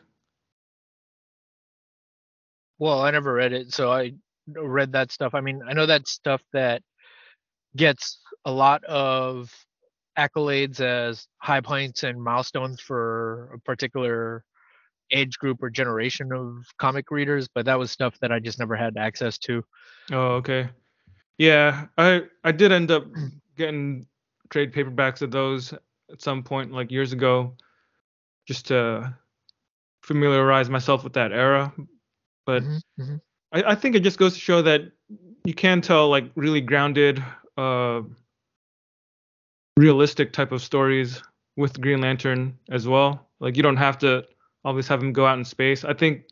Well 2.78 3.00
i 3.02 3.10
never 3.10 3.32
read 3.32 3.52
it 3.52 3.72
so 3.72 3.92
i 3.92 4.12
read 4.46 4.92
that 4.92 5.12
stuff. 5.12 5.34
I 5.34 5.40
mean 5.40 5.60
i 5.68 5.74
know 5.74 5.86
that 5.86 6.08
stuff 6.08 6.42
that 6.52 6.82
gets 7.76 8.18
a 8.44 8.50
lot 8.50 8.82
of 8.84 9.52
accolades 10.18 10.80
as 10.80 11.26
high 11.38 11.60
points 11.60 12.02
and 12.02 12.22
milestones 12.22 12.80
for 12.80 13.52
a 13.54 13.58
particular 13.60 14.44
age 15.12 15.38
group 15.38 15.62
or 15.62 15.70
generation 15.70 16.32
of 16.32 16.64
comic 16.78 17.10
readers, 17.10 17.48
but 17.48 17.64
that 17.66 17.78
was 17.78 17.90
stuff 17.90 18.18
that 18.20 18.32
I 18.32 18.38
just 18.38 18.58
never 18.58 18.76
had 18.76 18.96
access 18.96 19.38
to. 19.38 19.64
Oh, 20.12 20.34
okay. 20.36 20.70
Yeah, 21.38 21.86
I 21.96 22.24
I 22.44 22.52
did 22.52 22.72
end 22.72 22.90
up 22.90 23.06
getting 23.56 24.06
trade 24.50 24.72
paperbacks 24.72 25.22
of 25.22 25.30
those 25.30 25.72
at 26.10 26.20
some 26.20 26.42
point 26.42 26.72
like 26.72 26.90
years 26.90 27.12
ago 27.12 27.54
just 28.46 28.66
to 28.66 29.14
familiarize 30.02 30.68
myself 30.68 31.04
with 31.04 31.12
that 31.14 31.32
era. 31.32 31.72
But 32.46 32.62
mm-hmm, 32.62 33.02
mm-hmm. 33.02 33.16
I, 33.52 33.72
I 33.72 33.74
think 33.74 33.94
it 33.94 34.00
just 34.00 34.18
goes 34.18 34.34
to 34.34 34.40
show 34.40 34.60
that 34.62 34.82
you 35.44 35.54
can 35.54 35.80
tell 35.80 36.08
like 36.08 36.30
really 36.34 36.60
grounded 36.60 37.22
uh 37.56 38.02
realistic 39.76 40.32
type 40.32 40.52
of 40.52 40.60
stories 40.62 41.22
with 41.56 41.80
Green 41.80 42.00
Lantern 42.00 42.58
as 42.70 42.86
well. 42.86 43.28
Like 43.40 43.56
you 43.56 43.62
don't 43.62 43.76
have 43.76 43.98
to 43.98 44.24
always 44.64 44.88
have 44.88 45.02
him 45.02 45.12
go 45.12 45.26
out 45.26 45.38
in 45.38 45.44
space. 45.44 45.84
I 45.84 45.94
think 45.94 46.24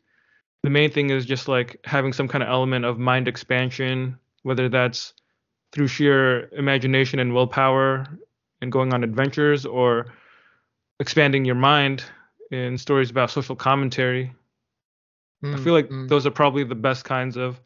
the 0.63 0.69
main 0.69 0.91
thing 0.91 1.09
is 1.09 1.25
just 1.25 1.47
like 1.47 1.79
having 1.85 2.13
some 2.13 2.27
kind 2.27 2.43
of 2.43 2.49
element 2.49 2.85
of 2.85 2.99
mind 2.99 3.27
expansion, 3.27 4.17
whether 4.43 4.69
that's 4.69 5.13
through 5.71 5.87
sheer 5.87 6.49
imagination 6.49 7.19
and 7.19 7.33
willpower 7.33 8.05
and 8.61 8.71
going 8.71 8.93
on 8.93 9.03
adventures 9.03 9.65
or 9.65 10.07
expanding 10.99 11.45
your 11.45 11.55
mind 11.55 12.03
in 12.51 12.77
stories 12.77 13.09
about 13.09 13.31
social 13.31 13.55
commentary. 13.55 14.33
Mm, 15.43 15.55
I 15.55 15.63
feel 15.63 15.73
like 15.73 15.89
mm. 15.89 16.09
those 16.09 16.25
are 16.25 16.31
probably 16.31 16.63
the 16.63 16.75
best 16.75 17.05
kinds 17.05 17.37
of 17.37 17.59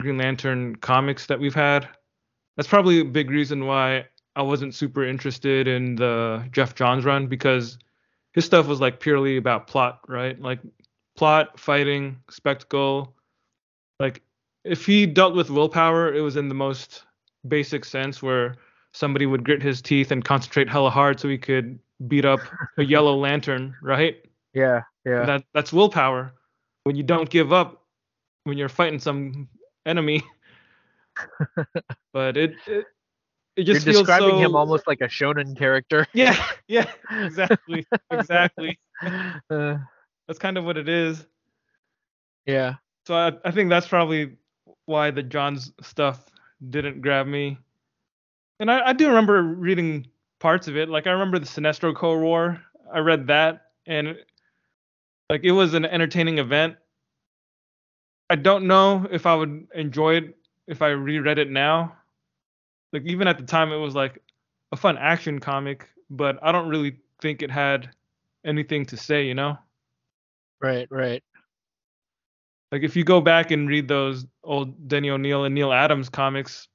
Green 0.00 0.18
Lantern 0.18 0.76
comics 0.76 1.26
that 1.26 1.38
we've 1.38 1.54
had. 1.54 1.88
That's 2.56 2.68
probably 2.68 3.00
a 3.00 3.04
big 3.04 3.30
reason 3.30 3.66
why 3.66 4.06
I 4.34 4.42
wasn't 4.42 4.74
super 4.74 5.04
interested 5.06 5.68
in 5.68 5.94
the 5.94 6.46
Geoff 6.50 6.74
Johns 6.74 7.04
run 7.04 7.26
because 7.26 7.78
his 8.32 8.44
stuff 8.44 8.66
was 8.66 8.80
like 8.80 9.00
purely 9.00 9.36
about 9.36 9.66
plot, 9.66 10.00
right? 10.08 10.40
Like 10.40 10.60
plot, 11.16 11.58
fighting, 11.58 12.18
spectacle. 12.30 13.14
Like 14.00 14.22
if 14.64 14.86
he 14.86 15.06
dealt 15.06 15.34
with 15.34 15.50
willpower, 15.50 16.14
it 16.14 16.20
was 16.20 16.36
in 16.36 16.48
the 16.48 16.54
most 16.54 17.04
basic 17.46 17.84
sense 17.84 18.22
where 18.22 18.56
somebody 18.92 19.26
would 19.26 19.44
grit 19.44 19.62
his 19.62 19.82
teeth 19.82 20.10
and 20.10 20.24
concentrate 20.24 20.68
hella 20.68 20.90
hard 20.90 21.18
so 21.20 21.28
he 21.28 21.38
could 21.38 21.78
beat 22.06 22.24
up 22.24 22.40
a 22.78 22.84
yellow 22.84 23.16
lantern, 23.16 23.74
right? 23.82 24.24
Yeah, 24.54 24.82
yeah. 25.04 25.26
That 25.26 25.44
that's 25.54 25.72
willpower. 25.72 26.32
When 26.84 26.96
you 26.96 27.02
don't 27.02 27.30
give 27.30 27.52
up 27.52 27.82
when 28.44 28.58
you're 28.58 28.68
fighting 28.68 28.98
some 28.98 29.48
enemy. 29.86 30.22
but 32.12 32.36
it, 32.36 32.54
it 32.66 32.86
it 33.56 33.64
just 33.64 33.86
You're 33.86 33.94
describing 33.94 34.30
so... 34.30 34.38
him 34.38 34.56
almost 34.56 34.86
like 34.86 35.00
a 35.00 35.08
shonen 35.08 35.56
character. 35.56 36.06
Yeah, 36.14 36.36
yeah, 36.68 36.90
exactly, 37.10 37.86
exactly. 38.10 38.78
Uh, 39.02 39.76
that's 40.26 40.38
kind 40.38 40.56
of 40.56 40.64
what 40.64 40.76
it 40.76 40.88
is. 40.88 41.26
Yeah. 42.46 42.74
So 43.06 43.14
I, 43.14 43.32
I 43.44 43.50
think 43.50 43.68
that's 43.70 43.88
probably 43.88 44.36
why 44.86 45.10
the 45.10 45.22
Johns 45.22 45.72
stuff 45.80 46.24
didn't 46.70 47.00
grab 47.00 47.26
me. 47.26 47.58
And 48.60 48.70
I, 48.70 48.88
I 48.88 48.92
do 48.92 49.08
remember 49.08 49.42
reading 49.42 50.06
parts 50.38 50.68
of 50.68 50.76
it. 50.76 50.88
Like 50.88 51.06
I 51.06 51.10
remember 51.10 51.38
the 51.38 51.46
Sinestro 51.46 51.94
Corps 51.94 52.20
War. 52.20 52.60
I 52.92 52.98
read 52.98 53.26
that, 53.28 53.62
and 53.86 54.16
like 55.30 55.44
it 55.44 55.52
was 55.52 55.74
an 55.74 55.84
entertaining 55.84 56.38
event. 56.38 56.76
I 58.30 58.36
don't 58.36 58.66
know 58.66 59.06
if 59.10 59.26
I 59.26 59.34
would 59.34 59.66
enjoy 59.74 60.16
it 60.16 60.36
if 60.66 60.80
I 60.80 60.88
reread 60.88 61.38
it 61.38 61.50
now 61.50 61.96
like 62.92 63.02
even 63.04 63.26
at 63.26 63.38
the 63.38 63.44
time 63.44 63.72
it 63.72 63.76
was 63.76 63.94
like 63.94 64.22
a 64.72 64.76
fun 64.76 64.98
action 64.98 65.38
comic, 65.38 65.88
but 66.10 66.38
I 66.42 66.52
don't 66.52 66.68
really 66.68 66.96
think 67.20 67.42
it 67.42 67.50
had 67.50 67.90
anything 68.44 68.86
to 68.86 68.96
say, 68.96 69.26
you 69.26 69.34
know? 69.34 69.58
Right, 70.60 70.86
right. 70.90 71.22
Like 72.70 72.82
if 72.82 72.96
you 72.96 73.04
go 73.04 73.20
back 73.20 73.50
and 73.50 73.68
read 73.68 73.88
those 73.88 74.26
old 74.44 74.88
Denny 74.88 75.10
O'Neil 75.10 75.44
and 75.44 75.54
Neal 75.54 75.72
Adams 75.72 76.08
comics, 76.08 76.68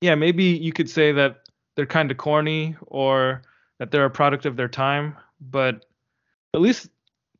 yeah, 0.00 0.14
maybe 0.14 0.44
you 0.44 0.72
could 0.72 0.90
say 0.90 1.12
that 1.12 1.48
they're 1.74 1.86
kind 1.86 2.10
of 2.10 2.16
corny 2.16 2.76
or 2.86 3.42
that 3.78 3.90
they're 3.90 4.04
a 4.04 4.10
product 4.10 4.46
of 4.46 4.56
their 4.56 4.68
time, 4.68 5.16
but 5.40 5.86
at 6.54 6.60
least 6.60 6.88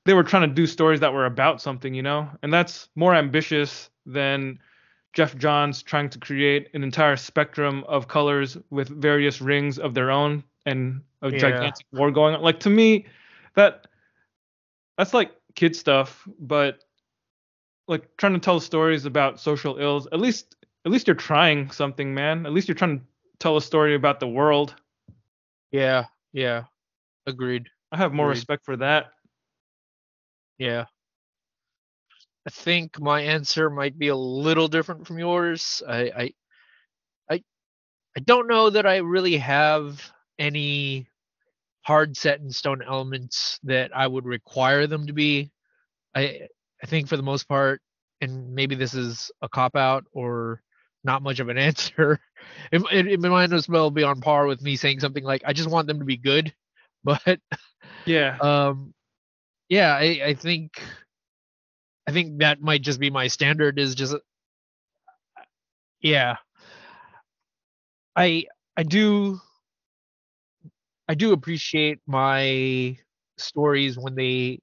they 0.05 0.15
were 0.15 0.23
trying 0.23 0.49
to 0.49 0.55
do 0.55 0.67
stories 0.67 1.01
that 1.01 1.13
were 1.13 1.27
about 1.27 1.61
something, 1.61 1.95
you 1.95 2.03
know? 2.03 2.31
And 2.43 2.53
that's 2.53 2.89
more 2.95 3.15
ambitious 3.15 3.91
than 4.07 4.59
Geoff 5.17 5.35
Johns 5.39 5.83
trying 5.83 6.11
to 6.11 6.19
create 6.19 6.69
an 6.75 6.85
entire 6.85 7.17
spectrum 7.17 7.85
of 7.89 8.07
colors 8.07 8.59
with 8.69 8.91
various 8.91 9.41
rings 9.41 9.79
of 9.79 9.95
their 9.95 10.11
own 10.11 10.45
and 10.67 11.01
a 11.23 11.33
yeah. 11.33 11.39
gigantic 11.39 11.87
war 11.91 12.11
going 12.11 12.35
on. 12.35 12.43
Like 12.43 12.61
to 12.61 12.71
me, 12.71 13.07
that 13.55 13.87
that's 14.99 15.15
like 15.15 15.33
kid 15.55 15.75
stuff, 15.75 16.29
but 16.39 16.85
like 17.89 18.15
trying 18.19 18.35
to 18.35 18.39
tell 18.39 18.61
stories 18.61 19.07
about 19.07 19.41
social 19.41 19.79
ills. 19.79 20.07
At 20.13 20.21
least 20.21 20.55
at 20.85 20.93
least 20.93 21.07
you're 21.07 21.17
trying 21.17 21.71
something, 21.71 22.15
man. 22.15 22.45
At 22.45 22.53
least 22.53 22.69
you're 22.69 22.75
trying 22.75 22.99
to 22.99 23.05
tell 23.39 23.57
a 23.57 23.63
story 23.63 23.95
about 23.95 24.21
the 24.21 24.29
world. 24.29 24.75
Yeah, 25.73 26.05
yeah. 26.35 26.65
Agreed. 27.27 27.71
I 27.91 27.97
have 27.97 28.13
more 28.13 28.27
Agreed. 28.27 28.37
respect 28.37 28.67
for 28.67 28.77
that. 28.77 29.13
Yeah. 30.59 30.85
I 32.47 32.51
think 32.51 33.01
my 33.01 33.23
answer 33.23 33.69
might 33.69 33.99
be 33.99 34.09
a 34.09 34.17
little 34.17 34.69
different 34.69 35.07
from 35.07 35.19
yours. 35.19 35.83
I, 35.87 35.99
I, 35.99 36.33
I, 37.29 37.43
I 38.17 38.21
don't 38.21 38.47
know 38.47 38.71
that 38.71 38.87
I 38.87 38.99
really 38.99 39.37
have 39.39 40.01
any 40.39 41.09
hard 41.83 42.17
set 42.17 42.41
in 42.41 42.51
stone 42.51 42.83
elements 42.83 43.59
that 43.65 43.91
I 43.95 44.07
would 44.07 44.27
require 44.27 44.87
them 44.87 45.09
to 45.09 45.13
be. 45.13 45.51
I, 46.15 46.47
I 46.83 46.87
think 46.87 47.09
for 47.09 47.17
the 47.17 47.23
most 47.23 47.49
part, 47.49 47.81
and 48.21 48.55
maybe 48.55 48.77
this 48.77 48.95
is 48.95 49.31
a 49.43 49.49
cop 49.49 49.75
out 49.75 50.05
or 50.13 50.63
not 51.03 51.23
much 51.23 51.41
of 51.41 51.49
an 51.49 51.59
answer. 51.59 52.21
It, 52.71 52.83
it, 52.93 53.07
it 53.09 53.21
might 53.21 53.53
as 53.53 53.69
well 53.69 53.91
be 53.91 54.05
on 54.05 54.21
par 54.21 54.47
with 54.47 54.63
me 54.63 54.77
saying 54.77 55.01
something 55.01 55.25
like, 55.25 55.43
"I 55.45 55.53
just 55.53 55.71
want 55.71 55.89
them 55.89 55.99
to 55.99 56.05
be 56.05 56.17
good," 56.17 56.55
but 57.05 57.41
yeah, 58.07 58.37
um, 58.41 58.95
yeah, 59.69 59.95
I, 59.95 60.21
I 60.27 60.35
think 60.35 60.81
I 62.07 62.13
think 62.13 62.39
that 62.39 62.61
might 62.61 62.83
just 62.83 63.01
be 63.01 63.11
my 63.11 63.27
standard 63.27 63.79
is 63.79 63.95
just 63.95 64.15
yeah. 66.01 66.37
I 68.15 68.47
I 68.77 68.83
do 68.83 69.41
I 71.09 71.15
do 71.15 71.33
appreciate 71.33 72.01
my 72.07 72.99
stories 73.39 73.99
when 73.99 74.15
they 74.15 74.61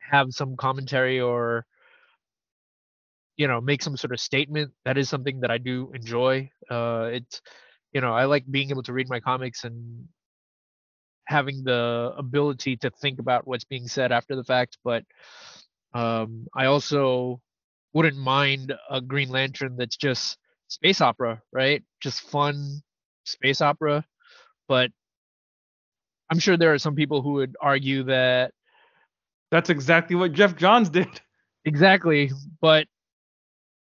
have 0.00 0.32
some 0.32 0.56
commentary 0.56 1.20
or 1.20 1.66
you 3.36 3.48
know 3.48 3.60
make 3.60 3.82
some 3.82 3.96
sort 3.96 4.12
of 4.12 4.20
statement 4.20 4.72
that 4.84 4.98
is 4.98 5.08
something 5.08 5.40
that 5.40 5.50
i 5.50 5.58
do 5.58 5.90
enjoy 5.94 6.48
uh 6.70 7.08
it's 7.12 7.40
you 7.92 8.00
know 8.00 8.12
i 8.12 8.26
like 8.26 8.44
being 8.50 8.70
able 8.70 8.82
to 8.82 8.92
read 8.92 9.08
my 9.08 9.18
comics 9.18 9.64
and 9.64 10.06
having 11.26 11.64
the 11.64 12.12
ability 12.16 12.76
to 12.76 12.90
think 12.90 13.18
about 13.18 13.46
what's 13.46 13.64
being 13.64 13.88
said 13.88 14.12
after 14.12 14.36
the 14.36 14.44
fact, 14.44 14.78
but 14.84 15.04
um, 15.94 16.46
I 16.54 16.66
also 16.66 17.40
wouldn't 17.92 18.16
mind 18.16 18.72
a 18.90 19.00
Green 19.00 19.28
Lantern 19.28 19.76
that's 19.76 19.96
just 19.96 20.38
space 20.68 21.00
opera, 21.00 21.42
right? 21.52 21.82
Just 22.00 22.22
fun 22.22 22.82
space 23.24 23.60
opera. 23.60 24.04
But 24.68 24.90
I'm 26.30 26.38
sure 26.38 26.56
there 26.56 26.72
are 26.72 26.78
some 26.78 26.94
people 26.94 27.20
who 27.22 27.34
would 27.34 27.56
argue 27.60 28.04
that 28.04 28.52
that's 29.50 29.68
exactly 29.68 30.16
what 30.16 30.32
Geoff 30.32 30.56
Johns 30.56 30.90
did. 30.90 31.08
Exactly, 31.64 32.28
but 32.60 32.88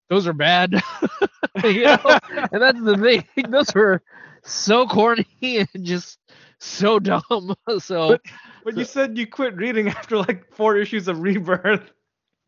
those 0.09 0.27
are 0.27 0.33
bad. 0.33 0.73
you 1.65 1.85
know? 1.85 1.99
and 2.51 2.63
that's 2.63 2.81
the 2.81 2.97
thing. 2.97 3.51
Those 3.51 3.75
were 3.75 4.01
so 4.43 4.87
corny 4.87 5.27
and 5.41 5.69
just 5.83 6.19
so 6.61 6.99
dumb. 6.99 7.55
So 7.79 8.09
but, 8.09 8.23
but 8.69 8.77
you 8.77 8.85
said 8.85 9.17
you 9.17 9.27
quit 9.27 9.57
reading 9.57 9.89
after 9.97 10.19
like 10.19 10.53
four 10.53 10.77
issues 10.77 11.09
of 11.09 11.21
Rebirth. 11.21 11.91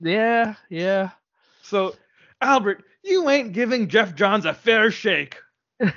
Yeah, 0.01 0.55
yeah. 0.69 1.11
So 1.63 1.95
Albert, 2.43 2.85
you 3.03 3.31
ain't 3.31 3.55
giving 3.55 3.89
Geoff 3.89 4.15
Johns 4.15 4.45
a 4.45 4.53
fair 4.53 4.91
shake. 4.91 5.39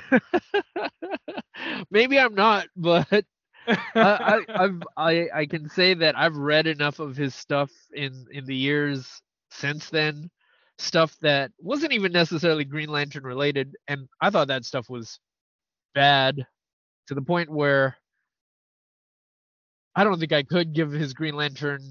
Maybe 1.92 2.18
I'm 2.18 2.36
not, 2.36 2.68
but 2.78 3.26
I, 3.68 4.40
have 4.48 4.84
I 4.96 5.28
I 5.34 5.46
can 5.46 5.68
say 5.68 5.94
that 5.96 6.18
I've 6.18 6.38
read 6.38 6.68
enough 6.68 7.00
of 7.00 7.18
his 7.18 7.36
stuff 7.36 7.72
in 7.94 8.26
in 8.32 8.46
the 8.46 8.56
years 8.56 9.22
since 9.52 9.90
then, 9.90 10.32
stuff 10.78 11.18
that 11.20 11.52
wasn't 11.60 11.92
even 11.92 12.14
necessarily 12.14 12.64
Green 12.64 12.88
Lantern 12.88 13.26
related, 13.26 13.76
and 13.90 14.08
I 14.22 14.30
thought 14.30 14.48
that 14.48 14.64
stuff 14.64 14.90
was 14.90 15.20
bad 15.94 16.48
to 17.08 17.14
the 17.14 17.22
point 17.22 17.50
where 17.50 17.98
I 19.96 20.04
don't 20.04 20.20
think 20.20 20.34
I 20.34 20.44
could 20.44 20.74
give 20.74 20.92
his 20.92 21.14
Green 21.14 21.36
Lantern 21.36 21.82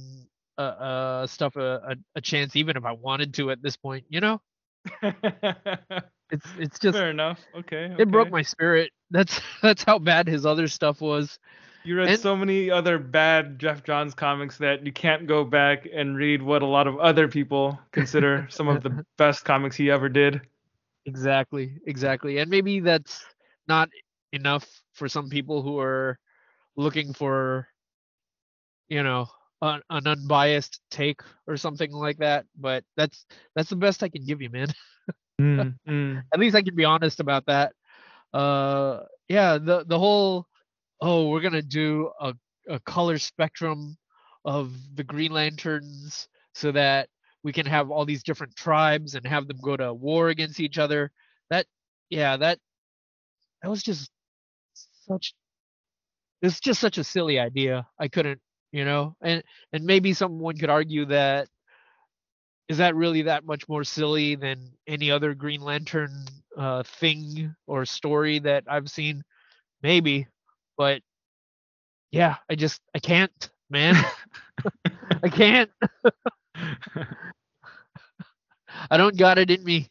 uh, 0.58 0.60
uh 0.60 1.26
stuff 1.26 1.56
a, 1.56 1.76
a, 1.76 1.96
a 2.16 2.20
chance, 2.20 2.56
even 2.56 2.76
if 2.76 2.84
I 2.84 2.92
wanted 2.92 3.34
to 3.34 3.50
at 3.50 3.62
this 3.62 3.76
point. 3.76 4.04
You 4.08 4.20
know. 4.20 4.40
it's 5.02 6.46
it's 6.58 6.78
just 6.78 6.98
fair 6.98 7.10
enough. 7.10 7.40
Okay, 7.54 7.84
okay. 7.84 8.02
It 8.02 8.10
broke 8.10 8.30
my 8.30 8.42
spirit. 8.42 8.90
That's 9.10 9.40
that's 9.62 9.84
how 9.84 9.98
bad 9.98 10.26
his 10.26 10.46
other 10.46 10.68
stuff 10.68 11.00
was. 11.00 11.38
You 11.84 11.96
read 11.96 12.08
and, 12.08 12.20
so 12.20 12.36
many 12.36 12.70
other 12.70 12.98
bad 12.98 13.58
Geoff 13.58 13.82
Johns 13.82 14.14
comics 14.14 14.58
that 14.58 14.86
you 14.86 14.92
can't 14.92 15.26
go 15.26 15.44
back 15.44 15.88
and 15.92 16.16
read 16.16 16.40
what 16.40 16.62
a 16.62 16.66
lot 16.66 16.86
of 16.86 16.98
other 16.98 17.26
people 17.26 17.78
consider 17.90 18.46
some 18.50 18.68
of 18.68 18.82
the 18.82 19.04
best 19.18 19.44
comics 19.44 19.76
he 19.76 19.90
ever 19.90 20.08
did. 20.08 20.40
Exactly, 21.06 21.78
exactly. 21.86 22.38
And 22.38 22.48
maybe 22.48 22.78
that's 22.78 23.24
not 23.66 23.88
enough 24.32 24.64
for 24.92 25.08
some 25.08 25.28
people 25.28 25.62
who 25.62 25.80
are 25.80 26.18
looking 26.76 27.12
for 27.12 27.66
you 28.88 29.02
know 29.02 29.26
an, 29.60 29.80
an 29.90 30.06
unbiased 30.06 30.80
take 30.90 31.20
or 31.46 31.56
something 31.56 31.92
like 31.92 32.18
that, 32.18 32.46
but 32.58 32.84
that's 32.96 33.26
that's 33.54 33.70
the 33.70 33.76
best 33.76 34.02
I 34.02 34.08
can 34.08 34.24
give 34.24 34.42
you, 34.42 34.50
man. 34.50 34.68
mm, 35.40 35.74
mm. 35.88 36.22
At 36.32 36.40
least 36.40 36.56
I 36.56 36.62
can 36.62 36.74
be 36.74 36.84
honest 36.84 37.20
about 37.20 37.46
that. 37.46 37.72
Uh 38.32 39.00
yeah, 39.28 39.58
the 39.58 39.84
the 39.86 39.98
whole 39.98 40.46
oh, 41.00 41.28
we're 41.28 41.40
gonna 41.40 41.62
do 41.62 42.10
a, 42.20 42.34
a 42.68 42.80
color 42.80 43.18
spectrum 43.18 43.96
of 44.44 44.72
the 44.94 45.04
Green 45.04 45.32
Lanterns 45.32 46.28
so 46.54 46.72
that 46.72 47.08
we 47.42 47.52
can 47.52 47.66
have 47.66 47.90
all 47.90 48.04
these 48.04 48.22
different 48.22 48.54
tribes 48.56 49.14
and 49.14 49.26
have 49.26 49.48
them 49.48 49.58
go 49.62 49.76
to 49.76 49.92
war 49.92 50.28
against 50.28 50.60
each 50.60 50.78
other. 50.78 51.10
That 51.50 51.66
yeah, 52.08 52.36
that 52.36 52.58
that 53.62 53.68
was 53.68 53.82
just 53.82 54.10
such 55.08 55.34
it's 56.40 56.60
just 56.60 56.80
such 56.80 56.98
a 56.98 57.04
silly 57.04 57.38
idea. 57.38 57.86
I 57.98 58.08
couldn't, 58.08 58.40
you 58.72 58.84
know, 58.84 59.14
and 59.20 59.42
and 59.72 59.84
maybe 59.84 60.12
someone 60.14 60.56
could 60.56 60.70
argue 60.70 61.04
that 61.06 61.48
is 62.68 62.78
that 62.78 62.94
really 62.94 63.22
that 63.22 63.44
much 63.44 63.68
more 63.68 63.84
silly 63.84 64.34
than 64.34 64.72
any 64.86 65.10
other 65.10 65.34
Green 65.34 65.60
Lantern 65.60 66.24
uh, 66.56 66.82
thing 66.82 67.54
or 67.66 67.84
story 67.84 68.38
that 68.40 68.64
I've 68.66 68.90
seen? 68.90 69.22
Maybe, 69.82 70.26
but 70.76 71.02
yeah, 72.10 72.36
I 72.48 72.54
just 72.54 72.80
I 72.94 72.98
can't, 72.98 73.50
man. 73.68 73.94
I 75.22 75.28
can't. 75.28 75.70
I 78.90 78.96
don't 78.96 79.16
got 79.16 79.38
it 79.38 79.50
in 79.50 79.62
me. 79.64 79.90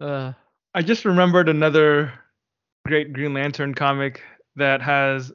Uh, 0.00 0.32
I 0.74 0.82
just 0.82 1.04
remembered 1.04 1.48
another 1.48 2.12
great 2.86 3.12
Green 3.12 3.34
Lantern 3.34 3.74
comic 3.74 4.22
that 4.56 4.80
has 4.82 5.32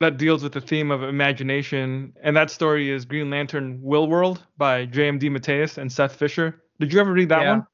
that 0.00 0.16
deals 0.16 0.42
with 0.42 0.52
the 0.52 0.60
theme 0.60 0.90
of 0.90 1.02
imagination, 1.02 2.14
and 2.22 2.34
that 2.36 2.50
story 2.50 2.90
is 2.90 3.04
Green 3.04 3.28
Lantern 3.30 3.80
Willworld 3.82 4.40
by 4.56 4.86
J.M. 4.86 5.20
DeMatteis 5.20 5.76
and 5.76 5.92
Seth 5.92 6.16
Fisher. 6.16 6.62
Did 6.80 6.92
you 6.92 7.00
ever 7.00 7.12
read 7.12 7.28
that 7.28 7.42
yeah. 7.42 7.50
one? 7.50 7.66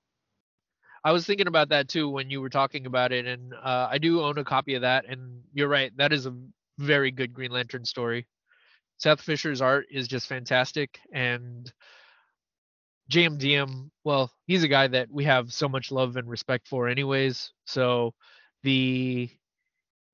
I 1.04 1.12
was 1.12 1.24
thinking 1.24 1.46
about 1.46 1.68
that 1.68 1.88
too 1.88 2.08
when 2.08 2.28
you 2.28 2.40
were 2.40 2.50
talking 2.50 2.86
about 2.86 3.12
it, 3.12 3.26
and 3.26 3.54
uh, 3.54 3.88
I 3.88 3.98
do 3.98 4.22
own 4.22 4.38
a 4.38 4.44
copy 4.44 4.74
of 4.74 4.82
that. 4.82 5.06
And 5.08 5.40
you're 5.54 5.68
right, 5.68 5.92
that 5.96 6.12
is 6.12 6.26
a 6.26 6.34
very 6.78 7.12
good 7.12 7.32
Green 7.32 7.52
Lantern 7.52 7.84
story. 7.84 8.26
Seth 8.98 9.20
Fisher's 9.20 9.62
art 9.62 9.86
is 9.88 10.08
just 10.08 10.26
fantastic, 10.26 10.98
and 11.12 11.72
JMDM, 13.08 13.90
well, 14.02 14.32
he's 14.48 14.64
a 14.64 14.68
guy 14.68 14.88
that 14.88 15.08
we 15.12 15.24
have 15.24 15.52
so 15.52 15.68
much 15.68 15.92
love 15.92 16.16
and 16.16 16.28
respect 16.28 16.66
for, 16.66 16.88
anyways. 16.88 17.52
So 17.66 18.14
the 18.64 19.30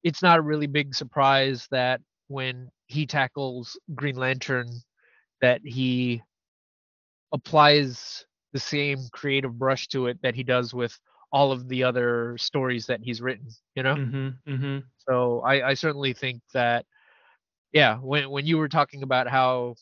it's 0.03 0.22
not 0.22 0.38
a 0.38 0.42
really 0.42 0.66
big 0.66 0.94
surprise 0.94 1.66
that 1.70 2.00
when 2.28 2.68
he 2.86 3.07
tackles 3.07 3.78
Green 3.94 4.16
Lantern, 4.16 4.68
that 5.40 5.61
he 5.64 6.22
applies 7.32 8.24
the 8.53 8.61
same 8.61 8.98
creative 9.12 9.59
brush 9.59 9.88
to 9.88 10.07
it 10.07 10.18
that 10.22 10.34
he 10.34 10.42
does 10.42 10.72
with 10.74 10.98
all 11.32 11.50
of 11.50 11.68
the 11.68 11.82
other 11.82 12.36
stories 12.38 12.86
that 12.86 13.00
he's 13.03 13.22
written 13.22 13.48
you 13.74 13.82
know 13.82 13.94
mm-hmm, 13.94 14.28
mm-hmm. 14.53 14.78
so 14.98 15.40
I, 15.40 15.70
I 15.70 15.74
certainly 15.74 16.12
think 16.12 16.42
that 16.53 16.84
yeah 17.72 17.96
when 17.96 18.28
when 18.30 18.46
you 18.46 18.59
were 18.59 18.68
talking 18.68 19.03
about 19.03 19.28
how 19.28 19.74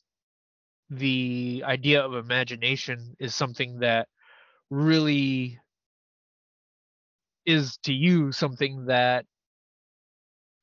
the 0.90 1.62
idea 1.66 2.02
of 2.02 2.14
imagination 2.14 3.16
is 3.18 3.34
something 3.34 3.80
that 3.80 4.08
really 4.70 5.58
is 7.46 7.78
to 7.82 7.92
you 7.92 8.30
something 8.30 8.86
that 8.86 9.24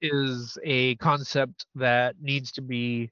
is 0.02 0.58
a 0.64 0.96
concept 0.96 1.66
that 1.76 2.16
needs 2.22 2.52
to 2.54 2.62
be 2.62 3.12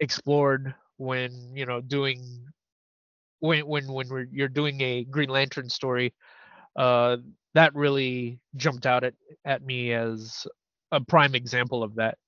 explored 0.00 0.74
when 0.96 1.54
you 1.54 1.66
know 1.66 1.80
doing 1.80 2.46
when 3.40 3.66
when 3.66 3.92
when 3.92 4.08
we're, 4.08 4.26
you're 4.30 4.48
doing 4.48 4.80
a 4.80 5.04
Green 5.04 5.28
Lantern 5.28 5.68
story, 5.68 6.12
uh, 6.76 7.16
that 7.54 7.74
really 7.74 8.38
jumped 8.56 8.86
out 8.86 9.04
at 9.04 9.14
at 9.44 9.62
me 9.62 9.92
as 9.92 10.46
a 10.92 11.00
prime 11.00 11.34
example 11.34 11.82
of 11.82 11.96
that. 11.96 12.18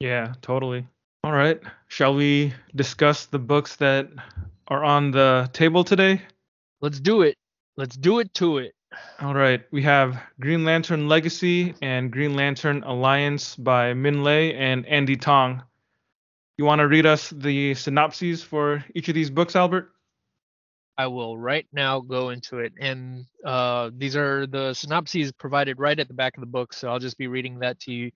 Yeah, 0.00 0.34
totally. 0.42 0.86
All 1.24 1.32
right, 1.32 1.60
shall 1.88 2.14
we 2.14 2.52
discuss 2.74 3.26
the 3.26 3.38
books 3.38 3.76
that 3.76 4.08
are 4.68 4.84
on 4.84 5.10
the 5.10 5.50
table 5.52 5.84
today? 5.84 6.22
Let's 6.80 7.00
do 7.00 7.22
it. 7.22 7.36
Let's 7.76 7.96
do 7.96 8.20
it 8.20 8.32
to 8.34 8.58
it. 8.58 8.72
All 9.20 9.34
right, 9.34 9.62
we 9.70 9.82
have 9.82 10.20
Green 10.40 10.64
Lantern 10.64 11.08
Legacy 11.08 11.74
and 11.82 12.10
Green 12.10 12.34
Lantern 12.34 12.82
Alliance 12.84 13.54
by 13.56 13.92
Minh 13.92 14.22
Lê 14.22 14.54
and 14.54 14.86
Andie 14.86 15.16
Tong. 15.16 15.62
You 16.56 16.64
want 16.64 16.80
to 16.80 16.88
read 16.88 17.04
us 17.04 17.30
the 17.30 17.74
synopses 17.74 18.42
for 18.42 18.84
each 18.94 19.08
of 19.08 19.14
these 19.14 19.30
books, 19.30 19.56
Albert? 19.56 19.92
I 20.96 21.06
will 21.06 21.38
right 21.38 21.66
now 21.72 22.00
go 22.00 22.30
into 22.30 22.58
it. 22.58 22.72
And 22.80 23.26
uh, 23.44 23.90
these 23.96 24.16
are 24.16 24.46
the 24.46 24.74
synopses 24.74 25.32
provided 25.32 25.78
right 25.78 25.98
at 25.98 26.08
the 26.08 26.14
back 26.14 26.36
of 26.36 26.40
the 26.40 26.46
book. 26.46 26.72
So 26.72 26.88
I'll 26.88 26.98
just 26.98 27.18
be 27.18 27.28
reading 27.28 27.60
that 27.60 27.78
to 27.80 27.92
you, 27.92 28.10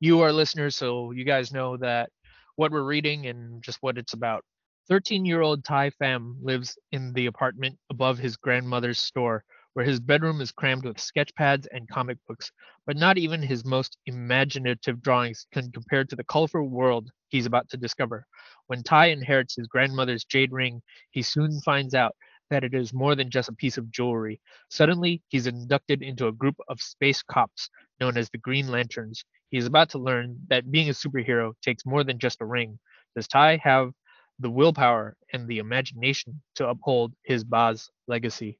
you, 0.00 0.20
our 0.20 0.32
listeners, 0.32 0.76
so 0.76 1.12
you 1.12 1.24
guys 1.24 1.52
know 1.52 1.78
that 1.78 2.10
what 2.56 2.72
we're 2.72 2.82
reading 2.82 3.26
and 3.26 3.62
just 3.62 3.78
what 3.80 3.96
it's 3.96 4.12
about. 4.12 4.44
13 4.88 5.24
year 5.24 5.40
old 5.40 5.64
Tai 5.64 5.90
Pham 5.90 6.36
lives 6.42 6.78
in 6.92 7.12
the 7.12 7.26
apartment 7.26 7.78
above 7.90 8.18
his 8.18 8.36
grandmother's 8.36 8.98
store, 8.98 9.42
where 9.76 9.84
his 9.84 10.00
bedroom 10.00 10.40
is 10.40 10.52
crammed 10.52 10.86
with 10.86 10.98
sketch 10.98 11.34
pads 11.34 11.66
and 11.70 11.86
comic 11.90 12.16
books. 12.26 12.50
But 12.86 12.96
not 12.96 13.18
even 13.18 13.42
his 13.42 13.62
most 13.62 13.98
imaginative 14.06 15.02
drawings 15.02 15.46
can 15.52 15.70
compare 15.70 16.02
to 16.02 16.16
the 16.16 16.24
colorful 16.24 16.66
world 16.66 17.10
he's 17.28 17.44
about 17.44 17.68
to 17.68 17.76
discover. 17.76 18.26
When 18.68 18.82
Tai 18.82 19.08
inherits 19.08 19.56
his 19.56 19.66
grandmother's 19.66 20.24
jade 20.24 20.50
ring, 20.50 20.80
he 21.10 21.20
soon 21.20 21.60
finds 21.60 21.92
out 21.92 22.16
that 22.48 22.64
it 22.64 22.72
is 22.72 22.94
more 22.94 23.14
than 23.14 23.28
just 23.28 23.50
a 23.50 23.54
piece 23.54 23.76
of 23.76 23.90
jewelry. 23.90 24.40
Suddenly, 24.70 25.22
he's 25.28 25.46
inducted 25.46 26.00
into 26.02 26.26
a 26.26 26.32
group 26.32 26.56
of 26.70 26.80
space 26.80 27.22
cops 27.22 27.68
known 28.00 28.16
as 28.16 28.30
the 28.30 28.38
Green 28.38 28.68
Lanterns. 28.68 29.26
He 29.50 29.58
is 29.58 29.66
about 29.66 29.90
to 29.90 29.98
learn 29.98 30.38
that 30.48 30.70
being 30.70 30.88
a 30.88 30.92
superhero 30.92 31.52
takes 31.60 31.84
more 31.84 32.02
than 32.02 32.18
just 32.18 32.40
a 32.40 32.46
ring. 32.46 32.78
Does 33.14 33.28
Tai 33.28 33.58
have 33.58 33.92
the 34.38 34.50
willpower 34.50 35.18
and 35.34 35.46
the 35.46 35.58
imagination 35.58 36.40
to 36.54 36.66
uphold 36.66 37.12
his 37.24 37.44
Ba's 37.44 37.90
legacy? 38.08 38.58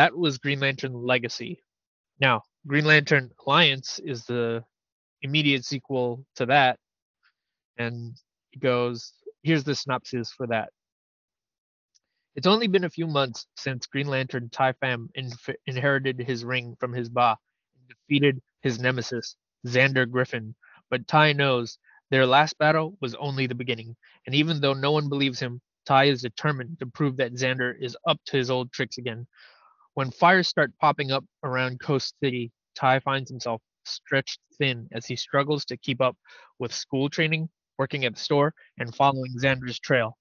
That 0.00 0.16
was 0.16 0.38
Green 0.38 0.60
Lantern 0.60 0.94
Legacy. 0.94 1.62
Now, 2.22 2.40
Green 2.66 2.86
Lantern 2.86 3.32
Alliance 3.44 4.00
is 4.02 4.24
the 4.24 4.64
immediate 5.20 5.66
sequel 5.66 6.24
to 6.36 6.46
that. 6.46 6.78
And 7.76 8.16
he 8.50 8.60
goes, 8.60 9.12
here's 9.42 9.62
the 9.64 9.74
synopsis 9.74 10.32
for 10.32 10.46
that. 10.46 10.70
It's 12.34 12.46
only 12.46 12.66
been 12.66 12.84
a 12.84 12.88
few 12.88 13.06
months 13.06 13.46
since 13.58 13.84
Green 13.84 14.06
Lantern 14.06 14.48
Tai 14.48 14.72
Pham 14.82 15.08
inf- 15.16 15.56
inherited 15.66 16.18
his 16.18 16.46
ring 16.46 16.76
from 16.80 16.94
his 16.94 17.10
Ba 17.10 17.36
and 17.76 17.86
defeated 17.86 18.40
his 18.62 18.80
nemesis, 18.80 19.36
Xander 19.66 20.10
Griffin. 20.10 20.54
But 20.88 21.08
Tai 21.08 21.34
knows 21.34 21.76
their 22.10 22.24
last 22.24 22.56
battle 22.56 22.96
was 23.02 23.14
only 23.16 23.46
the 23.46 23.54
beginning, 23.54 23.94
and 24.24 24.34
even 24.34 24.62
though 24.62 24.72
no 24.72 24.92
one 24.92 25.10
believes 25.10 25.40
him, 25.40 25.60
Tai 25.84 26.04
is 26.04 26.22
determined 26.22 26.78
to 26.78 26.86
prove 26.86 27.18
that 27.18 27.34
Xander 27.34 27.74
is 27.78 27.98
up 28.06 28.18
to 28.28 28.38
his 28.38 28.50
old 28.50 28.72
tricks 28.72 28.96
again. 28.96 29.26
When 29.94 30.10
fires 30.10 30.48
start 30.48 30.72
popping 30.80 31.10
up 31.10 31.24
around 31.42 31.80
Coast 31.80 32.14
City, 32.22 32.52
Tai 32.74 33.00
finds 33.00 33.30
himself 33.30 33.60
stretched 33.84 34.40
thin 34.58 34.88
as 34.92 35.06
he 35.06 35.16
struggles 35.16 35.64
to 35.66 35.76
keep 35.76 36.00
up 36.00 36.16
with 36.58 36.72
school 36.72 37.08
training, 37.08 37.48
working 37.78 38.04
at 38.04 38.14
the 38.14 38.20
store, 38.20 38.54
and 38.78 38.94
following 38.94 39.34
Xander's 39.38 39.80
trail. 39.80 40.16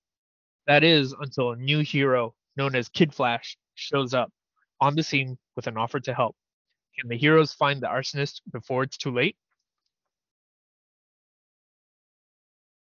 That 0.68 0.84
is 0.84 1.14
until 1.20 1.52
a 1.52 1.56
new 1.56 1.80
hero 1.80 2.34
known 2.58 2.76
as 2.76 2.90
Kid 2.90 3.14
Flash 3.14 3.58
shows 3.76 4.14
up 4.14 4.32
on 4.82 4.96
the 4.96 5.04
scene 5.04 5.38
with 5.56 5.68
an 5.68 5.78
offer 5.78 6.00
to 6.00 6.14
help. 6.14 6.36
Can 7.00 7.08
the 7.08 7.18
heroes 7.18 7.54
find 7.54 7.82
the 7.82 7.88
arsonist 7.88 8.42
before 8.52 8.84
it's 8.84 8.98
too 8.98 9.12
late? 9.12 9.38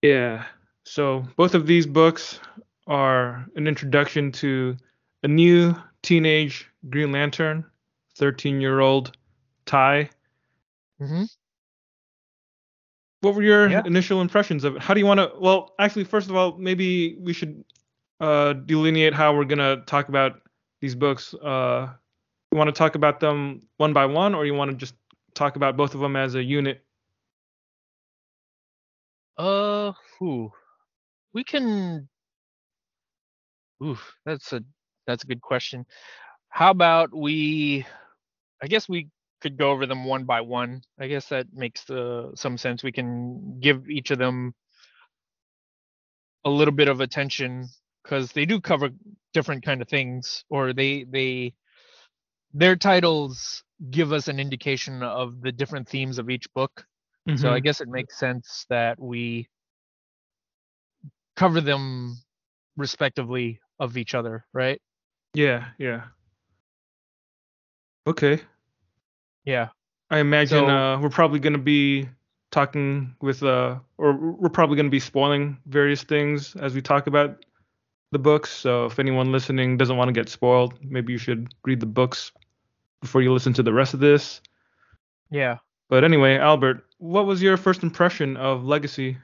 Yeah. 0.03 0.45
So 0.85 1.25
both 1.37 1.55
of 1.55 1.66
these 1.66 1.87
books 1.87 2.41
are 2.87 3.47
an 3.57 3.66
introduction 3.66 4.33
to 4.33 4.77
a 5.22 5.29
new 5.29 5.75
teenage 6.05 6.71
Green 6.91 7.11
Lantern, 7.13 7.65
13 8.17 8.61
year 8.61 8.81
old 8.81 9.17
Tai. 9.67 10.11
Mm-hmm. 11.01 11.25
What 13.23 13.35
were 13.35 13.43
your 13.43 13.71
Yeah. 13.71 13.83
initial 13.87 14.21
impressions 14.21 14.65
of 14.65 14.77
it? 14.77 14.83
How 14.83 14.95
do 14.95 15.01
you 15.01 15.07
want 15.07 15.19
to? 15.21 15.33
Well, 15.41 15.75
actually, 15.79 16.05
first 16.05 16.31
of 16.31 16.37
all, 16.37 16.57
maybe 16.59 17.17
we 17.21 17.33
should 17.33 17.65
uh, 18.21 18.53
delineate 18.53 19.15
how 19.15 19.35
we're 19.35 19.45
gonna 19.47 19.83
talk 19.87 20.09
about 20.09 20.43
these 20.81 20.95
books. 20.95 21.35
Uh, 21.35 21.89
you 22.53 22.59
want 22.59 22.69
to 22.69 22.73
talk 22.79 22.95
about 22.95 23.21
them 23.21 23.63
one 23.79 23.93
by 23.95 24.07
one, 24.07 24.35
or 24.35 24.47
you 24.47 24.55
want 24.55 24.71
to 24.71 24.77
just 24.77 24.95
talk 25.35 25.57
about 25.57 25.77
both 25.77 25.95
of 25.95 26.01
them 26.01 26.17
as 26.17 26.35
a 26.37 26.43
unit? 26.45 26.85
Uh, 29.39 29.93
whew. 30.19 30.53
we 31.33 31.43
can. 31.45 32.09
Oof, 33.83 34.15
that's 34.25 34.53
a 34.53 34.63
that's 35.07 35.25
a 35.25 35.27
good 35.27 35.41
question. 35.43 35.87
How 36.51 36.71
about 36.71 37.15
we? 37.15 37.87
I 38.63 38.67
guess 38.69 38.89
we 38.89 39.09
could 39.41 39.57
go 39.59 39.71
over 39.71 39.87
them 39.87 40.05
one 40.05 40.25
by 40.25 40.41
one. 40.41 40.83
I 41.01 41.09
guess 41.09 41.29
that 41.29 41.47
makes 41.53 41.85
the 41.85 42.33
some 42.37 42.59
sense. 42.59 42.83
We 42.83 42.93
can 42.93 43.61
give 43.61 43.89
each 43.91 44.11
of 44.11 44.19
them 44.19 44.55
a 46.45 46.51
little 46.51 46.75
bit 46.75 46.89
of 46.89 47.01
attention 47.01 47.69
because 48.03 48.33
they 48.33 48.47
do 48.47 48.61
cover 48.61 48.91
different 49.33 49.65
kind 49.65 49.83
of 49.83 49.89
things, 49.89 50.45
or 50.51 50.73
they 50.73 51.05
they 51.05 51.55
their 52.55 52.77
titles 52.77 53.63
give 53.91 54.13
us 54.13 54.29
an 54.29 54.41
indication 54.41 55.03
of 55.03 55.41
the 55.43 55.53
different 55.53 55.89
themes 55.89 56.19
of 56.19 56.31
each 56.31 56.53
book. 56.55 56.87
So 57.35 57.53
I 57.53 57.61
Mhm. 57.61 57.61
guess 57.61 57.81
it 57.81 57.89
makes 57.89 58.19
sense 58.19 58.67
that 58.71 59.01
we 59.01 59.49
cover 61.37 61.61
them 61.61 62.17
respectively 62.77 63.61
of 63.81 63.97
each 63.97 64.15
other, 64.15 64.45
right? 64.53 64.81
Yeah, 65.35 65.66
yeah. 65.78 66.05
Okay. 68.07 68.41
Yeah. 69.45 69.68
I 70.11 70.18
imagine 70.18 70.66
So- 70.66 70.68
uh, 70.68 71.01
we're 71.01 71.09
probably 71.11 71.39
going 71.41 71.55
to 71.55 71.59
be 71.59 72.09
talking 72.51 73.14
with, 73.20 73.43
uh, 73.43 73.78
or 73.99 74.12
we're 74.12 74.49
probably 74.49 74.76
going 74.76 74.87
to 74.87 74.91
be 74.91 75.01
spoiling 75.01 75.59
various 75.66 76.03
things 76.05 76.55
as 76.57 76.74
we 76.74 76.80
talk 76.82 77.07
about 77.07 77.45
the 78.12 78.18
books. 78.18 78.51
So 78.51 78.87
if 78.87 78.99
anyone 78.99 79.32
listening 79.32 79.76
doesn't 79.76 79.97
want 79.97 80.09
to 80.09 80.12
get 80.12 80.28
spoiled, 80.28 80.78
maybe 80.82 81.12
you 81.12 81.18
should 81.18 81.53
read 81.64 81.80
the 81.80 81.87
books 81.87 82.30
before 83.01 83.22
you 83.22 83.32
listen 83.32 83.53
to 83.55 83.62
the 83.62 83.72
rest 83.72 83.93
of 83.93 84.01
this. 84.01 84.41
Yeah. 85.30 85.59
But 85.89 86.05
anyway, 86.05 86.37
Albert, 86.39 86.85
what 86.99 87.26
was 87.26 87.43
your 87.43 87.57
first 87.57 87.82
impression 87.82 88.37
of 88.37 88.64
Legacy? 88.64 89.18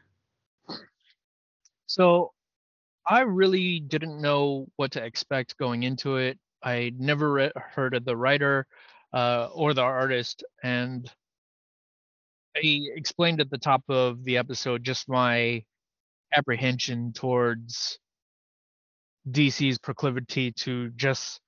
So 1.86 2.32
I 3.10 3.22
really 3.22 3.80
didn't 3.80 4.20
know 4.20 4.68
what 4.76 4.92
to 4.92 5.04
expect 5.04 5.56
going 5.58 5.82
into 5.82 6.16
it. 6.18 6.38
I 6.62 6.92
never 6.96 7.32
re- 7.32 7.52
heard 7.56 7.92
of 7.94 8.04
the 8.04 8.16
writer 8.16 8.68
uh, 9.12 9.48
or 9.52 9.74
the 9.74 9.82
artist, 9.82 10.44
and 10.62 11.10
I 12.56 12.82
explained 12.94 13.40
at 13.40 13.50
the 13.50 13.58
top 13.58 13.82
of 13.88 14.22
the 14.22 14.36
episode 14.36 14.84
just 14.84 15.08
my 15.08 15.64
apprehension 16.32 17.12
towards 17.12 17.98
DC's 19.28 19.78
proclivity 19.78 20.52
to 20.52 20.90
just 20.90 21.40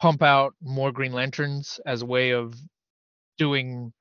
pump 0.00 0.22
out 0.22 0.54
more 0.62 0.92
Green 0.92 1.12
Lanterns 1.12 1.80
as 1.84 2.02
a 2.02 2.06
way 2.06 2.30
of 2.30 2.54
doing 3.38 3.92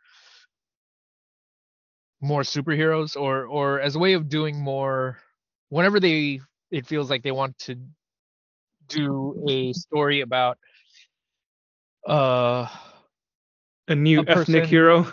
more 2.22 2.43
superheroes 2.43 3.20
or 3.20 3.47
or 3.47 3.80
as 3.80 3.95
a 3.95 3.99
way 3.99 4.13
of 4.13 4.30
doing 4.30 4.59
more 4.59 5.18
whenever 5.70 5.99
they 5.99 6.41
it 6.72 6.86
feels 6.88 7.09
like 7.09 7.24
they 7.24 7.32
want 7.32 7.57
to 7.59 7.76
do 8.88 9.36
a 9.47 9.74
story 9.74 10.22
about 10.22 10.57
uh 12.07 12.68
A 13.88 13.95
new 13.95 14.24
A 14.24 14.26
person- 14.26 14.55
ethnic 14.55 14.65
hero? 14.65 15.05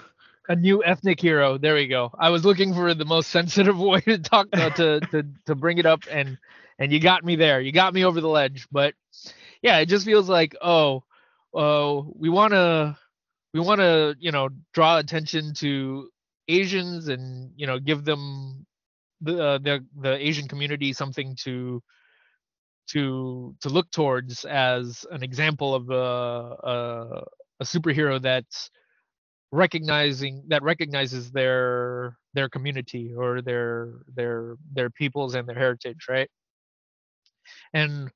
a 0.48 0.56
new 0.56 0.82
ethnic 0.84 1.20
hero. 1.20 1.56
There 1.58 1.74
we 1.74 1.86
go. 1.86 2.10
I 2.18 2.30
was 2.30 2.44
looking 2.44 2.74
for 2.74 2.94
the 2.94 3.04
most 3.04 3.30
sensitive 3.30 3.78
way 3.80 4.00
to 4.00 4.18
talk 4.18 4.48
uh, 4.56 4.70
to 4.70 5.02
to 5.10 5.24
to 5.46 5.54
bring 5.54 5.78
it 5.78 5.86
up 5.86 6.00
and 6.10 6.38
and 6.78 6.92
you 6.92 7.00
got 7.00 7.24
me 7.24 7.36
there. 7.36 7.60
You 7.60 7.72
got 7.72 7.94
me 7.94 8.04
over 8.04 8.20
the 8.20 8.28
ledge. 8.28 8.66
But 8.70 8.94
yeah 9.62 9.78
it 9.78 9.86
just 9.86 10.04
feels 10.04 10.28
like 10.28 10.54
oh 10.62 11.02
uh 11.54 12.02
we 12.16 12.28
want 12.28 12.52
to 12.52 12.96
we 13.54 13.60
want 13.60 13.80
to 13.80 14.16
you 14.18 14.32
know 14.32 14.48
draw 14.72 14.98
attention 14.98 15.54
to 15.54 16.08
asians 16.48 17.08
and 17.08 17.52
you 17.56 17.66
know 17.66 17.78
give 17.78 18.04
them 18.04 18.66
the 19.24 19.44
uh, 19.44 19.58
the 19.58 19.84
the 20.00 20.14
asian 20.26 20.48
community 20.48 20.92
something 20.92 21.36
to 21.36 21.82
to 22.88 23.54
to 23.60 23.68
look 23.68 23.90
towards 23.90 24.44
as 24.44 25.06
an 25.10 25.22
example 25.22 25.74
of 25.74 25.90
a 25.90 25.94
a, 25.94 27.24
a 27.60 27.64
superhero 27.64 28.20
that's 28.20 28.70
recognizing 29.52 30.44
that 30.48 30.62
recognizes 30.62 31.30
their 31.30 32.16
their 32.34 32.48
community 32.48 33.14
or 33.16 33.40
their 33.40 34.00
their 34.14 34.56
their 34.72 34.90
peoples 34.90 35.34
and 35.34 35.48
their 35.48 35.56
heritage 35.56 36.06
right? 36.08 36.28
And 37.72 38.10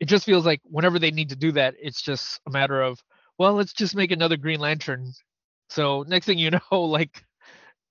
it 0.00 0.06
just 0.06 0.26
feels 0.26 0.46
like 0.46 0.60
whenever 0.64 0.98
they 0.98 1.10
need 1.10 1.30
to 1.30 1.36
do 1.36 1.52
that 1.52 1.74
it's 1.80 2.02
just 2.02 2.40
a 2.46 2.50
matter 2.50 2.82
of 2.82 2.98
well 3.38 3.54
let's 3.54 3.72
just 3.72 3.96
make 3.96 4.12
another 4.12 4.36
green 4.36 4.60
lantern. 4.60 5.12
So 5.70 6.04
next 6.06 6.26
thing 6.26 6.38
you 6.38 6.50
know 6.70 6.80
like 6.82 7.24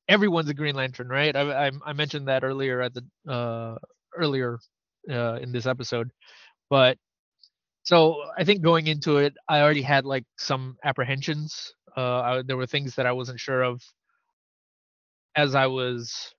everyone's 0.10 0.50
a 0.50 0.54
green 0.54 0.76
lantern 0.76 1.08
right? 1.10 1.36
I 1.36 1.68
i, 1.68 1.72
I 1.86 1.94
mentioned 1.94 2.28
that 2.28 2.44
earlier 2.44 2.82
at 2.82 2.94
the 2.94 3.04
uh 3.32 3.78
earlier 4.16 4.60
uh 5.12 5.36
in 5.36 5.52
this 5.52 5.66
episode. 5.66 6.12
But 6.70 6.98
so 7.84 8.18
i 8.38 8.44
think 8.44 8.62
going 8.62 8.88
into 8.88 9.18
it 9.18 9.34
i 9.50 9.62
already 9.62 9.82
had 9.84 10.06
like 10.06 10.26
some 10.38 10.78
apprehensions. 10.84 11.74
Uh 11.98 12.22
I, 12.22 12.42
there 12.46 12.58
were 12.58 12.68
things 12.68 12.96
that 12.96 13.06
i 13.08 13.12
wasn't 13.14 13.40
sure 13.40 13.64
of 13.64 13.82
as 15.36 15.56
i 15.56 15.68
was 15.68 16.34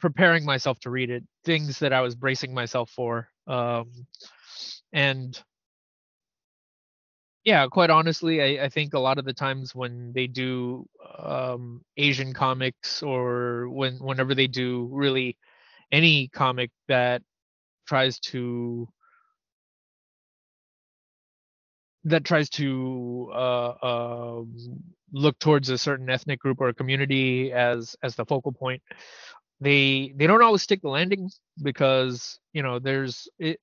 preparing 0.00 0.44
myself 0.44 0.78
to 0.80 0.90
read 0.90 1.10
it 1.10 1.24
things 1.44 1.78
that 1.78 1.92
i 1.92 2.00
was 2.00 2.14
bracing 2.14 2.52
myself 2.52 2.90
for 2.90 3.28
um 3.46 3.90
and 4.92 5.42
yeah 7.46 7.66
quite 7.68 7.90
honestly 7.90 8.42
I, 8.60 8.66
I 8.66 8.70
think 8.70 8.94
a 8.94 9.00
lot 9.00 9.18
of 9.18 9.26
the 9.26 9.34
times 9.34 9.74
when 9.74 10.12
they 10.14 10.28
do 10.28 10.86
um 11.18 11.82
asian 11.98 12.34
comics 12.34 13.02
or 13.02 13.70
when 13.70 13.96
whenever 13.98 14.34
they 14.34 14.48
do 14.48 14.90
really 14.92 15.38
any 15.92 16.28
comic 16.28 16.70
that 16.88 17.22
tries 17.86 18.20
to 18.20 18.88
that 22.04 22.24
tries 22.24 22.50
to 22.50 23.30
uh, 23.34 23.74
um, 23.82 24.54
look 25.12 25.38
towards 25.40 25.70
a 25.70 25.78
certain 25.78 26.10
ethnic 26.10 26.40
group 26.40 26.60
or 26.60 26.72
community 26.74 27.52
as 27.52 27.96
as 28.02 28.16
the 28.16 28.24
focal 28.26 28.52
point 28.52 28.82
they 29.60 30.12
they 30.16 30.26
don't 30.26 30.42
always 30.42 30.62
stick 30.62 30.82
the 30.82 30.88
landing 30.88 31.30
because 31.62 32.40
you 32.54 32.62
know 32.62 32.78
there's 32.80 33.28
it 33.38 33.60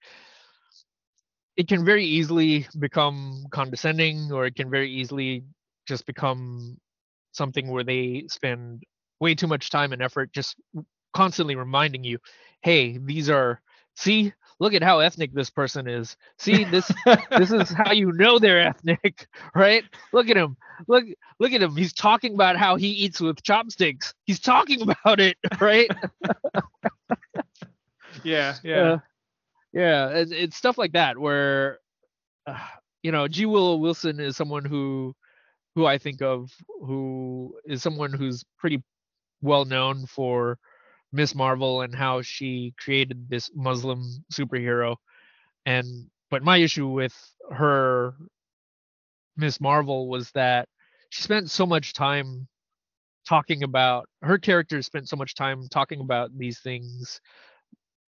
it 1.56 1.68
can 1.68 1.86
very 1.86 2.06
easily 2.06 2.68
become 2.80 3.46
condescending 3.52 4.32
or 4.32 4.46
it 4.46 4.56
can 4.56 4.70
very 4.70 4.90
easily 4.90 5.44
just 5.88 6.06
become 6.06 6.78
something 7.32 7.68
where 7.70 7.84
they 7.84 8.26
spend 8.30 8.84
way 9.20 9.36
too 9.36 9.48
much 9.48 9.70
time 9.70 9.94
and 9.94 10.02
effort 10.02 10.32
just 10.34 10.56
constantly 11.14 11.56
reminding 11.56 12.04
you 12.04 12.18
hey 12.62 12.98
these 12.98 13.30
are 13.30 13.62
see 13.96 14.34
look 14.60 14.74
at 14.74 14.82
how 14.82 15.00
ethnic 15.00 15.34
this 15.34 15.50
person 15.50 15.88
is. 15.88 16.16
See, 16.38 16.64
this 16.64 16.90
this 17.38 17.52
is 17.52 17.70
how 17.70 17.92
you 17.92 18.12
know 18.14 18.40
they're 18.40 18.62
ethnic, 18.62 19.28
right? 19.56 19.84
Look 20.12 20.30
at 20.30 20.38
him. 20.38 20.58
Look 20.88 21.06
look 21.40 21.52
at 21.52 21.62
him. 21.62 21.76
He's 21.76 21.94
talking 21.94 22.34
about 22.34 22.56
how 22.56 22.76
he 22.76 22.88
eats 22.88 23.20
with 23.20 23.44
chopsticks. 23.44 24.14
He's 24.24 24.40
talking 24.40 24.82
about 24.90 25.20
it, 25.20 25.38
right? 25.60 25.90
yeah, 28.24 28.56
yeah. 28.64 28.94
Uh, 28.94 28.98
yeah, 29.74 30.10
it's, 30.10 30.32
it's 30.32 30.58
stuff 30.58 30.78
like 30.78 30.94
that 30.94 31.18
where 31.18 31.80
uh, 32.48 32.58
you 33.04 33.12
know, 33.12 33.28
G. 33.28 33.46
Willow 33.46 33.76
Wilson 33.78 34.20
is 34.20 34.38
someone 34.38 34.66
who 34.66 35.16
who 35.76 35.86
I 35.86 35.98
think 35.98 36.22
of 36.22 36.52
who 36.68 37.58
is 37.66 37.82
someone 37.82 38.14
who's 38.14 38.44
pretty 38.58 38.82
well 39.42 39.66
known 39.66 40.06
for 40.06 40.58
Ms. 41.12 41.36
Marvel 41.36 41.82
and 41.82 41.96
how 41.96 42.22
she 42.22 42.74
created 42.80 43.30
this 43.30 43.52
Muslim 43.56 44.04
superhero. 44.32 44.96
And 45.66 45.86
but 46.30 46.44
my 46.44 46.58
issue 46.58 46.88
with 46.88 47.16
her 47.52 48.14
Ms. 49.38 49.60
Marvel 49.62 50.08
was 50.08 50.32
that 50.32 50.68
she 51.10 51.22
spent 51.24 51.50
so 51.50 51.66
much 51.66 51.94
time 51.94 52.48
talking 53.28 53.64
about 53.64 54.08
her 54.22 54.38
characters 54.38 54.86
spent 54.86 55.10
so 55.10 55.16
much 55.16 55.36
time 55.36 55.68
talking 55.70 56.02
about 56.02 56.38
these 56.38 56.60
things 56.60 57.22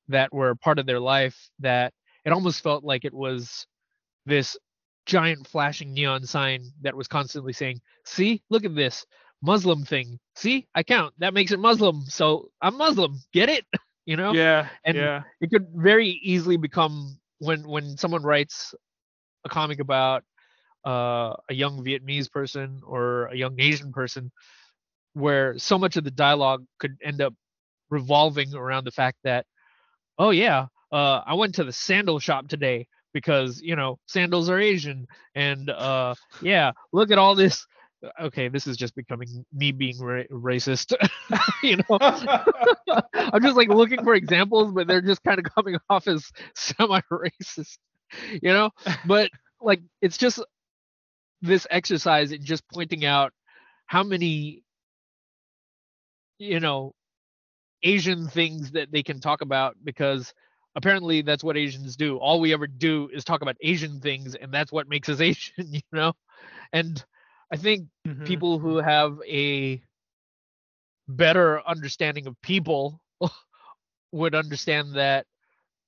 that 0.08 0.34
were 0.34 0.56
part 0.56 0.80
of 0.80 0.86
their 0.86 1.00
life 1.00 1.50
that 1.60 1.94
it 2.26 2.32
almost 2.32 2.64
felt 2.64 2.84
like 2.84 3.06
it 3.06 3.14
was 3.14 3.66
this 4.26 4.58
giant 5.06 5.48
flashing 5.48 5.94
neon 5.94 6.26
sign 6.26 6.64
that 6.82 6.96
was 6.96 7.08
constantly 7.08 7.54
saying, 7.54 7.80
"See, 8.06 8.42
look 8.50 8.66
at 8.66 8.76
this 8.76 9.06
Muslim 9.46 9.86
thing. 9.86 10.20
See, 10.36 10.68
I 10.74 10.84
count. 10.84 11.14
That 11.20 11.34
makes 11.34 11.52
it 11.52 11.60
Muslim. 11.60 12.02
So 12.08 12.50
I'm 12.62 12.78
Muslim. 12.78 13.20
Get 13.34 13.50
it? 13.50 13.66
You 14.08 14.18
know? 14.18 14.34
Yeah. 14.34 14.68
And 14.84 14.96
yeah. 14.96 15.24
it 15.42 15.50
could 15.50 15.66
very 15.74 16.10
easily 16.22 16.58
become 16.58 17.18
when 17.40 17.68
when 17.68 17.98
someone 17.98 18.22
writes 18.22 18.76
a 19.46 19.50
comic 19.50 19.80
about 19.80 20.24
uh, 20.86 21.34
a 21.50 21.54
young 21.56 21.84
Vietnamese 21.84 22.32
person 22.32 22.82
or 22.86 23.26
a 23.26 23.36
young 23.36 23.60
Asian 23.60 23.92
person, 23.92 24.32
where 25.14 25.58
so 25.58 25.80
much 25.80 25.98
of 25.98 26.04
the 26.04 26.12
dialogue 26.12 26.64
could 26.78 26.98
end 27.04 27.20
up 27.20 27.34
revolving 27.90 28.54
around 28.54 28.84
the 28.84 28.92
fact 28.92 29.18
that, 29.24 29.48
oh 30.18 30.32
yeah, 30.32 30.68
uh, 30.92 31.22
I 31.26 31.34
went 31.36 31.56
to 31.56 31.64
the 31.64 31.74
sandal 31.74 32.20
shop 32.20 32.48
today 32.48 32.88
because 33.14 33.62
you 33.62 33.76
know 33.76 34.00
sandals 34.08 34.50
are 34.50 34.60
Asian, 34.60 35.08
and 35.36 35.70
uh, 35.70 36.16
yeah, 36.42 36.72
look 36.92 37.12
at 37.12 37.18
all 37.18 37.36
this 37.36 37.66
okay, 38.20 38.48
this 38.48 38.68
is 38.68 38.78
just 38.78 38.96
becoming 38.96 39.46
me 39.54 39.72
being 39.72 40.00
ra- 40.00 40.24
racist. 40.32 40.94
you 41.64 41.78
know, 41.78 41.98
I'm 43.14 43.42
just 43.42 43.56
like 43.56 43.70
looking 43.70 44.04
for 44.04 44.16
examples, 44.16 44.72
but 44.72 44.88
they're 44.88 45.02
just 45.02 45.24
kind 45.24 45.40
of 45.40 45.46
coming 45.46 45.78
off 45.90 46.08
as 46.08 46.32
semi-racist. 46.56 47.78
You 48.42 48.54
know, 48.54 48.70
but 49.06 49.32
like 49.62 49.82
it's 50.02 50.18
just 50.18 50.44
this 51.42 51.66
exercise 51.70 52.32
in 52.32 52.44
just 52.44 52.64
pointing 52.72 53.04
out 53.06 53.34
how 53.88 54.04
many, 54.04 54.64
you 56.38 56.60
know, 56.60 56.94
Asian 57.86 58.28
things 58.28 58.72
that 58.72 58.92
they 58.92 59.04
can 59.04 59.22
talk 59.22 59.42
about 59.42 59.78
because 59.84 60.34
apparently 60.76 61.22
that's 61.22 61.44
what 61.44 61.56
Asians 61.56 61.96
do. 61.96 62.18
All 62.18 62.40
we 62.40 62.52
ever 62.52 62.68
do 62.68 63.10
is 63.14 63.24
talk 63.24 63.42
about 63.42 63.56
Asian 63.62 64.02
things, 64.02 64.36
and 64.36 64.52
that's 64.52 64.72
what 64.72 64.90
makes 64.90 65.08
us 65.08 65.22
Asian. 65.22 65.72
You 65.72 65.82
know, 65.92 66.14
and 66.74 67.04
I 67.52 67.58
think 67.58 67.88
mm-hmm. 68.06 68.26
people 68.26 68.60
who 68.60 68.78
have 68.78 69.20
a 69.28 69.82
better 71.08 71.62
understanding 71.68 72.26
of 72.28 72.42
people 72.42 73.00
would 74.12 74.34
understand 74.36 74.96
that 74.96 75.26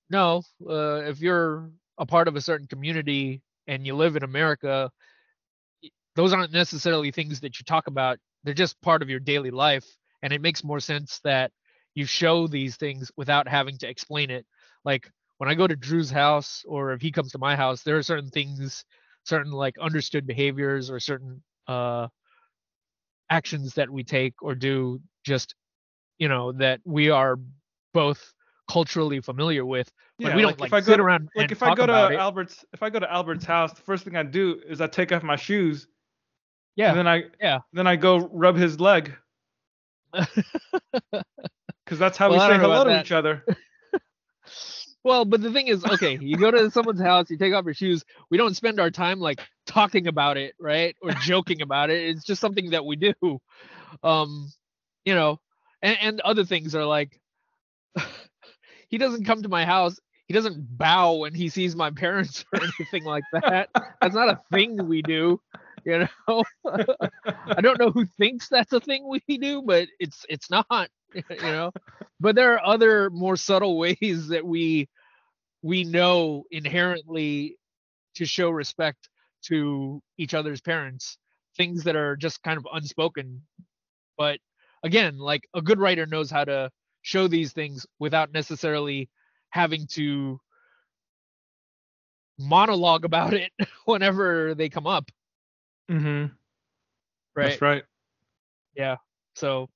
no, 0.10 0.44
uh, 0.70 1.02
if 1.02 1.20
you're 1.20 1.70
a 1.98 2.06
part 2.06 2.28
of 2.28 2.36
a 2.36 2.42
certain 2.42 2.68
community 2.68 3.42
and 3.66 3.86
you 3.86 3.96
live 3.96 4.16
in 4.16 4.24
America, 4.24 4.90
those 6.16 6.32
aren't 6.32 6.54
necessarily 6.54 7.12
things 7.12 7.42
that 7.42 7.60
you 7.60 7.66
talk 7.66 7.88
about. 7.88 8.18
They're 8.44 8.54
just 8.54 8.80
part 8.82 9.02
of 9.02 9.10
your 9.10 9.20
daily 9.20 9.52
life. 9.52 9.86
And 10.22 10.32
it 10.32 10.42
makes 10.42 10.64
more 10.64 10.80
sense 10.80 11.20
that 11.24 11.52
you 11.98 12.06
show 12.06 12.46
these 12.46 12.76
things 12.76 13.12
without 13.18 13.48
having 13.48 13.76
to 13.80 13.90
explain 13.90 14.30
it. 14.30 14.46
Like 14.86 15.10
when 15.40 15.50
I 15.50 15.56
go 15.56 15.66
to 15.66 15.76
Drew's 15.76 16.12
house 16.12 16.64
or 16.68 16.92
if 16.92 17.02
he 17.02 17.12
comes 17.12 17.32
to 17.32 17.40
my 17.40 17.56
house, 17.56 17.82
there 17.82 17.98
are 17.98 18.04
certain 18.04 18.30
things, 18.30 18.86
certain 19.24 19.52
like 19.52 19.80
understood 19.80 20.28
behaviors 20.28 20.92
or 20.92 21.00
certain 21.00 21.42
uh, 21.68 22.08
actions 23.32 23.74
that 23.74 23.90
we 23.90 24.04
take 24.04 24.36
or 24.44 24.54
do 24.54 25.02
just 25.26 25.56
you 26.20 26.28
know 26.28 26.52
that 26.52 26.82
we 26.86 27.10
are 27.10 27.40
both 27.96 28.32
culturally 28.70 29.20
familiar 29.20 29.66
with 29.66 29.92
but 30.20 30.30
yeah, 30.30 30.36
we 30.36 30.42
don't 30.44 30.60
like, 30.60 30.72
like, 30.72 30.84
if 30.84 30.90
I 30.90 30.96
go, 30.96 31.04
around 31.04 31.30
like 31.36 31.52
if 31.52 31.64
I 31.64 31.74
go 31.74 31.88
to 31.88 31.94
Albert's 31.94 32.64
if 32.74 32.84
I 32.84 32.92
go 32.92 33.00
to 33.00 33.12
Albert's 33.12 33.46
house 33.46 33.74
the 33.74 33.82
first 33.82 34.04
thing 34.04 34.16
I 34.16 34.24
do 34.24 34.62
is 34.68 34.82
I 34.82 34.88
take 34.88 35.12
off 35.12 35.24
my 35.24 35.36
shoes. 35.36 35.88
Yeah 36.76 36.90
and 36.90 37.00
then 37.00 37.08
I 37.08 37.24
yeah. 37.42 37.60
then 37.74 37.88
I 37.88 37.96
go 37.96 38.30
rub 38.32 38.56
his 38.56 38.80
leg 38.80 39.16
because 41.88 42.00
that's 42.00 42.18
how 42.18 42.30
well, 42.30 42.50
we 42.50 42.54
say 42.54 42.60
hello 42.60 42.84
to 42.84 42.90
that. 42.90 43.06
each 43.06 43.14
other 43.14 43.46
Well, 45.08 45.24
but 45.24 45.42
the 45.42 45.54
thing 45.54 45.68
is, 45.68 45.86
okay, 45.86 46.18
you 46.20 46.36
go 46.36 46.52
to 46.52 46.70
someone's 46.70 47.00
house, 47.00 47.30
you 47.30 47.38
take 47.38 47.54
off 47.54 47.64
your 47.64 47.74
shoes. 47.74 48.04
We 48.30 48.38
don't 48.38 48.58
spend 48.58 48.78
our 48.78 48.92
time 48.92 49.22
like 49.22 49.40
talking 49.66 50.08
about 50.08 50.36
it, 50.36 50.54
right? 50.60 50.98
Or 51.02 51.12
joking 51.12 51.62
about 51.62 51.90
it. 51.90 52.10
It's 52.10 52.26
just 52.26 52.42
something 52.42 52.72
that 52.72 52.84
we 52.86 52.98
do. 52.98 53.40
Um, 54.04 54.52
you 55.06 55.16
know, 55.16 55.40
and, 55.82 55.98
and 56.02 56.20
other 56.22 56.44
things 56.44 56.76
are 56.76 56.84
like 56.84 57.22
he 58.90 58.98
doesn't 58.98 59.24
come 59.24 59.44
to 59.44 59.50
my 59.50 59.64
house. 59.64 59.98
He 60.28 60.34
doesn't 60.34 60.78
bow 60.78 61.14
when 61.14 61.34
he 61.34 61.48
sees 61.48 61.74
my 61.74 61.92
parents 61.92 62.44
or 62.54 62.60
anything 62.62 63.06
like 63.06 63.24
that. 63.32 63.70
That's 64.02 64.16
not 64.16 64.28
a 64.28 64.42
thing 64.52 64.90
we 64.90 65.04
do, 65.04 65.40
you 65.86 66.06
know. 66.28 66.44
I 66.66 67.62
don't 67.62 67.80
know 67.80 67.92
who 67.92 68.06
thinks 68.18 68.50
that's 68.50 68.74
a 68.74 68.82
thing 68.82 69.08
we 69.08 69.22
do, 69.38 69.62
but 69.62 69.88
it's 70.02 70.26
it's 70.28 70.50
not, 70.50 70.90
you 71.40 71.52
know. 71.52 71.72
But 72.20 72.36
there 72.36 72.54
are 72.56 72.66
other 72.66 73.10
more 73.10 73.38
subtle 73.38 73.78
ways 73.80 74.28
that 74.30 74.46
we 74.46 74.90
we 75.62 75.84
know 75.84 76.46
inherently 76.52 77.58
to 78.16 78.26
show 78.26 78.50
respect 78.50 79.10
to 79.44 80.02
each 80.18 80.34
other's 80.34 80.62
parents 80.62 81.18
things 81.58 81.84
that 81.84 81.96
are 81.96 82.16
just 82.16 82.44
kind 82.44 82.58
of 82.58 82.68
unspoken. 82.74 83.42
But 84.18 84.40
again 84.84 85.18
like 85.18 85.48
a 85.54 85.62
good 85.62 85.80
writer 85.80 86.06
knows 86.06 86.30
how 86.32 86.46
to 86.46 86.72
show 87.02 87.28
these 87.28 87.54
things 87.54 87.86
without 88.00 88.32
necessarily 88.32 89.10
having 89.50 89.88
to 89.88 90.40
monologue 92.40 93.06
about 93.06 93.34
it 93.34 93.52
whenever 93.86 94.54
they 94.56 94.70
come 94.70 94.88
up. 94.88 95.10
Mhm 95.90 96.38
right. 97.36 97.50
that's 97.50 97.62
right. 97.62 97.84
Yeah. 98.76 98.98
So 99.36 99.70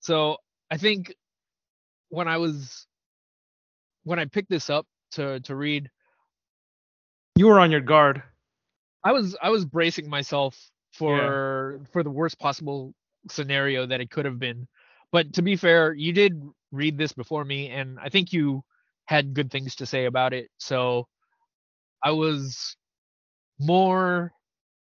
so 0.00 0.36
i 0.72 0.76
think 0.76 1.14
when 2.08 2.26
i 2.26 2.38
was 2.38 2.86
when 4.04 4.18
i 4.18 4.24
picked 4.24 4.50
this 4.50 4.68
up 4.68 4.86
to 5.12 5.40
to 5.40 5.54
read. 5.54 5.90
You 7.36 7.46
were 7.46 7.60
on 7.60 7.70
your 7.70 7.80
guard. 7.80 8.22
I 9.04 9.12
was 9.12 9.36
I 9.40 9.50
was 9.50 9.64
bracing 9.64 10.08
myself 10.08 10.58
for 10.92 11.78
yeah. 11.78 11.86
for 11.92 12.02
the 12.02 12.10
worst 12.10 12.38
possible 12.38 12.94
scenario 13.30 13.86
that 13.86 14.00
it 14.00 14.10
could 14.10 14.24
have 14.24 14.38
been. 14.38 14.66
But 15.12 15.34
to 15.34 15.42
be 15.42 15.56
fair, 15.56 15.92
you 15.92 16.12
did 16.12 16.42
read 16.72 16.98
this 16.98 17.12
before 17.12 17.44
me 17.44 17.68
and 17.68 17.98
I 18.00 18.08
think 18.08 18.32
you 18.32 18.64
had 19.06 19.34
good 19.34 19.50
things 19.50 19.76
to 19.76 19.86
say 19.86 20.06
about 20.06 20.32
it. 20.32 20.48
So 20.58 21.06
I 22.02 22.12
was 22.12 22.76
more 23.60 24.32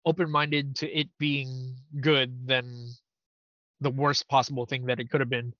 open-minded 0.06 0.76
to 0.76 0.90
it 0.90 1.08
being 1.18 1.76
good 2.00 2.46
than 2.46 2.90
the 3.80 3.90
worst 3.90 4.28
possible 4.28 4.66
thing 4.66 4.86
that 4.86 5.00
it 5.00 5.10
could 5.10 5.20
have 5.20 5.30
been. 5.30 5.52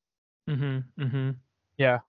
Mhm. 0.49 0.85
Mhm. 0.99 1.37
Yeah. 1.77 2.01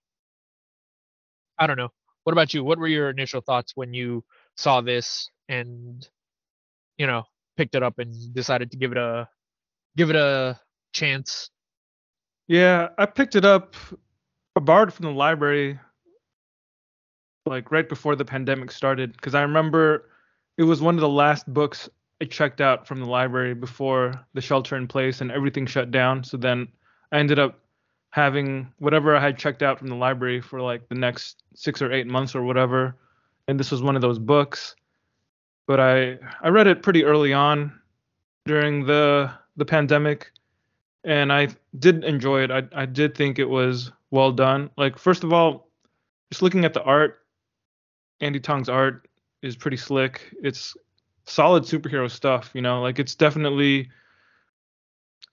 I 1.57 1.67
don't 1.67 1.77
know. 1.77 1.89
What 2.23 2.33
about 2.33 2.53
you? 2.53 2.63
What 2.63 2.79
were 2.79 2.87
your 2.87 3.09
initial 3.09 3.41
thoughts 3.41 3.73
when 3.75 3.93
you 3.93 4.23
saw 4.55 4.81
this 4.81 5.29
and 5.47 6.07
you 6.97 7.07
know 7.07 7.23
picked 7.57 7.75
it 7.75 7.83
up 7.83 7.99
and 7.99 8.13
decided 8.33 8.71
to 8.71 8.77
give 8.77 8.91
it 8.93 8.97
a 8.97 9.29
give 9.97 10.09
it 10.09 10.15
a 10.15 10.59
chance? 10.93 11.49
Yeah, 12.47 12.89
I 12.97 13.05
picked 13.05 13.35
it 13.35 13.45
up. 13.45 13.75
I 14.55 14.59
borrowed 14.61 14.93
from 14.93 15.05
the 15.05 15.11
library 15.11 15.79
like 17.45 17.71
right 17.71 17.87
before 17.87 18.15
the 18.15 18.25
pandemic 18.25 18.71
started 18.71 19.13
because 19.13 19.35
I 19.35 19.41
remember 19.43 20.09
it 20.57 20.63
was 20.63 20.81
one 20.81 20.95
of 20.95 21.01
the 21.01 21.09
last 21.09 21.51
books 21.53 21.89
I 22.21 22.25
checked 22.25 22.61
out 22.61 22.87
from 22.87 22.99
the 22.99 23.05
library 23.05 23.53
before 23.53 24.13
the 24.33 24.41
shelter 24.41 24.75
in 24.75 24.87
place 24.87 25.21
and 25.21 25.31
everything 25.31 25.65
shut 25.65 25.91
down. 25.91 26.23
So 26.23 26.37
then 26.37 26.67
I 27.11 27.19
ended 27.19 27.39
up 27.39 27.59
having 28.15 28.65
whatever 28.79 29.13
I 29.13 29.19
had 29.19 29.37
checked 29.37 29.61
out 29.61 29.77
from 29.77 29.89
the 29.89 29.95
library 29.95 30.39
for 30.39 30.61
like 30.61 30.87
the 30.87 30.95
next 30.95 31.43
six 31.53 31.81
or 31.81 31.91
eight 31.91 32.07
months 32.07 32.33
or 32.33 32.43
whatever. 32.43 32.95
And 33.49 33.59
this 33.59 33.71
was 33.71 33.81
one 33.81 33.97
of 33.97 34.01
those 34.01 34.19
books. 34.19 34.73
But 35.67 35.81
I 35.81 36.17
I 36.41 36.47
read 36.47 36.65
it 36.65 36.81
pretty 36.81 37.03
early 37.03 37.33
on 37.33 37.77
during 38.45 38.85
the 38.85 39.29
the 39.57 39.65
pandemic 39.65 40.31
and 41.03 41.33
I 41.33 41.49
did 41.77 42.05
enjoy 42.05 42.43
it. 42.43 42.51
I 42.51 42.63
I 42.73 42.85
did 42.85 43.17
think 43.17 43.37
it 43.37 43.49
was 43.49 43.91
well 44.11 44.31
done. 44.31 44.69
Like 44.77 44.97
first 44.97 45.25
of 45.25 45.33
all, 45.33 45.67
just 46.31 46.41
looking 46.41 46.63
at 46.63 46.73
the 46.73 46.83
art, 46.83 47.25
Andie 48.21 48.39
Tong's 48.39 48.69
art 48.69 49.09
is 49.41 49.57
pretty 49.57 49.77
slick. 49.77 50.33
It's 50.41 50.77
solid 51.25 51.63
superhero 51.63 52.09
stuff, 52.09 52.51
you 52.53 52.61
know, 52.61 52.81
like 52.81 52.97
it's 52.97 53.13
definitely 53.13 53.89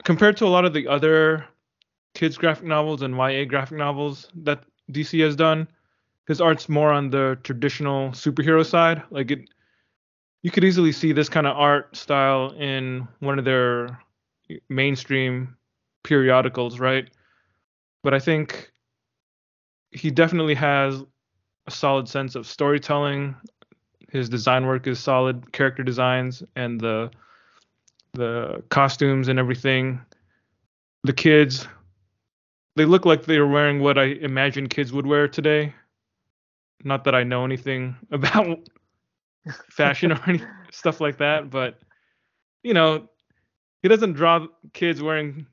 compared 0.03 0.37
to 0.39 0.47
a 0.47 0.49
lot 0.49 0.64
of 0.64 0.72
the 0.72 0.89
other 0.89 1.47
kids 2.14 2.36
graphic 2.36 2.66
novels 2.66 3.02
and 3.02 3.16
YA 3.16 3.44
graphic 3.44 3.78
novels 3.78 4.28
that 4.34 4.64
DC 4.90 5.22
has 5.22 5.36
done. 5.36 5.66
His 6.26 6.40
art's 6.40 6.68
more 6.68 6.92
on 6.92 7.10
the 7.10 7.38
traditional 7.42 8.10
superhero 8.10 8.64
side. 8.64 9.02
Like 9.10 9.30
it, 9.30 9.40
you 10.42 10.50
could 10.50 10.64
easily 10.64 10.92
see 10.92 11.12
this 11.12 11.28
kind 11.28 11.46
of 11.46 11.56
art 11.56 11.96
style 11.96 12.50
in 12.52 13.06
one 13.20 13.38
of 13.38 13.44
their 13.44 13.98
mainstream 14.68 15.56
periodicals, 16.02 16.78
right? 16.78 17.08
But 18.02 18.14
I 18.14 18.18
think 18.18 18.70
he 19.90 20.10
definitely 20.10 20.54
has 20.54 21.02
a 21.66 21.70
solid 21.70 22.08
sense 22.08 22.34
of 22.34 22.46
storytelling. 22.46 23.34
His 24.10 24.28
design 24.28 24.66
work 24.66 24.86
is 24.86 24.98
solid, 24.98 25.52
character 25.52 25.82
designs 25.82 26.42
and 26.56 26.80
the 26.80 27.10
the 28.14 28.62
costumes 28.68 29.28
and 29.28 29.38
everything. 29.38 30.00
The 31.04 31.14
kids, 31.14 31.66
they 32.76 32.84
look 32.84 33.04
like 33.04 33.24
they're 33.24 33.46
wearing 33.46 33.80
what 33.80 33.98
I 33.98 34.04
imagine 34.04 34.68
kids 34.68 34.92
would 34.92 35.06
wear 35.06 35.28
today. 35.28 35.74
Not 36.84 37.04
that 37.04 37.14
I 37.14 37.22
know 37.22 37.44
anything 37.44 37.96
about 38.10 38.58
fashion 39.70 40.12
or 40.12 40.20
any 40.26 40.42
stuff 40.70 41.00
like 41.00 41.18
that, 41.18 41.50
but 41.50 41.78
you 42.62 42.74
know, 42.74 43.08
he 43.82 43.88
doesn't 43.88 44.12
draw 44.14 44.46
kids 44.72 45.02
wearing 45.02 45.46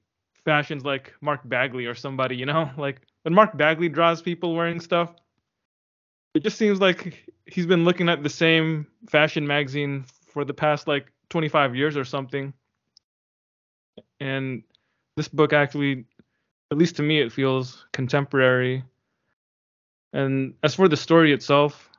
fashions 0.46 0.86
like 0.86 1.14
Mark 1.22 1.42
Bagley 1.46 1.86
or 1.86 1.96
somebody, 1.96 2.36
you 2.36 2.46
know? 2.46 2.70
Like 2.78 3.02
when 3.24 3.34
Mark 3.34 3.58
Bagley 3.58 3.90
draws 3.90 4.22
people 4.22 4.56
wearing 4.56 4.80
stuff, 4.80 5.14
it 6.34 6.44
just 6.44 6.58
seems 6.58 6.80
like 6.80 7.26
he's 7.46 7.66
been 7.66 7.84
looking 7.84 8.10
at 8.10 8.24
the 8.24 8.30
same 8.30 8.88
fashion 9.10 9.46
magazine 9.46 10.06
for 10.32 10.46
the 10.46 10.54
past 10.54 10.88
like 10.88 11.12
25 11.30 11.76
years 11.76 11.98
or 11.98 12.06
something. 12.06 12.54
And 14.20 14.64
this 15.18 15.28
book 15.28 15.54
actually, 15.54 16.06
at 16.72 16.78
least 16.78 16.96
to 16.98 17.04
me, 17.04 17.20
it 17.20 17.32
feels 17.32 17.86
contemporary. 17.92 18.84
And 20.14 20.54
as 20.64 20.76
for 20.76 20.88
the 20.88 20.98
story 20.98 21.34
itself, 21.34 21.90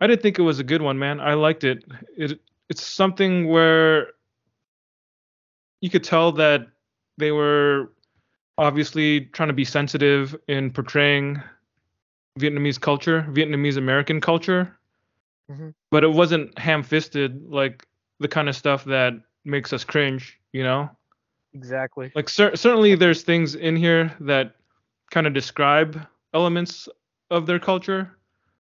I 0.00 0.06
didn't 0.06 0.22
think 0.22 0.38
it 0.38 0.42
was 0.42 0.58
a 0.58 0.64
good 0.64 0.82
one, 0.82 0.98
man. 0.98 1.20
I 1.20 1.34
liked 1.34 1.64
it. 1.64 1.84
It 2.16 2.40
it's 2.68 2.82
something 2.82 3.48
where 3.48 4.08
you 5.80 5.88
could 5.90 6.04
tell 6.04 6.32
that 6.32 6.66
they 7.16 7.32
were 7.32 7.92
obviously 8.58 9.22
trying 9.26 9.48
to 9.48 9.54
be 9.54 9.64
sensitive 9.64 10.36
in 10.48 10.70
portraying 10.70 11.40
Vietnamese 12.38 12.80
culture, 12.80 13.26
Vietnamese 13.30 13.76
American 13.76 14.20
culture, 14.20 14.76
mm-hmm. 15.50 15.70
but 15.90 16.04
it 16.04 16.12
wasn't 16.12 16.56
ham-fisted 16.58 17.50
like 17.50 17.86
the 18.20 18.28
kind 18.28 18.48
of 18.48 18.56
stuff 18.56 18.84
that 18.84 19.14
makes 19.44 19.72
us 19.72 19.84
cringe, 19.84 20.38
you 20.52 20.62
know? 20.62 20.90
Exactly. 21.54 22.12
Like 22.14 22.28
cer- 22.28 22.56
certainly 22.56 22.94
there's 22.94 23.22
things 23.22 23.54
in 23.54 23.76
here 23.76 24.14
that 24.20 24.54
kind 25.10 25.26
of 25.26 25.32
describe 25.34 26.06
elements 26.34 26.88
of 27.30 27.46
their 27.46 27.58
culture, 27.58 28.10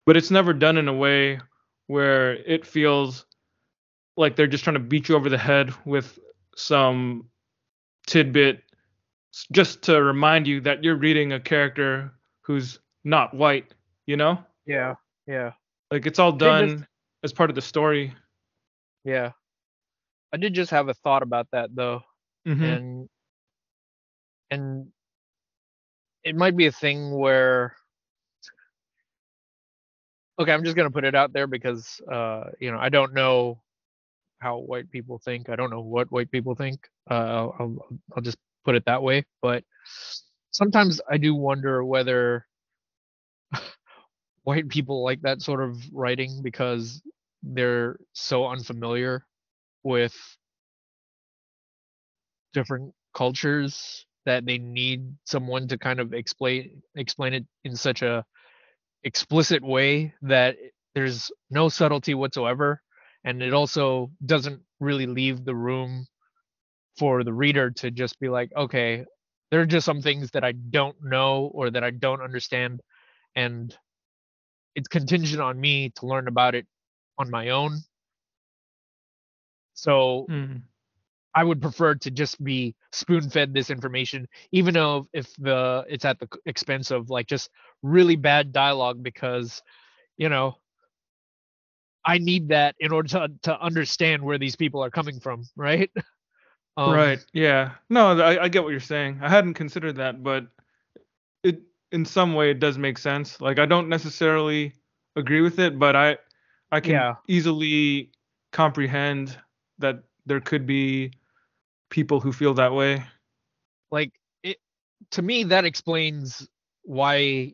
but 0.05 0.15
it's 0.15 0.31
never 0.31 0.53
done 0.53 0.77
in 0.77 0.87
a 0.87 0.93
way 0.93 1.39
where 1.87 2.33
it 2.33 2.65
feels 2.65 3.25
like 4.17 4.35
they're 4.35 4.47
just 4.47 4.63
trying 4.63 4.75
to 4.75 4.79
beat 4.79 5.09
you 5.09 5.15
over 5.15 5.29
the 5.29 5.37
head 5.37 5.73
with 5.85 6.19
some 6.55 7.27
tidbit 8.07 8.61
just 9.51 9.81
to 9.83 10.01
remind 10.01 10.47
you 10.47 10.61
that 10.61 10.83
you're 10.83 10.95
reading 10.95 11.33
a 11.33 11.39
character 11.39 12.13
who's 12.41 12.79
not 13.03 13.33
white, 13.33 13.73
you 14.05 14.15
know? 14.15 14.39
Yeah, 14.65 14.95
yeah. 15.27 15.51
Like 15.91 16.05
it's 16.05 16.19
all 16.19 16.31
done 16.31 16.69
just, 16.69 16.83
as 17.23 17.33
part 17.33 17.49
of 17.49 17.55
the 17.55 17.61
story. 17.61 18.13
Yeah. 19.03 19.31
I 20.33 20.37
did 20.37 20.53
just 20.53 20.71
have 20.71 20.87
a 20.87 20.93
thought 20.93 21.23
about 21.23 21.47
that 21.51 21.69
though. 21.75 22.03
Mm-hmm. 22.47 22.63
And 22.63 23.09
and 24.51 24.87
it 26.23 26.35
might 26.35 26.55
be 26.55 26.67
a 26.67 26.71
thing 26.71 27.11
where 27.11 27.75
okay, 30.39 30.51
I'm 30.51 30.63
just 30.63 30.75
gonna 30.75 30.91
put 30.91 31.05
it 31.05 31.15
out 31.15 31.33
there 31.33 31.47
because 31.47 32.01
uh, 32.11 32.45
you 32.59 32.71
know, 32.71 32.77
I 32.79 32.89
don't 32.89 33.13
know 33.13 33.61
how 34.39 34.57
white 34.57 34.91
people 34.91 35.17
think. 35.17 35.49
I 35.49 35.55
don't 35.55 35.69
know 35.69 35.81
what 35.81 36.11
white 36.11 36.31
people 36.31 36.55
think. 36.55 36.79
Uh, 37.09 37.49
I'll, 37.59 37.77
I'll 38.15 38.21
just 38.21 38.37
put 38.63 38.75
it 38.75 38.85
that 38.85 39.01
way. 39.01 39.25
But 39.41 39.63
sometimes 40.51 41.01
I 41.09 41.17
do 41.17 41.33
wonder 41.35 41.83
whether 41.83 42.45
white 44.43 44.69
people 44.69 45.03
like 45.03 45.21
that 45.21 45.41
sort 45.41 45.61
of 45.61 45.77
writing 45.91 46.41
because 46.43 47.01
they're 47.43 47.97
so 48.13 48.47
unfamiliar 48.47 49.25
with 49.83 50.15
different 52.55 52.93
cultures 53.13 54.05
that 54.25 54.45
they 54.45 54.57
need 54.57 55.13
someone 55.25 55.67
to 55.67 55.77
kind 55.77 55.99
of 55.99 56.13
explain 56.13 56.81
explain 56.95 57.33
it 57.33 57.45
in 57.63 57.75
such 57.75 58.01
a 58.01 58.25
explicit 59.03 59.61
way 59.63 60.13
that 60.23 60.55
there's 60.95 61.31
no 61.51 61.69
subtlety 61.69 62.15
whatsoever 62.15 62.81
and 63.23 63.43
it 63.43 63.53
also 63.53 64.09
doesn't 64.25 64.61
really 64.79 65.05
leave 65.05 65.45
the 65.45 65.55
room 65.55 66.07
for 66.97 67.23
the 67.23 67.33
reader 67.33 67.69
to 67.69 67.91
just 67.91 68.19
be 68.19 68.29
like 68.29 68.49
okay 68.57 69.05
there 69.51 69.61
are 69.61 69.65
just 69.67 69.85
some 69.85 70.01
things 70.01 70.31
that 70.31 70.43
i 70.43 70.53
don't 70.53 70.97
know 71.03 71.51
or 71.53 71.69
that 71.69 71.83
i 71.83 71.91
don't 71.91 72.21
understand 72.21 72.81
and 73.35 73.77
it's 74.75 74.87
contingent 74.87 75.41
on 75.41 75.59
me 75.59 75.91
to 75.95 76.05
learn 76.05 76.27
about 76.27 76.55
it 76.55 76.67
on 77.17 77.29
my 77.31 77.49
own. 77.49 77.79
So 79.73 80.25
mm. 80.29 80.61
I 81.35 81.43
would 81.43 81.61
prefer 81.61 81.95
to 81.95 82.11
just 82.11 82.41
be 82.41 82.75
spoon 82.93 83.29
fed 83.29 83.53
this 83.53 83.69
information, 83.69 84.27
even 84.51 84.73
though 84.73 85.07
if 85.11 85.35
the 85.35 85.83
it's 85.89 86.05
at 86.05 86.17
the 86.17 86.29
expense 86.45 86.91
of 86.91 87.09
like 87.09 87.27
just 87.27 87.49
really 87.83 88.15
bad 88.15 88.53
dialogue 88.53 89.03
because, 89.03 89.61
you 90.17 90.29
know, 90.29 90.55
I 92.05 92.19
need 92.19 92.49
that 92.49 92.75
in 92.79 92.93
order 92.93 93.09
to 93.09 93.27
to 93.43 93.59
understand 93.59 94.23
where 94.23 94.37
these 94.37 94.55
people 94.55 94.81
are 94.81 94.89
coming 94.89 95.19
from, 95.19 95.43
right? 95.55 95.91
Um, 96.77 96.91
right. 96.91 97.25
Yeah. 97.31 97.71
No, 97.89 98.19
I, 98.19 98.43
I 98.43 98.47
get 98.49 98.61
what 98.61 98.71
you're 98.71 98.81
saying. 98.81 99.19
I 99.21 99.29
hadn't 99.29 99.53
considered 99.53 99.95
that, 99.95 100.21
but 100.21 100.47
it 101.41 101.61
in 101.93 102.03
some 102.03 102.33
way 102.33 102.51
it 102.51 102.59
does 102.59 102.77
make 102.77 102.97
sense. 102.97 103.39
Like 103.39 103.59
I 103.59 103.65
don't 103.65 103.87
necessarily 103.87 104.73
agree 105.15 105.39
with 105.39 105.57
it, 105.59 105.79
but 105.79 105.95
I 105.95 106.17
I 106.73 106.81
can 106.81 106.91
yeah. 106.91 107.13
easily 107.29 108.11
comprehend 108.51 109.37
that 109.79 110.03
there 110.25 110.41
could 110.41 110.65
be 110.65 111.13
people 111.89 112.19
who 112.19 112.31
feel 112.31 112.53
that 112.55 112.73
way. 112.73 113.03
Like 113.91 114.11
it 114.43 114.57
to 115.11 115.21
me 115.21 115.43
that 115.45 115.65
explains 115.65 116.47
why 116.83 117.53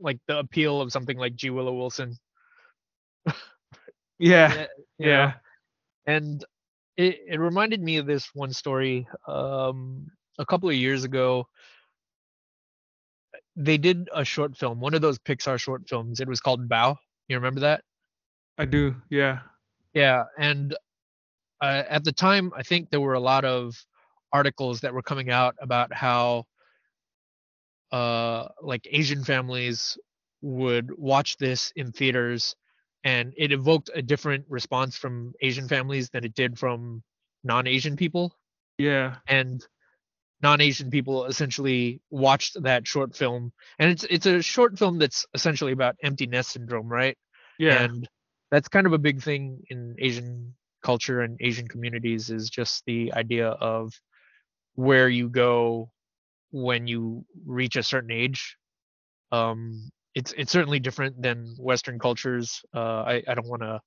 like 0.00 0.18
the 0.26 0.38
appeal 0.38 0.80
of 0.80 0.92
something 0.92 1.16
like 1.18 1.34
G 1.34 1.50
Willow 1.50 1.74
Wilson. 1.74 2.16
yeah. 4.18 4.66
Yeah. 4.98 5.34
And 6.06 6.44
it, 6.96 7.18
it 7.28 7.40
reminded 7.40 7.82
me 7.82 7.98
of 7.98 8.06
this 8.06 8.30
one 8.34 8.52
story 8.52 9.06
um 9.26 10.08
a 10.38 10.46
couple 10.46 10.68
of 10.68 10.74
years 10.74 11.04
ago 11.04 11.46
they 13.58 13.76
did 13.76 14.08
a 14.14 14.24
short 14.24 14.56
film, 14.56 14.78
one 14.78 14.94
of 14.94 15.02
those 15.02 15.18
Pixar 15.18 15.58
short 15.58 15.88
films. 15.88 16.20
It 16.20 16.28
was 16.28 16.40
called 16.40 16.68
Bao. 16.68 16.96
You 17.26 17.36
remember 17.36 17.60
that? 17.60 17.82
I 18.56 18.64
do. 18.64 18.94
Yeah. 19.10 19.40
Yeah, 19.94 20.24
and 20.38 20.76
uh, 21.60 21.84
at 21.88 22.04
the 22.04 22.12
time, 22.12 22.52
I 22.56 22.62
think 22.62 22.90
there 22.90 23.00
were 23.00 23.14
a 23.14 23.20
lot 23.20 23.44
of 23.44 23.74
articles 24.32 24.80
that 24.80 24.92
were 24.92 25.02
coming 25.02 25.30
out 25.30 25.56
about 25.60 25.92
how 25.92 26.44
uh 27.90 28.46
like 28.60 28.86
Asian 28.90 29.24
families 29.24 29.96
would 30.42 30.90
watch 30.98 31.38
this 31.38 31.72
in 31.74 31.90
theaters 31.90 32.54
and 33.04 33.32
it 33.36 33.52
evoked 33.52 33.90
a 33.94 34.02
different 34.02 34.44
response 34.48 34.96
from 34.96 35.32
Asian 35.40 35.68
families 35.68 36.10
than 36.10 36.24
it 36.24 36.34
did 36.34 36.58
from 36.58 37.02
non-Asian 37.44 37.96
people. 37.96 38.34
Yeah. 38.78 39.16
And 39.26 39.64
non-Asian 40.42 40.90
people 40.90 41.26
essentially 41.26 42.00
watched 42.10 42.62
that 42.62 42.86
short 42.86 43.16
film, 43.16 43.52
and 43.78 43.90
it's 43.90 44.04
it's 44.04 44.26
a 44.26 44.42
short 44.42 44.78
film 44.78 44.98
that's 44.98 45.26
essentially 45.34 45.72
about 45.72 45.96
empty 46.02 46.26
nest 46.26 46.50
syndrome, 46.50 46.88
right? 46.88 47.16
Yeah. 47.58 47.82
And 47.82 48.08
that's 48.50 48.68
kind 48.68 48.86
of 48.86 48.92
a 48.92 48.98
big 48.98 49.22
thing 49.22 49.62
in 49.68 49.96
Asian 49.98 50.54
culture 50.82 51.20
and 51.20 51.36
Asian 51.40 51.68
communities 51.68 52.30
is 52.30 52.50
just 52.50 52.82
the 52.86 53.12
idea 53.12 53.48
of 53.48 53.92
where 54.74 55.08
you 55.08 55.28
go 55.28 55.90
when 56.50 56.86
you 56.86 57.24
reach 57.46 57.76
a 57.76 57.82
certain 57.82 58.10
age. 58.10 58.56
Um, 59.32 59.90
it's 60.14 60.32
it's 60.36 60.52
certainly 60.52 60.80
different 60.80 61.20
than 61.20 61.54
Western 61.58 61.98
cultures. 61.98 62.62
Uh, 62.74 63.02
I 63.02 63.22
I 63.28 63.34
don't 63.34 63.48
want 63.48 63.62
to 63.62 63.80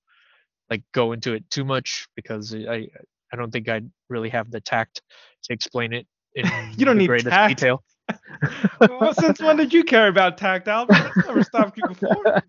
like 0.70 0.84
go 0.94 1.12
into 1.12 1.34
it 1.34 1.50
too 1.50 1.66
much 1.66 2.08
because 2.16 2.54
I 2.54 2.88
I 3.34 3.36
don't 3.36 3.52
think 3.52 3.70
I 3.70 3.82
really 4.10 4.30
have 4.30 4.52
the 4.52 4.62
tact 4.62 5.02
to 5.44 5.54
explain 5.54 5.94
it 5.94 6.08
you 6.78 6.86
don't 6.86 6.98
need 6.98 7.10
tact. 7.20 7.58
detail. 7.58 7.84
well, 8.80 9.14
since 9.14 9.42
when 9.42 9.58
did 9.58 9.74
you 9.74 9.84
care 9.84 10.08
about 10.08 10.38
tact, 10.38 10.68
Albert? 10.68 10.94
That's 10.94 11.28
never 11.28 11.44
stopped 11.44 11.78
you 11.78 11.88
before. 11.88 12.44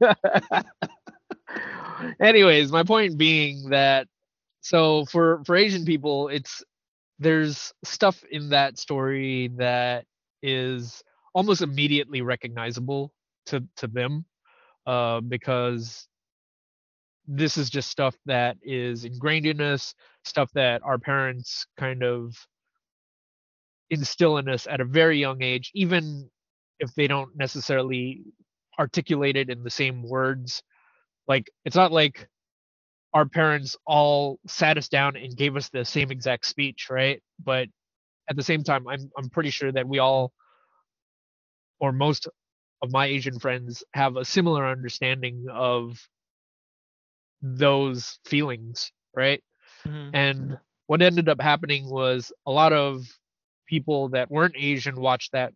Anyways, 2.20 2.72
my 2.72 2.82
point 2.82 3.16
being 3.16 3.70
that 3.70 4.07
so 4.63 5.05
for 5.07 5.43
for 5.45 5.57
Asian 5.57 5.85
people, 5.85 6.29
it's 6.29 6.65
there's 7.19 7.73
stuff 7.85 8.25
in 8.31 8.49
that 8.51 8.79
story 8.79 9.51
that 9.57 10.07
is 10.43 11.03
almost 11.35 11.63
immediately 11.63 12.23
recognizable 12.23 13.13
to 13.47 13.65
to 13.77 13.89
them 13.89 14.25
uh, 14.87 15.21
because 15.21 16.07
this 17.27 17.57
is 17.57 17.71
just 17.71 17.91
stuff 17.91 18.17
that 18.27 18.57
is 18.63 19.05
ingrained 19.05 19.47
in 19.47 19.61
us, 19.61 19.95
stuff 20.25 20.51
that 20.55 20.83
our 20.85 20.99
parents 20.99 21.67
kind 21.77 22.03
of 22.05 22.35
instill 23.91 24.39
in 24.39 24.49
us 24.49 24.67
at 24.69 24.81
a 24.81 24.85
very 24.85 25.19
young 25.19 25.43
age, 25.43 25.71
even 25.75 26.31
if 26.79 26.95
they 26.95 27.09
don't 27.09 27.37
necessarily 27.37 28.23
articulate 28.79 29.37
it 29.37 29.51
in 29.51 29.63
the 29.65 29.71
same 29.71 30.03
words. 30.03 30.63
Like 31.27 31.51
it's 31.65 31.77
not 31.77 31.93
like 31.93 32.29
our 33.15 33.27
parents 33.27 33.77
all 33.87 34.39
sat 34.47 34.79
us 34.79 34.89
down 34.89 35.17
and 35.17 35.37
gave 35.37 35.57
us 35.57 35.69
the 35.69 35.85
same 35.85 36.11
exact 36.11 36.47
speech, 36.47 36.89
right? 36.91 37.23
But 37.43 37.69
at 38.31 38.37
the 38.37 38.43
same 38.43 38.65
time, 38.65 38.87
I'm 38.89 39.11
I'm 39.17 39.29
pretty 39.31 39.51
sure 39.51 39.73
that 39.73 39.87
we 39.87 39.99
all 39.99 40.33
or 41.81 41.93
most 41.93 42.29
of 42.83 42.91
my 42.93 43.07
Asian 43.07 43.39
friends 43.39 43.85
have 43.95 44.17
a 44.17 44.25
similar 44.25 44.67
understanding 44.67 45.47
of 45.51 46.01
those 47.43 48.19
feelings, 48.25 48.93
right? 49.15 49.43
Mhm. 49.85 50.11
And 50.15 50.59
what 50.87 51.03
ended 51.03 51.29
up 51.29 51.41
happening 51.41 51.89
was 51.89 52.33
a 52.47 52.51
lot 52.51 52.73
of 52.73 53.05
people 53.67 54.09
that 54.11 54.31
weren't 54.31 54.55
Asian 54.57 55.01
watched 55.01 55.33
that 55.33 55.53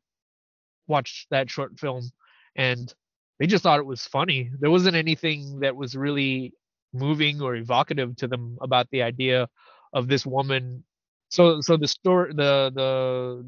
watched 0.88 1.28
that 1.30 1.50
short 1.50 1.78
film 1.78 2.10
and 2.56 2.94
they 3.38 3.46
just 3.46 3.62
thought 3.62 3.80
it 3.80 3.86
was 3.86 4.06
funny. 4.06 4.50
There 4.60 4.70
wasn't 4.70 4.96
anything 4.96 5.60
that 5.60 5.76
was 5.76 5.94
really 5.96 6.52
moving 6.96 7.40
or 7.40 7.56
evocative 7.56 8.16
to 8.16 8.28
them 8.28 8.58
about 8.60 8.88
the 8.90 9.02
idea 9.02 9.48
of 9.92 10.08
this 10.08 10.26
woman. 10.26 10.84
So 11.30 11.60
so 11.60 11.76
the 11.76 11.88
story 11.88 12.32
the 12.34 12.70
the 12.74 13.44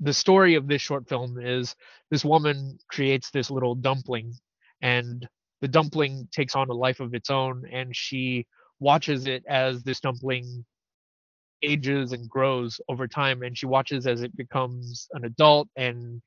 the 0.00 0.12
story 0.12 0.54
of 0.54 0.68
this 0.68 0.82
short 0.82 1.08
film 1.08 1.38
is 1.40 1.74
this 2.10 2.24
woman 2.24 2.78
creates 2.90 3.30
this 3.30 3.50
little 3.50 3.74
dumpling 3.74 4.34
and 4.82 5.26
the 5.62 5.68
dumpling 5.68 6.28
takes 6.32 6.54
on 6.54 6.68
a 6.68 6.74
life 6.74 7.00
of 7.00 7.14
its 7.14 7.30
own 7.30 7.64
and 7.72 7.96
she 7.96 8.46
watches 8.78 9.26
it 9.26 9.42
as 9.48 9.82
this 9.84 10.00
dumpling 10.00 10.64
ages 11.62 12.12
and 12.12 12.28
grows 12.28 12.80
over 12.88 13.08
time 13.08 13.42
and 13.42 13.56
she 13.56 13.66
watches 13.66 14.06
as 14.06 14.22
it 14.22 14.36
becomes 14.36 15.08
an 15.12 15.24
adult 15.24 15.68
and 15.76 16.20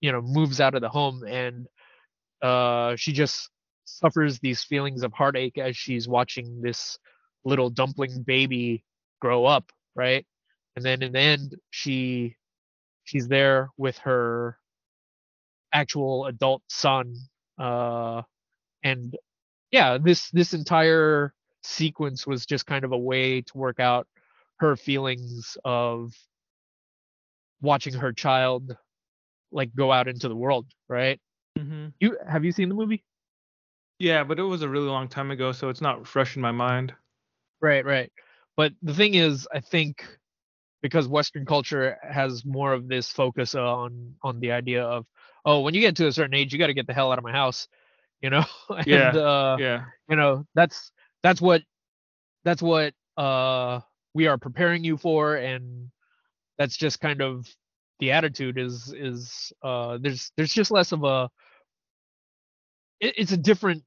you 0.00 0.12
know 0.12 0.22
moves 0.22 0.60
out 0.60 0.74
of 0.74 0.80
the 0.80 0.88
home 0.88 1.24
and 1.26 1.66
uh 2.42 2.94
she 2.96 3.12
just 3.12 3.50
suffers 3.84 4.38
these 4.38 4.62
feelings 4.64 5.02
of 5.02 5.12
heartache 5.12 5.58
as 5.58 5.76
she's 5.76 6.08
watching 6.08 6.60
this 6.62 6.98
little 7.44 7.70
dumpling 7.70 8.22
baby 8.22 8.84
grow 9.20 9.44
up 9.44 9.70
right? 9.96 10.26
And 10.76 10.84
then 10.84 11.02
in 11.02 11.12
the 11.12 11.20
end 11.20 11.56
she 11.70 12.36
she's 13.04 13.28
there 13.28 13.68
with 13.76 13.96
her 13.98 14.58
actual 15.72 16.26
adult 16.26 16.62
son 16.68 17.14
uh 17.58 18.22
and 18.82 19.16
yeah 19.70 19.98
this 19.98 20.30
this 20.30 20.54
entire 20.54 21.32
sequence 21.62 22.26
was 22.26 22.46
just 22.46 22.66
kind 22.66 22.84
of 22.84 22.92
a 22.92 22.98
way 22.98 23.40
to 23.40 23.56
work 23.58 23.80
out 23.80 24.06
her 24.58 24.76
feelings 24.76 25.56
of 25.64 26.12
watching 27.60 27.94
her 27.94 28.12
child 28.12 28.76
like 29.52 29.74
go 29.74 29.90
out 29.92 30.08
into 30.08 30.28
the 30.28 30.36
world 30.36 30.66
right? 30.88 31.20
Mhm. 31.58 31.92
you 32.00 32.18
have 32.28 32.44
you 32.44 32.52
seen 32.52 32.68
the 32.68 32.74
movie 32.74 33.04
Yeah, 33.98 34.22
but 34.24 34.38
it 34.38 34.42
was 34.44 34.62
a 34.62 34.68
really 34.68 34.86
long 34.88 35.08
time 35.08 35.30
ago, 35.32 35.50
so 35.52 35.68
it's 35.68 35.80
not 35.80 36.06
fresh 36.06 36.36
in 36.36 36.42
my 36.42 36.52
mind. 36.52 36.94
right 37.60 37.84
right 37.84 38.12
but 38.56 38.72
the 38.82 38.94
thing 38.94 39.14
is 39.14 39.46
i 39.52 39.60
think 39.60 40.04
because 40.82 41.08
western 41.08 41.46
culture 41.46 41.96
has 42.02 42.44
more 42.44 42.72
of 42.72 42.88
this 42.88 43.10
focus 43.10 43.54
on 43.54 44.14
on 44.22 44.40
the 44.40 44.52
idea 44.52 44.84
of 44.84 45.06
oh 45.44 45.60
when 45.60 45.74
you 45.74 45.80
get 45.80 45.96
to 45.96 46.06
a 46.06 46.12
certain 46.12 46.34
age 46.34 46.52
you 46.52 46.58
got 46.58 46.68
to 46.68 46.74
get 46.74 46.86
the 46.86 46.94
hell 46.94 47.12
out 47.12 47.18
of 47.18 47.24
my 47.24 47.32
house 47.32 47.68
you 48.22 48.30
know 48.30 48.44
and 48.70 48.86
Yeah, 48.86 49.16
uh 49.16 49.58
Yeah. 49.58 49.84
you 50.08 50.16
know 50.16 50.44
that's 50.54 50.90
that's 51.22 51.40
what 51.40 51.62
that's 52.44 52.62
what 52.62 52.94
uh 53.16 53.80
we 54.14 54.26
are 54.26 54.38
preparing 54.38 54.84
you 54.84 54.96
for 54.96 55.36
and 55.36 55.90
that's 56.58 56.76
just 56.76 57.00
kind 57.00 57.20
of 57.20 57.46
the 58.00 58.12
attitude 58.12 58.58
is 58.58 58.94
is 58.96 59.52
uh 59.62 59.98
there's 60.00 60.32
there's 60.36 60.52
just 60.52 60.70
less 60.70 60.92
of 60.92 61.04
a 61.04 61.28
it, 63.00 63.14
it's 63.18 63.32
a 63.32 63.36
different 63.36 63.82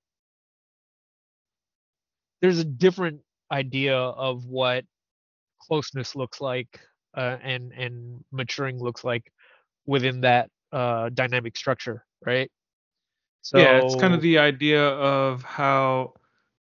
there's 2.41 2.59
a 2.59 2.65
different 2.65 3.21
idea 3.51 3.97
of 3.97 4.45
what 4.45 4.85
closeness 5.61 6.15
looks 6.15 6.41
like 6.41 6.79
uh, 7.15 7.37
and 7.41 7.71
and 7.73 8.23
maturing 8.31 8.77
looks 8.79 9.03
like 9.03 9.31
within 9.85 10.21
that 10.21 10.49
uh 10.71 11.09
dynamic 11.09 11.57
structure 11.57 12.05
right? 12.25 12.51
So 13.41 13.57
yeah, 13.59 13.77
it's 13.77 13.95
kind 13.95 14.13
of 14.13 14.21
the 14.21 14.37
idea 14.37 14.83
of 14.83 15.43
how 15.43 16.13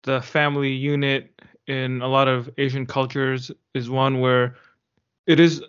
the 0.04 0.22
family 0.22 0.70
unit 0.72 1.30
in 1.66 2.00
a 2.00 2.08
lot 2.08 2.28
of 2.28 2.48
Asian 2.56 2.86
cultures 2.86 3.50
is 3.74 3.90
one 3.90 4.20
where 4.20 4.56
it 5.26 5.38
is 5.38 5.62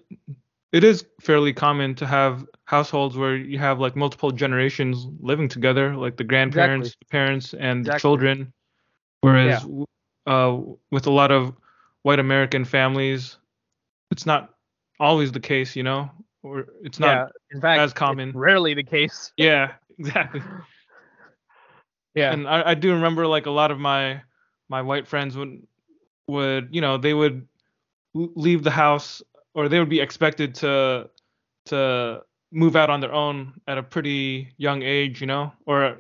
it 0.72 0.84
is 0.84 1.06
fairly 1.20 1.54
common 1.54 1.96
to 1.96 2.06
have 2.08 2.46
households 2.66 3.18
where 3.18 3.36
you 3.36 3.60
have 3.60 3.80
like 3.80 3.96
multiple 3.96 4.32
generations 4.32 5.08
living 5.20 5.48
together, 5.50 5.96
like 5.96 6.18
the 6.18 6.24
grandparents, 6.24 6.96
the 7.00 7.06
parents, 7.06 7.54
and 7.54 7.86
the 7.86 7.98
children. 8.00 8.54
Whereas 9.22 9.62
w 9.62 9.86
uh, 10.28 10.58
with 10.92 11.08
a 11.08 11.12
lot 11.12 11.32
of 11.32 11.54
white 12.04 12.20
American 12.20 12.66
families, 12.66 13.38
it's 14.12 14.26
not 14.26 14.54
always 15.00 15.32
the 15.32 15.40
case, 15.40 15.76
you 15.76 15.84
know, 15.84 16.10
or 16.44 16.68
it's 16.84 17.00
not. 17.00 17.16
yeah 17.16 17.28
in 17.52 17.62
fact 17.62 17.80
as 17.80 17.94
common. 17.94 18.32
rarely 18.34 18.74
the 18.74 18.84
case 18.84 19.32
Yeah, 19.38 19.74
exactly. 20.00 20.42
yeah 22.16 22.34
and 22.34 22.48
I, 22.48 22.72
I 22.72 22.74
do 22.76 22.94
remember 22.94 23.28
like 23.28 23.46
a 23.46 23.52
lot 23.52 23.72
of 23.72 23.80
my 23.80 24.22
my 24.70 24.82
white 24.82 25.08
friends 25.08 25.36
would 25.36 25.62
would 26.28 26.70
you 26.72 26.82
know 26.82 26.98
they 26.98 27.14
would 27.14 27.48
leave 28.14 28.64
the 28.64 28.72
house 28.72 29.22
or 29.54 29.70
they 29.70 29.80
would 29.80 29.90
be 29.90 30.00
expected 30.00 30.56
to 30.56 31.10
to 31.66 32.22
move 32.52 32.76
out 32.76 32.90
on 32.90 33.00
their 33.00 33.14
own 33.14 33.54
at 33.68 33.78
a 33.78 33.84
pretty 33.84 34.54
young 34.58 34.82
age 34.84 35.22
you 35.22 35.28
know? 35.28 35.52
Or 35.66 36.00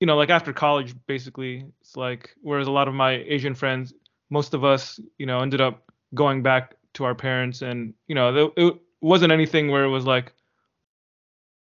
you 0.00 0.06
know 0.06 0.16
like 0.16 0.30
after 0.30 0.52
college 0.52 0.94
basically 1.06 1.64
it's 1.80 1.96
like 1.96 2.34
whereas 2.40 2.68
a 2.68 2.70
lot 2.70 2.86
of 2.86 2.94
my 2.94 3.14
asian 3.26 3.52
friends 3.52 3.92
most 4.30 4.54
of 4.54 4.62
us 4.62 5.00
you 5.18 5.26
know 5.26 5.40
ended 5.40 5.60
up 5.60 5.90
going 6.14 6.40
back 6.40 6.76
to 6.94 7.04
our 7.04 7.16
parents 7.16 7.62
and 7.62 7.92
you 8.06 8.14
know 8.14 8.52
it 8.56 8.76
wasn't 9.00 9.32
anything 9.32 9.70
where 9.70 9.84
it 9.84 9.88
was 9.88 10.04
like 10.04 10.32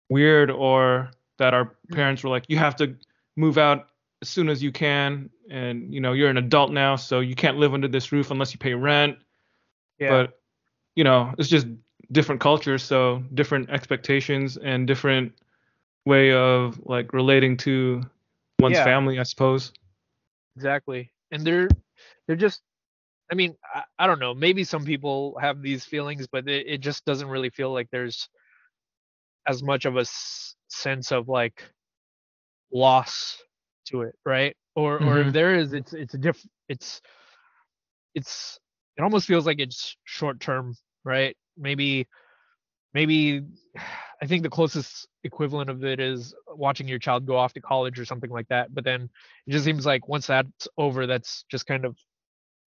weird 0.09 0.51
or 0.51 1.09
that 1.37 1.53
our 1.53 1.65
mm. 1.65 1.95
parents 1.95 2.23
were 2.23 2.29
like 2.29 2.45
you 2.47 2.57
have 2.57 2.75
to 2.75 2.95
move 3.35 3.57
out 3.57 3.87
as 4.21 4.29
soon 4.29 4.49
as 4.49 4.63
you 4.63 4.71
can 4.71 5.29
and 5.49 5.93
you 5.93 5.99
know 5.99 6.13
you're 6.13 6.29
an 6.29 6.37
adult 6.37 6.71
now 6.71 6.95
so 6.95 7.19
you 7.19 7.35
can't 7.35 7.57
live 7.57 7.73
under 7.73 7.87
this 7.87 8.11
roof 8.11 8.31
unless 8.31 8.53
you 8.53 8.59
pay 8.59 8.73
rent. 8.73 9.17
Yeah. 9.99 10.09
But 10.09 10.39
you 10.95 11.03
know 11.03 11.33
it's 11.37 11.49
just 11.49 11.67
different 12.11 12.41
cultures 12.41 12.83
so 12.83 13.23
different 13.33 13.69
expectations 13.69 14.57
and 14.57 14.87
different 14.87 15.31
way 16.05 16.31
of 16.33 16.79
like 16.85 17.13
relating 17.13 17.57
to 17.57 18.01
one's 18.59 18.79
Yeah. 18.79 18.81
family 18.81 19.19
i 19.19 19.23
suppose 19.23 19.71
exactly 20.55 21.11
and 21.31 21.45
they're 21.45 21.67
they're 22.27 22.35
just 22.35 22.61
i 23.31 23.35
mean 23.35 23.55
I, 23.73 23.83
I 23.99 24.07
don't 24.07 24.19
know 24.19 24.33
maybe 24.33 24.63
some 24.63 24.85
people 24.85 25.37
have 25.39 25.61
these 25.61 25.85
feelings 25.85 26.27
but 26.27 26.47
it, 26.47 26.67
it 26.67 26.77
just 26.79 27.05
doesn't 27.05 27.27
really 27.29 27.49
feel 27.49 27.71
like 27.73 27.89
there's 27.91 28.29
as 29.47 29.63
much 29.63 29.85
of 29.85 29.97
a 29.97 30.01
s- 30.01 30.55
sense 30.69 31.11
of 31.11 31.27
like 31.27 31.63
loss 32.71 33.41
to 33.87 34.01
it 34.01 34.15
right 34.25 34.55
or 34.75 34.99
or 35.01 35.19
if 35.19 35.27
Mhm. 35.27 35.33
there 35.33 35.55
is 35.55 35.73
it's 35.73 35.93
it's 35.93 36.13
a 36.13 36.17
diff 36.17 36.45
it's 36.69 37.01
it's 38.15 38.59
it 38.97 39.01
almost 39.01 39.27
feels 39.27 39.45
like 39.45 39.59
it's 39.59 39.95
short 40.03 40.39
term 40.39 40.75
right 41.05 41.37
maybe 41.57 42.07
maybe 42.93 43.41
i 44.21 44.27
think 44.27 44.43
the 44.43 44.49
closest 44.49 45.07
equivalent 45.23 45.69
of 45.69 45.83
it 45.85 45.99
is 45.99 46.33
watching 46.55 46.87
your 46.87 46.99
child 46.99 47.25
go 47.25 47.37
off 47.37 47.53
to 47.53 47.61
college 47.61 47.99
or 47.99 48.05
something 48.05 48.31
like 48.31 48.47
that 48.49 48.73
but 48.73 48.85
then 48.85 49.09
it 49.47 49.51
just 49.51 49.65
seems 49.65 49.85
like 49.85 50.07
once 50.09 50.27
that's 50.27 50.67
over 50.77 51.07
that's 51.07 51.45
just 51.51 51.67
kind 51.67 51.85
of 51.85 51.97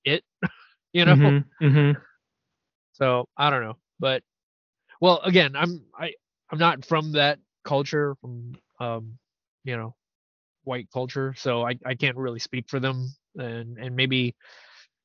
it 0.05 0.23
you 0.93 1.05
know 1.05 1.15
Mhm, 1.15 1.45
mhm. 1.61 1.97
so 2.93 3.27
i 3.37 3.49
don't 3.49 3.63
know 3.63 3.75
but 3.99 4.23
well 5.01 5.19
again 5.23 5.55
i'm 5.55 5.83
i 5.99 6.11
i'm 6.51 6.59
not 6.59 6.85
from 6.85 7.13
that 7.13 7.39
culture 7.65 8.15
from 8.21 8.53
um 8.79 9.17
you 9.63 9.75
know 9.77 9.95
white 10.63 10.87
culture 10.93 11.33
so 11.37 11.63
i 11.65 11.77
i 11.85 11.95
can't 11.95 12.17
really 12.17 12.39
speak 12.39 12.67
for 12.69 12.79
them 12.79 13.07
and 13.37 13.77
and 13.77 13.95
maybe 13.95 14.35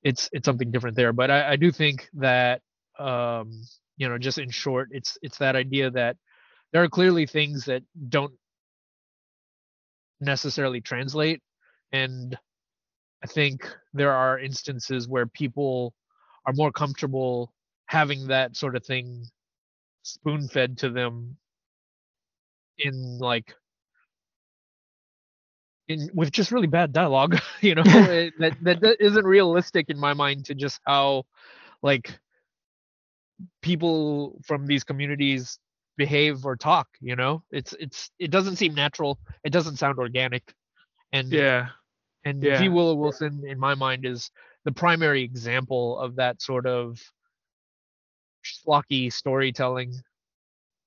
it's 0.03 0.29
it's 0.33 0.45
something 0.47 0.71
different 0.71 0.97
there 0.97 1.13
but 1.13 1.31
i 1.31 1.53
i 1.53 1.57
do 1.57 1.71
think 1.71 2.09
that 2.15 2.61
um 2.99 3.63
you 3.97 4.09
know 4.09 4.19
just 4.19 4.39
in 4.39 4.51
short 4.51 4.89
it's 4.93 5.17
it's 5.23 5.39
that 5.39 5.57
idea 5.57 5.91
that 5.91 6.17
there 6.73 6.83
are 6.83 6.89
clearly 6.89 7.27
things 7.27 7.67
that 7.67 7.83
don't 8.09 8.33
necessarily 10.23 10.81
translate. 10.81 11.43
And 11.93 12.37
I 13.23 13.27
think 13.27 13.69
there 13.93 14.13
are 14.13 14.39
instances 14.39 15.09
where 15.09 15.27
people 15.27 15.95
are 16.47 16.55
more 16.55 16.73
comfortable 16.73 17.53
having 17.87 18.29
that 18.29 18.57
sort 18.57 18.77
of 18.77 18.85
thing 18.85 19.27
spoon 20.03 20.49
fed 20.49 20.79
to 20.79 20.91
them 20.91 21.37
in 22.79 23.19
like 23.19 23.55
in 25.89 26.11
with 26.15 26.33
just 26.33 26.51
really 26.51 26.67
bad 26.67 26.93
dialogue 26.93 27.39
you 27.61 27.75
know 27.75 27.83
that, 27.85 28.55
that 28.63 28.81
that 28.81 28.97
isn't 28.99 29.25
realistic 29.25 29.91
in 29.91 29.99
my 29.99 30.13
mind 30.13 30.45
to 30.47 30.55
just 30.55 30.81
how 30.87 31.23
like 31.83 32.19
people 33.63 34.41
from 34.45 34.67
these 34.67 34.85
communities 34.85 35.59
behave 35.97 36.47
or 36.47 36.57
talk 36.57 36.89
you 37.01 37.15
know 37.15 37.43
it's 37.51 37.75
it's 37.79 38.11
it 38.19 38.31
doesn't 38.31 38.57
seem 38.57 38.75
natural 38.75 39.19
it 39.45 39.51
doesn't 39.53 39.77
sound 39.77 39.99
organic 39.99 40.55
and 41.13 41.31
Yeah. 41.31 41.69
and 42.25 42.43
yeah. 42.43 42.59
G. 42.59 42.69
Willow 42.69 42.95
Wilson 42.95 43.43
in 43.47 43.59
my 43.59 43.75
mind 43.75 44.07
is 44.07 44.31
the 44.65 44.73
primary 44.73 45.23
example 45.23 45.99
of 45.99 46.17
that 46.17 46.41
sort 46.41 46.67
of 46.67 46.99
schlocky 48.45 49.13
storytelling 49.13 49.93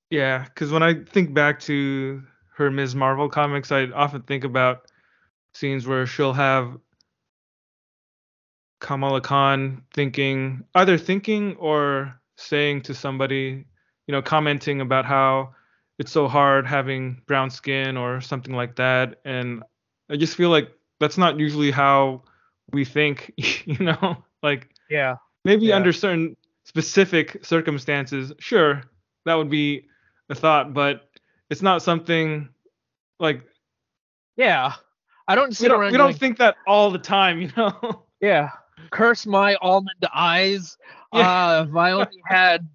Yeah, 0.10 0.44
because 0.44 0.72
when 0.72 0.84
I 0.84 1.04
think 1.04 1.34
back 1.34 1.60
to 1.62 2.24
her 2.56 2.72
Ms. 2.72 2.96
Marvel 2.96 3.30
comics, 3.30 3.72
I 3.72 3.86
often 3.88 4.22
think 4.24 4.44
about 4.44 4.90
scenes 5.54 5.86
where 5.88 6.06
she'll 6.06 6.34
have 6.34 6.78
Kamala 8.80 9.22
Khan 9.22 9.84
thinking, 9.94 10.64
either 10.76 10.98
thinking 10.98 11.56
or 11.58 12.20
saying 12.38 12.82
to 12.84 12.94
somebody, 12.94 13.66
you 14.08 14.12
know, 14.12 14.22
commenting 14.22 14.82
about 14.82 15.06
how 15.06 15.54
it's 16.00 16.12
so 16.12 16.28
hard 16.28 16.68
having 16.68 17.22
brown 17.28 17.50
skin 17.50 17.98
or 17.98 18.22
something 18.22 18.54
like 18.56 18.76
that. 18.76 19.20
And 19.26 19.64
I 20.10 20.18
just 20.18 20.36
feel 20.36 20.50
like 20.50 20.70
that's 21.00 21.18
not 21.18 21.40
usually 21.40 21.72
how 21.72 22.24
we 22.72 22.86
think, 22.86 23.32
you 23.66 23.78
know, 23.84 24.24
like 24.44 24.70
yeah 24.90 25.16
maybe 25.44 25.68
Yeah. 25.68 25.76
under 25.78 25.94
certain 25.94 26.36
specific 26.66 27.44
circumstances, 27.46 28.34
sure, 28.40 28.84
that 29.26 29.36
would 29.36 29.50
be 29.50 29.88
a 30.30 30.36
thought, 30.36 30.74
but 30.74 31.10
it's 31.50 31.62
not 31.62 31.82
something 31.84 32.50
like 33.20 33.42
yeah 34.36 34.74
i 35.28 35.36
don't 35.36 35.50
we 35.50 35.54
sit 35.56 35.70
don't, 35.70 35.80
we 35.80 35.92
don't 35.92 36.08
going, 36.08 36.14
think 36.16 36.38
that 36.40 36.56
all 36.68 36.92
the 36.92 37.00
time, 37.00 37.40
you 37.42 37.50
know. 37.56 38.04
yeah 38.20 38.50
curse 38.92 39.26
my 39.26 39.56
almond 39.62 40.06
eyes 40.14 40.78
Yeah. 41.16 41.46
uh 41.60 41.66
if 41.70 41.76
i 41.76 41.92
only 41.92 42.22
had 42.26 42.68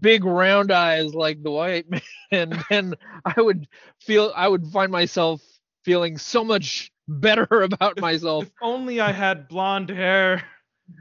big 0.00 0.24
round 0.24 0.70
eyes 0.72 1.14
like 1.14 1.42
the 1.42 1.50
white 1.50 1.86
man 2.30 2.62
then 2.70 2.94
i 3.24 3.40
would 3.40 3.66
feel 4.00 4.32
i 4.34 4.48
would 4.48 4.66
find 4.68 4.90
myself 4.90 5.42
feeling 5.84 6.18
so 6.18 6.44
much 6.44 6.92
better 7.08 7.46
about 7.62 8.00
myself 8.00 8.44
if 8.44 8.52
only 8.62 9.00
I 9.00 9.12
had 9.12 9.48
blonde 9.48 9.88
hair, 9.90 10.42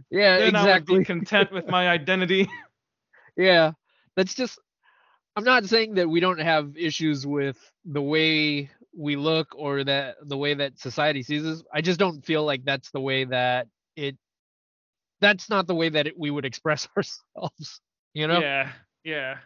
yeah 0.09 0.37
then 0.39 0.55
I 0.55 0.73
would 0.73 0.85
be 0.85 1.03
content 1.05 1.51
with 1.51 1.67
my 1.67 1.87
identity. 1.89 2.49
Yeah, 3.37 3.71
that's 4.15 4.33
just. 4.33 4.59
I'm 5.35 5.43
not 5.45 5.65
saying 5.65 5.95
that 5.95 6.09
we 6.09 6.19
don't 6.19 6.41
have 6.41 6.75
issues 6.75 7.25
with 7.25 7.57
the 7.85 8.01
way 8.01 8.69
we 8.97 9.15
look 9.15 9.47
or 9.55 9.83
that 9.83 10.15
the 10.23 10.37
way 10.37 10.53
that 10.55 10.79
society 10.79 11.23
sees 11.23 11.45
us. 11.45 11.63
I 11.73 11.81
just 11.81 11.99
don't 11.99 12.25
feel 12.25 12.43
like 12.43 12.65
that's 12.65 12.91
the 12.91 12.99
way 12.99 13.25
that 13.25 13.67
it. 13.95 14.17
That's 15.21 15.49
not 15.49 15.67
the 15.67 15.75
way 15.75 15.89
that 15.89 16.07
it, 16.07 16.17
we 16.17 16.31
would 16.31 16.45
express 16.45 16.87
ourselves. 16.97 17.81
You 18.13 18.27
know? 18.27 18.39
Yeah, 18.39 18.71
yeah, 19.03 19.37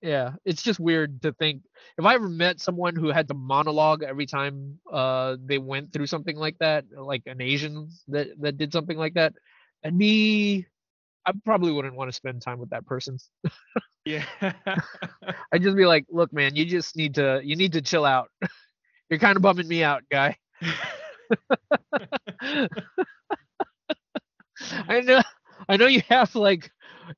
Yeah, 0.00 0.32
It's 0.44 0.62
just 0.62 0.80
weird 0.80 1.22
to 1.22 1.32
think. 1.32 1.62
If 1.98 2.04
I 2.04 2.14
ever 2.14 2.28
met 2.28 2.60
someone 2.60 2.96
who 2.96 3.08
had 3.08 3.28
to 3.28 3.34
monologue 3.34 4.02
every 4.02 4.26
time 4.26 4.78
uh 4.90 5.36
they 5.44 5.58
went 5.58 5.92
through 5.92 6.06
something 6.06 6.36
like 6.36 6.58
that, 6.58 6.84
like 6.96 7.22
an 7.26 7.40
Asian 7.40 7.90
that 8.08 8.28
that 8.40 8.58
did 8.58 8.72
something 8.72 8.98
like 8.98 9.14
that, 9.14 9.34
and 9.82 9.96
me, 9.96 10.66
I 11.24 11.32
probably 11.44 11.72
wouldn't 11.72 11.94
want 11.94 12.10
to 12.10 12.16
spend 12.16 12.42
time 12.42 12.58
with 12.58 12.70
that 12.70 12.86
person. 12.86 13.18
yeah. 14.04 14.24
I'd 15.52 15.62
just 15.62 15.76
be 15.76 15.86
like, 15.86 16.06
look, 16.10 16.32
man, 16.32 16.56
you 16.56 16.64
just 16.64 16.96
need 16.96 17.14
to 17.16 17.40
you 17.44 17.56
need 17.56 17.72
to 17.74 17.82
chill 17.82 18.04
out. 18.04 18.28
You're 19.10 19.20
kind 19.20 19.36
of 19.36 19.42
bumming 19.42 19.68
me 19.68 19.84
out, 19.84 20.02
guy. 20.10 20.36
I 24.92 25.00
know 25.00 25.22
I 25.68 25.76
know 25.76 25.86
you 25.86 26.02
have 26.08 26.34
like 26.34 26.70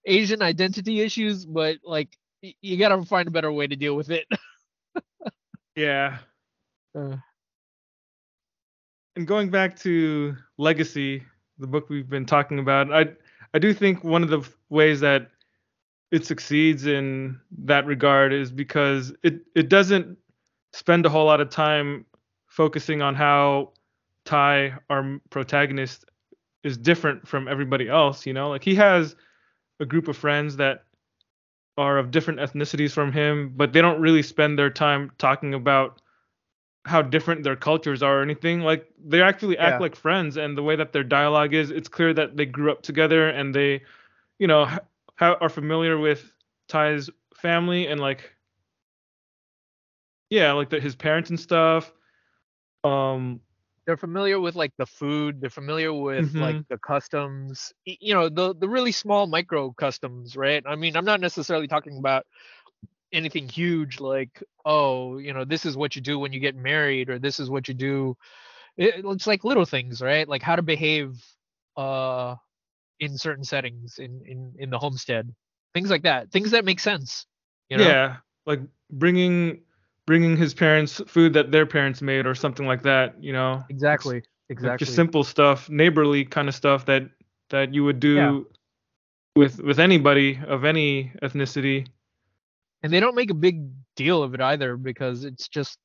Asian 0.06 0.42
identity 0.42 1.00
issues, 1.00 1.44
but 1.44 1.78
like 1.84 2.08
y- 2.42 2.54
you 2.62 2.76
gotta 2.76 3.02
find 3.04 3.28
a 3.28 3.32
better 3.32 3.52
way 3.52 3.66
to 3.66 3.76
deal 3.76 3.96
with 3.96 4.10
it. 4.10 4.26
yeah. 5.76 6.18
Uh, 6.94 7.16
and 9.16 9.26
going 9.26 9.50
back 9.50 9.76
to 9.80 10.36
legacy 10.58 11.22
the 11.58 11.66
book 11.66 11.88
we've 11.88 12.08
been 12.08 12.26
talking 12.26 12.58
about 12.58 12.92
i 12.92 13.06
i 13.54 13.58
do 13.58 13.72
think 13.72 14.02
one 14.02 14.22
of 14.22 14.28
the 14.28 14.48
ways 14.70 15.00
that 15.00 15.30
it 16.10 16.24
succeeds 16.24 16.86
in 16.86 17.38
that 17.58 17.86
regard 17.86 18.32
is 18.32 18.50
because 18.50 19.12
it 19.22 19.40
it 19.54 19.68
doesn't 19.68 20.16
spend 20.72 21.06
a 21.06 21.08
whole 21.08 21.26
lot 21.26 21.40
of 21.40 21.48
time 21.50 22.04
focusing 22.48 23.02
on 23.02 23.14
how 23.14 23.72
Tai 24.24 24.74
our 24.90 25.18
protagonist 25.30 26.04
is 26.64 26.76
different 26.76 27.26
from 27.28 27.48
everybody 27.48 27.88
else 27.88 28.26
you 28.26 28.32
know 28.32 28.48
like 28.48 28.64
he 28.64 28.74
has 28.74 29.16
a 29.80 29.86
group 29.86 30.08
of 30.08 30.16
friends 30.16 30.56
that 30.56 30.84
are 31.76 31.98
of 31.98 32.10
different 32.10 32.40
ethnicities 32.40 32.92
from 32.92 33.12
him 33.12 33.52
but 33.56 33.72
they 33.72 33.82
don't 33.82 34.00
really 34.00 34.22
spend 34.22 34.58
their 34.58 34.70
time 34.70 35.10
talking 35.18 35.54
about 35.54 36.00
how 36.86 37.02
different 37.02 37.42
their 37.42 37.56
cultures 37.56 38.02
are 38.02 38.20
or 38.20 38.22
anything. 38.22 38.60
Like 38.60 38.88
they 39.04 39.22
actually 39.22 39.58
act 39.58 39.74
Yeah. 39.76 39.78
like 39.80 39.96
friends, 39.96 40.36
and 40.36 40.56
the 40.56 40.62
way 40.62 40.76
that 40.76 40.92
their 40.92 41.04
dialogue 41.04 41.54
is, 41.54 41.70
it's 41.70 41.88
clear 41.88 42.12
that 42.14 42.36
they 42.36 42.46
grew 42.46 42.70
up 42.70 42.82
together 42.82 43.28
and 43.28 43.54
they, 43.54 43.82
you 44.38 44.46
know, 44.46 44.66
ha- 45.18 45.38
are 45.40 45.48
familiar 45.48 45.98
with 45.98 46.32
Tai's 46.68 47.08
family 47.34 47.86
and 47.86 48.00
like, 48.00 48.34
yeah, 50.30 50.52
like 50.52 50.70
the, 50.70 50.80
his 50.80 50.94
parents 50.94 51.30
and 51.30 51.40
stuff. 51.40 51.92
Um, 52.82 53.40
they're 53.87 53.97
familiar 53.97 54.41
with 54.41 54.55
like 54.57 54.72
the 54.78 54.87
food, 54.87 55.41
they're 55.41 55.51
familiar 55.51 55.93
with 55.93 56.32
like 56.39 56.59
Mhm. 56.59 56.66
the 56.68 56.78
customs, 56.78 57.72
you 57.85 58.14
know, 58.14 58.28
the 58.28 58.55
the 58.55 58.68
really 58.68 58.93
small 58.93 59.26
micro 59.26 59.72
customs, 59.72 60.37
right? 60.37 60.62
I 60.66 60.76
mean, 60.76 60.97
I'm 60.97 61.05
not 61.05 61.20
necessarily 61.20 61.68
talking 61.68 61.99
about 61.99 62.26
anything 63.12 63.49
huge 63.49 64.01
like, 64.01 64.43
oh, 64.64 65.18
you 65.18 65.32
know, 65.32 65.45
this 65.45 65.64
is 65.66 65.76
what 65.76 65.97
you 65.97 66.03
do 66.03 66.18
when 66.18 66.32
you 66.32 66.41
get 66.41 66.57
married 66.57 67.11
or 67.11 67.19
this 67.19 67.40
is 67.40 67.51
what 67.51 67.69
you 67.69 67.74
do. 67.74 68.16
It, 68.77 69.05
it's 69.05 69.27
like 69.27 69.44
little 69.44 69.65
things, 69.66 70.01
right? 70.02 70.28
Like 70.28 70.43
how 70.43 70.56
to 70.56 70.62
behave 70.62 71.15
uh 71.77 72.36
in 73.01 73.16
certain 73.19 73.44
settings 73.44 73.98
in 73.98 74.23
in 74.27 74.55
in 74.59 74.70
the 74.70 74.78
homestead. 74.78 75.35
Things 75.74 75.90
like 75.90 76.02
that. 76.05 76.31
Things 76.32 76.52
that 76.52 76.65
make 76.65 76.81
sense, 76.81 77.27
you 77.69 77.78
know? 77.78 78.01
yeah, 78.05 78.19
like 78.47 78.61
bringing 78.90 79.62
bringing 80.06 80.36
his 80.36 80.55
parents 80.55 81.01
food 81.06 81.32
that 81.35 81.51
their 81.51 81.66
parents 81.66 82.02
made 82.02 82.26
or 82.26 82.35
something 82.35 82.66
like 82.66 82.82
that. 82.82 83.22
You 83.22 83.32
know, 83.32 83.52
It's- 83.55 83.70
Exactly. 83.70 84.16
like 84.16 84.24
Exactly. 84.51 84.85
just 84.85 84.94
simple 84.94 85.24
stuff, 85.24 85.70
neighborly 85.70 86.24
kind 86.24 86.48
of 86.48 86.55
stuff 86.55 86.85
that 86.86 87.09
that 87.51 87.72
you 87.74 87.85
would 87.85 88.01
do 88.01 88.14
Yeah. 88.14 88.40
with 89.36 89.60
with 89.62 89.78
anybody 89.78 90.39
of 90.47 90.64
any 90.64 91.12
ethnicity. 91.22 91.86
and 92.82 92.93
they 92.93 93.01
don't 93.01 93.14
make 93.14 93.31
a 93.31 93.35
big 93.35 93.70
deal 93.97 94.22
of 94.22 94.35
it 94.35 94.40
either 94.43 94.76
because 94.76 95.24
it's 95.24 95.48
just 95.48 95.78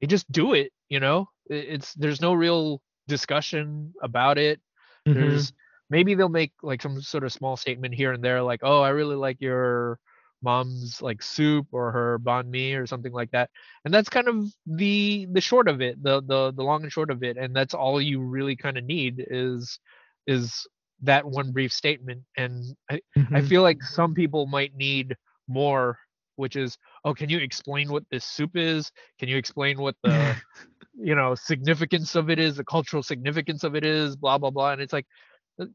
they 0.00 0.06
just 0.08 0.30
do 0.32 0.54
it 0.54 0.72
you 0.88 0.98
know 0.98 1.28
it's 1.46 1.94
there's 1.94 2.20
no 2.20 2.34
real 2.34 2.82
discussion 3.06 3.92
about 4.02 4.38
it 4.38 4.60
Mm-hmm. 5.06 5.20
there's 5.20 5.52
maybe 5.90 6.14
they'll 6.14 6.28
make 6.28 6.52
like 6.62 6.80
some 6.82 7.00
sort 7.00 7.22
of 7.24 7.32
small 7.32 7.56
statement 7.56 7.94
here 7.94 8.12
and 8.12 8.22
there 8.24 8.42
like 8.42 8.60
oh 8.62 8.80
i 8.82 8.88
really 8.90 9.16
like 9.16 9.36
your 9.40 9.98
mom's 10.42 11.00
like 11.02 11.22
soup 11.22 11.66
or 11.72 11.90
her 11.92 12.18
banh 12.18 12.48
mi 12.48 12.74
or 12.74 12.86
something 12.86 13.12
like 13.12 13.30
that 13.30 13.50
and 13.84 13.92
that's 13.94 14.08
kind 14.08 14.28
of 14.28 14.44
the 14.66 15.26
the 15.32 15.40
short 15.40 15.68
of 15.68 15.80
it 15.80 16.02
the 16.02 16.20
the 16.22 16.52
the 16.52 16.62
long 16.62 16.82
and 16.82 16.92
short 16.92 17.10
of 17.10 17.22
it 17.22 17.36
and 17.36 17.54
that's 17.54 17.74
all 17.74 18.00
you 18.00 18.20
really 18.20 18.56
kind 18.56 18.76
of 18.78 18.84
need 18.84 19.24
is 19.30 19.78
is 20.26 20.66
that 21.02 21.24
one 21.24 21.52
brief 21.52 21.72
statement 21.72 22.22
and 22.36 22.64
i 22.90 23.00
I 23.34 23.40
Mhm. 23.40 23.42
feel 23.42 23.62
like 23.62 23.82
some 23.82 24.14
people 24.14 24.46
might 24.46 24.74
need 24.76 25.16
more, 25.48 25.98
which 26.36 26.56
is, 26.56 26.76
oh, 27.04 27.14
can 27.14 27.28
you 27.30 27.38
explain 27.38 27.90
what 27.90 28.04
this 28.10 28.24
soup 28.24 28.56
is? 28.56 28.90
Can 29.18 29.28
you 29.28 29.36
explain 29.36 29.80
what 29.80 29.96
the, 30.02 30.36
you 30.94 31.14
know, 31.14 31.34
significance 31.34 32.14
of 32.14 32.30
it 32.30 32.38
is, 32.38 32.56
the 32.56 32.64
cultural 32.64 33.02
significance 33.02 33.64
of 33.64 33.74
it 33.74 33.84
is, 33.84 34.16
blah 34.16 34.38
blah 34.38 34.50
blah. 34.50 34.72
And 34.72 34.80
it's 34.82 34.92
like, 34.92 35.06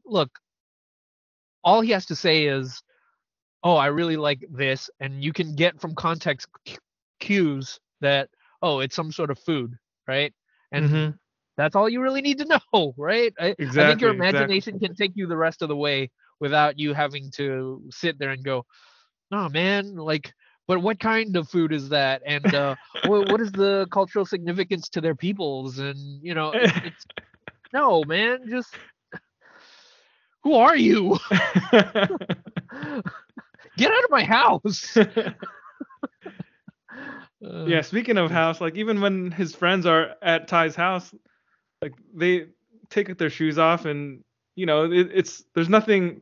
look, 0.04 0.30
all 1.64 1.80
he 1.80 1.90
has 1.90 2.06
to 2.06 2.16
say 2.16 2.46
is, 2.46 2.82
oh, 3.62 3.76
I 3.76 3.86
really 3.86 4.16
like 4.16 4.44
this, 4.50 4.90
and 5.00 5.22
you 5.22 5.32
can 5.32 5.54
get 5.54 5.80
from 5.80 5.94
context 5.94 6.48
cues 7.20 7.78
that, 8.00 8.28
oh, 8.62 8.80
it's 8.80 8.94
some 8.96 9.12
sort 9.12 9.30
of 9.30 9.38
food, 9.38 9.74
right? 10.06 10.32
And 10.72 10.90
Mhm. 10.90 11.18
that's 11.56 11.74
all 11.76 11.88
you 11.88 12.00
really 12.00 12.20
need 12.22 12.38
to 12.38 12.60
know, 12.74 12.94
right? 12.96 13.32
I, 13.38 13.56
I 13.78 13.84
think 13.84 14.00
Exactly, 14.00 14.00
your 14.00 14.10
exactly. 14.18 14.62
imagination 14.62 14.78
can 14.78 14.94
take 14.94 15.12
you 15.14 15.26
the 15.26 15.36
rest 15.36 15.62
of 15.62 15.68
the 15.68 15.76
way 15.76 16.10
without 16.40 16.78
you 16.78 16.92
having 16.94 17.30
to 17.36 17.82
sit 17.90 18.18
there 18.18 18.30
and 18.30 18.44
go, 18.44 18.64
no, 19.30 19.48
man, 19.48 19.94
like, 19.96 20.32
but 20.66 20.80
what 20.80 20.98
kind 21.00 21.36
of 21.36 21.48
food 21.48 21.72
is 21.72 21.88
that? 21.90 22.22
And 22.26 22.54
uh, 22.54 22.76
what, 23.02 23.26
what 23.26 23.40
is 23.40 23.52
the 23.52 23.86
cultural 23.92 24.24
significance 24.24 24.88
to 24.90 25.00
their 25.00 25.14
peoples? 25.14 25.78
And, 25.78 25.96
you 26.22 26.34
know, 26.34 26.54
it, 26.82 26.94
no, 27.72 28.04
man, 28.04 28.40
just 28.48 28.78
who 30.42 30.54
are 30.54 30.76
you? 30.76 31.18
Get 33.78 33.90
out 33.90 34.04
of 34.04 34.10
my 34.10 34.24
house. 34.24 34.96
Uh, 37.40 37.66
yeah, 37.66 37.80
speaking 37.80 38.18
of 38.18 38.32
house, 38.32 38.60
like 38.60 38.74
even 38.74 39.00
when 39.00 39.30
his 39.30 39.54
friends 39.54 39.86
are 39.86 40.16
at 40.22 40.48
Tai's 40.48 40.74
house, 40.74 41.14
like 41.80 41.94
they 42.12 42.46
take 42.90 43.16
their 43.16 43.30
shoes 43.30 43.58
off 43.58 43.84
and 43.84 44.24
you 44.56 44.66
know, 44.66 44.90
it, 44.90 45.08
it's 45.14 45.44
there's 45.54 45.68
nothing 45.68 46.20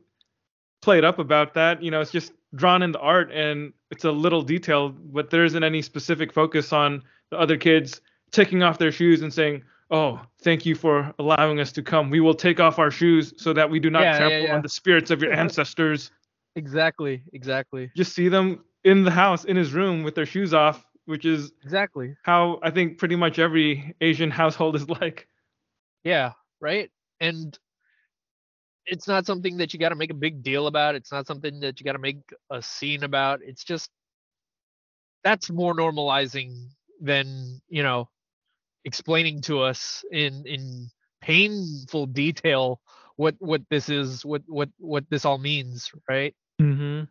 played 0.83 1.03
up 1.03 1.17
about 1.17 1.55
that. 1.55 1.81
You 1.81 1.89
know, 1.89 2.01
it's 2.01 2.11
just 2.11 2.33
drawn 2.53 2.83
in 2.83 2.91
the 2.91 2.99
art 2.99 3.31
and 3.31 3.73
it's 3.89 4.05
a 4.05 4.11
little 4.11 4.43
detail, 4.43 4.89
but 4.89 5.31
there 5.31 5.43
isn't 5.43 5.63
any 5.63 5.81
specific 5.81 6.31
focus 6.31 6.71
on 6.71 7.01
the 7.31 7.39
other 7.39 7.57
kids 7.57 7.99
taking 8.29 8.61
off 8.61 8.77
their 8.77 8.91
shoes 8.91 9.23
and 9.23 9.33
saying, 9.33 9.63
"Oh, 9.89 10.21
thank 10.43 10.67
you 10.67 10.75
for 10.75 11.11
allowing 11.17 11.59
us 11.59 11.71
to 11.71 11.81
come. 11.81 12.11
We 12.11 12.19
will 12.19 12.35
take 12.35 12.59
off 12.59 12.77
our 12.77 12.91
shoes 12.91 13.33
so 13.37 13.53
that 13.53 13.71
we 13.71 13.79
do 13.79 13.89
not 13.89 14.03
Yeah, 14.03 14.11
yeah, 14.11 14.17
trample 14.19 14.47
yeah. 14.49 14.55
on 14.55 14.61
the 14.61 14.69
spirits 14.69 15.09
of 15.09 15.23
your 15.23 15.33
ancestors." 15.33 16.11
Exactly, 16.57 17.21
exactly, 17.33 17.91
Just 17.95 18.15
see 18.15 18.29
them 18.29 18.63
in 18.83 19.03
the 19.03 19.11
house 19.11 19.45
in 19.45 19.55
his 19.55 19.73
room 19.73 20.01
with 20.01 20.15
their 20.15 20.25
shoes 20.25 20.55
off, 20.55 20.83
which 21.05 21.23
is 21.23 21.51
exactly. 21.63 22.15
how 22.23 22.59
I 22.63 22.71
think 22.71 22.97
pretty 22.97 23.15
much 23.15 23.37
every 23.37 23.95
Asian 24.01 24.31
household 24.41 24.75
is 24.75 24.89
like. 24.89 25.27
Yeah, 26.03 26.31
right. 26.59 26.89
And 27.19 27.57
it's 28.87 29.07
not 29.07 29.27
something 29.27 29.57
that 29.57 29.71
you 29.71 29.79
got 29.79 29.89
to 29.89 29.95
make 29.95 30.09
a 30.09 30.15
big 30.15 30.41
deal 30.41 30.65
about. 30.65 30.95
It's 30.95 31.11
not 31.11 31.27
something 31.27 31.59
that 31.59 31.79
you 31.79 31.83
got 31.83 31.93
to 31.93 31.99
make 31.99 32.21
a 32.49 32.59
scene 32.59 33.03
about. 33.03 33.41
It's 33.43 33.63
just 33.63 33.91
that's 35.23 35.51
more 35.51 35.75
normalizing 35.75 36.69
than 37.01 37.61
you 37.69 37.83
know 37.83 38.09
explaining 38.83 39.41
to 39.41 39.61
us 39.61 40.03
in 40.11 40.43
in 40.47 40.89
painful 41.21 42.07
detail 42.07 42.81
what 43.17 43.35
what 43.39 43.61
this 43.69 43.89
is, 43.89 44.25
what 44.25 44.43
what 44.47 44.69
what 44.77 45.03
this 45.09 45.25
all 45.25 45.37
means, 45.37 45.91
right? 46.07 46.33
Mm-hmm. 46.61 47.03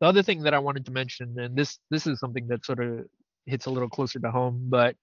the 0.00 0.06
other 0.06 0.22
thing 0.22 0.42
that 0.42 0.54
I 0.54 0.58
wanted 0.58 0.86
to 0.86 0.92
mention, 0.92 1.38
and 1.38 1.56
this 1.56 1.78
this 1.90 2.06
is 2.06 2.18
something 2.20 2.46
that 2.48 2.64
sort 2.64 2.80
of 2.82 3.06
hits 3.46 3.66
a 3.66 3.70
little 3.70 3.88
closer 3.88 4.18
to 4.18 4.30
home, 4.30 4.66
but 4.70 4.96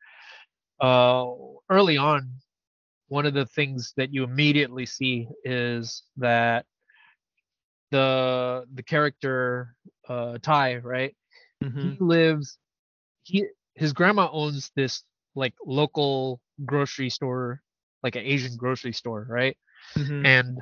uh, 0.79 1.25
early 1.69 1.97
on, 1.97 2.29
one 3.07 3.25
of 3.25 3.33
the 3.33 3.45
things 3.45 3.93
that 3.97 4.13
you 4.13 4.23
immediately 4.23 4.85
see 4.85 5.27
is 5.43 6.03
that 6.17 6.65
the 7.91 8.65
the 8.73 8.83
character 8.83 9.75
uh, 10.09 10.37
Tai, 10.41 10.77
right? 10.77 11.15
Mm-hmm. 11.63 11.91
He 11.91 11.97
lives. 11.99 12.57
He 13.23 13.45
his 13.75 13.93
grandma 13.93 14.29
owns 14.31 14.71
this 14.75 15.03
like 15.35 15.53
local 15.65 16.41
grocery 16.65 17.09
store, 17.09 17.61
like 18.03 18.15
an 18.15 18.23
Asian 18.23 18.55
grocery 18.57 18.93
store, 18.93 19.25
right? 19.29 19.55
Mm-hmm. 19.97 20.25
and 20.25 20.57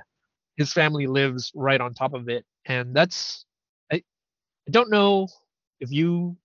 his 0.57 0.73
family 0.73 1.07
lives 1.07 1.52
right 1.56 1.82
on 1.82 1.94
top 1.94 2.14
of 2.14 2.30
it. 2.30 2.45
And 2.68 2.95
that's 2.95 3.45
i, 3.91 3.98
I 3.98 4.72
don't 4.72 4.91
know 4.91 5.27
if 5.82 5.91
you 5.91 6.38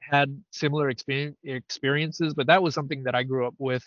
had 0.00 0.42
similar 0.52 0.90
experience, 0.90 1.36
experiences 1.44 2.34
but 2.34 2.46
that 2.48 2.62
was 2.62 2.74
something 2.74 3.04
that 3.04 3.14
i 3.14 3.22
grew 3.22 3.46
up 3.46 3.54
with. 3.58 3.84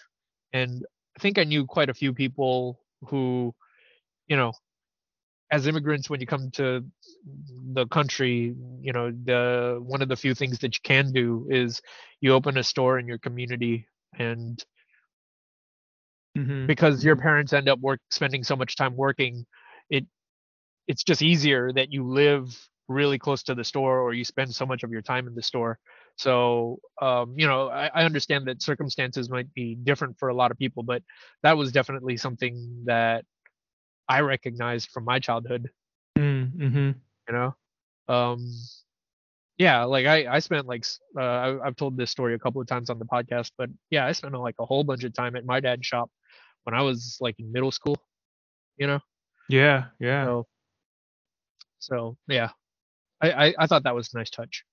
And 0.54 0.86
i 1.18 1.22
think 1.22 1.38
i 1.40 1.44
knew 1.46 1.66
quite 1.66 1.90
a 1.90 1.94
few 1.94 2.14
people 2.14 2.80
who 3.10 3.54
you 4.28 4.38
know 4.38 4.54
as 5.52 5.68
immigrants 5.68 6.10
when 6.10 6.22
you 6.22 6.28
come 6.28 6.50
to 6.52 6.84
the 7.74 7.86
country 7.88 8.56
you 8.82 8.94
know 8.94 9.12
the 9.26 9.80
one 9.82 10.02
of 10.02 10.10
the 10.10 10.16
few 10.16 10.34
things 10.34 10.60
that 10.60 10.76
you 10.76 10.82
can 10.84 11.12
do 11.12 11.48
is 11.50 11.82
you 12.22 12.34
open 12.34 12.58
a 12.58 12.64
store 12.64 13.00
in 13.00 13.08
your 13.08 13.18
community 13.18 13.88
and 14.18 14.64
Mm-hmm. 16.38 16.66
because 16.66 17.04
your 17.04 17.18
parents 17.18 17.52
end 17.52 17.68
up 17.68 17.80
work 17.80 18.00
spending 18.10 18.44
so 18.44 18.56
much 18.56 18.78
time 18.78 18.96
working 18.96 19.46
it 19.90 20.06
it's 20.88 21.04
just 21.04 21.22
easier 21.22 21.74
that 21.74 21.92
you 21.92 22.08
live 22.08 22.58
really 22.88 23.20
close 23.20 23.44
to 23.44 23.54
the 23.56 23.64
store 23.66 24.00
or 24.00 24.14
you 24.14 24.24
spend 24.24 24.54
so 24.56 24.66
much 24.66 24.84
of 24.84 24.92
your 24.92 25.02
time 25.02 25.28
in 25.28 25.36
the 25.36 25.42
store 25.42 25.78
so 26.16 26.80
um, 27.02 27.34
you 27.38 27.48
know 27.48 27.70
I, 27.70 27.90
I 27.94 28.04
understand 28.06 28.48
that 28.48 28.62
circumstances 28.62 29.30
might 29.30 29.54
be 29.54 29.76
different 29.76 30.18
for 30.20 30.30
a 30.30 30.34
lot 30.34 30.52
of 30.52 30.58
people 30.58 30.84
but 30.84 31.04
that 31.44 31.58
was 31.58 31.72
definitely 31.74 32.16
something 32.16 32.84
that 32.86 33.26
i 34.08 34.22
recognized 34.22 34.90
from 34.92 35.04
my 35.04 35.20
childhood 35.20 35.70
Mm-hmm. 36.18 36.92
you 37.28 37.34
know 37.34 37.56
um 38.08 38.52
yeah 39.58 39.84
like 39.84 40.06
i 40.06 40.34
i 40.34 40.40
spent 40.40 40.68
like 40.68 40.86
uh, 41.18 41.22
I, 41.22 41.68
i've 41.68 41.76
told 41.76 41.98
this 41.98 42.10
story 42.12 42.34
a 42.36 42.40
couple 42.40 42.62
of 42.62 42.68
times 42.68 42.90
on 42.90 43.00
the 43.00 43.06
podcast 43.06 43.52
but 43.58 43.70
yeah 43.90 44.06
i 44.06 44.12
spent 44.12 44.34
like 44.34 44.56
a 44.60 44.66
whole 44.66 44.84
bunch 44.84 45.04
of 45.04 45.14
time 45.14 45.36
at 45.36 45.46
my 45.46 45.60
dad's 45.60 45.86
shop 45.86 46.10
when 46.64 46.76
i 46.76 46.82
was 46.82 47.18
like 47.20 47.36
in 47.40 47.52
middle 47.52 47.72
school 47.72 47.98
you 48.78 48.88
know? 48.88 49.00
Yeah, 49.50 49.86
yeah. 50.00 50.26
so 50.26 50.48
so 51.80 52.18
yeah. 52.28 52.50
I, 53.22 53.32
I 53.32 53.54
i 53.60 53.68
thought 53.68 53.84
that 53.84 53.94
was 53.94 54.12
a 54.14 54.18
nice 54.18 54.30
touch. 54.30 54.64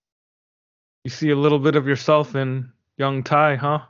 You 1.05 1.10
see 1.10 1.31
a 1.31 1.36
little 1.36 1.59
bit 1.59 1.77
of 1.77 1.86
yourself 1.86 2.35
in 2.35 2.73
young 2.97 3.23
Tai, 3.23 3.56
huh? 3.56 3.81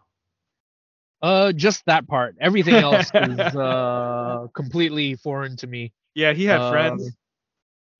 uh 1.22 1.52
just 1.52 1.84
that 1.86 2.08
part. 2.08 2.36
Everything 2.40 2.74
else 2.74 3.10
is 3.14 3.38
uh 3.38 4.46
completely 4.54 5.14
foreign 5.16 5.56
to 5.58 5.66
me. 5.66 5.92
Yeah, 6.14 6.32
he 6.32 6.44
had 6.44 6.60
Um, 6.62 6.70
friends. 6.70 7.16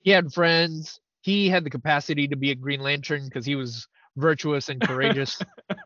he 0.00 0.10
had 0.10 0.32
friends. 0.32 1.00
He 1.22 1.48
had 1.48 1.64
the 1.64 1.70
capacity 1.70 2.26
to 2.28 2.36
be 2.36 2.50
a 2.50 2.54
green 2.54 2.80
lantern 2.80 3.24
because 3.24 3.44
he 3.46 3.54
was 3.54 3.86
virtuous 4.16 4.68
and 4.68 4.80
courageous 4.80 5.40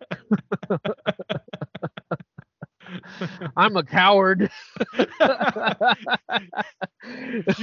i'm 3.56 3.76
a 3.76 3.82
coward 3.82 4.50
you 4.98 5.06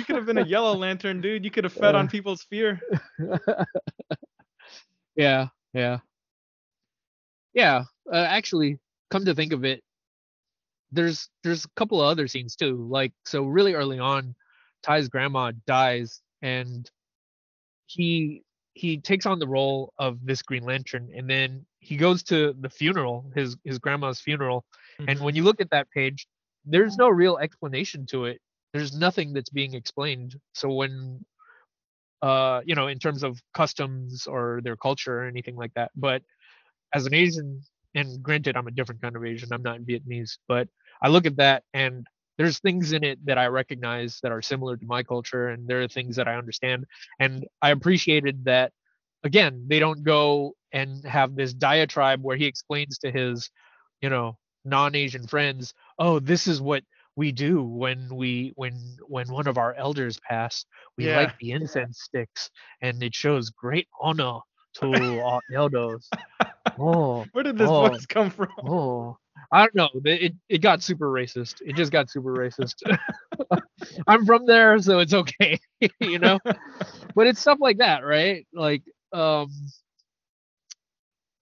could 0.05 0.15
have 0.15 0.25
been 0.25 0.37
a 0.37 0.45
yellow 0.45 0.73
lantern, 0.75 1.21
dude. 1.21 1.43
You 1.45 1.51
could 1.51 1.63
have 1.63 1.73
fed 1.73 1.95
on 1.95 2.05
Uh. 2.05 2.09
people's 2.09 2.43
fear. 2.43 2.79
yeah 5.15 5.47
yeah 5.73 5.97
yeah 7.53 7.83
uh, 8.11 8.15
actually 8.15 8.77
come 9.11 9.25
to 9.25 9.33
think 9.35 9.53
of 9.53 9.65
it 9.65 9.83
there's 10.91 11.29
there's 11.43 11.65
a 11.65 11.69
couple 11.75 12.01
of 12.01 12.07
other 12.07 12.27
scenes 12.27 12.55
too 12.55 12.87
like 12.89 13.11
so 13.25 13.43
really 13.43 13.73
early 13.73 13.99
on 13.99 14.33
Tai's 14.83 15.09
grandma 15.09 15.51
dies 15.67 16.21
and 16.41 16.89
he 17.87 18.43
he 18.73 18.97
takes 18.97 19.25
on 19.25 19.39
the 19.39 19.47
role 19.47 19.93
of 19.97 20.23
this 20.25 20.41
green 20.41 20.63
lantern 20.63 21.09
and 21.15 21.29
then 21.29 21.65
he 21.79 21.97
goes 21.97 22.23
to 22.23 22.53
the 22.61 22.69
funeral 22.69 23.29
his 23.35 23.57
his 23.65 23.77
grandma's 23.79 24.21
funeral 24.21 24.63
and 25.07 25.19
when 25.19 25.35
you 25.35 25.43
look 25.43 25.61
at 25.61 25.69
that 25.71 25.89
page 25.91 26.27
there's 26.65 26.97
no 26.97 27.09
real 27.09 27.37
explanation 27.37 28.05
to 28.07 28.25
it. 28.25 28.39
There's 28.73 28.95
nothing 28.95 29.33
that's 29.33 29.49
being 29.49 29.73
explained. 29.73 30.35
So 30.53 30.69
when 30.69 31.25
uh 32.21 32.61
you 32.65 32.75
know 32.75 32.87
in 32.87 32.99
terms 32.99 33.23
of 33.23 33.39
customs 33.53 34.27
or 34.27 34.59
their 34.63 34.75
culture 34.75 35.21
or 35.21 35.25
anything 35.25 35.55
like 35.55 35.73
that 35.75 35.89
but 35.95 36.21
as 36.93 37.05
an 37.05 37.13
asian 37.13 37.61
and 37.95 38.21
granted 38.21 38.57
i'm 38.57 38.67
a 38.67 38.71
different 38.71 39.01
kind 39.01 39.15
of 39.15 39.23
asian 39.23 39.47
i'm 39.53 39.61
not 39.61 39.79
vietnamese 39.79 40.37
but 40.47 40.67
i 41.01 41.07
look 41.07 41.25
at 41.25 41.37
that 41.37 41.63
and 41.73 42.05
there's 42.37 42.59
things 42.59 42.91
in 42.91 43.05
it 43.05 43.25
that 43.25 43.37
i 43.37 43.47
recognize 43.47 44.19
that 44.21 44.33
are 44.33 44.41
similar 44.41 44.75
to 44.75 44.85
my 44.85 45.01
culture 45.01 45.47
and 45.47 45.65
there 45.65 45.81
are 45.81 45.87
things 45.87 46.17
that 46.17 46.27
i 46.27 46.35
understand. 46.35 46.85
And 47.19 47.45
i 47.61 47.71
appreciated 47.71 48.43
that 48.45 48.73
again 49.23 49.63
they 49.67 49.79
don't 49.79 50.03
go 50.03 50.55
and 50.73 51.01
have 51.05 51.35
this 51.37 51.53
diatribe 51.53 52.21
where 52.21 52.35
he 52.35 52.47
explains 52.47 52.97
to 52.97 53.11
his 53.11 53.49
you 54.01 54.09
know 54.09 54.37
non-asian 54.65 55.27
friends 55.27 55.73
oh 55.99 56.19
this 56.19 56.47
is 56.47 56.61
what 56.61 56.83
we 57.15 57.31
do 57.31 57.63
when 57.63 58.07
we 58.15 58.51
when 58.55 58.73
when 59.07 59.27
one 59.31 59.47
of 59.47 59.57
our 59.57 59.73
elders 59.75 60.19
pass 60.27 60.65
we 60.97 61.07
Yeah. 61.07 61.09
light 61.09 61.31
the 61.39 61.51
incense 61.51 61.99
sticks 62.01 62.49
and 62.81 63.01
it 63.03 63.13
shows 63.15 63.49
great 63.49 63.87
honor 64.01 64.39
to 64.75 65.19
our 65.21 65.41
elders. 65.53 66.13
Oh 66.77 67.27
Where 67.31 67.43
did 67.43 67.57
this 67.57 67.71
Oh. 67.71 67.71
voice 67.71 68.05
come 68.05 68.29
from? 68.29 68.49
oh. 68.63 69.17
I 69.51 69.59
don't 69.61 69.75
know. 69.75 69.89
It, 70.05 70.21
it 70.23 70.33
it 70.49 70.57
got 70.61 70.81
super 70.81 71.09
racist. 71.09 71.55
It 71.61 71.73
just 71.75 71.91
got 71.91 72.09
super 72.09 72.33
racist. 72.35 72.75
I'm 74.07 74.25
from 74.25 74.45
there 74.45 74.79
so 74.79 74.99
it's 74.99 75.13
okay 75.13 75.59
you 75.99 76.19
know? 76.19 76.39
But 77.15 77.27
it's 77.27 77.39
stuff 77.39 77.57
like 77.61 77.77
that 77.77 78.05
right? 78.05 78.45
Like 78.53 78.83
um 79.13 79.49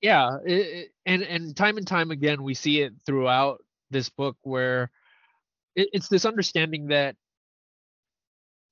yeah 0.07 0.38
it, 0.45 0.53
it- 0.79 0.91
and 1.05 1.21
and 1.23 1.55
time 1.57 1.77
and 1.77 1.88
time 1.88 2.11
again 2.11 2.43
we 2.43 2.53
see 2.53 2.81
it 2.81 2.93
throughout 3.05 3.63
this 3.91 4.09
book 4.09 4.38
where 4.43 4.91
it, 5.75 5.89
it's 5.93 6.07
this 6.09 6.25
understanding 6.25 6.88
that 6.88 7.15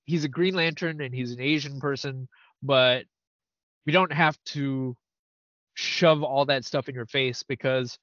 he's 0.05 0.23
a 0.23 0.29
green 0.29 0.55
lantern 0.55 1.01
and 1.01 1.13
he's 1.13 1.31
an 1.31 1.41
asian 1.41 1.79
person 1.79 2.27
but 2.63 3.05
we 3.85 3.91
don't 3.91 4.13
have 4.13 4.37
to 4.45 4.95
shove 5.75 6.23
all 6.23 6.45
that 6.45 6.65
stuff 6.65 6.87
in 6.89 6.95
your 6.95 7.05
face 7.05 7.43
because 7.43 7.97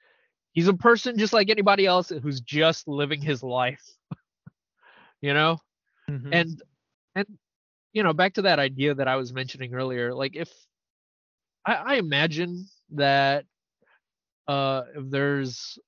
he's 0.52 0.68
a 0.68 0.74
person 0.74 1.18
just 1.18 1.32
like 1.32 1.50
anybody 1.50 1.86
else 1.86 2.10
who's 2.10 2.40
just 2.40 2.88
living 2.88 3.20
his 3.22 3.42
life 3.42 3.84
you 5.22 5.32
know 5.34 5.58
Mhm. 6.10 6.32
and 6.32 6.62
and 7.14 7.26
you 7.92 8.02
know 8.02 8.12
back 8.12 8.34
to 8.34 8.42
that 8.42 8.58
idea 8.58 8.94
that 8.94 9.08
i 9.08 9.16
was 9.16 9.32
mentioning 9.32 9.74
earlier 9.74 10.14
like 10.14 10.36
if 10.36 10.50
i, 11.66 11.74
I 11.74 11.94
imagine 11.96 12.66
that 12.96 13.44
uh 14.48 14.82
if 14.96 15.10
there's 15.10 15.78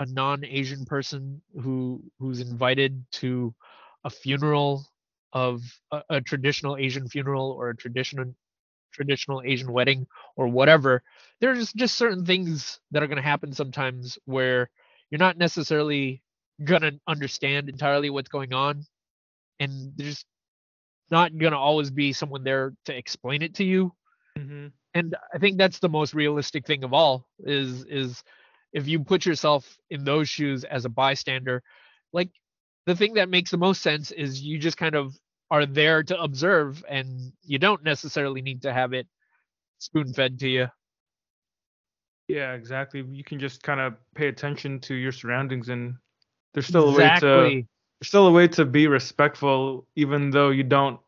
a 0.00 0.06
non-Asian 0.06 0.86
person 0.86 1.42
who 1.62 2.02
who's 2.20 2.40
invited 2.40 3.04
to 3.12 3.54
a 4.04 4.10
funeral 4.10 4.86
of 5.32 5.62
a, 5.92 6.02
a 6.10 6.20
traditional 6.22 6.76
Asian 6.78 7.08
funeral 7.08 7.52
or 7.52 7.70
a 7.70 7.76
traditional 7.76 8.34
traditional 8.92 9.42
Asian 9.44 9.72
wedding 9.72 10.06
or 10.36 10.48
whatever, 10.48 11.02
there's 11.40 11.72
just 11.74 11.96
certain 11.96 12.26
things 12.26 12.80
that 12.92 13.02
are 13.02 13.06
going 13.08 13.16
to 13.18 13.22
happen 13.22 13.52
sometimes 13.52 14.18
where 14.26 14.70
you're 15.10 15.18
not 15.18 15.38
necessarily 15.38 16.22
going 16.64 16.82
to 16.82 16.98
understand 17.08 17.68
entirely 17.68 18.10
what's 18.10 18.30
going 18.30 18.52
on 18.54 18.84
and 19.60 19.92
there's 19.96 20.24
not 21.10 21.36
going 21.38 21.52
to 21.52 21.58
always 21.58 21.90
be 21.90 22.12
someone 22.12 22.44
there 22.44 22.74
to 22.86 22.96
explain 22.96 23.42
it 23.42 23.54
to 23.56 23.64
you. 23.64 23.92
Mm-hmm. 24.38 24.66
And 24.94 25.16
I 25.34 25.38
think 25.38 25.58
that's 25.58 25.78
the 25.78 25.88
most 25.88 26.14
realistic 26.14 26.66
thing 26.66 26.84
of 26.84 26.92
all 26.92 27.26
is 27.40 27.84
is 27.84 28.22
if 28.72 28.86
you 28.86 29.00
put 29.00 29.26
yourself 29.26 29.78
in 29.90 30.04
those 30.04 30.28
shoes 30.28 30.64
as 30.64 30.84
a 30.84 30.88
bystander, 30.88 31.62
like 32.12 32.30
the 32.86 32.96
thing 32.96 33.14
that 33.14 33.28
makes 33.28 33.50
the 33.50 33.58
most 33.58 33.82
sense 33.82 34.10
is 34.10 34.42
you 34.42 34.58
just 34.58 34.76
kind 34.76 34.94
of 34.94 35.14
are 35.50 35.66
there 35.66 36.02
to 36.02 36.20
observe 36.20 36.84
and 36.88 37.32
you 37.44 37.58
don't 37.58 37.82
necessarily 37.82 38.42
need 38.42 38.62
to 38.62 38.72
have 38.72 38.92
it 38.92 39.06
spoon 39.78 40.12
fed 40.12 40.38
to 40.40 40.48
you. 40.48 40.68
Yeah, 42.28 42.52
exactly. 42.52 43.04
You 43.10 43.24
can 43.24 43.38
just 43.38 43.62
kind 43.62 43.80
of 43.80 43.94
pay 44.14 44.28
attention 44.28 44.80
to 44.80 44.94
your 44.94 45.12
surroundings 45.12 45.70
and 45.70 45.94
there's 46.52 46.66
still 46.66 46.90
exactly. 46.90 47.28
a 47.28 47.36
way 47.36 47.48
to 47.62 47.68
there's 48.00 48.08
still 48.08 48.26
a 48.26 48.32
way 48.32 48.48
to 48.48 48.64
be 48.64 48.86
respectful 48.86 49.86
even 49.96 50.30
though 50.30 50.50
you 50.50 50.62
don't 50.62 51.00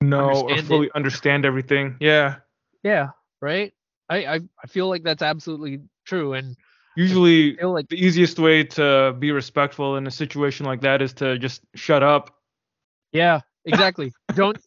know 0.00 0.28
Understand 0.30 0.60
or 0.60 0.62
fully 0.62 0.86
it. 0.86 0.92
understand 0.94 1.44
everything. 1.44 1.96
Yeah. 2.00 2.36
Yeah, 2.82 3.08
right? 3.40 3.72
I, 4.08 4.24
I 4.26 4.40
I 4.62 4.66
feel 4.68 4.88
like 4.88 5.02
that's 5.02 5.22
absolutely 5.22 5.80
true 6.06 6.32
and 6.34 6.56
Usually 6.96 7.54
like 7.56 7.88
the 7.88 7.96
easiest 8.04 8.38
way 8.40 8.64
to 8.64 9.14
be 9.18 9.30
respectful 9.30 9.96
in 9.96 10.06
a 10.06 10.10
situation 10.10 10.66
like 10.66 10.80
that 10.80 11.00
is 11.00 11.12
to 11.14 11.38
just 11.38 11.62
shut 11.76 12.02
up. 12.02 12.34
yeah, 13.12 13.40
exactly. 13.64 14.12
don't 14.34 14.58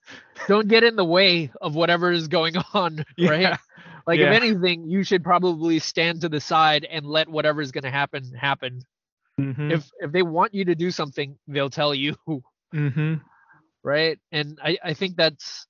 don't 0.48 0.68
get 0.70 0.84
in 0.84 0.96
the 0.96 1.04
way 1.06 1.52
of 1.60 1.76
whatever 1.76 2.12
is 2.12 2.28
going 2.30 2.56
on, 2.74 3.04
right? 3.20 3.42
Yeah. 3.42 3.58
Like 4.08 4.20
Yeah. 4.20 4.32
if 4.32 4.42
anything, 4.42 4.88
you 4.90 5.04
should 5.04 5.24
probably 5.24 5.80
stand 5.80 6.22
to 6.22 6.30
the 6.30 6.40
side 6.40 6.86
and 6.86 7.06
let 7.06 7.28
whatever's 7.28 7.72
going 7.72 7.84
to 7.84 7.92
happen 7.92 8.34
happen. 8.34 8.82
Mhm. 9.40 9.72
If 9.72 9.90
if 10.00 10.12
they 10.12 10.22
want 10.24 10.54
you 10.54 10.66
to 10.66 10.76
do 10.76 10.90
something, 10.92 11.38
they'll 11.48 11.70
tell 11.70 11.94
you, 11.94 12.16
Mhm. 12.74 13.22
right? 13.84 14.20
And 14.32 14.58
I 14.64 14.78
I 14.84 14.94
think 14.94 15.18
that's 15.18 15.68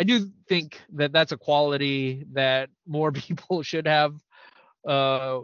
I 0.00 0.04
do 0.04 0.30
think 0.48 0.80
that 0.94 1.12
that's 1.12 1.32
a 1.32 1.36
quality 1.36 2.24
that 2.32 2.70
more 2.86 3.12
people 3.24 3.62
should 3.62 3.86
have 3.86 4.14
uh 4.88 5.40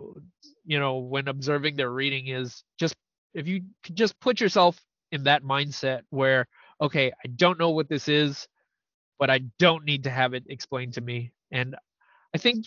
you 0.65 0.79
know 0.79 0.99
when 0.99 1.29
observing 1.29 1.77
their 1.77 1.91
reading 1.91 2.29
is 2.29 2.65
just 2.79 2.95
if 3.35 3.49
you 3.49 3.63
could 3.85 3.97
just 3.97 4.19
put 4.21 4.41
yourself 4.41 4.81
in 5.13 5.25
that 5.25 5.43
mindset 5.45 6.03
where 6.11 6.47
okay, 6.81 7.13
I 7.25 7.29
don't 7.29 7.59
know 7.59 7.71
what 7.71 7.89
this 7.89 8.09
is, 8.09 8.49
but 9.19 9.31
I 9.31 9.41
don't 9.59 9.85
need 9.85 10.05
to 10.05 10.11
have 10.11 10.35
it 10.35 10.45
explained 10.49 10.95
to 10.95 11.01
me. 11.01 11.33
And 11.53 11.77
I 12.35 12.39
think 12.39 12.67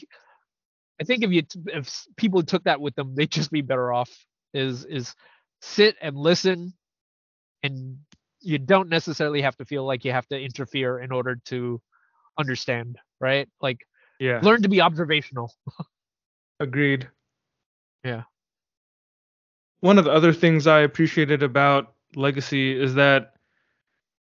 I 0.99 1.03
think 1.03 1.23
if 1.23 1.31
you 1.31 1.43
if 1.68 2.05
people 2.18 2.43
took 2.43 2.64
that 2.65 2.81
with 2.81 2.95
them, 2.95 3.15
they'd 3.15 3.31
just 3.31 3.51
be 3.51 3.61
better 3.61 3.93
off. 3.93 4.09
Is 4.53 4.85
is 4.85 5.15
sit 5.61 5.95
and 6.01 6.18
listen, 6.18 6.73
and 7.64 7.97
you 8.41 8.57
don't 8.57 8.89
necessarily 8.89 9.41
have 9.41 9.55
to 9.57 9.65
feel 9.65 9.85
like 9.85 10.05
you 10.05 10.11
have 10.11 10.27
to 10.27 10.39
interfere 10.39 10.99
in 10.99 11.11
order 11.11 11.39
to 11.45 11.81
understand, 12.38 12.97
right? 13.19 13.47
Like 13.61 13.88
Yeah. 14.19 14.39
learn 14.41 14.61
to 14.61 14.69
be 14.69 14.81
observational. 14.81 15.53
Agreed. 16.59 17.07
Yeah. 18.03 18.23
One 19.81 19.97
of 19.97 20.05
the 20.05 20.11
other 20.11 20.34
things 20.34 20.68
I 20.68 20.81
appreciated 20.81 21.43
about 21.43 21.93
Legacy 22.15 22.80
is 22.80 22.95
that 22.95 23.34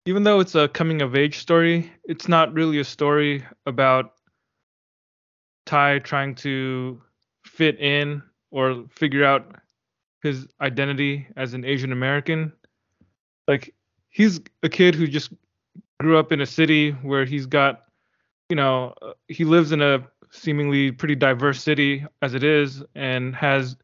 even 0.06 0.24
though 0.24 0.40
it's 0.40 0.56
a 0.56 0.68
coming 0.68 1.02
of 1.02 1.16
age 1.16 1.38
story, 1.40 1.92
it's 2.04 2.28
not 2.28 2.54
really 2.54 2.80
a 2.80 2.84
story 2.84 3.46
about 3.66 4.14
Tai 5.66 6.00
trying 6.00 6.36
to 6.36 7.02
fit 7.46 7.80
in 7.80 8.24
or 8.52 8.86
figure 8.90 9.24
out 9.24 9.56
his 10.22 10.48
identity 10.62 11.28
as 11.36 11.54
an 11.54 11.64
Asian 11.64 11.92
American. 11.92 12.52
Like 13.48 13.74
he's 14.10 14.40
a 14.64 14.70
kid 14.70 14.96
who 14.96 15.08
just 15.08 15.32
grew 16.00 16.18
up 16.18 16.32
in 16.32 16.42
a 16.42 16.46
city 16.46 16.92
where 16.92 17.26
he's 17.26 17.46
got, 17.46 17.86
you 18.50 18.56
know, 18.56 18.94
uh, 19.02 19.14
he 19.28 19.44
lives 19.44 19.72
in 19.72 19.82
a 19.82 20.06
seemingly 20.32 20.92
pretty 20.92 21.16
diverse 21.16 21.62
city 21.62 22.06
as 22.22 22.34
it 22.34 22.44
is 22.44 22.84
and 22.96 23.36
has 23.36 23.76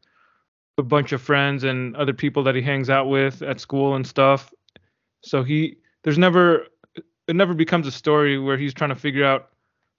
a 0.78 0.82
bunch 0.82 1.12
of 1.12 1.22
friends 1.22 1.64
and 1.64 1.96
other 1.96 2.12
people 2.12 2.42
that 2.42 2.54
he 2.54 2.62
hangs 2.62 2.90
out 2.90 3.08
with 3.08 3.42
at 3.42 3.60
school 3.60 3.94
and 3.94 4.06
stuff. 4.06 4.52
So 5.22 5.42
he 5.42 5.76
there's 6.04 6.18
never 6.18 6.66
it 6.94 7.34
never 7.34 7.54
becomes 7.54 7.86
a 7.86 7.92
story 7.92 8.38
where 8.38 8.56
he's 8.56 8.74
trying 8.74 8.90
to 8.90 8.96
figure 8.96 9.24
out 9.24 9.48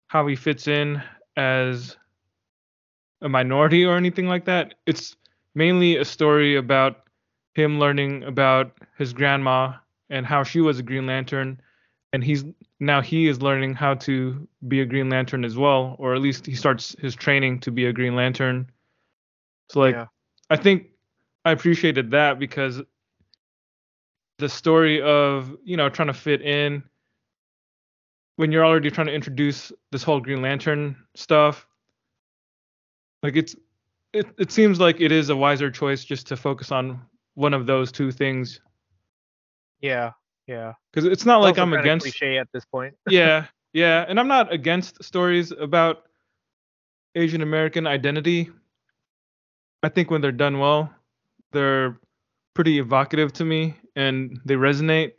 how 0.08 0.26
he 0.28 0.36
fits 0.36 0.68
in 0.68 1.02
as 1.36 1.98
a 3.22 3.28
minority 3.28 3.84
or 3.84 3.98
anything 3.98 4.28
like 4.28 4.46
that. 4.46 4.76
It's 4.86 5.16
mainly 5.56 5.98
a 5.98 6.06
story 6.06 6.56
about 6.56 7.10
him 7.56 7.80
learning 7.80 8.24
about 8.24 8.72
his 8.98 9.12
grandma 9.12 9.74
and 10.10 10.26
how 10.26 10.44
she 10.44 10.62
was 10.62 10.80
a 10.80 10.84
Green 10.84 11.06
Lantern 11.06 11.62
and 12.14 12.24
he's 12.24 12.46
now 12.80 13.02
he 13.02 13.28
is 13.28 13.42
learning 13.42 13.74
how 13.74 13.96
to 13.96 14.48
be 14.68 14.82
a 14.82 14.86
Green 14.86 15.10
Lantern 15.10 15.44
as 15.44 15.58
well 15.58 15.96
or 16.00 16.16
at 16.16 16.22
least 16.22 16.46
he 16.46 16.56
starts 16.56 16.96
his 17.00 17.16
training 17.16 17.60
to 17.62 17.72
be 17.72 17.86
a 17.86 17.94
Green 17.94 18.16
Lantern. 18.16 18.70
So 19.70 19.80
like 19.82 19.96
Yeah. 19.96 20.06
I 20.50 20.56
think 20.56 20.88
I 21.44 21.52
appreciated 21.52 22.12
that 22.12 22.40
because 22.40 22.82
the 24.38 24.50
story 24.50 25.02
of, 25.02 25.56
you 25.64 25.78
know, 25.78 25.90
trying 25.90 26.08
to 26.08 26.14
fit 26.14 26.42
in 26.42 26.84
when 28.38 28.52
you're 28.52 28.66
already 28.66 28.92
trying 28.92 29.08
to 29.08 29.14
introduce 29.14 29.72
this 29.92 30.04
whole 30.04 30.20
Green 30.22 30.42
Lantern 30.42 30.96
stuff, 31.16 31.68
like 33.24 33.36
it's 33.36 33.56
it, 34.14 34.28
it 34.38 34.52
seems 34.52 34.80
like 34.80 35.02
it 35.02 35.12
is 35.12 35.30
a 35.30 35.36
wiser 35.36 35.70
choice 35.70 36.06
just 36.06 36.28
to 36.28 36.38
focus 36.38 36.72
on 36.72 37.02
one 37.34 37.54
of 37.54 37.66
those 37.66 37.92
two 37.92 38.12
things 38.12 38.62
Yeah, 39.82 40.12
yeah. 40.48 40.74
because 40.92 41.06
it's 41.06 41.26
not 41.26 41.42
like 41.42 41.58
I'm 41.58 41.74
against 41.74 42.06
cliche 42.06 42.38
at 42.38 42.48
this 42.54 42.66
point. 42.66 42.96
yeah, 43.10 43.46
yeah, 43.74 44.06
and 44.08 44.20
I'm 44.20 44.28
not 44.28 44.52
against 44.52 45.04
stories 45.04 45.52
about 45.52 46.04
Asian 47.16 47.42
American 47.42 47.88
identity. 47.88 48.50
I 49.84 49.90
think 49.90 50.10
when 50.10 50.22
they're 50.22 50.32
done 50.32 50.60
well, 50.60 50.90
they're 51.52 52.00
pretty 52.54 52.80
evocative 52.80 53.32
to 53.34 53.46
me 53.46 53.76
and 53.96 54.40
they 54.46 54.56
resonate. 54.56 55.14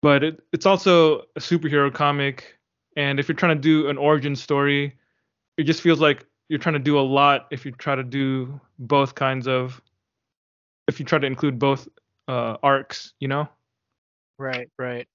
But 0.00 0.22
it, 0.22 0.40
it's 0.52 0.66
also 0.66 1.22
a 1.34 1.40
superhero 1.40 1.92
comic, 1.92 2.56
and 2.96 3.18
if 3.18 3.28
you're 3.28 3.34
trying 3.34 3.56
to 3.56 3.60
do 3.60 3.88
an 3.88 3.98
origin 3.98 4.36
story, 4.36 4.96
it 5.56 5.64
just 5.64 5.80
feels 5.80 5.98
like 6.00 6.24
you're 6.48 6.60
trying 6.60 6.74
to 6.74 6.78
do 6.78 6.98
a 6.98 7.02
lot 7.02 7.48
if 7.50 7.66
you 7.66 7.72
try 7.72 7.96
to 7.96 8.04
do 8.04 8.60
both 8.78 9.14
kinds 9.14 9.48
of 9.48 9.82
if 10.86 10.98
you 10.98 11.04
try 11.04 11.18
to 11.18 11.26
include 11.26 11.58
both 11.58 11.88
uh, 12.28 12.58
arcs, 12.62 13.14
you 13.18 13.26
know. 13.26 13.48
Right, 14.38 14.70
right. 14.78 15.08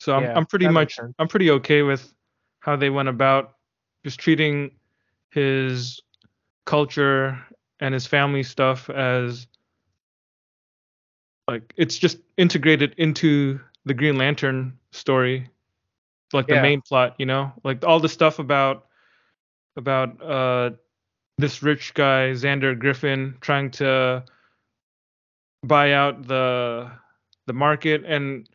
So 0.00 0.14
I'm 0.14 0.24
Yeah, 0.24 0.34
I'm 0.34 0.46
pretty 0.46 0.68
much 0.68 0.96
sense. 0.96 1.14
I'm 1.18 1.28
pretty 1.28 1.50
okay 1.52 1.82
with 1.82 2.12
how 2.60 2.76
they 2.76 2.90
went 2.90 3.08
about 3.08 3.54
just 4.04 4.20
treating 4.20 4.72
his 5.30 6.00
culture 6.66 7.38
and 7.80 7.94
his 7.94 8.06
family 8.06 8.42
stuff 8.42 8.90
as 8.90 9.46
like 11.48 11.72
it's 11.76 11.96
just 11.96 12.18
integrated 12.36 12.94
into 12.98 13.58
the 13.86 13.94
Green 13.94 14.18
Lantern 14.18 14.78
story, 14.92 15.48
like 16.32 16.46
the 16.46 16.60
main 16.60 16.82
plot, 16.82 17.14
you 17.18 17.26
know, 17.26 17.52
like 17.64 17.84
all 17.84 18.00
the 18.00 18.08
stuff 18.08 18.38
about 18.38 18.86
about 19.76 20.22
uh 20.22 20.70
this 21.38 21.62
rich 21.62 21.94
guy 21.94 22.32
Xander 22.32 22.78
Griffin 22.78 23.36
trying 23.40 23.70
to 23.70 24.24
buy 25.64 25.92
out 25.92 26.26
the 26.26 26.90
the 27.46 27.52
market 27.52 28.04
and 28.04 28.48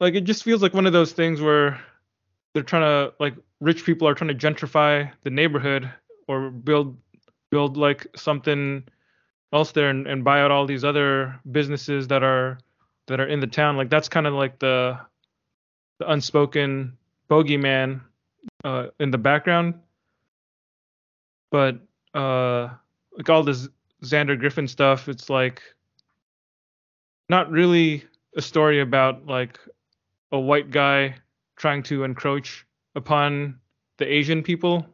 like 0.00 0.14
it 0.14 0.24
just 0.24 0.44
feels 0.44 0.62
like 0.62 0.74
one 0.74 0.86
of 0.86 0.92
those 0.92 1.12
things 1.12 1.40
where 1.40 1.80
they're 2.54 2.62
trying 2.62 2.82
to 2.82 3.12
like 3.18 3.34
rich 3.60 3.84
people 3.84 4.06
are 4.06 4.14
trying 4.14 4.28
to 4.28 4.34
gentrify 4.34 5.10
the 5.22 5.30
neighborhood 5.30 5.90
or 6.28 6.50
build 6.50 6.96
build 7.50 7.76
like 7.76 8.06
something 8.14 8.84
else 9.52 9.72
there 9.72 9.90
and, 9.90 10.06
and 10.06 10.24
buy 10.24 10.40
out 10.40 10.50
all 10.50 10.66
these 10.66 10.84
other 10.84 11.38
businesses 11.50 12.08
that 12.08 12.22
are 12.22 12.58
that 13.06 13.20
are 13.20 13.26
in 13.26 13.40
the 13.40 13.46
town. 13.46 13.76
Like 13.76 13.90
that's 13.90 14.08
kind 14.08 14.26
of 14.26 14.34
like 14.34 14.58
the 14.58 14.98
the 15.98 16.10
unspoken 16.10 16.96
bogeyman 17.30 18.00
uh 18.64 18.88
in 19.00 19.10
the 19.10 19.18
background. 19.18 19.74
But 21.50 21.80
uh 22.14 22.68
like 23.16 23.28
all 23.28 23.42
this 23.42 23.68
Xander 24.04 24.38
Griffin 24.38 24.68
stuff 24.68 25.08
it's 25.08 25.28
like 25.28 25.62
not 27.28 27.50
really 27.50 28.04
a 28.36 28.42
story 28.42 28.80
about 28.80 29.26
like 29.26 29.58
a 30.32 30.38
white 30.38 30.70
guy 30.70 31.14
trying 31.56 31.82
to 31.82 32.04
encroach 32.04 32.66
upon 32.94 33.58
the 33.98 34.06
Asian 34.10 34.42
people, 34.42 34.86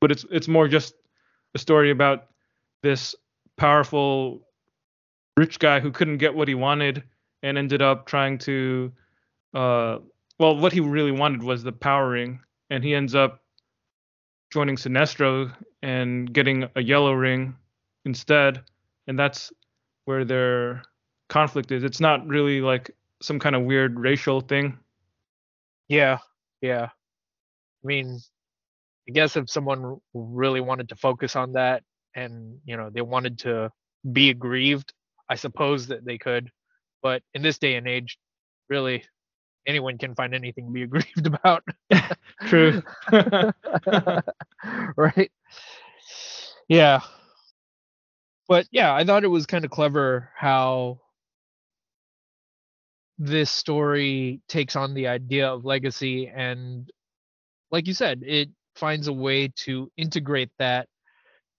but 0.00 0.10
it's 0.10 0.24
it's 0.30 0.48
more 0.48 0.68
just 0.68 0.94
a 1.54 1.58
story 1.58 1.90
about 1.90 2.28
this 2.82 3.14
powerful 3.56 4.40
rich 5.36 5.58
guy 5.58 5.80
who 5.80 5.90
couldn't 5.90 6.18
get 6.18 6.34
what 6.34 6.48
he 6.48 6.54
wanted 6.54 7.02
and 7.42 7.56
ended 7.56 7.82
up 7.82 8.06
trying 8.06 8.38
to 8.38 8.92
uh 9.54 9.98
well 10.38 10.56
what 10.56 10.72
he 10.72 10.80
really 10.80 11.12
wanted 11.12 11.42
was 11.42 11.62
the 11.62 11.72
power 11.72 12.10
ring 12.10 12.40
and 12.70 12.84
he 12.84 12.94
ends 12.94 13.14
up 13.14 13.40
joining 14.52 14.76
Sinestro 14.76 15.52
and 15.82 16.32
getting 16.32 16.68
a 16.76 16.82
yellow 16.82 17.12
ring 17.12 17.54
instead 18.04 18.62
and 19.06 19.18
that's 19.18 19.52
where 20.04 20.24
their 20.24 20.82
conflict 21.30 21.72
is 21.72 21.84
it's 21.84 22.00
not 22.00 22.26
really 22.28 22.60
like 22.60 22.90
some 23.22 23.38
kind 23.38 23.56
of 23.56 23.62
weird 23.64 23.98
racial 23.98 24.40
thing 24.42 24.78
Yeah, 25.88 26.18
yeah. 26.62 26.88
I 27.84 27.86
mean, 27.86 28.20
I 29.08 29.12
guess 29.12 29.36
if 29.36 29.50
someone 29.50 30.00
really 30.14 30.60
wanted 30.60 30.90
to 30.90 30.96
focus 30.96 31.36
on 31.36 31.52
that 31.54 31.82
and, 32.14 32.58
you 32.64 32.76
know, 32.76 32.90
they 32.90 33.02
wanted 33.02 33.38
to 33.40 33.70
be 34.12 34.30
aggrieved, 34.30 34.92
I 35.28 35.36
suppose 35.36 35.88
that 35.88 36.04
they 36.04 36.18
could. 36.18 36.50
But 37.02 37.22
in 37.34 37.42
this 37.42 37.58
day 37.58 37.76
and 37.76 37.88
age, 37.88 38.18
really, 38.68 39.04
anyone 39.66 39.98
can 39.98 40.14
find 40.14 40.34
anything 40.34 40.66
to 40.66 40.72
be 40.72 40.82
aggrieved 40.88 41.26
about. 41.26 41.64
True. 42.46 42.82
right? 44.96 45.32
Yeah. 46.68 47.00
But 48.48 48.66
yeah, 48.70 48.94
I 48.94 49.04
thought 49.04 49.24
it 49.24 49.28
was 49.28 49.46
kind 49.46 49.64
of 49.64 49.70
clever 49.70 50.30
how 50.36 51.00
this 53.20 53.50
story 53.50 54.40
takes 54.48 54.76
on 54.76 54.94
the 54.94 55.06
idea 55.06 55.46
of 55.46 55.66
legacy 55.66 56.26
and 56.34 56.90
like 57.70 57.86
you 57.86 57.94
said, 57.94 58.22
it 58.24 58.48
finds 58.74 59.08
a 59.08 59.12
way 59.12 59.48
to 59.48 59.90
integrate 59.98 60.50
that 60.58 60.88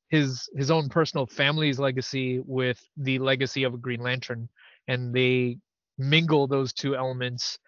his 0.10 0.50
his 0.56 0.72
own 0.72 0.90
personal 0.90 1.28
family's 1.28 1.80
legacy 1.80 2.42
with 2.46 2.82
the 2.98 3.20
legacy 3.20 3.64
of 3.64 3.76
a 3.76 3.78
Green 3.78 4.02
Lantern 4.02 4.50
and 4.88 5.14
they 5.14 5.58
mingle 6.00 6.48
those 6.48 6.74
two 6.74 6.96
elements 6.96 7.60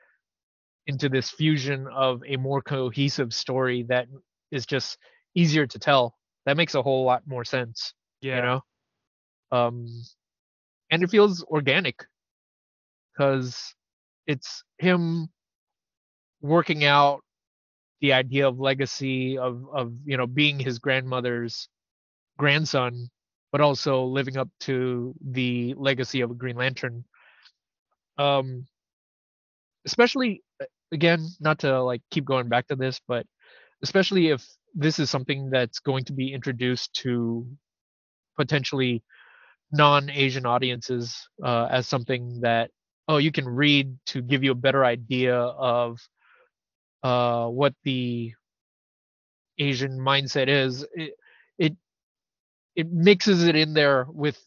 into 0.87 1.07
this 1.07 1.29
fusion 1.29 1.87
of 1.93 2.21
a 2.27 2.35
more 2.37 2.61
cohesive 2.63 3.33
story 3.33 3.83
that 3.89 4.07
is 4.51 4.65
just 4.65 4.97
easier 5.35 5.67
to 5.67 5.79
tell. 5.79 6.15
That 6.47 6.57
makes 6.57 6.75
a 6.75 6.81
whole 6.81 7.05
lot 7.05 7.23
more 7.27 7.45
sense, 7.45 7.93
yeah 8.21 8.37
you 8.37 8.41
know. 8.41 8.61
Um 9.51 9.87
and 10.91 11.03
it 11.03 11.11
feels 11.11 11.43
organic 11.43 12.03
cuz 13.17 13.75
it's 14.27 14.63
him 14.77 15.27
working 16.41 16.83
out 16.83 17.21
the 18.01 18.13
idea 18.13 18.47
of 18.47 18.59
legacy 18.59 19.37
of 19.37 19.65
of 19.73 19.93
you 20.05 20.17
know 20.17 20.27
being 20.27 20.59
his 20.59 20.79
grandmother's 20.79 21.69
grandson 22.37 23.09
but 23.51 23.61
also 23.61 24.03
living 24.03 24.35
up 24.35 24.49
to 24.59 25.13
the 25.21 25.75
legacy 25.77 26.21
of 26.21 26.31
a 26.31 26.33
green 26.33 26.55
lantern. 26.55 27.05
Um 28.17 28.65
especially 29.85 30.41
uh, 30.61 30.65
again 30.91 31.25
not 31.39 31.59
to 31.59 31.81
like 31.81 32.01
keep 32.11 32.25
going 32.25 32.49
back 32.49 32.67
to 32.67 32.75
this 32.75 32.99
but 33.07 33.25
especially 33.83 34.29
if 34.29 34.45
this 34.73 34.99
is 34.99 35.09
something 35.09 35.49
that's 35.49 35.79
going 35.79 36.03
to 36.05 36.13
be 36.13 36.33
introduced 36.33 36.93
to 36.93 37.45
potentially 38.37 39.03
non-asian 39.71 40.45
audiences 40.45 41.27
uh, 41.43 41.67
as 41.69 41.87
something 41.87 42.41
that 42.41 42.71
oh 43.07 43.17
you 43.17 43.31
can 43.31 43.47
read 43.47 43.97
to 44.07 44.21
give 44.21 44.43
you 44.43 44.51
a 44.51 44.55
better 44.55 44.85
idea 44.85 45.35
of 45.35 45.99
uh, 47.03 47.47
what 47.47 47.73
the 47.83 48.33
asian 49.59 49.99
mindset 49.99 50.47
is. 50.47 50.85
It, 50.93 51.13
it 51.57 51.75
it 52.75 52.91
mixes 52.91 53.43
it 53.43 53.55
in 53.55 53.73
there 53.73 54.07
with 54.09 54.39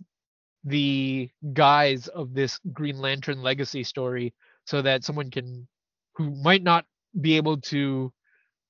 the 0.65 1.31
guise 1.53 2.09
of 2.09 2.35
this 2.35 2.59
green 2.73 2.99
lantern 2.99 3.43
legacy 3.43 3.85
story 3.85 4.35
so 4.65 4.83
that 4.83 5.05
someone 5.05 5.31
can 5.31 5.69
who 6.17 6.31
might 6.43 6.63
not 6.63 6.85
be 7.21 7.37
able 7.37 7.59
to 7.61 8.13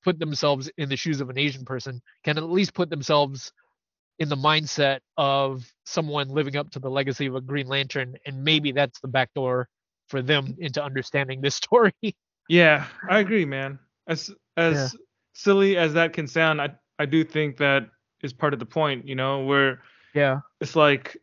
put 0.03 0.19
themselves 0.19 0.69
in 0.77 0.89
the 0.89 0.95
shoes 0.95 1.21
of 1.21 1.29
an 1.29 1.39
asian 1.39 1.65
person 1.65 2.01
can 2.23 2.37
at 2.37 2.43
least 2.43 2.73
put 2.75 2.89
themselves 2.89 3.51
in 4.19 4.29
the 4.29 4.35
mindset 4.35 4.99
of 5.17 5.65
someone 5.85 6.29
living 6.29 6.55
up 6.55 6.69
to 6.71 6.79
the 6.79 6.89
legacy 6.89 7.25
of 7.25 7.35
a 7.35 7.41
green 7.41 7.67
lantern 7.67 8.15
and 8.25 8.43
maybe 8.43 8.71
that's 8.71 8.99
the 8.99 9.07
back 9.07 9.33
door 9.33 9.67
for 10.07 10.21
them 10.21 10.55
into 10.59 10.83
understanding 10.83 11.41
this 11.41 11.55
story 11.63 11.93
Yeah, 12.49 12.85
I 13.09 13.19
agree, 13.19 13.45
man. 13.45 13.79
As 14.07 14.31
as 14.55 14.95
silly 15.33 15.77
as 15.77 15.93
that 15.93 16.13
can 16.13 16.27
sound, 16.27 16.61
I 16.61 16.69
I 16.99 17.05
do 17.05 17.23
think 17.23 17.57
that 17.57 17.89
is 18.23 18.33
part 18.33 18.53
of 18.53 18.59
the 18.59 18.65
point, 18.65 19.07
you 19.07 19.15
know, 19.15 19.43
where 19.43 19.81
yeah 20.13 20.39
it's 20.61 20.75
like 20.75 21.17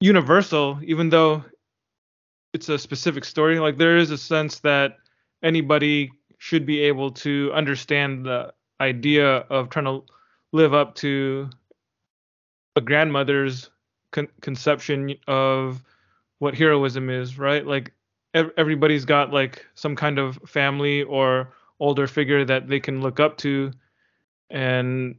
universal, 0.00 0.78
even 0.82 1.10
though 1.10 1.44
it's 2.52 2.68
a 2.68 2.78
specific 2.78 3.24
story. 3.24 3.58
Like 3.58 3.78
there 3.78 3.96
is 3.96 4.10
a 4.10 4.18
sense 4.18 4.60
that 4.60 4.98
anybody 5.42 6.10
should 6.38 6.66
be 6.66 6.80
able 6.80 7.10
to 7.10 7.50
understand 7.54 8.26
the 8.26 8.52
idea 8.80 9.26
of 9.26 9.70
trying 9.70 9.84
to 9.84 10.04
live 10.52 10.74
up 10.74 10.94
to 10.96 11.48
a 12.76 12.80
grandmother's 12.80 13.70
con- 14.10 14.28
conception 14.40 15.14
of 15.26 15.82
what 16.42 16.56
heroism 16.56 17.08
is, 17.08 17.38
right? 17.38 17.64
Like 17.64 17.92
ev- 18.34 18.50
everybody's 18.56 19.04
got 19.04 19.32
like 19.32 19.64
some 19.76 19.94
kind 19.94 20.18
of 20.18 20.40
family 20.44 21.04
or 21.04 21.54
older 21.78 22.08
figure 22.08 22.44
that 22.44 22.66
they 22.66 22.80
can 22.80 23.00
look 23.00 23.20
up 23.20 23.38
to. 23.38 23.70
And 24.50 25.14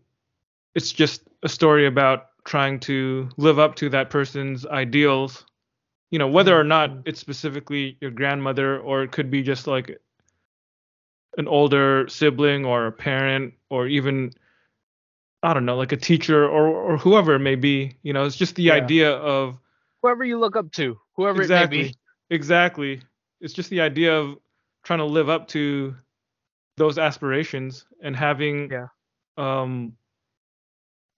it's 0.76 0.92
just 0.92 1.22
a 1.42 1.48
story 1.48 1.86
about 1.88 2.26
trying 2.44 2.78
to 2.82 3.30
live 3.38 3.58
up 3.58 3.76
to 3.76 3.90
that 3.92 4.10
person's 4.10 4.66
ideals. 4.66 5.46
You 6.12 6.20
know 6.20 6.28
whether 6.28 6.60
or 6.60 6.66
not 6.66 6.90
mm-hmm. 6.90 7.02
it's 7.06 7.22
specifically 7.22 7.98
your 8.02 8.12
grandmother 8.12 8.78
or 8.80 9.02
it 9.04 9.14
could 9.14 9.32
be 9.32 9.42
just 9.44 9.66
like 9.66 9.98
an 11.38 11.48
older 11.48 12.06
sibling 12.10 12.66
or 12.66 12.86
a 12.86 12.92
parent 12.92 13.54
or 13.70 13.88
even 13.88 14.32
i 15.42 15.54
don't 15.54 15.66
know 15.66 15.76
like 15.76 15.92
a 15.94 15.98
teacher 15.98 16.46
or 16.46 16.68
or 16.68 16.98
whoever 16.98 17.36
it 17.36 17.40
may 17.40 17.56
be. 17.56 17.96
You 18.04 18.12
know 18.12 18.26
it's 18.26 18.36
just 18.36 18.56
the 18.56 18.64
Yeah. 18.64 18.74
idea 18.74 19.12
of 19.12 19.58
whoever 20.02 20.26
you 20.26 20.38
look 20.38 20.58
up 20.58 20.70
to 20.74 21.00
whoever 21.16 21.42
it 21.42 21.46
exactly 21.46 21.78
may 21.78 21.84
be. 21.90 21.96
Exactly. 22.30 23.02
It's 23.42 23.54
just 23.54 23.70
the 23.70 23.82
idea 23.82 24.18
of 24.18 24.38
trying 24.84 25.00
to 25.00 25.06
live 25.06 25.30
up 25.30 25.48
to 25.50 25.96
those 26.78 26.98
aspirations 26.98 27.86
and 28.02 28.16
having 28.16 28.72
Yeah. 28.72 28.88
um 29.38 29.96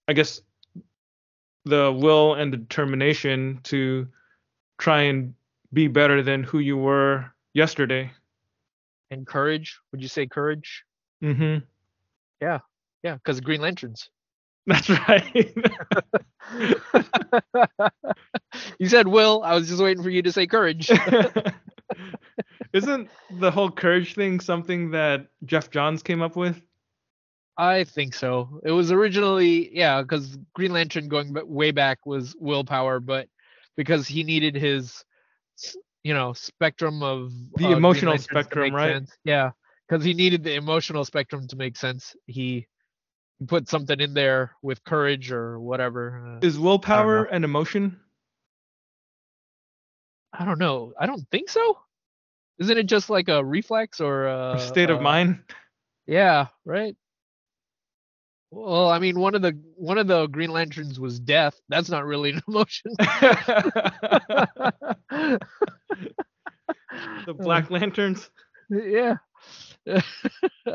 i 0.06 0.12
guess 0.12 0.40
the 1.64 1.90
will 1.92 2.34
and 2.34 2.52
the 2.52 2.58
determination 2.58 3.60
to 3.64 4.06
try 4.78 5.02
and 5.02 5.34
be 5.72 5.88
better 5.88 6.22
than 6.22 6.44
who 6.44 6.60
you 6.60 6.76
were 6.76 7.32
yesterday. 7.54 8.12
And 9.10 9.26
courage? 9.26 9.80
Would 9.90 10.00
you 10.00 10.08
say 10.08 10.26
courage? 10.26 10.84
Mm-hmm. 11.24 11.64
Yeah. 12.40 12.60
yeah 13.02 13.14
because 13.14 13.40
green 13.40 13.60
lanterns 13.60 14.10
that's 14.68 14.90
right. 14.90 15.54
You 18.78 18.88
said 18.88 19.06
will. 19.08 19.42
I 19.44 19.54
was 19.54 19.68
just 19.68 19.82
waiting 19.82 20.02
for 20.02 20.10
you 20.10 20.22
to 20.22 20.32
say 20.32 20.46
courage. 20.46 20.90
Isn't 22.72 23.08
the 23.38 23.50
whole 23.50 23.70
courage 23.70 24.14
thing 24.14 24.40
something 24.40 24.90
that 24.92 25.26
Geoff 25.44 25.70
Johns 25.70 26.02
came 26.02 26.22
up 26.22 26.36
with? 26.36 26.60
I 27.58 27.84
think 27.84 28.14
so. 28.14 28.60
It 28.64 28.70
was 28.70 28.92
originally 28.92 29.74
yeah 29.76 30.02
because 30.02 30.38
green 30.54 30.72
lantern 30.72 31.08
going 31.08 31.34
way 31.46 31.70
back 31.70 32.04
was 32.06 32.34
willpower 32.38 33.00
but 33.00 33.28
because 33.76 34.06
he 34.06 34.24
needed 34.24 34.54
his 34.54 35.04
you 36.02 36.14
know 36.14 36.32
spectrum 36.32 37.02
of 37.02 37.32
The 37.56 37.66
uh, 37.66 37.76
emotional 37.76 38.18
spectrum, 38.18 38.74
right? 38.74 38.94
sense. 38.94 39.16
yeah 39.24 39.50
because 39.88 40.04
he 40.04 40.14
needed 40.14 40.42
the 40.44 40.54
emotional 40.54 41.04
spectrum 41.04 41.46
to 41.48 41.56
make 41.56 41.76
sense. 41.76 42.14
He 42.26 42.66
put 43.46 43.68
something 43.68 44.00
in 44.00 44.14
there 44.14 44.52
with 44.62 44.82
courage 44.84 45.30
or 45.30 45.58
whatever 45.60 46.38
uh, 46.42 46.46
is 46.46 46.58
willpower 46.58 47.24
an 47.24 47.44
emotion 47.44 48.00
i 50.32 50.44
don't 50.44 50.58
know 50.58 50.92
i 50.98 51.06
don't 51.06 51.28
think 51.30 51.48
so 51.50 51.78
isn't 52.58 52.78
it 52.78 52.86
just 52.86 53.10
like 53.10 53.28
a 53.28 53.44
reflex 53.44 54.00
or 54.00 54.26
a, 54.26 54.54
a 54.54 54.60
state 54.60 54.88
of 54.90 54.98
uh, 54.98 55.02
mind 55.02 55.38
Yeah, 56.06 56.46
right. 56.64 56.96
Well, 58.52 58.88
I 58.88 59.00
mean, 59.00 59.18
one 59.18 59.34
of 59.34 59.42
the 59.42 59.58
one 59.74 59.98
of 59.98 60.06
the 60.06 60.28
Green 60.28 60.50
Lanterns 60.50 61.00
was 61.00 61.18
death. 61.18 61.60
That's 61.68 61.90
not 61.90 62.06
really 62.06 62.30
an 62.30 62.40
emotion. 62.48 62.92
the 67.26 67.34
Black 67.34 67.70
Lanterns. 67.70 68.30
yeah. 68.70 69.16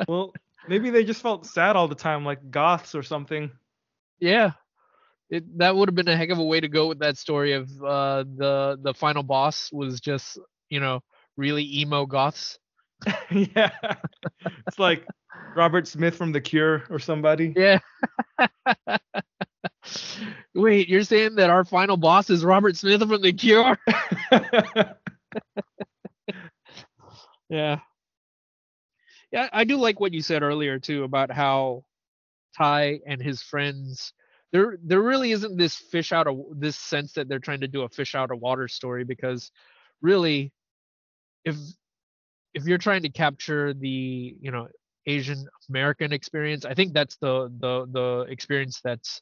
Well, 0.08 0.34
maybe 0.68 0.90
they 0.90 1.04
just 1.04 1.22
felt 1.22 1.46
sad 1.46 1.76
all 1.76 1.88
the 1.88 1.96
time, 1.96 2.26
like 2.26 2.52
goths 2.52 2.96
or 2.96 3.04
something. 3.04 3.52
yeah. 4.20 4.52
It 5.30 5.58
that 5.60 5.76
would 5.76 5.88
have 5.88 5.96
been 5.96 6.10
a 6.10 6.18
heck 6.18 6.30
of 6.30 6.40
a 6.40 6.44
way 6.44 6.60
to 6.60 6.68
go 6.68 6.88
with 6.88 7.00
that 7.00 7.18
story 7.18 7.54
of 7.54 7.70
uh 7.82 8.26
the 8.36 8.78
the 8.82 8.94
final 8.94 9.24
boss 9.24 9.72
was 9.72 10.02
just, 10.02 10.38
you 10.70 10.82
know, 10.82 11.00
really 11.38 11.64
emo 11.80 12.06
goths. 12.06 12.60
yeah, 13.32 13.72
it's 14.68 14.78
like 14.78 15.08
Robert 15.56 15.88
Smith 15.88 16.16
from 16.16 16.34
The 16.34 16.42
Cure 16.42 16.84
or 16.90 17.00
somebody. 17.00 17.54
Yeah. 17.56 17.80
Wait, 20.54 20.90
you're 20.90 21.04
saying 21.04 21.36
that 21.36 21.50
our 21.50 21.64
final 21.64 21.98
boss 21.98 22.30
is 22.30 22.44
Robert 22.44 22.76
Smith 22.76 23.00
from 23.00 23.22
The 23.22 23.34
Cure? 23.34 23.78
yeah. 27.50 27.80
Yeah, 29.32 29.49
I 29.53 29.64
do 29.64 29.78
like 29.78 29.99
what 29.99 30.14
you 30.14 30.22
said 30.22 30.44
earlier 30.44 30.80
too 30.80 31.03
about 31.03 31.32
how 31.32 31.84
Tai 32.58 33.02
and 33.08 33.22
his 33.22 33.41
friends 33.44 34.14
there 34.53 34.78
there 34.84 35.02
really 35.02 35.32
isn't 35.32 35.58
this 35.58 35.76
fish 35.76 36.12
out 36.14 36.28
of 36.28 36.40
this 36.58 36.78
sense 36.78 37.14
that 37.14 37.30
they're 37.30 37.40
trying 37.40 37.62
to 37.62 37.68
do 37.70 37.84
a 37.84 37.90
fish 37.90 38.16
out 38.16 38.32
of 38.32 38.40
water 38.40 38.68
story 38.68 39.03
because 39.06 39.52
really 40.02 40.52
if 41.45 41.56
if 42.53 42.66
you're 42.66 42.78
trying 42.78 43.02
to 43.03 43.10
capture 43.10 43.74
the 43.74 44.36
you 44.40 44.52
know 44.52 44.68
asian 45.08 45.45
american 45.70 46.14
experience 46.14 46.66
i 46.66 46.74
think 46.74 46.94
that's 46.94 47.18
the 47.18 47.49
the 47.60 47.88
the 47.91 48.26
experience 48.32 48.82
that's 48.84 49.22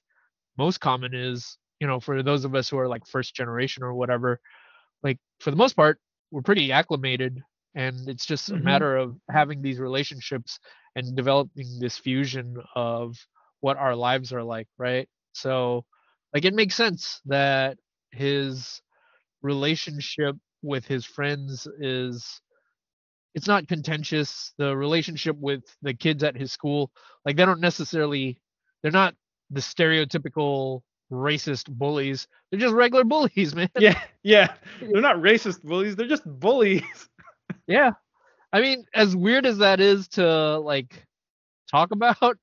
most 0.57 0.80
common 0.80 1.14
is 1.15 1.57
you 1.80 1.88
know 1.88 1.99
for 1.99 2.23
those 2.23 2.45
of 2.45 2.56
us 2.56 2.69
who 2.69 2.77
are 2.80 2.88
like 2.90 3.06
first 3.07 3.36
generation 3.36 3.84
or 3.84 3.94
whatever 3.94 4.40
like 5.03 5.19
for 5.40 5.52
the 5.52 5.57
most 5.57 5.76
part 5.76 5.99
we're 6.31 6.41
pretty 6.41 6.72
acclimated 6.72 7.41
and 7.75 8.07
it's 8.07 8.25
just 8.25 8.49
Mhm. 8.49 8.59
a 8.59 8.63
matter 8.63 8.97
of 8.97 9.15
having 9.29 9.61
these 9.61 9.79
relationships 9.79 10.59
and 10.95 11.15
developing 11.15 11.67
this 11.79 11.97
fusion 11.97 12.55
of 12.75 13.15
what 13.61 13.77
our 13.77 13.95
lives 13.95 14.33
are 14.33 14.43
like 14.43 14.67
right 14.77 15.07
so 15.33 15.85
like 16.33 16.45
it 16.45 16.53
makes 16.53 16.75
sense 16.75 17.21
that 17.25 17.77
his 18.11 18.81
relationship 19.41 20.35
with 20.61 20.85
his 20.85 21.05
friends 21.05 21.67
is 21.79 22.41
it's 23.35 23.47
not 23.47 23.67
contentious 23.67 24.53
the 24.57 24.75
relationship 24.75 25.35
with 25.39 25.63
the 25.81 25.93
kids 25.93 26.23
at 26.23 26.35
his 26.35 26.51
school 26.51 26.91
like 27.25 27.35
they 27.35 27.45
don't 27.45 27.61
necessarily 27.61 28.39
they're 28.81 28.91
not 28.91 29.15
the 29.51 29.61
stereotypical 29.61 30.81
racist 31.11 31.69
bullies 31.69 32.27
they're 32.51 32.59
just 32.59 32.73
regular 32.73 33.03
bullies 33.03 33.55
man 33.55 33.69
yeah, 33.79 33.99
yeah. 34.23 34.53
They're 34.81 35.01
not 35.01 35.17
racist 35.17 35.63
bullies. 35.63 35.95
They're 35.95 36.07
just 36.07 36.25
bullies. 36.25 37.09
Yeah 37.69 37.91
i 38.51 38.59
mean 38.59 38.83
as 38.93 39.15
weird 39.15 39.45
as 39.45 39.59
that 39.59 39.79
is 39.79 40.07
to 40.09 40.57
like 40.59 41.05
talk 41.71 41.91
about 41.91 42.37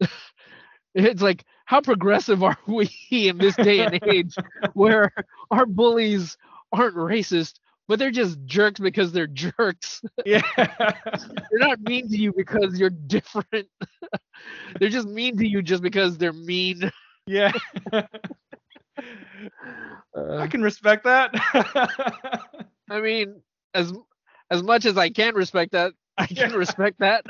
it's 0.94 1.22
like 1.22 1.44
how 1.64 1.80
progressive 1.80 2.42
are 2.42 2.58
we 2.66 2.90
in 3.10 3.38
this 3.38 3.56
day 3.56 3.80
and 3.80 3.98
age 4.04 4.34
where 4.74 5.10
our 5.50 5.64
bullies 5.66 6.36
aren't 6.72 6.96
racist 6.96 7.54
but 7.88 8.00
they're 8.00 8.10
just 8.10 8.44
jerks 8.46 8.80
because 8.80 9.12
they're 9.12 9.28
jerks 9.28 10.02
Yeah. 10.24 10.42
they're 10.56 11.60
not 11.60 11.80
mean 11.80 12.08
to 12.08 12.16
you 12.16 12.32
because 12.36 12.78
you're 12.78 12.90
different 12.90 13.68
they're 14.80 14.88
just 14.90 15.08
mean 15.08 15.38
to 15.38 15.46
you 15.48 15.62
just 15.62 15.82
because 15.82 16.18
they're 16.18 16.32
mean 16.32 16.90
yeah. 17.28 17.52
Uh, 17.92 18.02
I 20.38 20.46
can 20.46 20.62
respect 20.62 21.04
that. 21.04 21.30
i 22.90 23.00
mean 23.00 23.42
as 23.74 23.92
as 24.50 24.62
much 24.62 24.84
as 24.86 24.96
i 24.96 25.08
can 25.20 25.34
respect 25.34 25.72
that 25.72 25.92
i 26.18 26.26
can 26.26 26.50
Yeah. 26.50 26.56
respect 26.56 26.98
that 27.00 27.24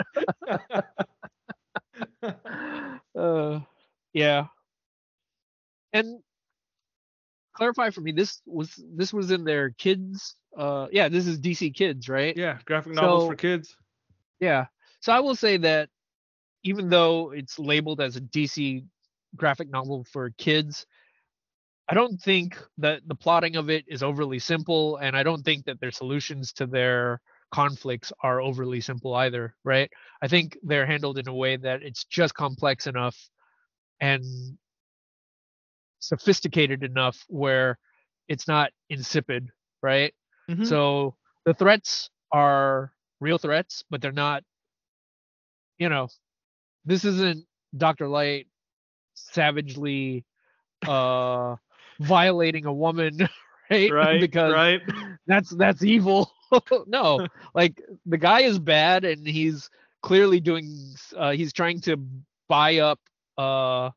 uh, 3.16 3.60
yeah. 4.12 4.46
And 5.92 6.20
clarify 7.54 7.90
for 7.90 8.00
me, 8.00 8.12
this 8.12 8.40
was 8.46 8.74
this 8.94 9.12
was 9.12 9.30
in 9.30 9.44
their 9.44 9.70
kids. 9.70 10.34
Uh, 10.56 10.86
yeah, 10.90 11.08
this 11.08 11.26
is 11.26 11.38
DC 11.40 11.74
Kids, 11.74 12.08
right? 12.08 12.36
yeah, 12.36 12.58
graphic 12.64 12.92
novels 12.94 13.24
So- 13.24 13.28
for 13.30 13.36
kids. 13.36 13.76
Yeah. 14.40 14.66
So 15.00 15.12
I 15.12 15.20
will 15.20 15.36
say 15.36 15.56
that 15.58 15.88
even 16.64 16.88
though 16.88 17.30
it's 17.32 17.58
labeled 17.58 18.00
as 18.00 18.16
a 18.16 18.20
DC 18.20 18.84
graphic 19.36 19.70
novel 19.70 20.04
for 20.12 20.30
kids, 20.30 20.86
I 21.88 21.94
don't 21.94 22.20
think 22.20 22.58
that 22.78 23.06
the 23.06 23.14
plotting 23.14 23.56
of 23.56 23.70
it 23.70 23.84
is 23.86 24.02
overly 24.02 24.38
simple, 24.38 24.96
and 24.96 25.16
I 25.16 25.22
don't 25.22 25.44
think 25.44 25.66
that 25.66 25.80
their 25.80 25.92
solutions 25.92 26.52
to 26.54 26.66
their 26.66 27.20
conflicts 27.52 28.12
are 28.22 28.40
overly 28.40 28.80
simple 28.80 29.14
either, 29.14 29.54
right? 29.62 29.90
I 30.20 30.26
think 30.28 30.58
they're 30.62 30.86
handled 30.86 31.18
in 31.18 31.28
a 31.28 31.34
way 31.34 31.56
that 31.56 31.82
it's 31.82 32.04
just 32.04 32.34
complex 32.34 32.86
enough 32.88 33.16
and 34.00 34.24
sophisticated 36.00 36.82
enough 36.82 37.24
where 37.28 37.78
it's 38.28 38.48
not 38.48 38.72
insipid, 38.88 39.50
right? 39.82 40.14
Mhm. 40.48 40.66
So 40.66 41.16
the 41.44 41.54
threats 41.54 42.10
are 42.32 42.92
real 43.20 43.38
threats, 43.38 43.84
but 43.90 44.00
they're 44.02 44.12
not, 44.12 44.44
you 45.78 45.88
know, 45.88 46.08
this 46.84 47.04
isn't 47.04 47.46
Dr. 47.76 48.08
Light 48.08 48.48
savagely 49.14 50.24
uh 50.86 51.56
violating 52.00 52.66
a 52.66 52.72
woman, 52.72 53.28
right? 53.70 53.92
right, 53.92 54.20
because 54.20 54.52
right. 54.52 54.80
that's 55.26 55.50
that's 55.50 55.82
evil. 55.82 56.30
no, 56.86 57.22
like 57.54 57.82
the 58.06 58.18
guy 58.18 58.40
is 58.42 58.58
bad 58.58 59.04
and 59.04 59.26
he's 59.26 59.70
clearly 60.02 60.40
doing 60.40 60.94
uh 61.16 61.30
he's 61.32 61.52
trying 61.52 61.80
to 61.80 61.96
buy 62.48 62.78
up 62.78 63.00
uh 63.38 63.90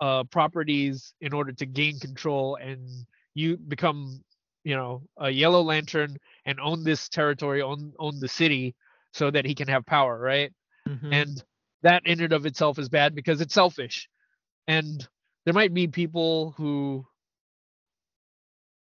uh 0.00 0.24
properties 0.24 1.14
in 1.20 1.32
order 1.32 1.52
to 1.52 1.66
gain 1.66 1.98
control 1.98 2.56
and 2.56 3.06
you 3.34 3.56
become 3.56 4.22
you 4.64 4.74
know 4.74 5.02
a 5.18 5.30
yellow 5.30 5.62
lantern 5.62 6.16
and 6.46 6.60
own 6.60 6.82
this 6.84 7.08
territory 7.08 7.62
own 7.62 7.92
own 7.98 8.18
the 8.20 8.28
city 8.28 8.74
so 9.12 9.30
that 9.30 9.44
he 9.44 9.54
can 9.54 9.68
have 9.68 9.84
power 9.86 10.18
right 10.18 10.52
Mhm. 10.88 11.12
and 11.12 11.44
that 11.82 12.02
in 12.06 12.20
and 12.20 12.32
of 12.32 12.46
itself 12.46 12.78
is 12.78 12.88
bad 12.88 13.14
because 13.14 13.40
it's 13.40 13.54
selfish 13.54 14.08
and 14.66 15.08
there 15.44 15.54
might 15.54 15.74
be 15.74 15.86
people 15.86 16.52
who 16.56 17.06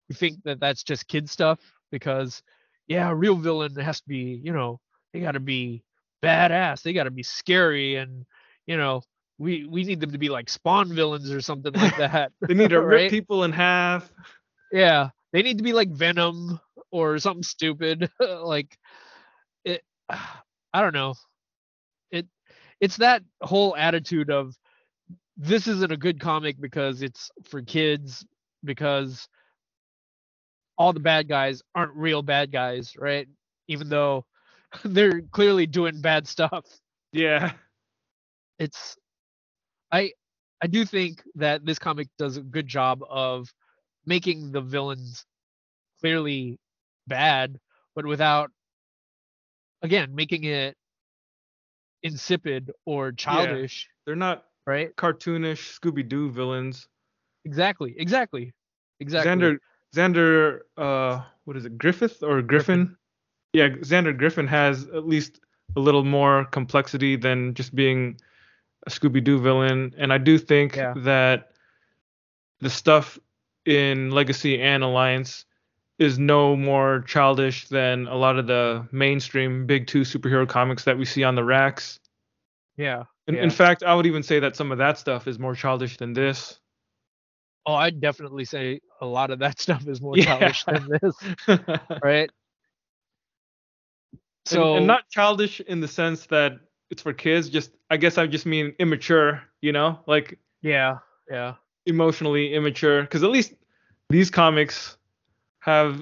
who 0.07 0.13
think 0.13 0.43
that 0.43 0.59
that's 0.59 0.83
just 0.83 1.07
kid 1.07 1.29
stuff? 1.29 1.59
Because 1.91 2.41
yeah 2.87 3.09
a 3.09 3.15
real 3.15 3.35
villain 3.35 3.75
has 3.75 3.99
to 4.01 4.07
be 4.07 4.39
you 4.43 4.53
know 4.53 4.79
they 5.13 5.19
got 5.19 5.31
to 5.33 5.39
be 5.39 5.83
badass. 6.23 6.81
They 6.81 6.93
got 6.93 7.03
to 7.03 7.11
be 7.11 7.23
scary 7.23 7.95
and 7.95 8.25
you 8.65 8.77
know 8.77 9.01
we 9.37 9.65
we 9.65 9.83
need 9.83 9.99
them 9.99 10.11
to 10.11 10.17
be 10.17 10.29
like 10.29 10.49
spawn 10.49 10.93
villains 10.93 11.31
or 11.31 11.41
something 11.41 11.73
like 11.73 11.97
that. 11.97 12.31
They 12.41 12.53
need 12.53 12.69
to 12.69 12.81
rip 12.85 13.09
people 13.09 13.43
in 13.43 13.51
half. 13.51 14.11
yeah 14.71 15.09
they 15.33 15.41
need 15.41 15.57
to 15.57 15.63
be 15.63 15.73
like 15.73 15.89
venom 15.89 16.59
or 16.91 17.19
something 17.19 17.43
stupid. 17.43 18.09
Like 18.19 18.77
it 19.65 19.83
i 20.09 20.81
don't 20.81 20.93
know. 20.93 21.15
It 22.11 22.27
it's 22.79 22.97
that 22.97 23.23
whole 23.41 23.75
attitude 23.75 24.29
of 24.29 24.55
this 25.37 25.67
isn't 25.67 25.91
a 25.91 25.97
good 25.97 26.19
comic 26.19 26.59
because 26.59 27.01
it's 27.01 27.29
for 27.45 27.61
kids 27.61 28.25
because 28.63 29.27
all 30.77 30.93
the 30.93 30.99
bad 30.99 31.27
guys 31.27 31.61
aren't 31.75 31.93
real 31.95 32.21
bad 32.21 32.51
guys 32.51 32.95
right? 32.97 33.27
Even 33.67 33.89
though 33.89 34.25
they're 34.83 35.21
clearly 35.21 35.65
doing 35.67 36.01
bad 36.01 36.27
stuff. 36.27 36.65
Yeah. 37.11 37.53
it's 38.59 38.97
i 39.91 40.11
i 40.61 40.67
do 40.67 40.85
think 40.85 41.23
that 41.35 41.65
this 41.65 41.79
comic 41.79 42.07
does 42.17 42.37
a 42.37 42.41
good 42.41 42.67
job 42.67 43.01
of 43.09 43.53
making 44.05 44.51
the 44.51 44.61
villains 44.61 45.25
clearly 45.99 46.59
bad 47.07 47.57
but 47.95 48.05
without 48.05 48.51
again 49.81 50.13
making 50.15 50.43
it 50.43 50.75
insipid 52.03 52.71
or 52.85 53.11
childish 53.11 53.89
They're 54.05 54.15
not 54.15 54.45
right? 54.65 54.95
cartoonish 54.95 55.79
Scooby 55.79 56.07
Doo 56.07 56.29
villains. 56.31 56.87
exactly 57.45 57.95
exactly 57.97 58.53
exactly. 58.99 59.29
Xander 59.29 59.57
Xander 59.95 60.59
uh 60.77 61.21
what 61.45 61.55
is 61.57 61.65
it, 61.65 61.77
Griffith 61.77 62.23
or 62.23 62.41
Griffin? 62.41 62.97
Yeah, 63.53 63.69
Xander 63.69 64.15
Griffin 64.17 64.47
has 64.47 64.83
at 64.89 65.07
least 65.07 65.39
a 65.75 65.79
little 65.79 66.03
more 66.03 66.45
complexity 66.45 67.15
than 67.15 67.53
just 67.53 67.73
being 67.73 68.19
a 68.85 68.89
Scooby 68.89 69.23
Doo 69.23 69.39
villain. 69.39 69.93
And 69.97 70.11
I 70.11 70.17
do 70.17 70.37
think 70.37 70.75
Yeah. 70.75 70.93
that 70.97 71.51
the 72.59 72.69
stuff 72.69 73.17
in 73.65 74.11
Legacy 74.11 74.61
and 74.61 74.83
Alliance 74.83 75.45
is 75.99 76.19
no 76.19 76.55
more 76.55 77.01
childish 77.07 77.67
than 77.69 78.07
a 78.07 78.15
lot 78.15 78.37
of 78.37 78.47
the 78.47 78.87
mainstream 78.91 79.65
big 79.65 79.87
two 79.87 80.01
superhero 80.01 80.47
comics 80.47 80.83
that 80.83 80.97
we 80.97 81.05
see 81.05 81.23
on 81.23 81.35
the 81.35 81.43
racks. 81.43 81.99
yeah 82.77 83.03
In, 83.27 83.35
yeah. 83.35 83.43
in 83.43 83.49
fact, 83.49 83.83
I 83.83 83.95
would 83.95 84.05
even 84.05 84.21
say 84.23 84.39
that 84.39 84.55
some 84.55 84.71
of 84.71 84.77
that 84.77 84.97
stuff 84.99 85.27
is 85.27 85.39
more 85.39 85.55
childish 85.55 85.97
than 85.97 86.13
this. 86.13 86.59
Oh 87.67 87.75
i'd 87.75 88.01
definitely 88.01 88.45
say 88.45 88.79
a 89.01 89.05
lot 89.05 89.29
of 89.29 89.39
that 89.39 89.59
stuff 89.65 89.87
is 89.87 90.01
more 90.01 90.15
Yeah. 90.15 90.23
childish 90.25 90.63
than 90.65 90.87
this 91.01 91.15
right 92.03 92.31
so 94.45 94.77
and 94.77 94.87
not 94.87 95.09
childish 95.09 95.59
in 95.61 95.81
the 95.81 95.87
sense 95.87 96.25
that 96.27 96.53
it's 96.89 97.01
for 97.01 97.13
kids. 97.13 97.49
Just 97.49 97.71
I 97.89 97.97
guess 97.97 98.17
I 98.17 98.27
just 98.27 98.45
mean 98.45 98.73
immature. 98.79 99.41
You 99.61 99.73
know, 99.73 99.99
like 100.07 100.39
yeah 100.61 100.99
yeah 101.29 101.55
emotionally 101.85 102.53
immature. 102.53 103.01
Because 103.01 103.23
at 103.23 103.29
least 103.29 103.53
these 104.09 104.29
comics 104.29 104.97
have 105.59 106.01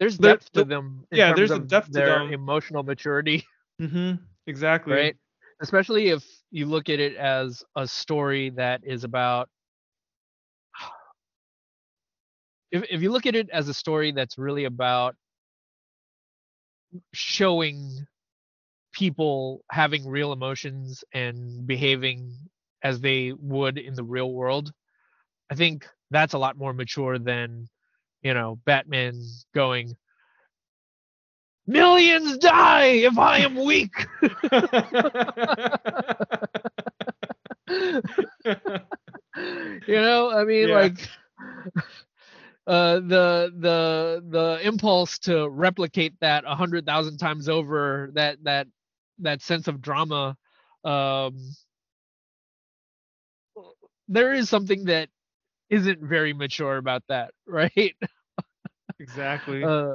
there's 0.00 0.16
There- 0.18 0.32
depth 0.32 0.52
to 0.52 0.64
them 0.64 1.04
yeah, 1.12 1.34
there's 1.34 1.50
a 1.50 1.58
depth 1.58 1.88
to 1.88 1.92
their 1.92 2.20
them. 2.20 2.32
emotional 2.32 2.82
maturity 2.82 3.44
hmm 3.80 4.12
exactly 4.46 4.94
right 4.94 5.16
especially 5.60 6.08
if 6.08 6.24
you 6.50 6.66
look 6.66 6.88
at 6.88 7.00
it 7.00 7.16
as 7.16 7.62
a 7.76 7.86
story 7.86 8.50
that 8.50 8.80
is 8.84 9.04
about 9.04 9.48
if 12.76 12.84
if 12.90 13.02
you 13.02 13.12
look 13.12 13.26
at 13.26 13.36
it 13.36 13.50
as 13.50 13.68
a 13.68 13.74
story 13.74 14.12
that's 14.12 14.38
really 14.38 14.64
about 14.64 15.16
showing 17.12 18.06
people 18.92 19.62
having 19.70 20.06
real 20.08 20.32
emotions 20.32 21.04
and 21.12 21.66
behaving 21.66 22.32
as 22.82 23.00
they 23.00 23.32
would 23.38 23.78
in 23.78 23.94
the 23.94 24.04
real 24.04 24.32
world, 24.32 24.72
I 25.50 25.54
think 25.54 25.86
that's 26.10 26.34
a 26.34 26.38
lot 26.38 26.56
more 26.56 26.72
mature 26.72 27.18
than, 27.18 27.68
you 28.22 28.34
know, 28.34 28.58
Batman 28.64 29.22
going, 29.54 29.96
Millions 31.66 32.38
die 32.38 32.86
if 33.06 33.18
I 33.18 33.38
am 33.38 33.54
weak. 33.56 34.06
you 39.86 39.94
know, 39.94 40.30
I 40.30 40.44
mean, 40.44 40.68
Yeah. 40.68 40.70
like 40.70 41.08
uh, 42.66 42.94
the 42.96 43.52
the 43.58 44.24
the 44.28 44.60
impulse 44.66 45.18
to 45.20 45.48
replicate 45.48 46.14
that 46.20 46.44
a 46.46 46.54
hundred 46.54 46.86
thousand 46.86 47.18
times 47.18 47.48
over, 47.48 48.10
that 48.14 48.42
that 48.44 48.66
that 49.18 49.42
sense 49.42 49.68
of 49.68 49.80
drama, 49.80 50.36
um, 50.84 51.36
there 54.08 54.32
is 54.32 54.48
something 54.48 54.84
that 54.84 55.08
isn't 55.70 56.00
very 56.00 56.32
mature 56.32 56.76
about 56.76 57.02
that, 57.08 57.32
right? 57.46 57.96
exactly. 58.98 59.64
uh, 59.64 59.94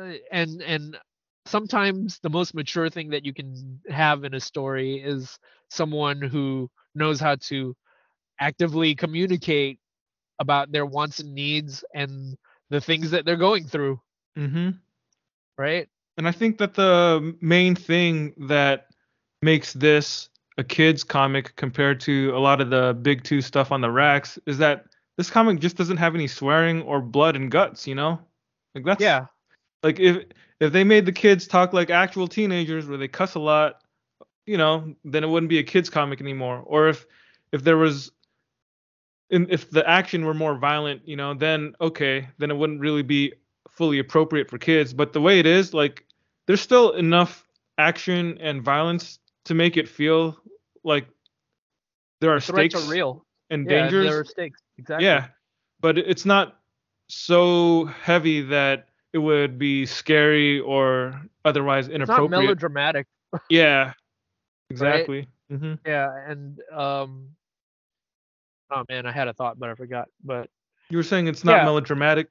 uh, 0.00 0.12
and 0.30 0.62
and 0.62 0.98
sometimes 1.46 2.18
the 2.22 2.30
most 2.30 2.54
mature 2.54 2.88
thing 2.90 3.10
that 3.10 3.24
you 3.24 3.32
can 3.34 3.80
have 3.88 4.24
in 4.24 4.34
a 4.34 4.40
story 4.40 4.96
is 5.02 5.38
someone 5.70 6.20
who 6.20 6.70
knows 6.94 7.20
how 7.20 7.36
to 7.36 7.74
actively 8.40 8.94
communicate 8.94 9.78
about 10.40 10.72
their 10.72 10.84
wants 10.84 11.20
and 11.20 11.32
needs 11.32 11.84
and 11.94 12.36
the 12.70 12.80
things 12.80 13.12
that 13.12 13.24
they're 13.24 13.36
going 13.36 13.64
through 13.64 14.00
mm-hmm. 14.36 14.70
right 15.56 15.88
And 16.16 16.26
I 16.26 16.32
think 16.32 16.58
that 16.58 16.74
the 16.74 17.36
main 17.40 17.76
thing 17.76 18.34
that 18.48 18.88
makes 19.42 19.72
this 19.72 20.28
a 20.58 20.64
kids 20.64 21.04
comic 21.04 21.54
compared 21.54 22.00
to 22.00 22.32
a 22.34 22.40
lot 22.40 22.60
of 22.60 22.70
the 22.70 22.98
big 23.00 23.22
two 23.22 23.40
stuff 23.40 23.70
on 23.70 23.80
the 23.80 23.90
racks 23.90 24.38
is 24.46 24.58
that 24.58 24.86
this 25.16 25.30
comic 25.30 25.60
just 25.60 25.76
doesn't 25.76 25.98
have 25.98 26.14
any 26.16 26.26
swearing 26.26 26.82
or 26.82 27.00
blood 27.00 27.36
and 27.36 27.50
guts, 27.50 27.86
you 27.86 27.94
know? 27.94 28.18
Like 28.74 28.84
that's 28.84 29.00
yeah 29.00 29.26
like 29.82 29.98
if 30.00 30.24
if 30.60 30.72
they 30.72 30.84
made 30.84 31.06
the 31.06 31.12
kids 31.12 31.46
talk 31.46 31.72
like 31.72 31.90
actual 31.90 32.28
teenagers 32.28 32.86
where 32.86 32.98
they 32.98 33.08
cuss 33.08 33.34
a 33.34 33.40
lot, 33.40 33.80
you 34.46 34.58
know, 34.58 34.94
then 35.04 35.24
it 35.24 35.28
wouldn't 35.28 35.48
be 35.48 35.58
a 35.58 35.62
kids 35.62 35.88
comic 35.88 36.20
anymore. 36.20 36.62
Or 36.66 36.88
if 36.88 37.06
if 37.52 37.64
there 37.64 37.76
was 37.76 38.12
in, 39.30 39.46
if 39.50 39.70
the 39.70 39.88
action 39.88 40.24
were 40.24 40.34
more 40.34 40.56
violent, 40.56 41.06
you 41.06 41.16
know, 41.16 41.34
then 41.34 41.74
okay, 41.80 42.28
then 42.38 42.50
it 42.50 42.56
wouldn't 42.56 42.80
really 42.80 43.02
be 43.02 43.32
fully 43.70 43.98
appropriate 43.98 44.50
for 44.50 44.58
kids. 44.58 44.92
But 44.92 45.12
the 45.12 45.20
way 45.20 45.38
it 45.38 45.46
is, 45.46 45.72
like 45.72 46.04
there's 46.46 46.60
still 46.60 46.92
enough 46.92 47.46
action 47.78 48.38
and 48.40 48.62
violence 48.62 49.18
to 49.44 49.54
make 49.54 49.76
it 49.76 49.88
feel 49.88 50.36
like 50.84 51.06
there 52.20 52.30
are 52.30 52.40
threats 52.40 52.74
stakes 52.74 52.88
are 52.88 52.92
real 52.92 53.24
and 53.50 53.66
yeah, 53.66 53.82
dangers. 53.82 54.10
there 54.10 54.20
are 54.20 54.24
stakes 54.24 54.60
exactly 54.78 55.06
Yeah, 55.06 55.26
but 55.80 55.96
it's 55.98 56.24
not 56.24 56.60
so 57.08 57.86
heavy 57.86 58.42
that 58.42 58.88
it 59.12 59.18
would 59.18 59.58
be 59.58 59.86
scary 59.86 60.60
or 60.60 61.20
otherwise 61.44 61.86
it's 61.86 61.92
not 61.92 61.96
inappropriate. 62.02 62.30
melodramatic 62.30 63.06
yeah, 63.48 63.92
exactly. 64.70 65.26
hmm 65.48 65.74
yeah 65.86 66.08
and 66.28 66.60
um 66.72 67.28
oh 68.70 68.84
man 68.88 69.06
i 69.06 69.12
had 69.12 69.28
a 69.28 69.32
thought 69.34 69.58
but 69.58 69.70
i 69.70 69.74
forgot 69.74 70.08
but 70.24 70.48
You 70.90 70.96
were 70.96 71.02
saying 71.02 71.26
it's 71.28 71.44
not 71.44 71.58
Yeah. 71.58 71.64
melodramatic. 71.64 72.28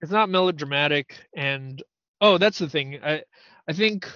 it's 0.00 0.12
not 0.12 0.28
melodramatic 0.28 1.18
and 1.36 1.82
oh 2.20 2.38
that's 2.38 2.58
the 2.58 2.68
thing 2.68 2.98
i 3.04 3.22
i 3.68 3.72
think 3.72 4.08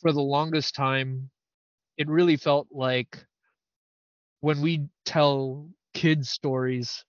for 0.00 0.12
the 0.12 0.20
longest 0.22 0.74
time 0.74 1.30
it 1.98 2.08
really 2.08 2.36
felt 2.36 2.68
like 2.70 3.24
when 4.40 4.60
we 4.62 4.86
tell 5.04 5.68
kids 5.94 6.30
stories 6.30 7.04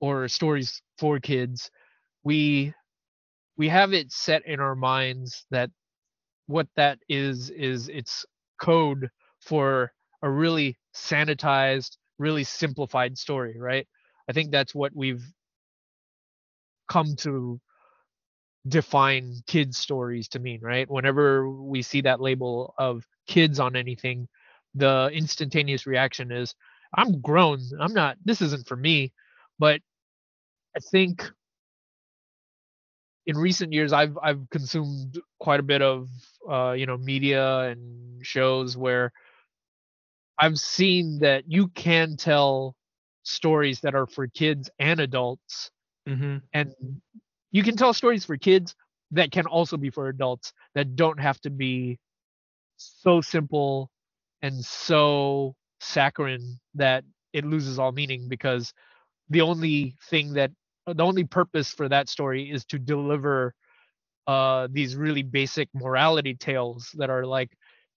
or 0.00 0.28
stories 0.28 0.82
for 0.98 1.18
kids 1.18 1.70
we 2.24 2.72
we 3.56 3.68
have 3.68 3.92
it 3.92 4.10
set 4.12 4.44
in 4.46 4.60
our 4.60 4.74
minds 4.74 5.44
that 5.50 5.70
what 6.46 6.68
that 6.76 6.98
is 7.08 7.50
is 7.50 7.88
it's 7.88 8.24
code 8.60 9.08
for 9.40 9.92
a 10.22 10.30
really 10.30 10.76
sanitized 10.94 11.96
really 12.22 12.44
simplified 12.44 13.18
story 13.18 13.56
right? 13.58 13.86
I 14.28 14.32
think 14.32 14.52
that's 14.52 14.74
what 14.74 14.92
we've 14.94 15.24
come 16.88 17.16
to 17.16 17.60
define 18.68 19.42
kids 19.46 19.78
stories 19.78 20.28
to 20.28 20.38
mean 20.38 20.60
right? 20.62 20.88
Whenever 20.90 21.48
we 21.50 21.82
see 21.82 22.02
that 22.02 22.20
label 22.20 22.74
of 22.78 23.04
kids 23.26 23.60
on 23.60 23.76
anything 23.76 24.28
the 24.74 25.10
instantaneous 25.12 25.86
reaction 25.86 26.32
is 26.32 26.54
i'm 26.96 27.20
grown. 27.20 27.60
I'm 27.80 27.94
not 27.94 28.16
this 28.24 28.40
isn't 28.40 28.66
for 28.66 28.76
me. 28.76 29.12
But 29.58 29.80
i 30.76 30.80
think 30.90 31.30
in 33.26 33.36
recent 33.36 33.72
years 33.72 33.92
i've 33.92 34.18
i've 34.22 34.48
consumed 34.50 35.20
quite 35.38 35.60
a 35.60 35.62
bit 35.62 35.82
of 35.82 36.08
uh 36.50 36.72
you 36.72 36.86
know 36.86 36.96
media 36.96 37.60
and 37.70 38.24
shows 38.24 38.76
where 38.76 39.12
i've 40.38 40.58
seen 40.58 41.18
that 41.18 41.44
you 41.46 41.68
can 41.68 42.16
tell 42.16 42.74
stories 43.24 43.80
that 43.80 43.94
are 43.94 44.06
for 44.06 44.26
kids 44.26 44.70
and 44.78 45.00
adults. 45.00 45.70
Hmm 46.06 46.38
and 46.52 46.74
you 47.52 47.62
can 47.62 47.76
tell 47.76 47.92
stories 47.92 48.24
for 48.24 48.36
kids 48.36 48.74
that 49.12 49.30
can 49.30 49.46
also 49.46 49.76
be 49.76 49.90
for 49.90 50.08
adults 50.08 50.52
that 50.74 50.96
don't 50.96 51.20
have 51.20 51.40
to 51.42 51.50
be 51.50 51.98
so 52.76 53.20
simple 53.20 53.90
and 54.40 54.64
so 54.64 55.54
saccharine 55.80 56.58
that 56.74 57.04
it 57.32 57.44
loses 57.44 57.78
all 57.78 57.92
meaning 57.92 58.28
because 58.28 58.72
the 59.30 59.40
only 59.40 59.96
thing 60.10 60.32
that 60.32 60.50
the 60.86 61.04
only 61.04 61.24
purpose 61.24 61.70
for 61.70 61.88
that 61.88 62.08
story 62.08 62.50
is 62.50 62.64
to 62.64 62.78
deliver 62.78 63.54
uh 64.26 64.66
these 64.70 64.96
really 64.96 65.22
basic 65.22 65.68
morality 65.74 66.34
tales 66.34 66.90
that 66.94 67.10
are 67.10 67.24
like 67.26 67.50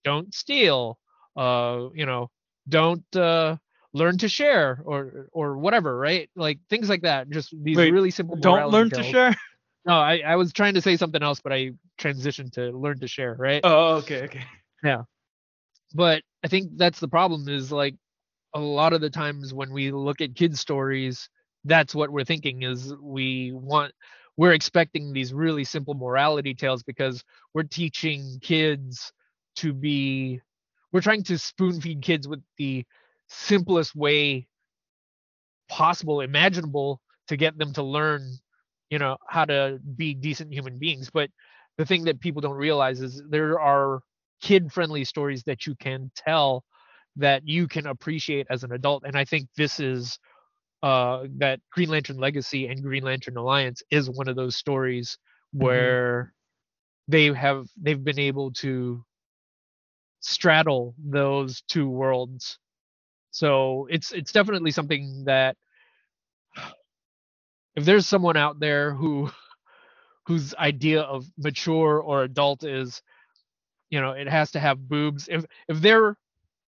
don't 0.04 0.34
steal 0.34 1.00
uh 1.36 1.90
you 1.94 2.06
know 2.06 2.30
don't 2.68 3.04
uh 3.16 3.56
learn 3.94 4.18
to 4.18 4.28
share 4.28 4.82
or 4.84 5.30
or 5.32 5.58
whatever 5.58 5.98
right 5.98 6.30
like 6.36 6.60
things 6.70 6.90
like 6.90 7.02
that 7.04 7.30
just 7.30 7.54
these 7.64 7.78
Wait, 7.78 7.92
really 7.92 8.12
simple 8.12 8.36
Don't 8.36 8.70
learn 8.70 8.90
to 8.92 9.04
share. 9.04 9.36
no 9.86 9.94
I, 9.94 10.20
I 10.26 10.36
was 10.36 10.52
trying 10.52 10.74
to 10.74 10.82
say 10.82 10.98
something 10.98 11.24
else 11.24 11.40
but 11.42 11.54
i 11.54 11.72
transitioned 11.98 12.54
to 12.54 12.72
learn 12.72 13.00
to 13.00 13.08
share 13.08 13.36
right 13.38 13.62
Oh, 13.64 13.96
okay, 13.98 14.24
okay. 14.24 14.44
Yeah. 14.84 15.04
But 15.94 16.24
i 16.44 16.48
think 16.48 16.72
that's 16.78 17.00
the 17.00 17.08
problem 17.08 17.48
is 17.48 17.72
like 17.72 17.96
a 18.54 18.60
lot 18.60 18.94
of 18.94 19.02
the 19.02 19.10
times 19.10 19.54
when 19.54 19.72
we 19.72 19.92
look 19.92 20.22
at 20.22 20.36
kids 20.36 20.60
stories 20.60 21.30
that's 21.66 21.96
what 21.96 22.10
we're 22.12 22.24
thinking 22.24 22.64
is 22.64 22.94
we 23.02 23.52
want 23.54 23.92
we're 24.38 24.54
expecting 24.54 25.14
these 25.14 25.34
really 25.34 25.64
simple 25.64 25.94
morality 25.94 26.54
tales 26.54 26.84
because 26.84 27.24
we're 27.54 27.64
teaching 27.64 28.38
kids 28.42 29.12
to 29.56 29.74
be 29.74 30.42
we're 30.96 31.02
trying 31.02 31.24
to 31.24 31.38
spoon 31.38 31.82
feed 31.82 32.02
kids 32.02 32.26
with 32.26 32.42
the 32.58 32.86
simplest 33.28 33.94
way 33.98 34.48
possible 35.68 36.22
imaginable 36.22 37.02
to 37.28 37.36
get 37.36 37.58
them 37.58 37.74
to 37.74 37.84
learn 37.84 38.22
you 38.90 38.98
know 38.98 39.18
how 39.28 39.44
to 39.44 39.78
be 39.98 40.14
decent 40.14 40.54
human 40.54 40.80
beings. 40.80 41.10
But 41.14 41.30
the 41.78 41.86
thing 41.86 42.06
that 42.06 42.22
people 42.22 42.40
don't 42.40 42.56
realize 42.56 43.02
is 43.02 43.22
there 43.30 43.60
are 43.60 44.00
kid 44.42 44.72
friendly 44.72 45.04
stories 45.04 45.44
that 45.44 45.68
you 45.68 45.76
can 45.76 46.12
tell 46.16 46.64
that 47.18 47.46
you 47.46 47.68
can 47.68 47.88
appreciate 47.88 48.48
as 48.50 48.64
an 48.64 48.72
adult. 48.72 49.04
And 49.06 49.18
i 49.18 49.26
think 49.26 49.50
this 49.58 49.82
is 49.82 50.18
uh 50.82 51.26
that 51.40 51.60
green 51.74 51.90
lantern 51.90 52.20
legacy 52.20 52.68
and 52.68 52.82
green 52.82 53.04
lantern 53.04 53.36
alliance 53.36 53.84
is 53.92 54.10
one 54.10 54.30
of 54.30 54.38
those 54.38 54.56
stories 54.56 55.18
where 55.52 56.34
they 57.10 57.34
have 57.34 57.68
they've 57.82 58.02
been 58.02 58.20
able 58.20 58.54
to 58.54 59.04
straddle 60.30 60.96
those 60.98 61.62
two 61.70 61.90
worlds. 61.90 62.58
So 63.32 63.88
it's 63.90 64.12
it's 64.12 64.32
definitely 64.32 64.72
something 64.72 65.26
that 65.26 65.58
if 67.76 67.86
there's 67.86 68.08
someone 68.08 68.38
out 68.38 68.60
there 68.60 68.94
who 68.94 69.30
whose 70.28 70.56
idea 70.56 71.02
of 71.02 71.26
mature 71.38 72.00
or 72.02 72.24
adult 72.24 72.64
is 72.64 73.02
you 73.90 74.02
know 74.02 74.12
it 74.12 74.28
has 74.28 74.52
to 74.52 74.60
have 74.60 74.88
boobs. 74.90 75.28
If 75.30 75.46
if 75.68 75.82
their 75.82 76.18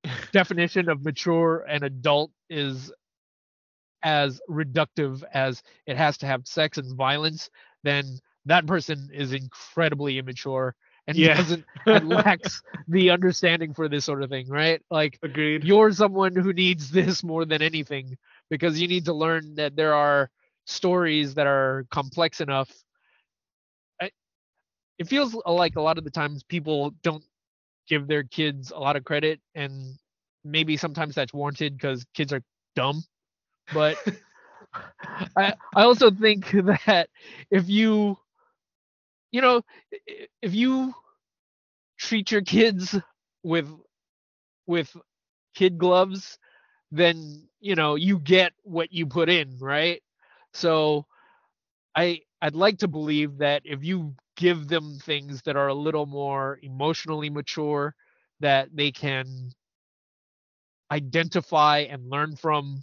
definition 0.33 0.89
of 0.89 1.03
mature 1.03 1.65
and 1.67 1.83
adult 1.83 2.31
is 2.49 2.91
as 4.03 4.41
reductive 4.49 5.23
as 5.33 5.63
it 5.85 5.97
has 5.97 6.17
to 6.19 6.25
have 6.27 6.47
sex 6.47 6.77
and 6.77 6.95
violence 6.95 7.49
then 7.83 8.05
that 8.45 8.65
person 8.67 9.09
is 9.13 9.33
incredibly 9.33 10.19
immature 10.19 10.75
and 11.07 11.17
Yeah. 11.17 11.33
doesn't 11.33 11.65
and 11.91 12.07
lacks 12.09 12.61
the 12.87 13.09
understanding 13.11 13.73
for 13.73 13.87
this 13.89 14.05
sort 14.05 14.23
of 14.23 14.29
thing 14.29 14.47
right 14.47 14.81
like 14.91 15.19
Agreed. 15.23 15.63
you're 15.63 15.91
someone 15.91 16.35
who 16.35 16.53
needs 16.53 16.91
this 16.91 17.23
more 17.23 17.45
than 17.45 17.61
anything 17.61 18.17
because 18.49 18.79
you 18.81 18.87
need 18.87 19.05
to 19.05 19.13
learn 19.13 19.55
that 19.55 19.75
there 19.75 19.93
are 19.93 20.29
stories 20.65 21.35
that 21.35 21.47
are 21.47 21.85
complex 21.91 22.41
enough. 22.41 22.69
It 24.99 25.07
feels 25.07 25.35
like 25.45 25.75
a 25.75 25.81
lot 25.81 25.97
of 25.97 26.03
the 26.03 26.11
times 26.11 26.43
people 26.43 26.91
don't 27.03 27.23
give 27.87 28.07
their 28.07 28.23
kids 28.23 28.71
a 28.71 28.79
lot 28.79 28.95
of 28.95 29.03
credit, 29.03 29.39
and 29.55 29.97
maybe 30.43 30.77
sometimes 30.77 31.15
that's 31.15 31.33
warranted 31.33 31.73
because 31.77 32.05
kids 32.13 32.33
are 32.33 32.43
dumb. 32.75 33.03
But 33.71 33.99
I 35.35 35.53
I 35.75 35.83
also 35.83 36.11
think 36.11 36.49
that 36.87 37.09
if 37.51 37.69
you 37.69 38.17
you 39.31 39.41
know 39.41 39.61
if 40.41 40.53
you 40.53 40.93
treat 41.99 42.31
your 42.31 42.41
kids 42.41 42.95
with 43.43 43.69
with 44.67 44.95
kid 45.55 45.77
gloves 45.77 46.39
then 46.91 47.47
you 47.59 47.75
know 47.75 47.95
you 47.95 48.19
get 48.19 48.53
what 48.63 48.91
you 48.93 49.05
put 49.07 49.29
in 49.29 49.57
right? 49.59 50.01
So 50.53 51.05
i 51.95 52.21
i'd 52.41 52.55
like 52.55 52.79
to 52.79 52.87
believe 52.87 53.39
that 53.39 53.61
if 53.65 53.83
you 53.83 54.15
give 54.37 54.67
them 54.67 54.99
things 54.99 55.41
that 55.43 55.55
are 55.57 55.67
a 55.69 55.73
little 55.73 56.05
more 56.05 56.59
emotionally 56.63 57.29
mature 57.29 57.95
that 58.39 58.69
they 58.75 58.91
can 58.91 59.51
identify 60.91 61.79
and 61.79 62.09
learn 62.09 62.35
from 62.35 62.81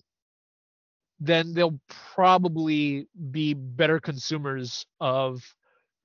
then 1.21 1.55
they'll 1.55 1.81
probably 2.15 3.07
be 3.31 3.55
better 3.55 4.01
consumers 4.01 4.87
of 5.01 5.43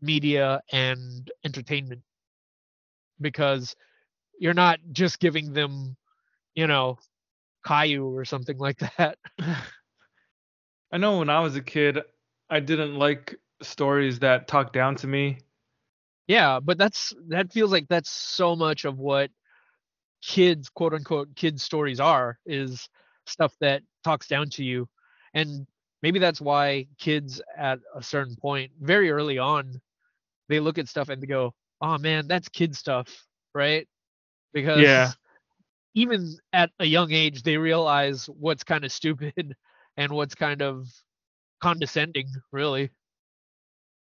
media 0.01 0.61
and 0.71 1.29
entertainment 1.43 2.01
because 3.19 3.75
you're 4.39 4.53
not 4.53 4.79
just 4.91 5.19
giving 5.19 5.53
them, 5.53 5.95
you 6.55 6.67
know, 6.67 6.97
Caillou 7.65 8.15
or 8.15 8.25
something 8.25 8.57
like 8.57 8.79
that. 8.97 9.17
I 10.91 10.97
know 10.97 11.19
when 11.19 11.29
I 11.29 11.41
was 11.41 11.55
a 11.55 11.61
kid, 11.61 11.99
I 12.49 12.59
didn't 12.59 12.95
like 12.95 13.35
stories 13.61 14.19
that 14.19 14.47
talk 14.47 14.73
down 14.73 14.95
to 14.97 15.07
me. 15.07 15.39
Yeah, 16.27 16.59
but 16.59 16.77
that's 16.77 17.13
that 17.29 17.51
feels 17.51 17.71
like 17.71 17.87
that's 17.87 18.09
so 18.09 18.55
much 18.55 18.85
of 18.85 18.97
what 18.99 19.29
kids 20.21 20.69
quote 20.69 20.93
unquote 20.93 21.35
kids 21.35 21.63
stories 21.63 21.99
are 21.99 22.37
is 22.45 22.89
stuff 23.25 23.53
that 23.61 23.81
talks 24.03 24.27
down 24.27 24.49
to 24.49 24.63
you 24.63 24.87
and 25.33 25.65
maybe 26.01 26.19
that's 26.19 26.41
why 26.41 26.85
kids 26.97 27.41
at 27.57 27.79
a 27.95 28.03
certain 28.03 28.35
point 28.35 28.71
very 28.81 29.11
early 29.11 29.37
on 29.37 29.79
they 30.49 30.59
look 30.59 30.79
at 30.79 30.89
stuff 30.89 31.09
and 31.09 31.21
they 31.21 31.27
go 31.27 31.53
oh 31.81 31.97
man 31.97 32.27
that's 32.27 32.49
kid 32.49 32.75
stuff 32.75 33.25
right 33.55 33.87
because 34.53 34.81
Yeah. 34.81 35.13
even 35.95 36.37
at 36.53 36.71
a 36.79 36.85
young 36.85 37.11
age 37.11 37.43
they 37.43 37.57
realize 37.57 38.27
what's 38.27 38.63
kind 38.63 38.85
of 38.85 38.91
stupid 38.91 39.55
and 39.97 40.11
what's 40.13 40.35
kind 40.35 40.61
of 40.61 40.87
condescending 41.61 42.27
really 42.51 42.91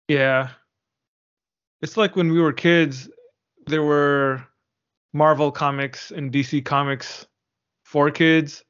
Yeah. 0.07 0.49
It's 1.81 1.97
like 1.97 2.15
when 2.15 2.31
we 2.31 2.41
were 2.41 2.53
kids, 2.53 3.09
there 3.67 3.83
were 3.83 4.43
Marvel 5.13 5.51
comics 5.51 6.11
and 6.11 6.31
DC 6.31 6.61
comics 6.61 7.27
for 7.83 8.11
kids, 8.11 8.63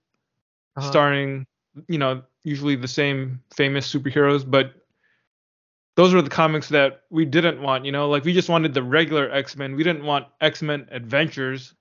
Uh-huh. 0.75 0.87
starring, 0.87 1.45
you 1.87 1.97
know, 1.97 2.23
usually 2.43 2.75
the 2.75 2.87
same 2.87 3.41
famous 3.55 3.91
superheroes, 3.91 4.49
but 4.49 4.73
those 5.95 6.13
were 6.13 6.21
the 6.21 6.29
comics 6.29 6.69
that 6.69 7.01
we 7.09 7.25
didn't 7.25 7.61
want, 7.61 7.85
you 7.85 7.91
know, 7.91 8.09
like 8.09 8.23
we 8.23 8.33
just 8.33 8.49
wanted 8.49 8.73
the 8.73 8.83
regular 8.83 9.31
X-Men. 9.31 9.75
We 9.75 9.83
didn't 9.83 10.05
want 10.05 10.27
X-Men 10.41 10.87
Adventures 10.91 11.73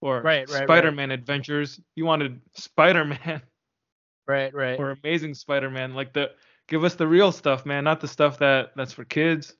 or 0.00 0.22
Right, 0.22 0.48
right, 0.48 0.50
right. 0.50 0.62
Spider-Man 0.64 1.10
Adventures. 1.10 1.80
You 1.94 2.04
wanted 2.04 2.40
Spider-Man 2.54 3.42
right 4.26 4.54
right 4.54 4.78
or 4.78 4.90
Amazing 5.02 5.34
Spider-Man, 5.34 5.94
like 5.94 6.12
the 6.12 6.30
give 6.68 6.84
us 6.84 6.94
the 6.94 7.06
real 7.06 7.32
stuff, 7.32 7.66
man, 7.66 7.84
not 7.84 8.00
the 8.00 8.08
stuff 8.08 8.38
that 8.38 8.70
that's 8.76 8.92
for 8.92 9.04
kids. 9.04 9.54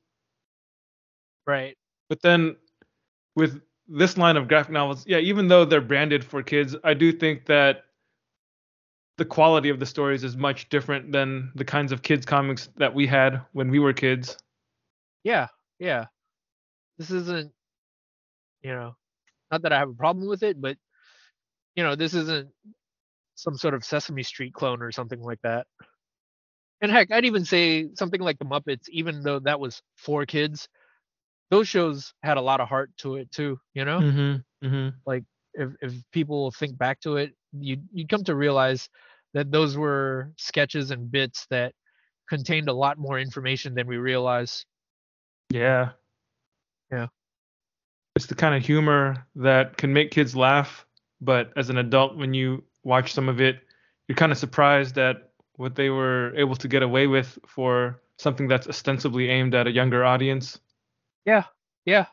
right 1.46 1.76
But 2.08 2.22
then 2.22 2.56
with 3.36 3.60
this 3.88 4.16
line 4.16 4.36
of 4.36 4.48
graphic 4.48 4.72
novels, 4.72 5.04
yeah, 5.06 5.18
even 5.18 5.48
though 5.48 5.64
they're 5.64 5.80
branded 5.80 6.24
for 6.24 6.42
kids, 6.42 6.74
I 6.84 6.94
do 6.94 7.12
think 7.12 7.46
that 7.46 7.84
the 9.18 9.24
quality 9.24 9.68
of 9.68 9.78
the 9.78 9.86
stories 9.86 10.24
is 10.24 10.36
much 10.36 10.68
different 10.68 11.12
than 11.12 11.52
the 11.54 11.64
kinds 11.64 11.92
of 11.92 12.02
kids 12.02 12.24
comics 12.26 12.68
that 12.76 12.94
we 12.94 13.06
had 13.06 13.40
when 13.52 13.70
we 13.70 13.78
were 13.78 13.92
kids. 13.92 14.36
yeah 15.24 15.46
yeah 15.78 16.06
this 16.98 17.10
isn't 17.10 17.52
you 18.62 18.70
know 18.70 18.94
not 19.50 19.62
that 19.62 19.72
i 19.72 19.78
have 19.78 19.90
a 19.90 19.94
problem 19.94 20.28
with 20.28 20.42
it 20.42 20.60
but 20.60 20.76
you 21.74 21.82
know 21.82 21.94
this 21.94 22.14
isn't 22.14 22.48
some 23.34 23.56
sort 23.56 23.74
of 23.74 23.84
sesame 23.84 24.22
street 24.22 24.54
clone 24.54 24.82
or 24.82 24.92
something 24.92 25.20
like 25.20 25.40
that 25.42 25.66
and 26.80 26.92
heck 26.92 27.10
i'd 27.10 27.24
even 27.24 27.44
say 27.44 27.88
something 27.94 28.20
like 28.20 28.38
the 28.38 28.44
muppets 28.44 28.88
even 28.88 29.22
though 29.22 29.38
that 29.38 29.58
was 29.58 29.82
for 29.96 30.24
kids 30.26 30.68
those 31.50 31.68
shows 31.68 32.14
had 32.22 32.36
a 32.36 32.40
lot 32.40 32.60
of 32.60 32.68
heart 32.68 32.90
to 32.98 33.16
it 33.16 33.30
too 33.30 33.58
you 33.74 33.84
know 33.84 33.98
Mm-hmm. 34.00 34.66
Mm-hmm. 34.66 34.88
Like 35.04 35.24
if 35.54 35.70
if 35.80 35.92
people 36.12 36.50
think 36.52 36.78
back 36.78 37.00
to 37.00 37.16
it, 37.16 37.34
you 37.58 37.78
you'd 37.92 38.08
come 38.08 38.24
to 38.24 38.34
realize 38.34 38.88
that 39.34 39.50
those 39.50 39.76
were 39.76 40.32
sketches 40.36 40.90
and 40.90 41.10
bits 41.10 41.46
that 41.50 41.74
contained 42.28 42.68
a 42.68 42.72
lot 42.72 42.98
more 42.98 43.18
information 43.18 43.74
than 43.74 43.86
we 43.86 43.96
realize. 43.96 44.64
Yeah. 45.50 45.90
Yeah. 46.90 47.08
It's 48.16 48.26
the 48.26 48.34
kind 48.34 48.54
of 48.54 48.64
humor 48.64 49.26
that 49.36 49.76
can 49.76 49.92
make 49.92 50.10
kids 50.10 50.36
laugh, 50.36 50.86
but 51.20 51.52
as 51.56 51.70
an 51.70 51.78
adult, 51.78 52.16
when 52.16 52.34
you 52.34 52.62
watch 52.84 53.12
some 53.12 53.28
of 53.28 53.40
it, 53.40 53.60
you're 54.06 54.16
kind 54.16 54.32
of 54.32 54.38
surprised 54.38 54.98
at 54.98 55.30
what 55.56 55.74
they 55.74 55.88
were 55.88 56.34
able 56.36 56.56
to 56.56 56.68
get 56.68 56.82
away 56.82 57.06
with 57.06 57.38
for 57.46 58.00
something 58.18 58.48
that's 58.48 58.66
ostensibly 58.66 59.28
aimed 59.30 59.54
at 59.54 59.66
a 59.66 59.70
younger 59.70 60.04
audience. 60.04 60.58
Yeah, 61.24 61.44
yeah, 61.84 62.06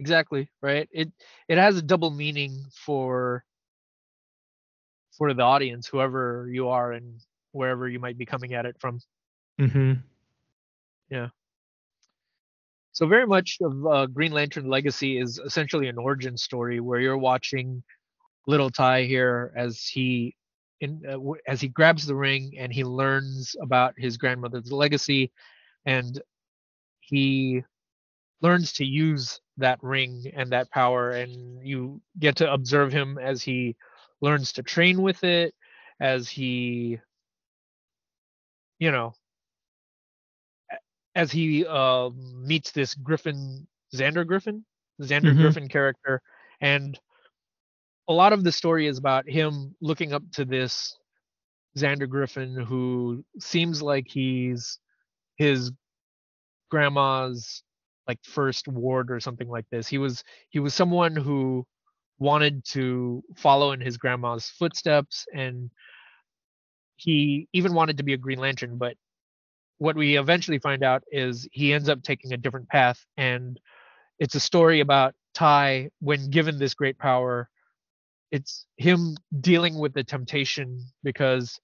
exactly. 0.00 0.50
Right. 0.60 0.88
It 0.92 1.12
it 1.48 1.58
has 1.58 1.76
a 1.76 1.82
double 1.82 2.10
meaning 2.10 2.64
for 2.72 3.44
for 5.16 5.32
the 5.32 5.42
audience, 5.42 5.86
whoever 5.86 6.48
you 6.50 6.68
are 6.68 6.92
and 6.92 7.20
wherever 7.52 7.88
you 7.88 8.00
might 8.00 8.18
be 8.18 8.26
coming 8.26 8.54
at 8.54 8.66
it 8.66 8.76
from. 8.80 9.00
Mm-hmm. 9.60 9.94
Yeah. 11.10 11.28
So 12.92 13.06
very 13.06 13.26
much 13.26 13.58
of 13.60 13.86
uh, 13.86 14.06
Green 14.06 14.32
Lantern 14.32 14.68
Legacy 14.68 15.18
is 15.18 15.38
essentially 15.38 15.88
an 15.88 15.98
origin 15.98 16.36
story 16.36 16.80
where 16.80 17.00
you're 17.00 17.18
watching 17.18 17.82
little 18.46 18.70
Tai 18.70 19.04
here 19.04 19.52
as 19.56 19.84
he 19.84 20.36
in 20.80 21.02
uh, 21.06 21.12
w- 21.12 21.40
as 21.46 21.60
he 21.60 21.68
grabs 21.68 22.06
the 22.06 22.14
ring 22.14 22.52
and 22.58 22.72
he 22.72 22.84
learns 22.84 23.56
about 23.60 23.94
his 23.96 24.16
grandmother's 24.16 24.70
legacy 24.70 25.32
and 25.86 26.20
he 27.00 27.62
learns 28.42 28.72
to 28.74 28.84
use 28.84 29.40
that 29.56 29.78
ring 29.82 30.30
and 30.36 30.50
that 30.50 30.70
power 30.70 31.10
and 31.10 31.66
you 31.66 32.00
get 32.18 32.36
to 32.36 32.52
observe 32.52 32.92
him 32.92 33.18
as 33.18 33.42
he 33.42 33.76
learns 34.24 34.52
to 34.54 34.62
train 34.62 35.02
with 35.02 35.22
it 35.24 35.54
as 36.00 36.28
he 36.28 36.98
you 38.78 38.90
know 38.90 39.14
as 41.14 41.30
he 41.30 41.64
uh, 41.66 42.10
meets 42.10 42.72
this 42.72 42.94
Griffin, 42.94 43.66
Xander 43.94 44.26
Griffin, 44.26 44.64
Xander 45.00 45.34
Mhm. 45.34 45.40
Griffin 45.40 45.68
character, 45.68 46.20
and 46.60 46.98
a 48.08 48.12
lot 48.12 48.32
of 48.32 48.44
the 48.44 48.52
story 48.52 48.86
is 48.86 48.98
about 48.98 49.28
him 49.28 49.74
looking 49.80 50.12
up 50.12 50.22
to 50.32 50.44
this 50.44 50.98
Xander 51.78 52.08
Griffin, 52.08 52.56
who 52.56 53.24
seems 53.38 53.82
like 53.82 54.06
he's 54.08 54.78
his 55.36 55.72
grandma's 56.70 57.62
like 58.08 58.18
first 58.24 58.68
ward 58.68 59.10
or 59.10 59.20
something 59.20 59.48
like 59.48 59.68
this. 59.70 59.86
He 59.88 59.98
was 59.98 60.24
he 60.50 60.58
was 60.58 60.74
someone 60.74 61.16
who 61.16 61.66
wanted 62.18 62.64
to 62.64 63.22
follow 63.36 63.72
in 63.72 63.80
his 63.80 63.96
grandma's 63.96 64.48
footsteps 64.48 65.26
and 65.34 65.70
he 66.96 67.48
even 67.52 67.74
wanted 67.74 67.98
to 67.98 68.04
be 68.04 68.12
a 68.12 68.18
green 68.18 68.38
lantern 68.38 68.78
but 68.78 68.96
what 69.78 69.96
we 69.96 70.16
eventually 70.16 70.58
find 70.58 70.84
out 70.84 71.02
is 71.10 71.48
he 71.52 71.72
ends 71.72 71.88
up 71.88 72.02
taking 72.02 72.32
a 72.32 72.36
different 72.36 72.68
path 72.68 73.04
and 73.16 73.58
it's 74.18 74.34
a 74.36 74.40
story 74.40 74.80
about 74.80 75.14
Tai 75.34 75.90
when 76.00 76.30
given 76.30 76.58
this 76.58 76.74
great 76.74 76.98
power 76.98 77.48
it's 78.30 78.66
him 78.76 79.16
dealing 79.40 79.78
with 79.78 79.92
the 79.92 80.04
temptation 80.04 80.80
because 81.02 81.60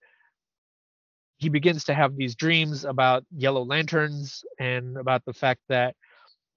he 1.39 1.49
begins 1.49 1.85
to 1.85 1.95
have 1.95 2.17
these 2.17 2.35
dreams 2.35 2.85
about 2.85 3.25
yellow 3.35 3.65
lanterns 3.65 4.45
and 4.59 4.97
about 4.97 5.25
the 5.25 5.33
fact 5.33 5.61
that 5.69 5.95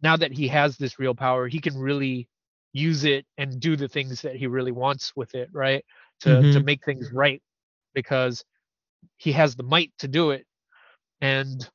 now 0.01 0.17
that 0.17 0.33
he 0.33 0.47
has 0.47 0.77
this 0.77 0.99
real 0.99 1.15
power 1.15 1.47
he 1.47 1.59
can 1.59 1.77
really 1.77 2.27
use 2.73 3.05
it 3.05 3.25
and 3.37 3.59
do 3.59 3.75
the 3.77 3.87
things 3.87 4.21
that 4.21 4.35
he 4.35 4.47
really 4.47 4.71
wants 4.71 5.13
with 5.15 5.33
it 5.35 5.49
right 5.53 5.85
to 6.21 6.45
to 6.45 6.59
Mhm. 6.59 6.63
make 6.63 6.83
things 6.83 7.11
right 7.13 7.41
because 7.93 8.43
he 9.17 9.31
has 9.31 9.55
the 9.55 9.63
might 9.63 9.91
to 9.99 10.07
do 10.07 10.31
it 10.31 10.45
and 11.21 11.69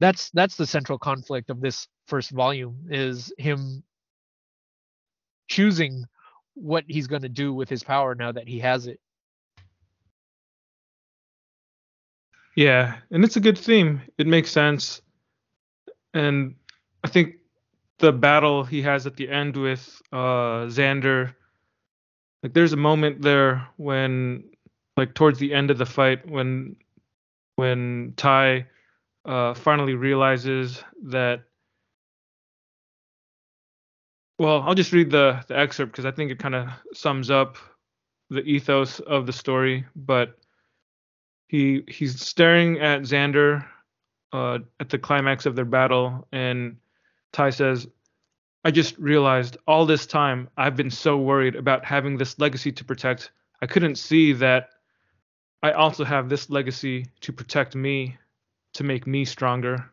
that's 0.00 0.30
that's 0.32 0.56
the 0.56 0.66
central 0.66 0.98
conflict 0.98 1.50
of 1.50 1.60
this 1.60 1.88
first 2.06 2.30
volume 2.30 2.76
is 2.90 3.32
him 3.38 3.82
choosing 5.48 6.04
what 6.54 6.84
he's 6.88 7.06
going 7.06 7.22
to 7.22 7.28
do 7.28 7.52
with 7.52 7.68
his 7.68 7.82
power 7.82 8.14
now 8.14 8.32
that 8.32 8.48
he 8.48 8.58
has 8.60 8.86
it 8.86 9.00
Yeah, 12.56 12.96
and 13.10 13.24
it's 13.24 13.36
a 13.36 13.40
good 13.40 13.58
theme. 13.58 14.00
It 14.18 14.26
makes 14.26 14.50
sense. 14.50 15.02
And 16.14 16.54
I 17.04 17.08
think 17.08 17.36
the 17.98 18.12
battle 18.12 18.64
he 18.64 18.82
has 18.82 19.06
at 19.06 19.16
the 19.16 19.28
end 19.28 19.56
with 19.56 20.00
uh 20.12 20.66
Xander. 20.66 21.34
Like 22.42 22.52
there's 22.52 22.72
a 22.72 22.76
moment 22.76 23.22
there 23.22 23.66
when 23.76 24.44
like 24.96 25.14
towards 25.14 25.38
the 25.38 25.54
end 25.54 25.70
of 25.70 25.78
the 25.78 25.86
fight 25.86 26.28
when 26.28 26.76
when 27.56 28.14
Tai 28.16 28.66
uh 29.24 29.54
finally 29.54 29.94
realizes 29.94 30.82
that 31.04 31.44
well, 34.38 34.62
I'll 34.62 34.74
just 34.74 34.92
read 34.92 35.10
the 35.10 35.44
the 35.46 35.58
excerpt 35.58 35.92
because 35.92 36.04
I 36.04 36.10
think 36.10 36.30
it 36.30 36.38
kind 36.38 36.54
of 36.54 36.68
sums 36.92 37.30
up 37.30 37.56
the 38.30 38.42
ethos 38.42 39.00
of 39.00 39.26
the 39.26 39.32
story, 39.32 39.84
but 39.94 40.38
he 41.48 41.84
he's 41.88 42.20
staring 42.20 42.80
at 42.80 43.02
Xander 43.02 43.64
uh, 44.32 44.58
at 44.80 44.88
the 44.88 44.98
climax 44.98 45.46
of 45.46 45.54
their 45.54 45.64
battle, 45.64 46.26
and 46.32 46.76
Tai 47.34 47.50
says, 47.50 47.86
"I 48.64 48.70
just 48.70 48.96
realized 48.96 49.58
all 49.66 49.84
this 49.84 50.06
time 50.06 50.48
I've 50.56 50.76
been 50.76 50.90
so 50.90 51.18
worried 51.18 51.56
about 51.56 51.84
having 51.84 52.16
this 52.16 52.38
legacy 52.38 52.72
to 52.72 52.84
protect. 52.84 53.30
I 53.60 53.66
couldn't 53.66 53.96
see 53.96 54.32
that 54.34 54.70
I 55.62 55.72
also 55.72 56.04
have 56.04 56.28
this 56.28 56.48
legacy 56.48 57.06
to 57.20 57.32
protect 57.32 57.74
me, 57.74 58.16
to 58.74 58.84
make 58.84 59.06
me 59.06 59.24
stronger." 59.24 59.90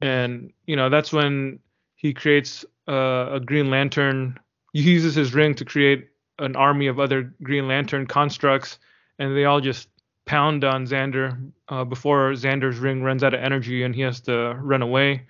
And 0.00 0.52
you 0.66 0.76
know 0.76 0.90
that's 0.90 1.12
when 1.12 1.58
he 1.96 2.14
creates 2.14 2.64
uh, 2.86 3.30
a 3.32 3.40
Green 3.40 3.70
Lantern. 3.70 4.38
He 4.72 4.82
uses 4.82 5.14
his 5.14 5.34
ring 5.34 5.54
to 5.56 5.64
create 5.64 6.08
an 6.38 6.54
army 6.54 6.86
of 6.86 7.00
other 7.00 7.34
Green 7.42 7.66
Lantern 7.66 8.06
constructs, 8.06 8.78
and 9.18 9.36
they 9.36 9.46
all 9.46 9.60
just 9.60 9.88
pound 10.26 10.64
on 10.64 10.86
Xander 10.86 11.50
uh, 11.68 11.84
before 11.84 12.32
Xander's 12.32 12.78
ring 12.78 13.02
runs 13.02 13.24
out 13.24 13.34
of 13.34 13.40
energy 13.40 13.82
and 13.82 13.94
he 13.94 14.02
has 14.02 14.20
to 14.20 14.54
run 14.60 14.82
away. 14.82 15.26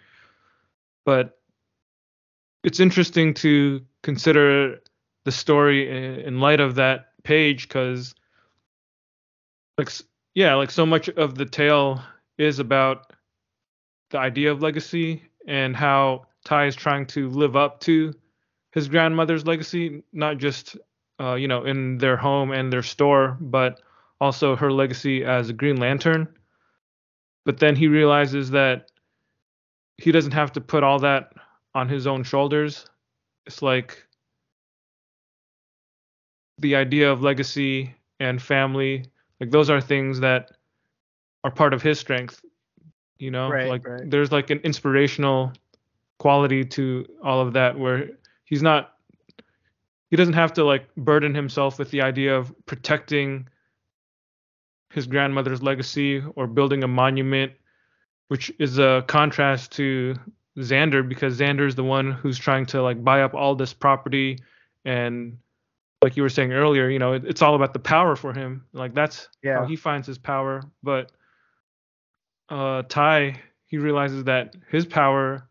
But 1.04 1.38
it's 2.62 2.80
interesting 2.80 3.34
to 3.34 3.80
consider 4.02 4.80
the 5.24 5.32
story 5.32 6.24
in 6.24 6.40
light 6.40 6.60
of 6.60 6.74
that 6.76 7.06
page 7.22 7.68
because, 7.68 8.14
like, 9.78 9.90
yeah, 10.34 10.54
like 10.54 10.70
so 10.70 10.86
much 10.86 11.08
of 11.08 11.36
the 11.36 11.46
tale 11.46 12.02
is 12.38 12.58
about 12.58 13.12
the 14.10 14.18
idea 14.18 14.50
of 14.50 14.62
legacy 14.62 15.22
and 15.46 15.76
how 15.76 16.26
Tai 16.44 16.66
is 16.66 16.76
trying 16.76 17.06
to 17.06 17.28
live 17.28 17.56
up 17.56 17.80
to 17.80 18.14
his 18.72 18.88
grandmother's 18.88 19.46
legacy, 19.46 20.02
not 20.12 20.38
just 20.38 20.76
uh, 21.20 21.34
you 21.34 21.48
know 21.48 21.64
in 21.64 21.98
their 21.98 22.16
home 22.16 22.52
and 22.52 22.72
their 22.72 22.82
store, 22.82 23.36
but 23.40 23.80
also 24.20 24.56
her 24.56 24.72
legacy 24.72 25.24
as 25.24 25.48
a 25.48 25.52
Green 25.52 25.76
Lantern. 25.76 26.28
But 27.44 27.58
then 27.58 27.74
he 27.76 27.88
realizes 27.88 28.50
that 28.50 28.90
he 30.00 30.12
doesn't 30.12 30.32
have 30.32 30.52
to 30.52 30.60
put 30.60 30.82
all 30.82 30.98
that 31.00 31.32
on 31.74 31.88
his 31.88 32.06
own 32.06 32.22
shoulders. 32.22 32.86
It's 33.46 33.62
like 33.62 34.06
the 36.58 36.74
idea 36.76 37.10
of 37.10 37.22
legacy 37.22 37.94
and 38.18 38.40
family, 38.40 39.04
like 39.40 39.50
those 39.50 39.70
are 39.70 39.80
things 39.80 40.20
that 40.20 40.50
are 41.44 41.50
part 41.50 41.72
of 41.74 41.82
his 41.82 41.98
strength. 41.98 42.42
You 43.18 43.30
know, 43.30 43.50
Right, 43.50 43.68
like 43.68 43.86
right. 43.86 44.10
there's 44.10 44.32
like 44.32 44.50
an 44.50 44.60
inspirational 44.64 45.52
quality 46.18 46.64
to 46.64 47.06
all 47.22 47.40
of 47.40 47.52
that 47.54 47.78
where 47.78 48.10
he's 48.44 48.62
not 48.62 48.94
he 50.10 50.16
doesn't 50.16 50.34
have 50.34 50.52
to 50.54 50.64
like 50.64 50.92
burden 50.96 51.34
himself 51.34 51.78
with 51.78 51.90
the 51.90 52.02
idea 52.02 52.36
of 52.36 52.52
protecting 52.66 53.48
his 54.90 55.06
grandmother's 55.06 55.62
legacy 55.62 56.22
or 56.34 56.46
building 56.46 56.82
a 56.82 56.88
monument, 56.88 57.52
which 58.30 58.52
is 58.60 58.78
a 58.78 59.04
contrast 59.08 59.72
to 59.72 60.14
Xander 60.56 61.06
because 61.06 61.40
Xander 61.40 61.66
is 61.66 61.74
the 61.74 61.82
one 61.82 62.12
who's 62.12 62.38
trying 62.38 62.64
to 62.66 62.80
like 62.80 63.02
buy 63.02 63.22
up 63.22 63.34
all 63.34 63.56
this 63.56 63.72
property 63.72 64.38
and 64.84 65.36
like 66.00 66.16
you 66.16 66.22
were 66.22 66.28
saying 66.28 66.52
earlier, 66.52 66.88
you 66.88 67.00
know, 67.00 67.14
it, 67.14 67.24
it's 67.24 67.42
all 67.42 67.56
about 67.56 67.72
the 67.72 67.80
power 67.80 68.14
for 68.14 68.32
him. 68.32 68.64
Like 68.72 68.94
that's 68.94 69.28
how 69.56 69.66
he 69.66 69.74
finds 69.74 70.06
his 70.06 70.16
power. 70.16 70.62
But 70.80 71.10
uh 72.50 72.84
Tai, 72.88 73.40
he 73.66 73.78
realizes 73.78 74.22
that 74.24 74.54
his 74.70 74.86
power 74.86 75.48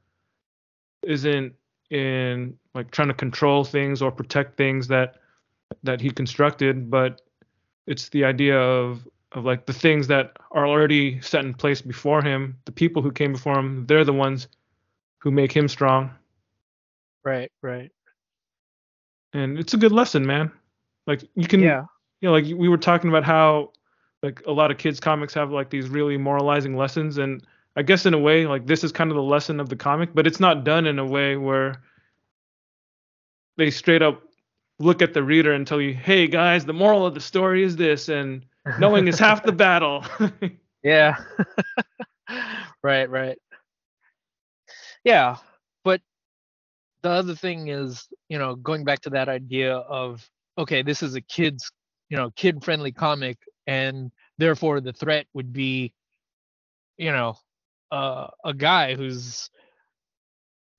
isn't 1.04 1.54
in 1.90 2.58
like 2.74 2.92
trying 2.92 3.10
to 3.10 3.14
control 3.14 3.66
things 3.66 4.02
or 4.02 4.10
protect 4.10 4.56
things 4.56 4.88
that 4.88 5.16
that 5.84 6.00
he 6.00 6.12
constructed, 6.12 6.90
but 6.90 7.22
it's 7.88 8.08
the 8.08 8.24
idea 8.24 8.58
of 8.58 9.06
of 9.34 9.46
like 9.46 9.66
the 9.66 9.74
things 9.74 10.08
that 10.08 10.38
are 10.52 10.68
already 10.68 11.22
set 11.22 11.46
in 11.46 11.54
place 11.54 11.82
before 11.82 12.22
him, 12.22 12.58
the 12.66 12.72
people 12.72 13.02
who 13.02 13.12
came 13.12 13.32
before 13.34 13.58
him, 13.58 13.86
they're 13.86 14.04
the 14.06 14.14
ones 14.14 14.48
who 15.20 15.32
make 15.32 15.52
him 15.52 15.68
strong. 15.68 16.12
Right, 17.24 17.52
right. 17.62 17.92
And 19.34 19.60
it's 19.60 19.74
a 19.74 19.78
good 19.78 19.92
lesson, 19.92 20.26
man. 20.26 20.52
Like 21.06 21.24
you 21.36 21.48
can 21.48 21.60
Yeah. 21.60 21.86
you 22.22 22.30
know, 22.30 22.34
like 22.34 22.46
we 22.46 22.68
were 22.70 22.78
talking 22.78 23.10
about 23.10 23.24
how 23.24 23.72
like 24.24 24.42
a 24.48 24.52
lot 24.52 24.72
of 24.72 24.78
kids 24.78 25.00
comics 25.00 25.34
have 25.36 25.52
like 25.52 25.70
these 25.70 25.90
really 25.90 26.18
moralizing 26.18 26.76
lessons 26.76 27.18
and 27.18 27.46
I 27.76 27.84
guess 27.84 28.06
in 28.06 28.14
a 28.14 28.20
way 28.20 28.46
like 28.48 28.66
this 28.66 28.84
is 28.84 28.92
kind 28.92 29.12
of 29.12 29.16
the 29.16 29.24
lesson 29.24 29.60
of 29.60 29.70
the 29.70 29.76
comic, 29.76 30.10
but 30.14 30.26
it's 30.26 30.40
not 30.40 30.64
done 30.64 30.88
in 30.88 30.98
a 31.00 31.06
way 31.06 31.38
where 31.38 31.76
they 33.58 33.70
straight 33.70 34.02
up 34.02 34.24
look 34.80 35.02
at 35.02 35.14
the 35.14 35.22
reader 35.22 35.52
and 35.54 35.68
tell 35.68 35.80
you, 35.82 35.94
"Hey 35.94 36.26
guys, 36.28 36.66
the 36.66 36.74
moral 36.74 37.06
of 37.06 37.14
the 37.14 37.20
story 37.22 37.64
is 37.64 37.76
this 37.76 38.10
and 38.10 38.46
knowing 38.78 39.08
is 39.08 39.20
half 39.20 39.44
the 39.44 39.52
battle." 39.52 40.06
Yeah. 40.84 41.18
right, 42.84 43.10
right. 43.10 43.38
Yeah, 45.04 45.38
but 45.84 46.02
the 47.02 47.10
other 47.10 47.36
thing 47.36 47.68
is, 47.70 48.08
you 48.30 48.38
know, 48.40 48.56
going 48.56 48.84
back 48.86 49.02
to 49.02 49.10
that 49.12 49.30
idea 49.30 49.76
of 49.76 50.28
okay, 50.58 50.82
this 50.84 51.04
is 51.04 51.16
a 51.16 51.22
kids, 51.22 51.72
you 52.10 52.18
know, 52.18 52.32
kid-friendly 52.36 52.92
comic 52.92 53.38
and 53.68 54.12
therefore 54.38 54.82
the 54.82 54.94
threat 54.94 55.26
would 55.34 55.54
be 55.54 55.94
you 56.98 57.12
know, 57.12 57.36
uh, 57.92 58.28
a 58.46 58.54
guy 58.54 58.96
who's 58.96 59.50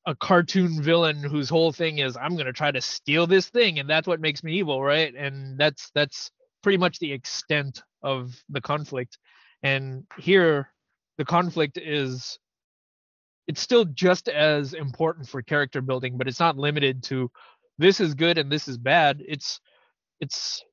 a 0.06 0.14
cartoon 0.14 0.82
villain 0.82 1.22
whose 1.22 1.48
whole 1.48 1.72
thing 1.72 1.98
is 1.98 2.16
I'm 2.16 2.36
to 2.46 2.52
try 2.52 2.70
to 2.70 2.80
steal 2.80 3.26
this 3.26 3.48
thing 3.50 3.78
and 3.78 3.88
that's 3.88 4.06
what 4.06 4.20
makes 4.20 4.42
me 4.44 4.54
evil, 4.54 4.82
right? 4.82 5.14
And 5.14 5.58
that's 5.58 5.90
that's 5.94 6.30
pretty 6.62 6.78
much 6.78 6.98
the 6.98 7.12
extent 7.12 7.82
of 8.02 8.42
the 8.48 8.60
conflict. 8.60 9.18
And 9.62 10.04
here 10.18 10.70
the 11.18 11.24
conflict 11.24 11.78
is 11.78 12.38
it's 13.46 13.60
still 13.60 13.84
just 13.84 14.28
as 14.28 14.74
important 14.74 15.28
for 15.28 15.42
character 15.42 15.80
building, 15.80 16.16
but 16.16 16.28
it's 16.28 16.40
not 16.40 16.56
limited 16.56 17.02
to 17.04 17.30
this 17.78 18.00
is 18.00 18.14
good 18.14 18.38
and 18.38 18.50
this 18.50 18.68
is 18.68 18.78
bad. 18.78 19.22
It's 19.26 19.60
it's 20.20 20.64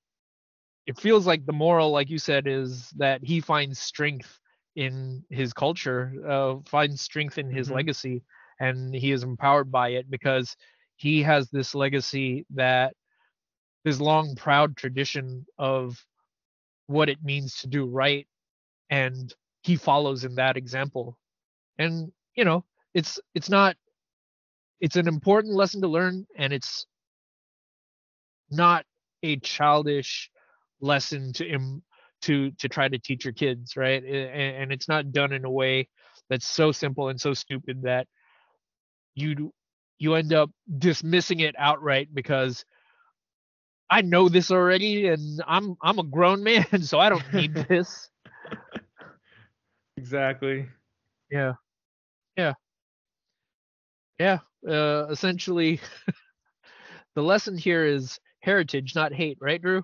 it 0.86 0.98
feels 1.00 1.26
like 1.28 1.46
the 1.46 1.54
moral 1.54 1.92
like 1.92 2.10
you 2.10 2.18
said 2.18 2.48
is 2.48 2.90
that 2.98 3.24
he 3.24 3.40
finds 3.40 3.80
strength 3.80 4.40
in 4.76 5.24
his 5.30 5.54
culture, 5.54 6.14
uh, 6.28 6.56
finds 6.66 7.02
strength 7.02 7.38
in 7.38 7.50
his 7.50 7.70
Mhm. 7.70 7.76
legacy 7.76 8.24
and 8.60 8.94
he 8.94 9.12
is 9.12 9.24
empowered 9.24 9.72
by 9.72 9.90
it 9.90 10.10
because 10.10 10.56
he 10.98 11.22
has 11.24 11.50
this 11.50 11.76
legacy 11.76 12.46
that 12.54 12.96
this 13.88 14.02
long 14.02 14.36
proud 14.36 14.76
tradition 14.76 15.46
of 15.58 16.06
what 16.88 17.08
it 17.08 17.24
means 17.24 17.56
to 17.60 17.68
do 17.68 17.86
right 17.86 18.28
and 18.90 19.34
he 19.64 19.78
follows 19.78 20.26
in 20.26 20.36
that 20.36 20.58
example. 20.58 21.18
And 21.80 22.12
you 22.36 22.44
know 22.44 22.66
it's 22.94 23.18
it's 23.34 23.50
not 23.50 23.78
it's 24.82 24.98
an 24.98 25.08
important 25.08 25.54
lesson 25.54 25.80
to 25.84 25.88
learn 25.88 26.28
and 26.38 26.52
it's 26.52 26.86
not 28.52 28.86
a 29.24 29.38
childish 29.38 30.30
lesson 30.82 31.32
to 31.32 31.48
Im- 31.48 31.82
to 32.24 32.52
to 32.60 32.68
try 32.68 32.90
to 32.90 33.00
teach 33.00 33.24
your 33.24 33.34
kids 33.34 33.78
right? 33.78 34.04
A- 34.04 34.08
a- 34.08 34.58
and 34.62 34.74
it's 34.74 34.90
not 34.90 35.14
done 35.14 35.32
in 35.32 35.46
a 35.46 35.50
way 35.50 35.88
that's 36.30 36.46
so 36.46 36.74
simple 36.74 37.08
and 37.08 37.22
so 37.22 37.34
stupid 37.34 37.84
that 37.84 38.06
you 39.16 39.54
you 39.98 40.16
end 40.16 40.34
up 40.34 40.52
dismissing 40.78 41.40
it 41.40 41.56
outright 41.58 42.10
because 42.14 42.66
I 43.90 44.02
know 44.02 44.30
this 44.30 44.52
already 44.52 45.08
and 45.08 45.42
I'm 45.48 45.78
I'm 45.82 46.00
a 46.00 46.04
grown 46.04 46.44
man 46.44 46.66
so 46.82 47.00
I 47.00 47.10
don't 47.10 47.34
need 47.34 47.54
this 47.70 48.10
exactly. 49.98 50.68
Yeah. 51.30 51.54
Yeah. 52.38 52.54
Yeah. 54.20 54.40
Uh, 54.68 55.08
essentially, 55.10 55.82
the 57.16 57.22
lesson 57.22 57.58
here 57.58 57.86
is 57.86 58.20
heritage, 58.40 58.96
not 58.96 59.14
hate, 59.14 59.38
right, 59.42 59.62
Drew? 59.62 59.84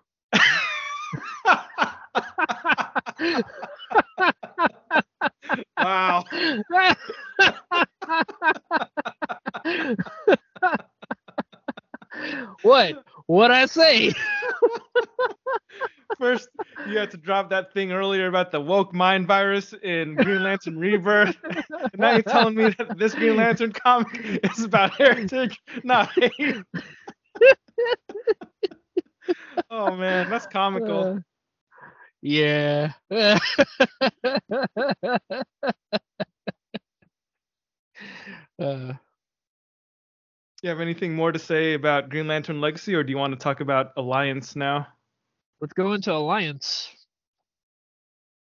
wow. 5.78 6.24
what? 12.62 13.04
What 13.34 13.50
I 13.50 13.66
say? 13.66 14.14
First 16.20 16.50
you 16.88 17.00
had 17.00 17.10
to 17.10 17.18
drop 17.18 17.50
that 17.50 17.74
thing 17.74 17.92
earlier 17.92 18.28
about 18.28 18.52
the 18.52 18.62
woke 18.62 18.94
mind 18.94 19.26
virus 19.26 19.74
in 19.82 20.14
Green 20.14 20.44
Lantern 20.44 20.78
Rebirth. 20.78 21.36
and 21.44 21.66
now 21.98 22.12
you're 22.12 22.22
telling 22.22 22.54
me 22.54 22.76
that 22.78 22.96
this 23.00 23.16
Green 23.16 23.38
Lantern 23.38 23.72
comic 23.72 24.40
is 24.44 24.64
about 24.64 24.94
heritage, 24.94 25.60
not 25.84 26.12
hate. 26.12 26.62
oh 29.72 29.96
man, 29.96 30.30
that's 30.30 30.46
comical. 30.46 31.04
Uh, 31.04 31.20
yeah. 32.22 32.92
uh, 38.60 38.94
you 40.64 40.70
have 40.70 40.80
anything 40.80 41.14
more 41.14 41.32
to 41.32 41.38
say 41.38 41.74
about 41.74 42.10
Green 42.10 42.26
Lantern 42.28 42.62
Legacy, 42.62 42.96
or 42.96 43.04
do 43.04 43.12
you 43.12 43.18
want 43.18 43.34
to 43.34 43.40
talk 43.40 43.60
about 43.60 43.92
Alliance 43.98 44.56
now? 44.56 44.88
let's 45.62 45.72
go 45.74 45.94
into 45.94 46.12
Alliance. 46.12 46.90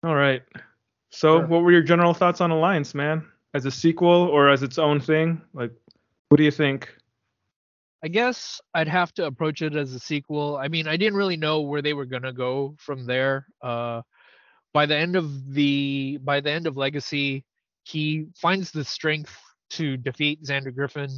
All 0.03 0.13
right. 0.13 0.43
So, 1.09 1.37
Sure. 1.39 1.47
what 1.47 1.61
were 1.63 1.71
your 1.71 1.81
general 1.81 2.13
thoughts 2.13 2.41
on 2.41 2.51
Alliance, 2.51 2.93
man? 2.93 3.25
As 3.53 3.65
a 3.65 3.71
sequel 3.71 4.09
or 4.09 4.49
as 4.49 4.61
its 4.61 4.77
own 4.77 4.99
thing? 4.99 5.41
Like, 5.53 5.71
what 6.27 6.37
do 6.37 6.43
you 6.43 6.51
think? 6.51 6.93
I 8.03 8.09
guess 8.09 8.59
I'd 8.73 8.89
have 8.89 9.13
to 9.13 9.25
approach 9.25 9.61
it 9.61 9.73
as 9.73 9.93
a 9.93 9.99
sequel. 9.99 10.57
I 10.57 10.67
mean, 10.67 10.85
I 10.85 10.97
didn't 10.97 11.15
really 11.15 11.37
know 11.37 11.61
where 11.61 11.81
they 11.81 11.93
were 11.93 12.05
gonna 12.05 12.33
go 12.33 12.75
from 12.77 13.05
there. 13.05 13.47
Uh, 13.61 14.01
by 14.73 14.85
the 14.85 14.97
end 14.97 15.15
of 15.15 15.53
the 15.53 16.17
by 16.21 16.41
the 16.41 16.51
end 16.51 16.67
of 16.67 16.75
Legacy, 16.75 17.45
he 17.83 18.25
finds 18.35 18.71
the 18.71 18.83
strength 18.83 19.39
to 19.69 19.95
defeat 19.95 20.43
Xander 20.43 20.75
Griffin. 20.75 21.09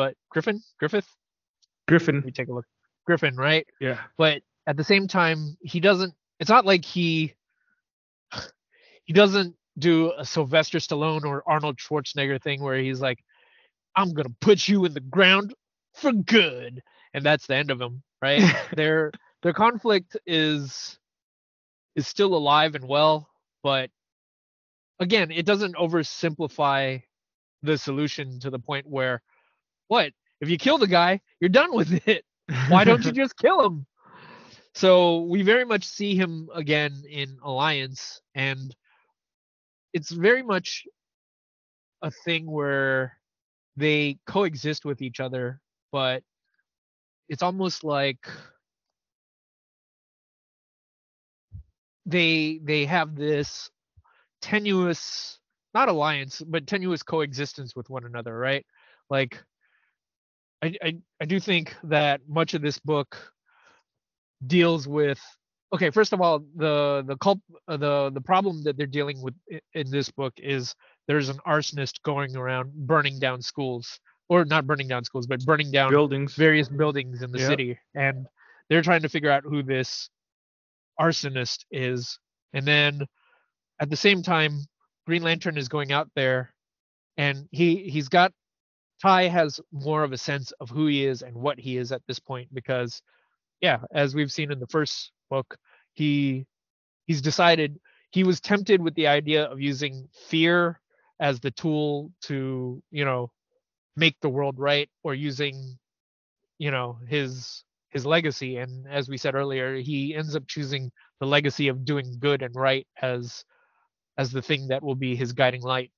But 0.00 0.14
Griffin, 0.30 0.62
Griffith, 0.78 1.06
Griffin. 1.86 2.14
let 2.14 2.24
me 2.24 2.30
Griffin. 2.30 2.44
take 2.46 2.48
a 2.48 2.54
look. 2.54 2.64
Griffin, 3.04 3.36
right? 3.36 3.66
Yeah. 3.82 3.98
But 4.16 4.40
at 4.66 4.78
the 4.78 4.82
same 4.82 5.08
time, 5.08 5.58
he 5.60 5.78
doesn't. 5.78 6.14
It's 6.38 6.48
not 6.48 6.64
like 6.64 6.86
he 6.86 7.34
he 9.04 9.12
doesn't 9.12 9.56
do 9.78 10.10
a 10.16 10.24
Sylvester 10.24 10.78
Stallone 10.78 11.24
or 11.24 11.42
Arnold 11.46 11.76
Schwarzenegger 11.76 12.40
thing 12.42 12.62
where 12.62 12.78
he's 12.78 13.02
like, 13.02 13.22
"I'm 13.94 14.14
gonna 14.14 14.34
put 14.40 14.66
you 14.68 14.86
in 14.86 14.94
the 14.94 15.00
ground 15.00 15.52
for 15.92 16.12
good," 16.12 16.82
and 17.12 17.22
that's 17.22 17.46
the 17.46 17.56
end 17.56 17.70
of 17.70 17.78
him, 17.78 18.02
right? 18.22 18.40
their 18.74 19.12
their 19.42 19.52
conflict 19.52 20.16
is 20.26 20.98
is 21.94 22.06
still 22.06 22.34
alive 22.34 22.74
and 22.74 22.88
well, 22.88 23.28
but 23.62 23.90
again, 24.98 25.30
it 25.30 25.44
doesn't 25.44 25.76
oversimplify 25.76 27.02
the 27.62 27.76
solution 27.76 28.40
to 28.40 28.48
the 28.48 28.58
point 28.58 28.86
where 28.86 29.20
what 29.90 30.12
if 30.40 30.48
you 30.48 30.56
kill 30.56 30.78
the 30.78 30.86
guy, 30.86 31.20
you're 31.40 31.50
done 31.50 31.74
with 31.74 32.06
it. 32.06 32.24
Why 32.68 32.84
don't 32.84 33.04
you 33.04 33.10
just 33.22 33.36
kill 33.36 33.66
him? 33.66 33.86
So 34.72 35.22
we 35.22 35.42
very 35.42 35.64
much 35.64 35.84
see 35.84 36.14
him 36.14 36.48
again 36.54 37.02
in 37.10 37.36
Alliance, 37.42 38.20
and 38.36 38.74
it's 39.92 40.10
very 40.10 40.44
much 40.44 40.84
a 42.02 42.10
thing 42.24 42.48
where 42.48 43.18
they 43.76 44.18
coexist 44.28 44.84
with 44.84 45.02
each 45.02 45.18
other, 45.18 45.60
but 45.90 46.22
it's 47.28 47.42
almost 47.42 47.82
like 47.82 48.28
they 52.06 52.60
they 52.62 52.84
have 52.84 53.16
this 53.16 53.68
tenuous 54.40 55.38
not 55.74 55.88
alliance 55.88 56.42
but 56.46 56.66
tenuous 56.66 57.02
coexistence 57.02 57.76
with 57.76 57.90
one 57.90 58.06
another 58.06 58.36
right 58.36 58.64
like 59.10 59.38
I, 60.62 60.74
I 60.82 60.96
i 61.20 61.24
do 61.24 61.40
think 61.40 61.74
that 61.84 62.20
much 62.28 62.54
of 62.54 62.62
this 62.62 62.78
book 62.78 63.16
deals 64.46 64.86
with 64.86 65.20
okay 65.72 65.90
first 65.90 66.12
of 66.12 66.20
all 66.20 66.40
the 66.56 67.04
the 67.06 67.16
culp 67.16 67.40
uh, 67.68 67.76
the 67.76 68.10
the 68.12 68.20
problem 68.20 68.62
that 68.64 68.76
they're 68.76 68.86
dealing 68.86 69.20
with 69.22 69.34
in 69.74 69.90
this 69.90 70.10
book 70.10 70.34
is 70.38 70.74
there's 71.06 71.28
an 71.28 71.38
arsonist 71.46 72.02
going 72.02 72.36
around 72.36 72.72
burning 72.74 73.18
down 73.18 73.40
schools 73.42 73.98
or 74.28 74.44
not 74.44 74.66
burning 74.66 74.88
down 74.88 75.04
schools 75.04 75.26
but 75.26 75.44
burning 75.44 75.70
down 75.70 75.90
Buildings. 75.90 76.34
various 76.34 76.68
buildings 76.68 77.22
in 77.22 77.32
the 77.32 77.38
Yeah. 77.38 77.48
city 77.48 77.78
and 77.94 78.26
they're 78.68 78.82
trying 78.82 79.02
to 79.02 79.08
figure 79.08 79.30
out 79.30 79.44
who 79.44 79.62
this 79.62 80.08
arsonist 81.00 81.64
is 81.70 82.18
and 82.52 82.66
then 82.66 83.06
at 83.80 83.90
the 83.90 83.96
same 83.96 84.22
time 84.22 84.52
green 85.06 85.22
lantern 85.22 85.56
is 85.56 85.68
going 85.68 85.92
out 85.92 86.08
there 86.14 86.52
and 87.16 87.48
he 87.50 87.88
he's 87.90 88.08
got 88.08 88.32
Tai 89.02 89.28
has 89.28 89.60
more 89.72 90.02
of 90.02 90.12
a 90.12 90.18
sense 90.18 90.52
of 90.60 90.68
who 90.68 90.86
he 90.86 91.06
is 91.06 91.22
and 91.22 91.34
what 91.34 91.58
he 91.58 91.76
is 91.76 91.92
at 91.92 92.02
this 92.06 92.18
point 92.18 92.52
because 92.52 93.02
yeah 93.60 93.78
as 93.92 94.14
we've 94.14 94.32
seen 94.32 94.52
in 94.52 94.60
the 94.60 94.66
first 94.66 95.12
book 95.30 95.56
he 95.94 96.46
he's 97.06 97.22
decided 97.22 97.78
he 98.10 98.24
was 98.24 98.40
tempted 98.40 98.82
with 98.82 98.94
the 98.94 99.06
idea 99.06 99.44
of 99.44 99.60
using 99.60 100.08
fear 100.28 100.80
as 101.20 101.40
the 101.40 101.50
tool 101.50 102.10
to 102.22 102.82
you 102.90 103.04
know 103.04 103.30
make 103.96 104.16
the 104.20 104.28
world 104.28 104.58
right 104.58 104.88
or 105.02 105.14
using 105.14 105.78
you 106.58 106.70
know 106.70 106.98
his 107.08 107.64
his 107.90 108.06
legacy 108.06 108.58
and 108.58 108.86
as 108.88 109.08
we 109.08 109.16
said 109.16 109.34
earlier 109.34 109.76
he 109.76 110.14
ends 110.14 110.36
up 110.36 110.46
choosing 110.46 110.90
the 111.20 111.26
legacy 111.26 111.68
of 111.68 111.84
doing 111.84 112.16
good 112.18 112.42
and 112.42 112.54
right 112.54 112.86
as 113.02 113.44
as 114.18 114.30
the 114.30 114.42
thing 114.42 114.68
that 114.68 114.82
will 114.82 114.94
be 114.94 115.16
his 115.16 115.32
guiding 115.32 115.62
light 115.62 115.90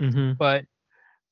Mm-hmm. 0.00 0.32
but 0.38 0.64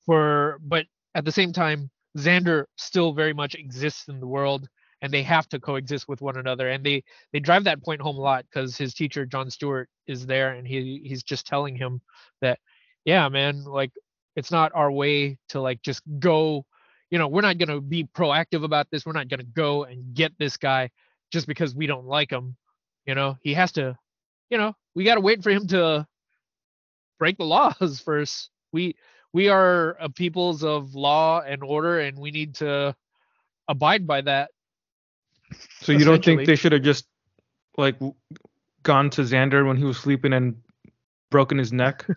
for 0.06 0.59
but 0.62 0.86
at 1.14 1.24
the 1.24 1.32
same 1.32 1.52
time 1.52 1.90
xander 2.16 2.64
still 2.77 3.12
very 3.12 3.32
much 3.32 3.55
exists 3.55 4.09
in 4.09 4.20
the 4.20 4.27
world 4.27 4.68
and 5.02 5.12
they 5.12 5.22
have 5.22 5.48
to 5.48 5.60
coexist 5.60 6.09
with 6.09 6.20
one 6.20 6.36
another 6.36 6.68
and 6.68 6.85
they 6.85 7.02
they 7.32 7.40
drive 7.40 7.64
that 7.64 7.82
point 7.82 8.01
home 8.01 8.16
a 8.16 8.20
lot 8.20 8.44
because 8.44 8.77
his 8.77 8.94
teacher 8.94 9.24
john 9.24 9.51
stewart 9.51 9.89
is 10.06 10.27
there 10.27 10.55
and 10.55 10.66
he 10.66 11.01
he's 11.05 11.22
just 11.22 11.47
telling 11.47 11.77
him 11.77 12.01
that 12.40 12.59
yeah 13.05 13.28
man 13.28 13.64
like 13.64 13.93
it's 14.36 14.51
not 14.51 14.72
our 14.74 14.90
way 14.90 15.39
to 15.48 15.60
like 15.60 15.81
just 15.82 16.02
go 16.18 16.64
you 17.10 17.18
know 17.18 17.28
we're 17.28 17.40
not 17.40 17.59
going 17.59 17.68
to 17.68 17.81
be 17.81 18.05
proactive 18.05 18.64
about 18.64 18.86
this 18.90 19.06
we're 19.06 19.12
not 19.12 19.28
going 19.28 19.40
to 19.40 19.47
go 19.47 19.85
and 19.85 20.14
get 20.14 20.32
this 20.39 20.56
guy 20.56 20.90
just 21.32 21.47
because 21.47 21.74
we 21.74 21.86
don't 21.86 22.06
like 22.06 22.31
him 22.31 22.56
you 23.06 23.14
know? 23.14 23.36
He 23.43 23.55
has 23.55 23.72
to 23.72 23.97
you 24.51 24.59
know 24.59 24.74
we 24.94 25.05
got 25.05 25.14
to 25.16 25.20
wait 25.20 25.43
for 25.43 25.51
him 25.51 25.66
to 25.68 26.06
break 27.18 27.36
the 27.39 27.44
laws 27.44 28.01
first. 28.05 28.51
We 28.72 28.97
we 29.32 29.48
are 29.48 29.97
a 30.01 30.09
peoples 30.09 30.65
of 30.65 30.94
law 30.94 31.40
and 31.40 31.62
order 31.62 32.01
and 32.01 32.19
we 32.19 32.31
need 32.31 32.57
to 32.57 32.94
abide 33.69 34.07
by 34.07 34.20
that. 34.23 34.51
So 35.81 35.93
you 35.93 36.05
don't 36.05 36.24
think 36.24 36.47
they 36.47 36.57
should 36.57 36.73
have 36.73 36.82
just 36.82 37.07
like 37.77 37.97
gone 38.82 39.11
to 39.11 39.23
Xander 39.23 39.66
when 39.66 39.77
he 39.77 39.85
was 39.85 39.98
sleeping 39.98 40.32
and 40.32 40.57
broken 41.31 41.59
his 41.59 41.73
neck? 41.73 42.07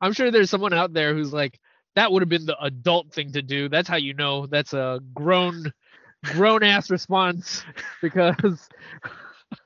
i'm 0.00 0.14
sure 0.14 0.30
there's 0.30 0.48
someone 0.48 0.72
out 0.72 0.94
there 0.94 1.14
who's 1.14 1.30
like 1.30 1.60
that 1.94 2.10
would 2.10 2.22
have 2.22 2.28
been 2.28 2.46
the 2.46 2.58
adult 2.62 3.12
thing 3.12 3.32
to 3.32 3.42
do. 3.42 3.68
That's 3.68 3.88
how 3.88 3.96
you 3.96 4.14
know 4.14 4.46
that's 4.46 4.72
a 4.72 5.00
grown 5.14 5.72
grown 6.24 6.62
ass 6.62 6.90
response 6.90 7.64
because 8.00 8.68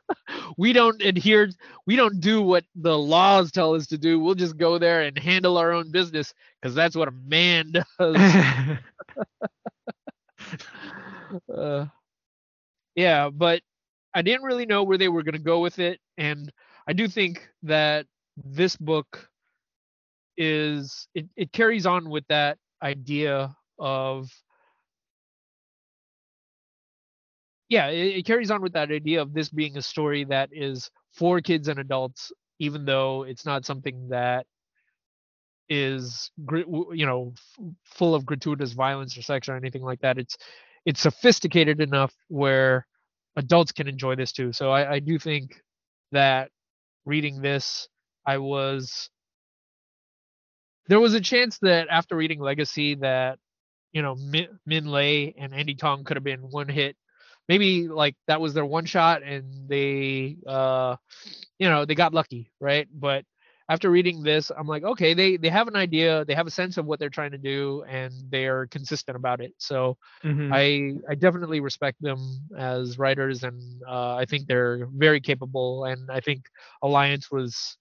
we 0.59 0.73
don't 0.73 1.01
adhere 1.03 1.51
we 1.87 1.97
don't 1.97 2.21
do 2.21 2.43
what 2.43 2.65
the 2.75 2.97
laws 2.99 3.51
tell 3.51 3.75
us 3.75 3.87
to 3.89 3.99
do. 3.99 4.19
We'll 4.21 4.35
just 4.35 4.57
go 4.57 4.79
there 4.79 5.03
and 5.03 5.19
handle 5.19 5.59
our 5.59 5.73
own 5.73 5.91
business 5.91 6.35
because 6.61 6.75
that's 6.75 6.97
what 6.97 7.09
a 7.09 7.13
man 7.13 7.73
does. 7.99 8.79
Uh, 11.53 11.87
yeah, 12.95 13.31
but 13.31 13.63
I 14.15 14.23
didn't 14.23 14.45
really 14.45 14.67
know 14.67 14.83
where 14.85 14.99
they 14.99 15.09
were 15.09 15.23
going 15.23 15.35
to 15.35 15.39
go 15.39 15.61
with 15.61 15.79
it, 15.79 16.01
and 16.17 16.53
I 16.89 16.93
do 16.93 17.09
think 17.09 17.49
that 17.63 18.07
this 18.37 18.77
book 18.77 19.29
is 20.37 21.09
it, 21.15 21.27
it 21.37 21.53
carries 21.53 21.87
on 21.87 22.09
with 22.11 22.25
that 22.29 22.59
idea 22.83 23.57
of 23.79 24.31
yeah 27.69 27.89
it, 27.89 28.19
it 28.19 28.27
carries 28.27 28.51
on 28.51 28.63
with 28.63 28.73
that 28.73 28.91
idea 28.91 29.21
of 29.21 29.33
this 29.33 29.49
being 29.49 29.77
a 29.77 29.83
story 29.83 30.25
that 30.25 30.49
is 30.53 30.91
for 31.13 31.41
kids 31.41 31.69
and 31.69 31.79
adults 31.79 32.33
even 32.59 32.85
though 32.85 33.25
it's 33.25 33.45
not 33.45 33.65
something 33.65 34.09
that 34.09 34.47
is 35.69 36.31
you 36.39 37.07
know 37.07 37.35
full 37.85 38.15
of 38.15 38.25
gratuitous 38.25 38.73
violence 38.73 39.17
or 39.17 39.23
sex 39.23 39.49
or 39.49 39.57
anything 39.57 39.83
like 39.83 40.01
that. 40.01 40.19
It's 40.19 40.37
it's 40.85 41.01
sophisticated 41.01 41.81
enough 41.81 42.15
where 42.29 42.87
adults 43.37 43.73
can 43.73 43.89
enjoy 43.89 44.15
this 44.15 44.33
too. 44.33 44.53
So 44.53 44.71
i, 44.71 44.95
I 44.95 44.99
do 45.01 45.19
think 45.19 45.61
that 46.13 46.51
reading 47.05 47.43
this 47.43 47.89
i 48.27 48.39
was 48.39 49.11
there 50.89 51.01
was 51.01 51.15
a 51.15 51.21
chance 51.21 51.59
that 51.59 51.89
after 51.91 52.17
reading 52.17 52.41
legacy 52.41 52.95
that 52.97 53.39
you 53.93 54.03
know 54.03 54.15
Minh, 54.15 54.49
Minh 54.69 54.87
Lê 54.87 55.35
and 55.39 55.53
Andie 55.53 55.79
Tong 55.79 56.05
could 56.05 56.17
have 56.17 56.25
been 56.25 56.41
one 56.51 56.69
hit 56.69 56.97
maybe 57.49 57.89
like 57.89 58.17
that 58.27 58.41
was 58.41 58.55
their 58.55 58.65
one 58.67 58.85
shot 58.87 59.23
and 59.23 59.69
they 59.69 60.37
uh 60.47 60.97
you 61.59 61.69
know 61.69 61.85
they 61.85 61.95
got 61.95 62.15
lucky 62.15 62.51
right 62.61 62.89
but 62.93 63.25
after 63.69 63.91
reading 63.91 64.23
this, 64.23 64.51
I'm 64.57 64.67
like, 64.67 64.85
okay, 64.85 65.15
they 65.15 65.37
they 65.37 65.49
have 65.49 65.69
an 65.69 65.77
idea, 65.77 66.25
they 66.25 66.35
have 66.35 66.47
a 66.47 66.51
sense 66.51 66.77
of 66.77 66.87
what 66.87 66.99
they're 67.01 67.09
trying 67.09 67.33
to 67.33 67.39
do, 67.39 67.85
and 67.89 68.13
they're 68.31 68.67
consistent 68.67 69.17
about 69.17 69.41
it. 69.41 69.55
So 69.59 69.97
Mhm. 70.25 70.53
I 70.53 70.95
I 71.09 71.15
definitely 71.15 71.61
respect 71.61 72.01
them 72.01 72.19
as 72.59 72.99
writers, 72.99 73.45
and 73.45 73.61
uh, 73.89 74.15
I 74.17 74.25
think 74.27 74.47
they're 74.47 74.87
very 74.95 75.21
capable. 75.21 75.85
And 75.85 76.11
I 76.11 76.21
think 76.21 76.45
Alliance 76.83 77.31
was 77.31 77.77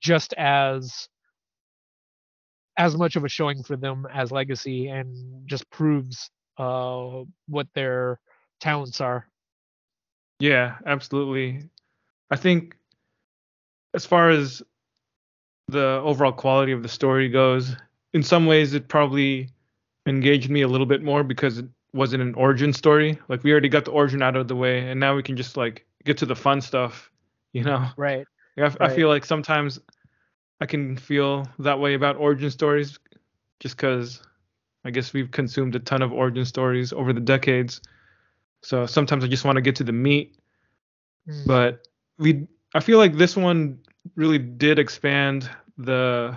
just 0.00 0.32
as 0.34 1.08
as 2.76 2.96
much 2.96 3.16
of 3.16 3.24
a 3.24 3.28
showing 3.28 3.62
for 3.62 3.76
them 3.76 4.06
as 4.12 4.32
Legacy, 4.32 4.88
and 4.88 5.48
just 5.48 5.68
proves 5.70 6.30
uh, 6.58 7.22
what 7.48 7.66
their 7.74 8.18
talents 8.64 9.00
are. 9.02 9.26
Yeah, 10.40 10.76
absolutely. 10.86 11.68
I 12.30 12.36
think 12.36 12.76
as 13.92 14.06
far 14.06 14.30
as 14.30 14.62
the 15.68 16.00
overall 16.02 16.32
quality 16.32 16.72
of 16.72 16.82
the 16.82 16.88
story 16.88 17.28
goes, 17.28 17.76
in 18.14 18.22
some 18.22 18.46
ways 18.46 18.72
it 18.74 18.88
probably 18.88 19.50
engaged 20.06 20.50
me 20.50 20.62
a 20.62 20.68
little 20.68 20.86
bit 20.86 21.02
more 21.02 21.22
because 21.22 21.58
it 21.58 21.66
wasn't 21.92 22.22
an 22.22 22.34
origin 22.34 22.72
story. 22.72 23.18
Like 23.28 23.44
we 23.44 23.52
already 23.52 23.68
got 23.68 23.84
the 23.84 23.90
origin 23.92 24.22
out 24.22 24.36
of 24.36 24.48
the 24.48 24.56
way 24.56 24.88
and 24.90 24.98
now 24.98 25.14
we 25.14 25.22
can 25.22 25.36
just 25.36 25.56
like 25.56 25.86
get 26.04 26.16
to 26.18 26.26
the 26.26 26.34
fun 26.36 26.60
stuff, 26.60 27.10
you 27.52 27.64
know. 27.64 27.86
Right. 27.96 28.26
Like, 28.56 28.64
I, 28.64 28.66
f- 28.66 28.76
I 28.80 28.86
Right. 28.86 28.96
feel 28.96 29.08
like 29.08 29.24
sometimes 29.24 29.80
I 30.60 30.66
can 30.66 30.96
feel 30.96 31.48
that 31.58 31.80
way 31.80 31.94
about 31.94 32.16
origin 32.16 32.50
stories 32.50 32.98
just 33.58 33.76
cuz 33.76 34.22
I 34.84 34.90
guess 34.90 35.12
we've 35.12 35.30
consumed 35.30 35.74
a 35.74 35.80
ton 35.80 36.02
of 36.02 36.12
origin 36.12 36.44
stories 36.44 36.92
over 36.92 37.12
the 37.12 37.20
decades. 37.20 37.80
So 38.64 38.86
sometimes 38.86 39.24
I 39.24 39.28
just 39.28 39.44
want 39.44 39.56
to 39.56 39.62
get 39.62 39.76
to 39.76 39.84
the 39.84 39.92
meat 39.92 40.38
Mm. 41.28 41.46
but 41.46 41.88
we 42.18 42.46
I 42.74 42.80
feel 42.80 42.98
like 42.98 43.16
this 43.16 43.36
one 43.36 43.78
really 44.14 44.38
did 44.38 44.78
expand 44.78 45.48
the 45.78 46.36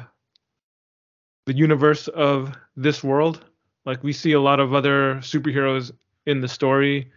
the 1.45 1.53
universe 1.53 2.07
of 2.09 2.55
this 2.75 3.03
world. 3.03 3.45
Like 3.85 4.03
we 4.03 4.13
see 4.13 4.33
a 4.33 4.41
lot 4.41 4.59
of 4.59 4.73
other 4.73 5.15
superheroes 5.15 5.91
in 6.25 6.41
the 6.41 6.47
story. 6.47 7.11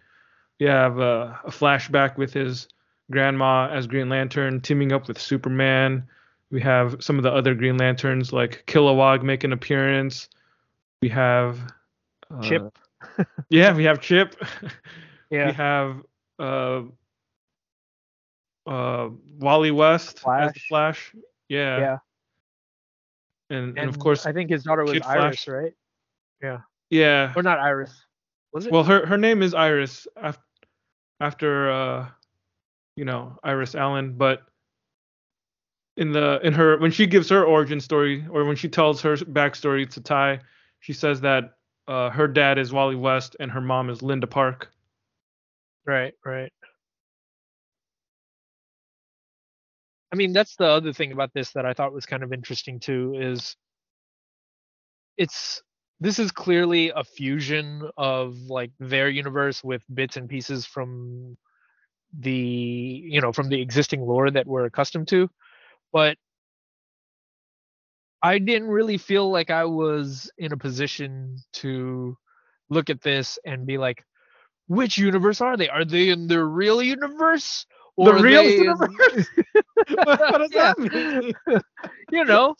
We 0.58 0.66
have 0.66 0.98
a, 0.98 1.38
a 1.44 1.50
flashback 1.50 2.16
with 2.16 2.32
his 2.32 2.68
grandma 3.10 3.68
as 3.70 3.86
Green 3.86 4.08
Lantern 4.08 4.60
teaming 4.60 4.92
up 4.92 5.08
with 5.08 5.20
Superman. 5.20 6.06
We 6.50 6.60
have 6.62 6.96
some 7.00 7.16
of 7.16 7.22
the 7.22 7.32
other 7.32 7.54
Green 7.54 7.76
Lanterns 7.76 8.32
like 8.32 8.64
Kilowog 8.66 9.22
make 9.22 9.44
an 9.44 9.52
appearance. 9.52 10.28
We 11.02 11.08
have 11.08 11.58
uh, 12.30 12.42
Chip. 12.42 12.78
Yeah, 13.48 13.74
we 13.74 13.84
have 13.84 14.00
Chip. 14.00 14.36
Yeah. 15.32 15.46
We 15.46 15.52
have 15.52 16.02
uh 16.40 16.82
uh 18.66 19.10
Wally 19.38 19.70
West 19.70 20.20
as 20.28 20.52
the 20.52 20.60
Flash. 20.68 21.14
Yeah. 21.48 21.78
Yeah. 21.78 21.98
And, 23.48 23.68
and, 23.68 23.78
And 23.78 23.88
of 23.88 24.00
course 24.00 24.26
I 24.26 24.32
think 24.32 24.50
his 24.50 24.64
daughter 24.64 24.82
was 24.82 24.94
Kid 24.94 25.04
Iris, 25.04 25.44
Flash. 25.44 25.48
right? 25.48 25.72
Yeah. 26.42 26.58
Yeah. 26.90 27.32
Or 27.36 27.44
not 27.44 27.60
Iris. 27.60 27.94
Was 28.52 28.66
it? 28.66 28.72
Well 28.72 28.82
her 28.82 29.06
her 29.06 29.16
name 29.16 29.40
is 29.42 29.54
Iris 29.54 30.08
after 30.16 30.42
after 31.20 31.70
uh 31.70 32.08
you 32.96 33.04
know, 33.04 33.38
Iris 33.44 33.76
Allen, 33.76 34.14
but 34.18 34.42
in 35.96 36.10
the 36.10 36.40
in 36.42 36.52
her 36.54 36.76
when 36.78 36.90
she 36.90 37.06
gives 37.06 37.28
her 37.28 37.44
origin 37.44 37.78
story 37.78 38.26
or 38.30 38.44
when 38.44 38.56
she 38.56 38.68
tells 38.68 39.00
her 39.02 39.16
backstory 39.16 39.88
to 39.90 40.00
Tai, 40.00 40.40
she 40.80 40.92
says 40.92 41.20
that 41.20 41.54
uh 41.90 42.10
her 42.10 42.28
dad 42.28 42.58
is 42.58 42.72
Wally 42.72 42.96
West 42.96 43.36
and 43.40 43.52
her 43.52 43.60
mom 43.60 43.90
is 43.90 44.02
Linda 44.02 44.28
Park. 44.28 44.72
Right, 45.86 46.14
right. 46.24 46.52
I 50.12 50.16
mean, 50.16 50.32
that's 50.32 50.56
the 50.56 50.66
other 50.66 50.92
thing 50.92 51.12
about 51.12 51.32
this 51.34 51.52
that 51.52 51.66
I 51.66 51.72
thought 51.74 51.92
was 51.92 52.06
kind 52.06 52.22
of 52.22 52.32
interesting 52.32 52.80
too 52.80 53.14
is 53.18 53.56
it's 55.16 55.62
this 56.00 56.18
is 56.18 56.32
clearly 56.32 56.90
a 56.94 57.04
fusion 57.04 57.88
of 57.96 58.36
like 58.48 58.72
their 58.80 59.08
universe 59.08 59.62
with 59.62 59.82
bits 59.92 60.16
and 60.16 60.28
pieces 60.28 60.66
from 60.66 61.36
the 62.18 62.32
you 62.32 63.20
know 63.20 63.32
from 63.32 63.48
the 63.48 63.60
existing 63.60 64.02
lore 64.02 64.30
that 64.30 64.46
we're 64.46 64.64
accustomed 64.66 65.08
to 65.08 65.30
but 65.92 66.16
i 68.22 68.38
didn't 68.38 68.68
really 68.68 68.98
feel 68.98 69.30
like 69.30 69.50
i 69.50 69.64
was 69.64 70.30
in 70.38 70.52
a 70.52 70.56
position 70.56 71.36
to 71.52 72.16
look 72.70 72.90
at 72.90 73.00
this 73.02 73.38
and 73.44 73.66
be 73.66 73.78
like 73.78 74.04
which 74.68 74.98
universe 74.98 75.40
are 75.40 75.56
they 75.56 75.68
are 75.68 75.84
they 75.84 76.08
in 76.08 76.26
their 76.26 76.46
real 76.46 76.82
universe 76.82 77.66
Or 77.96 78.12
The 78.12 78.14
real 78.14 78.50
in- 78.50 78.50
universe? 78.50 79.30
what, 80.02 80.20
what 80.28 80.38
does 80.38 80.52
Yeah. 80.54 80.72
that 80.76 80.78
mean? 80.78 81.32
you 82.10 82.24
know 82.24 82.54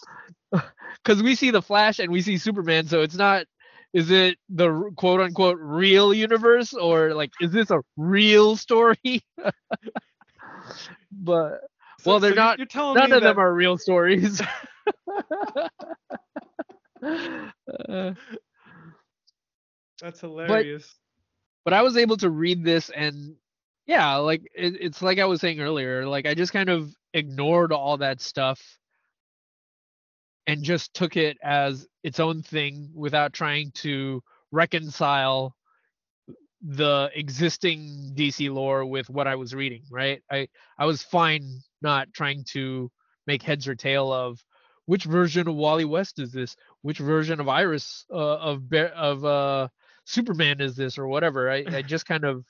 because 1.03 1.23
we 1.23 1.35
see 1.35 1.51
the 1.51 1.63
flash 1.63 1.99
and 1.99 2.11
we 2.11 2.23
see 2.23 2.39
superman 2.39 2.87
so 2.87 3.03
it's 3.03 3.17
not 3.17 3.45
is 3.93 4.11
it 4.11 4.39
the 4.51 4.91
quote 4.97 5.21
unquote 5.21 5.59
real 5.61 6.13
universe 6.15 6.73
or 6.75 7.15
like 7.15 7.31
is 7.41 7.53
this 7.53 7.71
a 7.71 7.81
real 7.97 8.57
story 8.57 9.23
but 11.11 11.61
So- 12.03 12.11
Well, 12.11 12.21
they're 12.21 12.33
so 12.33 12.37
not- 12.37 12.59
You're 12.59 12.67
telling 12.67 12.95
none 12.99 13.11
me 13.11 13.17
of 13.17 13.23
them 13.23 13.39
are 13.39 13.53
real 13.55 13.77
stories 13.79 14.41
Uh, 17.03 18.13
That's 20.01 20.21
hilarious. 20.21 20.95
but 21.65 21.75
I 21.75 21.83
was 21.83 21.97
able 21.97 22.17
to 22.19 22.31
read 22.31 22.65
this 22.65 22.91
and 22.91 23.35
yeah, 23.87 24.17
like 24.17 24.43
it, 24.55 24.77
it's 24.81 25.03
like 25.03 25.19
I 25.19 25.25
was 25.27 25.41
saying 25.41 25.61
earlier, 25.61 26.07
like 26.07 26.27
I 26.27 26.35
just 26.35 26.53
kind 26.53 26.69
of 26.69 26.95
ignored 27.13 27.73
all 27.73 27.97
that 27.99 28.21
stuff 28.21 28.61
and 30.47 30.63
just 30.63 30.95
took 30.95 31.17
it 31.17 31.37
as 31.43 31.87
its 32.03 32.21
own 32.21 32.43
thing 32.43 32.91
without 32.95 33.33
trying 33.33 33.73
to 33.73 34.23
reconcile 34.53 35.55
the 36.63 37.11
existing 37.15 38.13
DC 38.15 38.53
lore 38.53 38.85
with 38.85 39.09
what 39.11 39.27
I 39.27 39.35
was 39.35 39.55
reading, 39.55 39.83
right? 39.91 40.23
I 40.31 40.49
I 40.79 40.87
was 40.87 41.03
fine 41.03 41.61
not 41.83 42.13
trying 42.13 42.45
to 42.53 42.91
make 43.27 43.43
heads 43.43 43.69
or 43.69 43.75
tail 43.75 44.13
of 44.13 44.43
which 44.87 45.05
version 45.05 45.47
of 45.47 45.55
Wally 45.55 45.85
West 45.85 46.19
is 46.19 46.33
this? 46.33 46.57
Which 46.83 46.99
version 46.99 47.39
of 47.41 47.49
Iris 47.49 48.05
uh, 48.13 48.17
of 48.17 48.73
of 48.73 49.25
uh 49.25 49.69
Superman 50.05 50.61
is 50.61 50.75
this 50.75 50.99
or 50.99 51.07
whatever. 51.07 51.51
I, 51.51 51.65
I 51.69 51.83
just 51.83 52.07
kind 52.07 52.25
of 52.25 52.45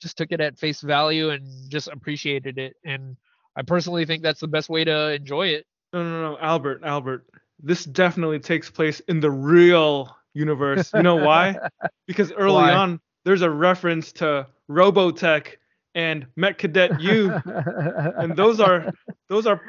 just 0.00 0.18
took 0.18 0.32
it 0.32 0.40
at 0.40 0.58
face 0.58 0.80
value 0.80 1.30
and 1.30 1.46
just 1.70 1.88
appreciated 1.88 2.58
it. 2.58 2.74
And 2.84 3.16
I 3.56 3.62
personally 3.62 4.04
think 4.04 4.22
that's 4.22 4.40
the 4.40 4.48
best 4.48 4.68
way 4.68 4.84
to 4.84 5.12
enjoy 5.12 5.48
it. 5.48 5.66
No, 5.92 6.02
no, 6.02 6.32
no, 6.32 6.38
Albert, 6.40 6.82
Albert. 6.84 7.26
This 7.62 7.84
definitely 7.84 8.40
takes 8.40 8.68
place 8.68 9.00
in 9.00 9.20
the 9.20 9.30
real 9.30 10.14
universe. 10.34 10.92
You 10.92 11.02
know 11.02 11.16
why? 11.16 11.56
because 12.06 12.32
early 12.32 12.54
Why? 12.54 12.72
on, 12.72 13.00
there's 13.24 13.42
a 13.42 13.50
reference 13.50 14.12
to 14.14 14.48
Robotech 14.68 15.56
and 15.94 16.26
Mech 16.36 16.58
Cadet 16.58 17.00
Yu, 17.00 17.30
and 17.46 18.36
those 18.36 18.60
are 18.60 18.92
those 19.28 19.46
are 19.46 19.60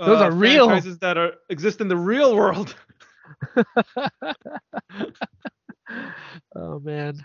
uh, 0.00 0.06
Those 0.06 0.20
are 0.20 0.30
real. 0.30 0.66
franchises 0.66 0.98
that 0.98 1.16
are 1.16 1.32
exist 1.48 1.80
in 1.80 1.88
the 1.88 1.96
real 1.96 2.36
world. 2.36 2.74
oh 6.54 6.78
man. 6.80 7.24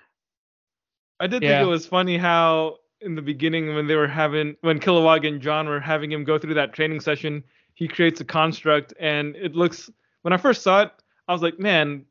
I 1.20 1.28
did 1.28 1.44
Yeah. 1.44 1.60
think 1.60 1.68
it 1.68 1.70
was 1.70 1.86
funny 1.86 2.18
how 2.18 2.78
in 3.02 3.16
the 3.16 3.22
beginning 3.22 3.76
when 3.76 3.88
they 3.88 3.96
were 3.96 4.08
having 4.08 4.56
when 4.62 4.80
Kilowog 4.80 5.28
and 5.28 5.42
John 5.42 5.68
were 5.68 5.80
having 5.80 6.12
him 6.12 6.24
go 6.24 6.38
through 6.40 6.54
that 6.56 6.74
training 6.74 7.00
session, 7.00 7.44
he 7.74 7.88
creates 7.88 8.22
a 8.22 8.26
construct 8.26 8.94
and 9.00 9.36
it 9.36 9.56
looks 9.56 9.90
when 10.22 10.34
I 10.34 10.38
first 10.38 10.62
saw 10.62 10.84
it, 10.84 10.92
I 11.28 11.34
was 11.34 11.42
like, 11.42 11.60
man, 11.60 12.06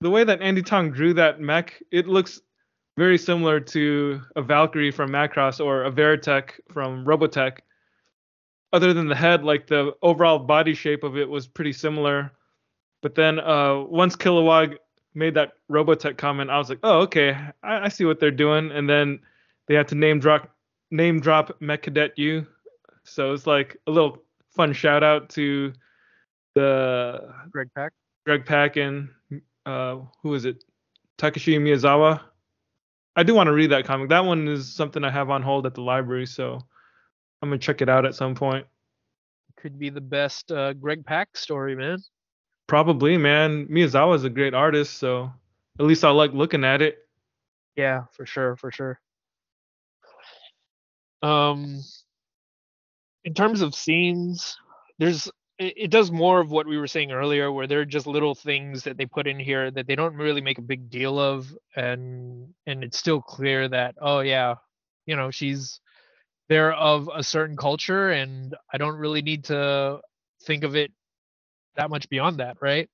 the 0.00 0.10
way 0.10 0.24
that 0.24 0.40
Andie 0.42 0.62
Tong 0.62 0.90
drew 0.92 1.14
that 1.14 1.40
mech, 1.40 1.82
it 1.90 2.06
looks 2.06 2.40
very 2.96 3.18
similar 3.18 3.60
to 3.60 4.20
a 4.36 4.42
Valkyrie 4.42 4.90
from 4.90 5.10
Macross 5.10 5.64
or 5.64 5.84
a 5.84 5.90
Veritech 5.90 6.50
from 6.70 7.04
Robotech. 7.04 7.58
Other 8.72 8.92
than 8.92 9.08
the 9.08 9.14
head, 9.14 9.44
like 9.44 9.66
the 9.66 9.94
overall 10.02 10.38
body 10.38 10.74
shape 10.74 11.04
of 11.04 11.16
it 11.16 11.28
was 11.28 11.46
pretty 11.46 11.72
similar. 11.72 12.32
But 13.02 13.14
then 13.14 13.40
uh, 13.40 13.80
once 13.80 14.16
Kilowog 14.16 14.76
made 15.14 15.34
that 15.34 15.52
Robotech 15.70 16.16
comment, 16.16 16.50
I 16.50 16.58
was 16.58 16.70
like, 16.70 16.78
oh, 16.82 17.00
okay, 17.00 17.36
I, 17.62 17.84
I 17.84 17.88
see 17.88 18.04
what 18.04 18.20
they're 18.20 18.30
doing. 18.30 18.70
And 18.70 18.88
then 18.88 19.20
they 19.68 19.74
had 19.74 19.88
to 19.88 19.94
name 19.94 20.20
drop 20.20 20.50
name 20.90 21.20
drop 21.20 21.60
Mech 21.60 21.82
Cadet 21.82 22.18
Yu. 22.18 22.46
So 23.04 23.32
it's 23.32 23.46
like 23.46 23.76
a 23.86 23.90
little 23.90 24.22
fun 24.54 24.72
shout 24.72 25.02
out 25.02 25.30
to 25.30 25.72
the 26.54 27.32
Greg 27.50 27.68
Pak. 27.74 27.92
Greg 28.24 28.46
Pak, 28.46 28.76
and 28.76 29.08
uh, 29.66 29.98
who 30.22 30.34
is 30.34 30.44
it? 30.44 30.64
Takeshi 31.18 31.58
Miyazawa. 31.58 32.20
I 33.14 33.22
do 33.22 33.34
want 33.34 33.48
to 33.48 33.52
read 33.52 33.70
that 33.70 33.84
comic. 33.84 34.08
That 34.08 34.24
one 34.24 34.48
is 34.48 34.72
something 34.72 35.04
I 35.04 35.10
have 35.10 35.30
on 35.30 35.42
hold 35.42 35.66
at 35.66 35.74
the 35.74 35.82
library, 35.82 36.26
so 36.26 36.60
I'm 37.42 37.48
gonna 37.48 37.58
check 37.58 37.82
it 37.82 37.88
out 37.88 38.06
at 38.06 38.14
some 38.14 38.34
point. 38.34 38.66
Could 39.56 39.78
be 39.78 39.90
the 39.90 40.00
best 40.00 40.50
uh, 40.50 40.72
Greg 40.72 41.04
Pak 41.04 41.36
story, 41.36 41.76
man. 41.76 41.98
Probably, 42.66 43.18
man. 43.18 43.66
Miyazawa 43.66 44.16
is 44.16 44.24
a 44.24 44.30
great 44.30 44.54
artist, 44.54 44.98
so 44.98 45.30
at 45.78 45.84
least 45.84 46.04
I 46.04 46.10
like 46.10 46.32
looking 46.32 46.64
at 46.64 46.80
it. 46.80 46.98
Yeah, 47.76 48.04
for 48.12 48.24
sure, 48.24 48.56
for 48.56 48.70
sure. 48.70 49.00
Um, 51.22 51.82
in 53.24 53.34
terms 53.34 53.60
of 53.60 53.74
scenes, 53.74 54.56
there's 54.98 55.30
it, 55.76 55.90
does 55.90 56.10
more 56.10 56.40
of 56.40 56.50
what 56.50 56.66
we 56.66 56.78
were 56.78 56.86
saying 56.86 57.12
earlier, 57.12 57.50
where 57.52 57.66
there 57.66 57.80
are 57.80 57.84
just 57.84 58.06
little 58.06 58.34
things 58.34 58.84
that 58.84 58.96
they 58.96 59.06
put 59.06 59.26
in 59.26 59.38
here 59.38 59.70
that 59.70 59.86
they 59.86 59.96
don't 59.96 60.16
really 60.16 60.40
make 60.40 60.58
a 60.58 60.62
big 60.62 60.90
deal 60.90 61.18
of, 61.18 61.54
and 61.76 62.54
and 62.66 62.84
it's 62.84 62.98
still 62.98 63.20
clear 63.20 63.68
that 63.68 63.94
oh 64.00 64.20
yeah, 64.20 64.56
you 65.06 65.16
know 65.16 65.30
she's 65.30 65.80
they're 66.48 66.72
of 66.72 67.08
a 67.14 67.22
certain 67.22 67.56
culture, 67.56 68.10
and 68.10 68.54
I 68.72 68.78
don't 68.78 68.96
really 68.96 69.22
need 69.22 69.44
to 69.44 70.00
think 70.44 70.64
of 70.64 70.76
it 70.76 70.92
that 71.76 71.90
much 71.90 72.08
beyond 72.08 72.38
that, 72.40 72.56
right? 72.60 72.88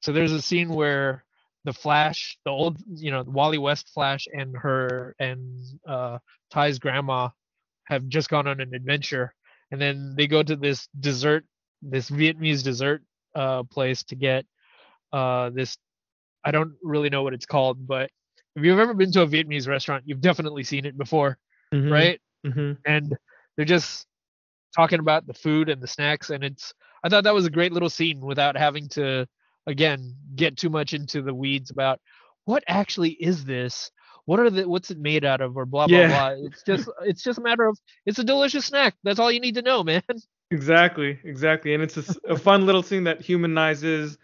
So 0.00 0.12
there's 0.12 0.32
a 0.32 0.42
scene 0.42 0.70
where 0.70 1.24
the 1.64 1.72
Flash, 1.72 2.38
the 2.44 2.50
old, 2.50 2.78
you 2.88 3.10
know, 3.10 3.24
Wally 3.26 3.58
West 3.58 3.90
Flash 3.92 4.26
and 4.32 4.56
her 4.56 5.14
and 5.18 5.64
uh, 5.86 6.18
Tai's 6.50 6.78
grandma 6.78 7.28
have 7.84 8.06
just 8.08 8.28
gone 8.28 8.46
on 8.46 8.60
an 8.60 8.74
adventure, 8.74 9.34
and 9.70 9.80
then 9.80 10.14
they 10.16 10.26
go 10.26 10.42
to 10.42 10.56
this 10.56 10.88
dessert, 10.98 11.44
this 11.82 12.10
Vietnamese 12.10 12.62
dessert 12.62 13.02
uh, 13.34 13.62
place 13.64 14.02
to 14.04 14.16
get 14.16 14.44
uh, 15.12 15.50
this. 15.50 15.76
I 16.44 16.50
don't 16.50 16.74
really 16.82 17.10
know 17.10 17.22
what 17.22 17.34
it's 17.34 17.46
called, 17.46 17.86
but 17.86 18.10
if 18.56 18.64
you've 18.64 18.78
ever 18.78 18.94
been 18.94 19.12
to 19.12 19.22
a 19.22 19.26
Vietnamese 19.26 19.68
restaurant, 19.68 20.04
you've 20.06 20.20
definitely 20.20 20.64
seen 20.64 20.84
it 20.86 20.96
before, 20.96 21.38
Mhm, 21.74 21.90
right? 21.90 22.20
mhm. 22.46 22.76
and 22.86 23.16
they're 23.56 23.64
just 23.66 24.06
talking 24.74 25.00
about 25.00 25.26
the 25.26 25.34
food 25.34 25.68
and 25.68 25.82
the 25.82 25.86
snacks 25.86 26.30
and 26.30 26.44
it's 26.44 26.72
i 27.02 27.08
thought 27.08 27.24
that 27.24 27.34
was 27.34 27.46
a 27.46 27.50
great 27.50 27.72
little 27.72 27.88
scene 27.90 28.20
without 28.20 28.56
having 28.56 28.88
to 28.88 29.26
again 29.66 30.14
get 30.36 30.56
too 30.56 30.68
much 30.70 30.92
into 30.94 31.22
the 31.22 31.34
weeds 31.34 31.70
about 31.70 32.00
what 32.44 32.62
actually 32.68 33.10
is 33.12 33.44
this 33.44 33.90
what 34.26 34.38
are 34.38 34.50
the 34.50 34.68
what's 34.68 34.90
it 34.90 34.98
made 34.98 35.24
out 35.24 35.40
of 35.40 35.56
or 35.56 35.64
blah 35.66 35.86
blah 35.88 35.98
Yeah. 35.98 36.08
blah 36.08 36.46
it's 36.46 36.62
just 36.62 36.88
it's 37.04 37.22
just 37.22 37.38
a 37.38 37.42
matter 37.42 37.66
of 37.66 37.78
it's 38.06 38.18
a 38.18 38.24
delicious 38.24 38.66
snack 38.66 38.94
that's 39.02 39.18
all 39.18 39.32
you 39.32 39.40
need 39.40 39.54
to 39.56 39.62
know 39.62 39.82
man 39.82 40.02
Exactly, 40.50 41.18
exactly, 41.24 41.74
and 41.74 41.82
it's 41.82 41.96
a 41.96 42.36
fun 42.36 42.64
little 42.64 42.82
thing 42.82 43.04
that 43.04 43.20
humanizes 43.20 44.16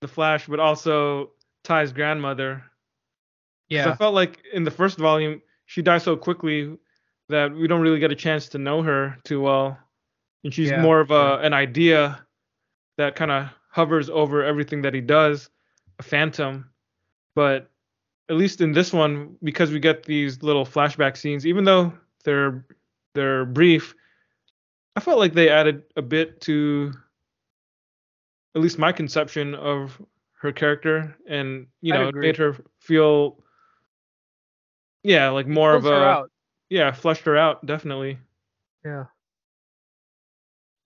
the 0.00 0.08
Flash, 0.08 0.46
but 0.46 0.60
also 0.60 1.32
Tai's 1.64 1.92
grandmother. 1.92 2.62
Yeah, 3.68 3.90
I 3.90 3.96
felt 3.96 4.14
like 4.14 4.44
in 4.52 4.62
the 4.62 4.70
first 4.70 4.98
volume 4.98 5.42
she 5.66 5.82
dies 5.82 6.04
so 6.04 6.16
quickly 6.16 6.76
that 7.28 7.52
we 7.52 7.66
don't 7.66 7.80
really 7.80 7.98
get 7.98 8.12
a 8.12 8.16
chance 8.16 8.48
to 8.50 8.58
know 8.58 8.82
her 8.82 9.16
too 9.24 9.40
well, 9.40 9.76
and 10.44 10.54
she's 10.54 10.70
Yeah, 10.70 10.82
more 10.82 11.00
of 11.00 11.10
a 11.10 11.38
yeah. 11.40 11.46
an 11.46 11.52
idea 11.52 12.24
that 12.96 13.16
kind 13.16 13.30
of 13.32 13.48
hovers 13.70 14.08
over 14.10 14.44
everything 14.44 14.82
that 14.82 14.94
he 14.94 15.00
does, 15.00 15.50
a 15.98 16.02
phantom. 16.04 16.70
But 17.34 17.70
at 18.28 18.36
least 18.36 18.60
in 18.60 18.70
this 18.72 18.92
one, 18.92 19.36
because 19.42 19.72
we 19.72 19.80
get 19.80 20.04
these 20.04 20.44
little 20.44 20.64
flashback 20.64 21.16
scenes, 21.16 21.44
even 21.44 21.64
though 21.64 21.92
they're 22.24 22.64
they're 23.14 23.44
brief, 23.46 23.96
I 24.96 25.00
felt 25.00 25.18
like 25.18 25.34
they 25.34 25.48
added 25.48 25.82
a 25.96 26.02
bit 26.02 26.40
to 26.42 26.92
at 28.54 28.62
least 28.62 28.78
my 28.78 28.92
conception 28.92 29.54
of 29.54 30.00
her 30.40 30.52
character, 30.52 31.16
and 31.28 31.66
you 31.80 31.92
know, 31.92 32.12
made 32.12 32.36
her 32.36 32.56
feel, 32.78 33.42
yeah, 35.02 35.30
like 35.30 35.46
more 35.46 35.74
of 35.74 35.86
a 35.86 36.24
yeah, 36.70 36.92
fleshed 36.92 37.24
her 37.24 37.36
out 37.36 37.64
definitely. 37.66 38.18
yeah. 38.84 39.04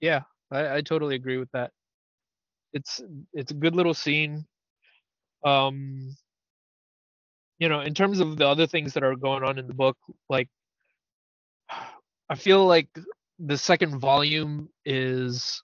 Yeah 0.00 0.22
I, 0.50 0.76
I 0.76 0.80
totally 0.80 1.14
agree 1.14 1.36
with 1.36 1.50
that. 1.52 1.72
It's 2.72 3.00
it's 3.32 3.50
a 3.50 3.54
good 3.54 3.74
little 3.74 3.94
scene. 3.94 4.46
Um 5.44 6.16
you 7.58 7.68
know 7.68 7.80
in 7.80 7.94
terms 7.94 8.20
of 8.20 8.36
the 8.36 8.46
other 8.46 8.66
things 8.66 8.94
that 8.94 9.02
are 9.02 9.16
going 9.16 9.42
on 9.42 9.58
in 9.58 9.66
the 9.66 9.74
book 9.74 9.96
like 10.28 10.48
i 12.30 12.34
feel 12.34 12.66
like 12.66 12.88
the 13.38 13.58
second 13.58 13.98
volume 13.98 14.68
is 14.84 15.62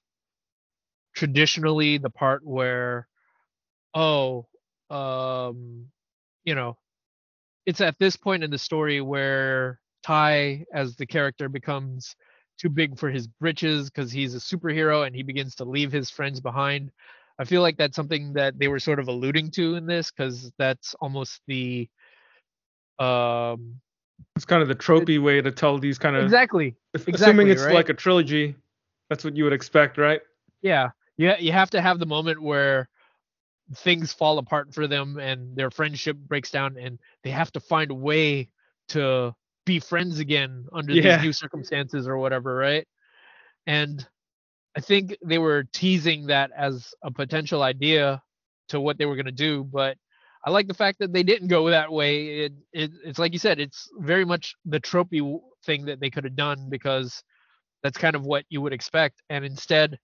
traditionally 1.15 1.99
the 1.99 2.11
part 2.11 2.45
where 2.45 3.07
oh 3.95 4.47
um 4.91 5.87
you 6.45 6.55
know 6.55 6.77
it's 7.67 7.81
at 7.81 7.99
this 7.99 8.17
point 8.17 8.45
in 8.45 8.51
the 8.51 8.59
story 8.59 9.01
where 9.01 9.81
Tai 10.03 10.67
as 10.73 10.97
the 10.97 11.07
character 11.07 11.49
becomes 11.49 12.15
too 12.59 12.69
big 12.69 12.99
for 12.99 13.11
his 13.11 13.27
britches 13.27 13.91
because 13.91 14.13
he's 14.13 14.35
a 14.35 14.39
superhero 14.39 15.07
and 15.07 15.17
he 15.17 15.23
begins 15.23 15.55
to 15.57 15.65
leave 15.65 15.91
his 15.91 16.11
friends 16.11 16.41
behind. 16.41 16.91
I 17.39 17.45
feel 17.45 17.63
like 17.63 17.77
that's 17.77 17.97
something 17.97 18.35
that 18.35 18.59
they 18.59 18.69
were 18.69 18.79
sort 18.79 18.99
of 19.01 19.09
alluding 19.09 19.51
to 19.53 19.75
in 19.75 19.87
this 19.87 20.11
because 20.11 20.53
that's 20.59 20.95
almost 21.01 21.41
the 21.47 21.89
um 22.99 23.81
It's 24.37 24.45
kind 24.45 24.63
of 24.63 24.69
the 24.69 24.75
tropey 24.75 25.23
way 25.23 25.41
to 25.41 25.51
tell 25.51 25.79
these 25.79 25.99
kind 25.99 26.17
of 26.17 26.25
exactly 26.25 26.77
assuming 26.95 27.15
exactly, 27.15 27.51
it's 27.51 27.63
right? 27.63 27.75
like 27.75 27.89
a 27.89 27.95
trilogy. 27.95 28.57
That's 29.09 29.25
what 29.25 29.37
you 29.37 29.45
would 29.45 29.53
expect, 29.53 29.99
right? 29.99 30.21
yeah 30.63 30.91
yeah 31.19 31.37
you 31.39 31.53
have 31.53 31.69
to 31.71 31.81
have 31.81 31.99
the 31.99 32.07
moment 32.07 32.41
where 32.41 32.89
things 33.77 34.13
fall 34.13 34.39
apart 34.39 34.73
for 34.75 34.87
them 34.87 35.19
and 35.19 35.57
their 35.57 35.71
friendship 35.71 36.17
breaks 36.17 36.51
down 36.51 36.77
and 36.79 36.99
they 37.23 37.31
have 37.31 37.53
to 37.53 37.61
find 37.61 37.91
a 37.91 37.95
way 37.95 38.49
to 38.89 39.35
be 39.67 39.79
friends 39.79 40.19
again 40.19 40.67
under 40.73 40.95
Yeah. 40.95 41.17
these 41.17 41.25
new 41.25 41.33
circumstances 41.33 42.07
or 42.09 42.17
whatever 42.19 42.55
right 42.55 42.87
and 43.67 44.07
i 44.77 44.81
think 44.81 45.17
they 45.25 45.39
were 45.39 45.65
teasing 45.73 46.27
that 46.27 46.51
as 46.57 46.93
a 47.03 47.11
potential 47.11 47.63
idea 47.63 48.23
to 48.69 48.81
what 48.81 48.97
they 48.99 49.07
were 49.07 49.17
going 49.17 49.27
to 49.27 49.33
do 49.33 49.65
but 49.65 49.97
i 50.45 50.51
like 50.51 50.67
the 50.67 50.75
fact 50.75 50.99
that 50.99 51.13
they 51.13 51.23
didn't 51.23 51.49
go 51.49 51.69
that 51.71 51.93
way 51.93 52.41
it, 52.45 52.53
it 52.73 52.91
it's 53.05 53.19
like 53.19 53.33
you 53.33 53.39
said 53.39 53.59
it's 53.61 53.89
very 53.99 54.25
much 54.25 54.55
the 54.65 54.81
tropey 54.81 55.39
thing 55.65 55.85
that 55.87 56.01
they 56.01 56.11
could 56.11 56.25
have 56.25 56.37
done 56.37 56.69
because 56.71 57.23
that's 57.83 57.99
kind 57.99 58.17
of 58.17 58.25
what 58.25 58.45
you 58.49 58.61
would 58.61 58.73
expect 58.73 59.23
and 59.31 59.45
instead 59.45 59.99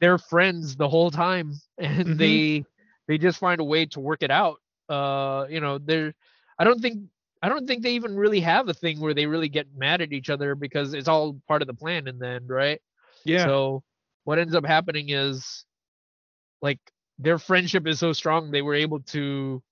they're 0.00 0.18
friends 0.18 0.76
the 0.76 0.88
whole 0.88 1.10
time 1.10 1.54
and 1.78 2.18
Mhm. 2.18 2.18
they 2.18 2.64
they 3.08 3.18
just 3.18 3.38
find 3.38 3.60
a 3.60 3.64
way 3.64 3.86
to 3.86 4.00
work 4.00 4.22
it 4.22 4.30
out 4.30 4.56
uh 4.88 5.46
you 5.48 5.60
know 5.60 5.78
they're 5.78 6.14
i 6.58 6.64
don't 6.64 6.80
think 6.80 7.02
i 7.42 7.48
don't 7.48 7.66
think 7.66 7.82
they 7.82 7.92
even 7.92 8.16
really 8.16 8.40
have 8.40 8.68
a 8.68 8.74
thing 8.74 9.00
where 9.00 9.14
they 9.14 9.26
really 9.26 9.48
get 9.48 9.66
mad 9.76 10.00
at 10.00 10.12
each 10.12 10.30
other 10.30 10.54
because 10.54 10.94
it's 10.94 11.08
all 11.08 11.38
part 11.48 11.62
of 11.62 11.68
the 11.68 11.74
plan 11.74 12.06
in 12.06 12.18
the 12.18 12.26
end 12.26 12.48
right 12.48 12.80
Yeah. 13.24 13.50
so 13.50 13.82
what 14.24 14.38
ends 14.38 14.54
up 14.54 14.64
happening 14.64 15.10
is 15.10 15.64
like 16.62 16.78
their 17.20 17.38
friendship 17.38 17.86
is 17.86 17.98
so 17.98 18.12
strong 18.12 18.50
they 18.50 18.62
were 18.62 18.74
able 18.74 19.00
to 19.00 19.62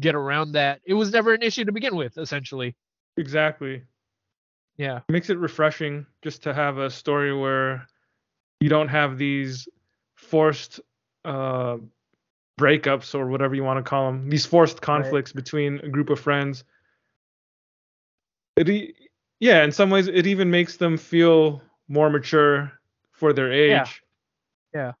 get 0.00 0.14
around 0.14 0.52
that 0.52 0.80
it 0.84 0.94
was 0.94 1.12
never 1.12 1.34
an 1.34 1.42
issue 1.42 1.64
to 1.64 1.72
begin 1.72 1.94
with 1.96 2.16
essentially 2.18 2.74
exactly. 3.16 3.82
yeah 4.76 4.98
It 5.08 5.12
makes 5.12 5.30
it 5.30 5.38
refreshing 5.38 6.06
just 6.22 6.42
to 6.44 6.54
have 6.54 6.78
a 6.78 6.90
story 6.90 7.36
where 7.36 7.86
you 8.60 8.68
don't 8.68 8.88
have 8.88 9.18
these 9.18 9.68
forced 10.16 10.80
uh, 11.24 11.76
breakups 12.58 13.14
or 13.14 13.28
whatever 13.28 13.54
you 13.54 13.62
want 13.62 13.84
to 13.84 13.88
call 13.88 14.06
them, 14.06 14.28
these 14.28 14.44
forced 14.46 14.80
conflicts 14.80 15.32
between 15.32 15.78
a 15.80 15.88
group 15.88 16.10
of 16.10 16.18
friends. 16.18 16.64
It, 18.56 18.68
e- 18.68 18.94
yeah, 19.38 19.62
in 19.62 19.70
some 19.70 19.90
ways, 19.90 20.08
it 20.08 20.26
even 20.26 20.50
makes 20.50 20.76
them 20.76 20.96
feel 20.96 21.62
more 21.86 22.10
mature 22.10 22.72
for 23.12 23.32
their 23.32 23.52
age. 23.52 24.02
Yeah. 24.74 24.92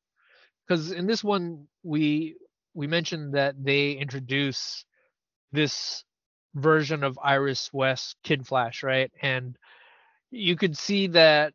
Because 0.68 0.92
in 0.92 1.06
this 1.06 1.24
one 1.24 1.66
we 1.84 2.36
we 2.74 2.86
mentioned 2.86 3.34
that 3.34 3.56
they 3.62 3.92
introduce 3.92 4.84
this 5.52 6.04
version 6.54 7.04
of 7.04 7.18
Iris 7.22 7.72
West 7.72 8.16
Kid 8.24 8.46
Flash, 8.46 8.82
right? 8.82 9.10
And 9.22 9.56
you 10.30 10.56
could 10.56 10.76
see 10.76 11.08
that 11.08 11.54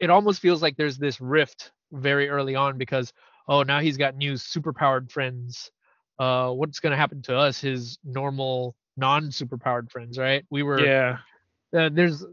it 0.00 0.10
almost 0.10 0.40
feels 0.40 0.62
like 0.62 0.76
there's 0.76 0.98
this 0.98 1.20
rift 1.20 1.72
very 1.92 2.28
early 2.28 2.54
on 2.54 2.78
because 2.78 3.12
oh 3.48 3.62
now 3.62 3.80
he's 3.80 3.98
got 3.98 4.16
new 4.16 4.34
superpowered 4.34 5.10
friends. 5.10 5.70
Uh 6.18 6.50
what's 6.52 6.80
gonna 6.80 6.96
happen 6.96 7.22
to 7.22 7.36
us, 7.36 7.60
his 7.60 7.98
normal 8.04 8.76
non 8.96 9.24
superpowered 9.30 9.90
friends, 9.90 10.18
right? 10.18 10.44
We 10.50 10.62
were 10.62 10.92
Yeah. 10.92 11.18
uh, 11.76 11.90
there's 11.92 12.24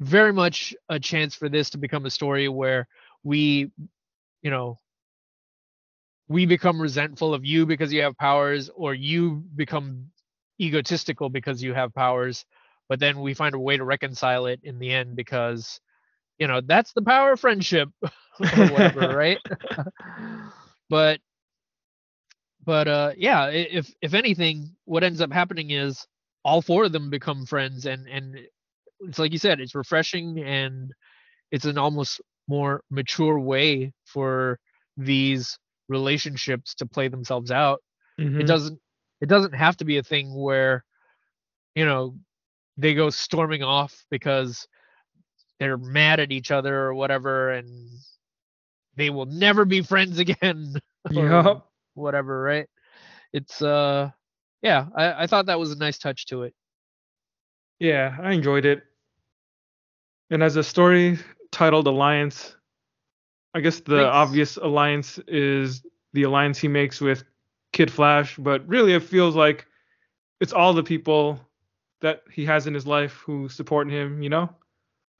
very 0.00 0.32
much 0.32 0.74
a 0.88 0.98
chance 0.98 1.34
for 1.34 1.48
this 1.48 1.70
to 1.70 1.78
become 1.78 2.06
a 2.06 2.10
story 2.10 2.48
where 2.48 2.86
we 3.24 3.70
you 4.42 4.50
know 4.50 4.78
we 6.28 6.46
become 6.46 6.80
resentful 6.80 7.34
of 7.34 7.44
you 7.44 7.66
because 7.66 7.92
you 7.92 8.02
have 8.02 8.16
powers 8.16 8.70
or 8.74 8.94
you 8.94 9.42
become 9.56 10.10
egotistical 10.60 11.28
because 11.28 11.62
you 11.62 11.74
have 11.74 11.94
powers 11.94 12.44
but 12.88 13.00
then 13.00 13.20
we 13.20 13.34
find 13.34 13.54
a 13.54 13.58
way 13.58 13.76
to 13.76 13.84
reconcile 13.84 14.46
it 14.46 14.60
in 14.62 14.78
the 14.78 14.90
end 14.92 15.16
because 15.16 15.80
you 16.38 16.46
know 16.46 16.60
that's 16.60 16.92
the 16.92 17.02
power 17.02 17.32
of 17.32 17.40
friendship 17.40 17.88
or 18.56 18.68
whatever 18.68 19.08
right? 19.14 19.40
But 20.88 21.20
but 22.64 22.88
uh 22.88 23.12
yeah 23.16 23.48
if 23.48 23.92
if 24.02 24.14
anything 24.14 24.74
what 24.84 25.02
ends 25.04 25.20
up 25.20 25.32
happening 25.32 25.70
is 25.70 26.06
all 26.44 26.60
four 26.62 26.84
of 26.84 26.92
them 26.92 27.10
become 27.10 27.46
friends 27.46 27.86
and 27.86 28.06
and 28.08 28.38
it's 29.00 29.18
like 29.18 29.32
you 29.32 29.38
said 29.38 29.60
it's 29.60 29.74
refreshing 29.74 30.38
and 30.40 30.92
it's 31.50 31.64
an 31.64 31.78
almost 31.78 32.20
more 32.48 32.82
mature 32.90 33.38
way 33.38 33.92
for 34.04 34.58
these 34.96 35.58
relationships 35.88 36.74
to 36.74 36.86
play 36.86 37.08
themselves 37.08 37.50
out 37.50 37.80
Mhm. 38.18 38.40
it 38.40 38.44
doesn't 38.46 38.78
it 39.20 39.28
doesn't 39.28 39.54
have 39.54 39.76
to 39.76 39.84
be 39.84 39.98
a 39.98 40.02
thing 40.02 40.34
where 40.34 40.84
you 41.74 41.84
know 41.84 42.16
they 42.76 42.94
go 42.94 43.10
storming 43.10 43.62
off 43.62 44.04
because 44.10 44.66
they're 45.58 45.76
mad 45.78 46.20
at 46.20 46.32
each 46.32 46.50
other 46.50 46.74
or 46.76 46.94
whatever 46.94 47.50
and 47.50 47.90
they 48.96 49.10
will 49.10 49.26
never 49.26 49.64
be 49.64 49.82
friends 49.82 50.18
again 50.20 50.74
Yup. 51.10 51.70
whatever 51.94 52.40
right 52.42 52.68
it's 53.32 53.60
uh 53.62 54.10
yeah 54.62 54.86
I, 54.96 55.24
I 55.24 55.26
thought 55.26 55.46
that 55.46 55.58
was 55.58 55.72
a 55.72 55.78
nice 55.78 55.98
touch 55.98 56.26
to 56.26 56.42
it 56.42 56.54
Yeah, 57.78 58.16
I 58.20 58.32
enjoyed 58.32 58.64
it. 58.66 58.82
And 60.30 60.42
as 60.42 60.56
a 60.56 60.62
story 60.62 61.18
titled 61.52 61.86
Alliance, 61.86 62.56
I 63.54 63.60
guess 63.60 63.80
the 63.80 63.96
Makes- 63.96 64.06
obvious 64.06 64.56
alliance 64.56 65.18
is 65.26 65.82
the 66.12 66.22
alliance 66.24 66.58
he 66.58 66.68
makes 66.68 67.00
with 67.00 67.24
Kid 67.72 67.90
Flash, 67.90 68.36
but 68.36 68.66
really 68.68 68.92
it 68.94 69.02
feels 69.02 69.36
like 69.36 69.66
it's 70.40 70.52
all 70.52 70.72
the 70.72 70.82
people 70.82 71.40
that 72.00 72.22
he 72.30 72.44
has 72.46 72.66
in 72.66 72.74
his 72.74 72.86
life 72.86 73.22
who 73.26 73.48
support 73.48 73.90
him, 73.90 74.22
you 74.22 74.28
know? 74.30 74.48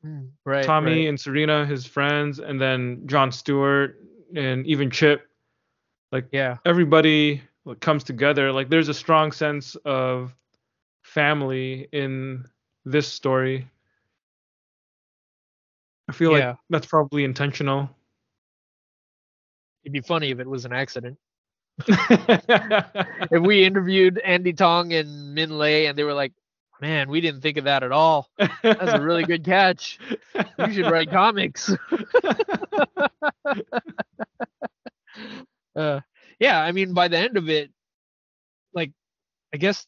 Hmm. 0.02 0.28
right 0.46 0.64
Tommy 0.64 1.00
right. 1.00 1.08
and 1.08 1.20
Serena, 1.20 1.66
his 1.66 1.84
friends, 1.84 2.38
and 2.38 2.58
then 2.58 3.02
John 3.06 3.30
Stewart 3.30 4.00
and 4.34 4.66
even 4.66 4.90
Chip. 4.90 5.28
Like 6.10 6.26
yeah 6.32 6.56
everybody 6.64 7.42
like, 7.64 7.80
comes 7.80 8.02
together. 8.02 8.50
Like 8.50 8.70
there's 8.70 8.88
a 8.88 8.94
strong 8.94 9.30
sense 9.30 9.76
of 9.84 10.34
family 11.02 11.88
in 11.92 12.46
this 12.84 13.06
story. 13.06 13.68
I 16.10 16.12
feel 16.12 16.36
Yeah. 16.36 16.48
like 16.48 16.56
that's 16.70 16.86
probably 16.86 17.22
intentional. 17.22 17.88
it'd 19.84 19.92
be 19.92 20.00
funny 20.00 20.30
if 20.30 20.40
it 20.40 20.46
was 20.48 20.64
an 20.64 20.72
accident 20.72 21.16
if 21.88 23.42
we 23.42 23.64
interviewed 23.64 24.18
Andie 24.18 24.52
Tong 24.52 24.92
and 24.92 25.08
Minh 25.38 25.50
Lê 25.52 25.88
and 25.88 25.96
they 25.96 26.02
were 26.04 26.12
like 26.12 26.32
man 26.80 27.08
we 27.08 27.20
didn't 27.20 27.40
think 27.42 27.56
of 27.58 27.64
that 27.64 27.82
at 27.84 27.92
all 27.92 28.28
that's 28.62 28.92
a 28.92 29.00
really 29.00 29.22
good 29.24 29.44
catch 29.44 29.98
you 30.58 30.72
should 30.72 30.90
write 30.90 31.10
comics 31.18 31.70
uh, 35.76 36.00
yeah, 36.38 36.60
I 36.60 36.72
mean, 36.72 36.92
by 36.94 37.08
the 37.08 37.18
end 37.18 37.36
of 37.36 37.48
it, 37.48 37.70
like, 38.74 38.92
I 39.52 39.58
guess, 39.58 39.86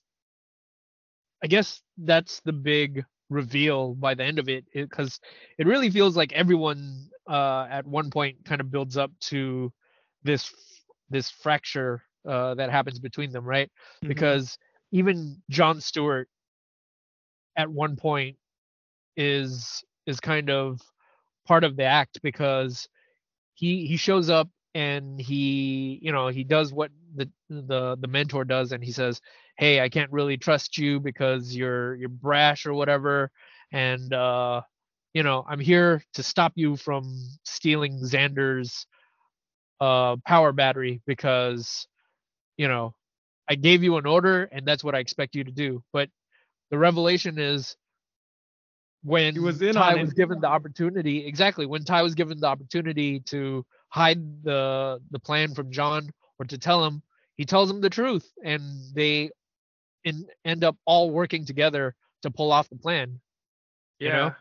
I 1.42 1.46
guess 1.46 1.80
that's 1.96 2.40
the 2.44 2.52
big 2.52 3.04
reveal 3.32 3.94
by 3.94 4.14
the 4.14 4.24
end 4.24 4.38
of 4.38 4.48
it, 4.48 4.64
because 4.72 5.20
it, 5.58 5.66
really 5.66 5.90
feels 5.90 6.16
like 6.16 6.32
everyone 6.32 7.08
uh, 7.28 7.66
at 7.70 7.86
one 7.86 8.10
point 8.10 8.44
kind 8.44 8.60
of 8.60 8.70
builds 8.70 8.96
up 8.96 9.10
to 9.20 9.72
this 10.22 10.52
this 11.10 11.30
fracture 11.30 12.02
uh, 12.26 12.54
that 12.54 12.70
happens 12.70 12.98
between 12.98 13.32
them, 13.32 13.44
right? 13.44 13.70
Mhm. 14.04 14.08
Because 14.08 14.58
even 14.92 15.42
John 15.50 15.80
Stewart 15.80 16.28
at 17.56 17.68
one 17.68 17.96
point 17.96 18.36
is 19.16 19.84
is 20.06 20.20
kind 20.20 20.50
of 20.50 20.80
part 21.46 21.64
of 21.64 21.76
the 21.76 21.84
act 21.84 22.20
because 22.22 22.88
he 23.54 23.86
he 23.86 23.96
shows 23.96 24.30
up 24.30 24.48
and 24.74 25.20
he 25.20 25.98
you 26.02 26.12
know 26.12 26.28
he 26.28 26.44
does 26.44 26.72
what 26.72 26.90
the 27.14 27.28
the 27.50 27.96
the 28.00 28.08
mentor 28.08 28.44
does 28.44 28.72
and 28.72 28.82
he 28.82 28.92
says 28.92 29.20
hey 29.56 29.80
i 29.80 29.88
can't 29.88 30.10
really 30.12 30.36
trust 30.36 30.78
you 30.78 31.00
because 31.00 31.54
you're 31.54 31.94
you're 31.96 32.08
brash 32.08 32.66
or 32.66 32.74
whatever. 32.74 33.30
And 33.72 34.12
uh 34.12 34.62
you 35.14 35.22
know 35.22 35.44
i'm 35.48 35.60
here 35.60 36.02
to 36.14 36.22
stop 36.22 36.52
you 36.56 36.76
from 36.76 37.14
stealing 37.44 37.98
xander's 37.98 38.86
uh 39.80 40.16
power 40.26 40.52
battery 40.52 41.02
because 41.06 41.86
you 42.56 42.68
know 42.68 42.94
i 43.48 43.54
gave 43.54 43.82
you 43.82 43.96
an 43.96 44.06
order 44.06 44.44
and 44.44 44.66
that's 44.66 44.84
what 44.84 44.94
i 44.94 44.98
expect 44.98 45.34
you 45.34 45.44
to 45.44 45.50
do. 45.50 45.82
But 45.92 46.08
the 46.70 46.78
revelation 46.78 47.38
is 47.38 47.76
when 49.04 49.40
was 49.42 49.60
in 49.60 49.74
Tai 49.74 49.96
was 49.96 50.12
given 50.12 50.40
the 50.40 50.46
opportunity 50.46 51.26
exactly 51.26 51.66
when 51.66 51.84
Tai 51.84 52.02
was 52.02 52.14
given 52.14 52.40
the 52.40 52.46
opportunity 52.46 53.20
to 53.20 53.64
hide 53.88 54.44
the 54.44 55.00
the 55.10 55.18
plan 55.18 55.54
from 55.54 55.70
John 55.70 56.08
or 56.38 56.46
to 56.46 56.58
tell 56.58 56.84
him 56.84 57.02
he 57.36 57.44
tells 57.44 57.70
him 57.70 57.80
the 57.80 57.90
truth 57.90 58.30
and 58.44 58.62
they 58.94 59.30
in, 60.04 60.26
end 60.44 60.64
up 60.64 60.76
all 60.84 61.10
working 61.10 61.44
together 61.44 61.94
to 62.22 62.30
pull 62.30 62.52
off 62.52 62.68
the 62.68 62.76
plan 62.76 63.20
you 63.98 64.08
yeah. 64.08 64.16
know? 64.16 64.34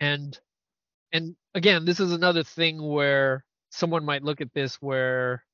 and 0.00 0.38
and 1.12 1.36
again 1.54 1.84
this 1.84 2.00
is 2.00 2.12
another 2.12 2.42
thing 2.42 2.82
where 2.82 3.44
someone 3.70 4.04
might 4.04 4.22
look 4.22 4.40
at 4.40 4.52
this 4.54 4.76
where 4.76 5.44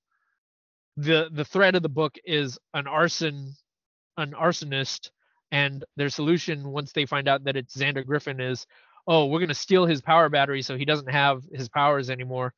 the 0.96 1.28
the 1.32 1.44
thread 1.44 1.74
of 1.74 1.82
the 1.82 1.88
book 1.88 2.16
is 2.24 2.58
an 2.74 2.86
arson 2.86 3.54
an 4.16 4.32
arsonist 4.32 5.10
and 5.52 5.84
their 5.96 6.08
solution 6.08 6.70
once 6.70 6.92
they 6.92 7.06
find 7.06 7.28
out 7.28 7.44
that 7.44 7.56
it's 7.56 7.76
Xander 7.76 8.04
Griffin 8.04 8.40
is 8.40 8.66
oh 9.06 9.26
we're 9.26 9.38
going 9.38 9.48
to 9.48 9.54
steal 9.54 9.86
his 9.86 10.00
power 10.00 10.28
battery 10.28 10.62
so 10.62 10.76
he 10.76 10.84
doesn't 10.84 11.10
have 11.10 11.42
his 11.52 11.68
powers 11.68 12.10
anymore 12.10 12.52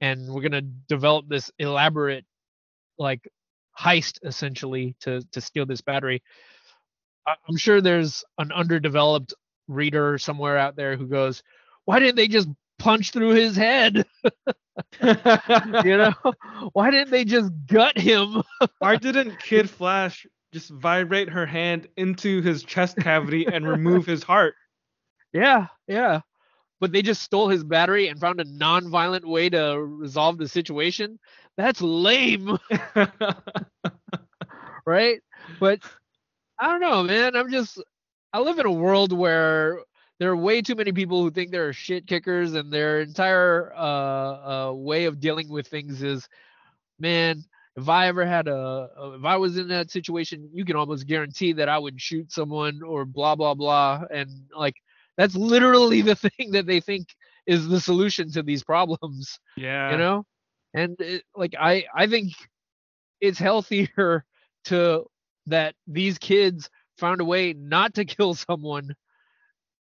and 0.00 0.28
we're 0.28 0.42
going 0.42 0.52
to 0.52 0.62
develop 0.88 1.28
this 1.28 1.50
elaborate 1.58 2.24
like 2.98 3.28
heist 3.78 4.18
essentially 4.24 4.94
to 5.00 5.22
to 5.32 5.40
steal 5.40 5.66
this 5.66 5.80
battery 5.80 6.22
i'm 7.26 7.56
sure 7.56 7.80
there's 7.80 8.24
an 8.38 8.52
underdeveloped 8.52 9.34
reader 9.68 10.18
somewhere 10.18 10.58
out 10.58 10.76
there 10.76 10.96
who 10.96 11.06
goes 11.06 11.42
why 11.84 11.98
didn't 11.98 12.16
they 12.16 12.28
just 12.28 12.48
punch 12.78 13.12
through 13.12 13.30
his 13.30 13.56
head 13.56 14.04
you 15.02 15.96
know 15.96 16.12
why 16.72 16.90
didn't 16.90 17.10
they 17.10 17.24
just 17.24 17.50
gut 17.66 17.96
him 17.96 18.42
Why 18.78 18.96
didn't 18.96 19.38
Kid 19.38 19.70
Flash 19.70 20.26
just 20.52 20.70
vibrate 20.70 21.30
her 21.30 21.46
hand 21.46 21.88
into 21.96 22.42
his 22.42 22.62
chest 22.62 22.96
cavity 22.98 23.46
and 23.46 23.66
remove 23.66 24.06
his 24.06 24.22
heart? 24.22 24.54
Yeah, 25.32 25.68
yeah. 25.88 26.20
But 26.80 26.92
they 26.92 27.02
just 27.02 27.22
stole 27.22 27.48
his 27.48 27.64
battery 27.64 28.08
and 28.08 28.20
found 28.20 28.40
a 28.40 28.44
non-violent 28.44 29.26
way 29.26 29.48
to 29.50 29.78
resolve 29.78 30.36
the 30.36 30.48
situation. 30.48 31.18
That's 31.56 31.80
lame, 31.82 32.58
right? 34.86 35.20
But 35.60 35.80
I 36.58 36.66
don't 36.66 36.80
know, 36.80 37.02
man. 37.02 37.36
I'm 37.36 37.50
just 37.50 37.82
I 38.32 38.40
live 38.40 38.58
in 38.58 38.66
a 38.66 38.72
world 38.72 39.12
where 39.12 39.80
there 40.18 40.30
are 40.30 40.36
way 40.36 40.62
too 40.62 40.74
many 40.74 40.92
people 40.92 41.22
who 41.22 41.30
think 41.30 41.50
they're 41.50 41.72
shit 41.72 42.06
kickers 42.06 42.54
and 42.54 42.72
their 42.72 43.00
entire 43.00 43.72
uh, 43.76 44.68
uh 44.68 44.72
way 44.72 45.04
of 45.04 45.20
dealing 45.20 45.48
with 45.48 45.66
things 45.66 46.02
is 46.02 46.28
man, 46.98 47.44
if 47.76 47.88
I 47.88 48.06
ever 48.06 48.24
had 48.24 48.48
a, 48.48 48.88
a 48.96 49.12
if 49.18 49.24
I 49.24 49.36
was 49.36 49.58
in 49.58 49.68
that 49.68 49.90
situation, 49.90 50.48
you 50.52 50.64
can 50.64 50.76
almost 50.76 51.06
guarantee 51.06 51.52
that 51.54 51.68
I 51.68 51.78
would 51.78 52.00
shoot 52.00 52.32
someone 52.32 52.82
or 52.82 53.04
blah 53.04 53.34
blah 53.34 53.54
blah 53.54 54.04
and 54.10 54.30
like 54.56 54.76
that's 55.16 55.34
literally 55.34 56.00
the 56.00 56.16
thing 56.38 56.52
that 56.52 56.66
they 56.66 56.80
think 56.80 57.08
is 57.46 57.68
the 57.68 57.80
solution 57.80 58.30
to 58.30 58.42
these 58.42 58.62
problems 58.62 59.40
yeah. 59.56 59.90
you 59.90 59.98
know 59.98 60.24
and 60.74 61.00
it, 61.00 61.24
like 61.34 61.54
i 61.58 61.84
i 61.94 62.06
think 62.06 62.32
it's 63.20 63.38
healthier 63.38 64.24
to 64.64 65.04
that 65.46 65.74
these 65.86 66.18
kids 66.18 66.70
found 66.98 67.20
a 67.20 67.24
way 67.24 67.52
not 67.52 67.94
to 67.94 68.04
kill 68.04 68.34
someone. 68.34 68.94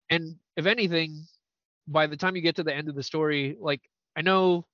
And 0.09 0.35
if 0.55 0.68
anything 0.68 1.26
by 1.88 2.07
the 2.07 2.18
time 2.18 2.35
you 2.35 2.41
get 2.41 2.57
to 2.57 2.64
the 2.64 2.73
end 2.73 2.89
of 2.89 2.95
the 2.95 3.03
story 3.03 3.57
like 3.59 3.81
i 4.15 4.22
know 4.22 4.65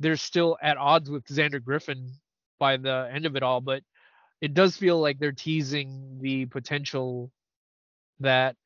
they're 0.00 0.16
still 0.16 0.58
at 0.60 0.76
odds 0.76 1.08
with 1.08 1.24
xander 1.26 1.62
griffin 1.62 2.10
by 2.58 2.76
the 2.76 3.08
end 3.12 3.24
of 3.24 3.36
it 3.36 3.42
all 3.42 3.60
but 3.60 3.82
it 4.40 4.52
does 4.52 4.76
feel 4.76 5.00
like 5.00 5.18
they're 5.18 5.32
teasing 5.32 6.18
the 6.20 6.44
potential 6.46 7.30
that 8.20 8.56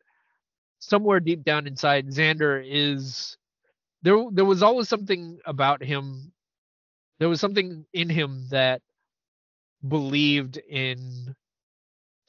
somewhere 0.78 1.20
deep 1.20 1.44
down 1.44 1.66
inside 1.66 2.08
xander 2.08 2.64
is 2.66 3.36
there 4.02 4.18
there 4.32 4.44
was 4.44 4.62
always 4.62 4.88
something 4.88 5.38
about 5.46 5.82
him 5.82 6.32
there 7.18 7.28
was 7.28 7.40
something 7.40 7.84
in 7.92 8.08
him 8.08 8.46
that 8.50 8.82
believed 9.88 10.58
in 10.68 11.34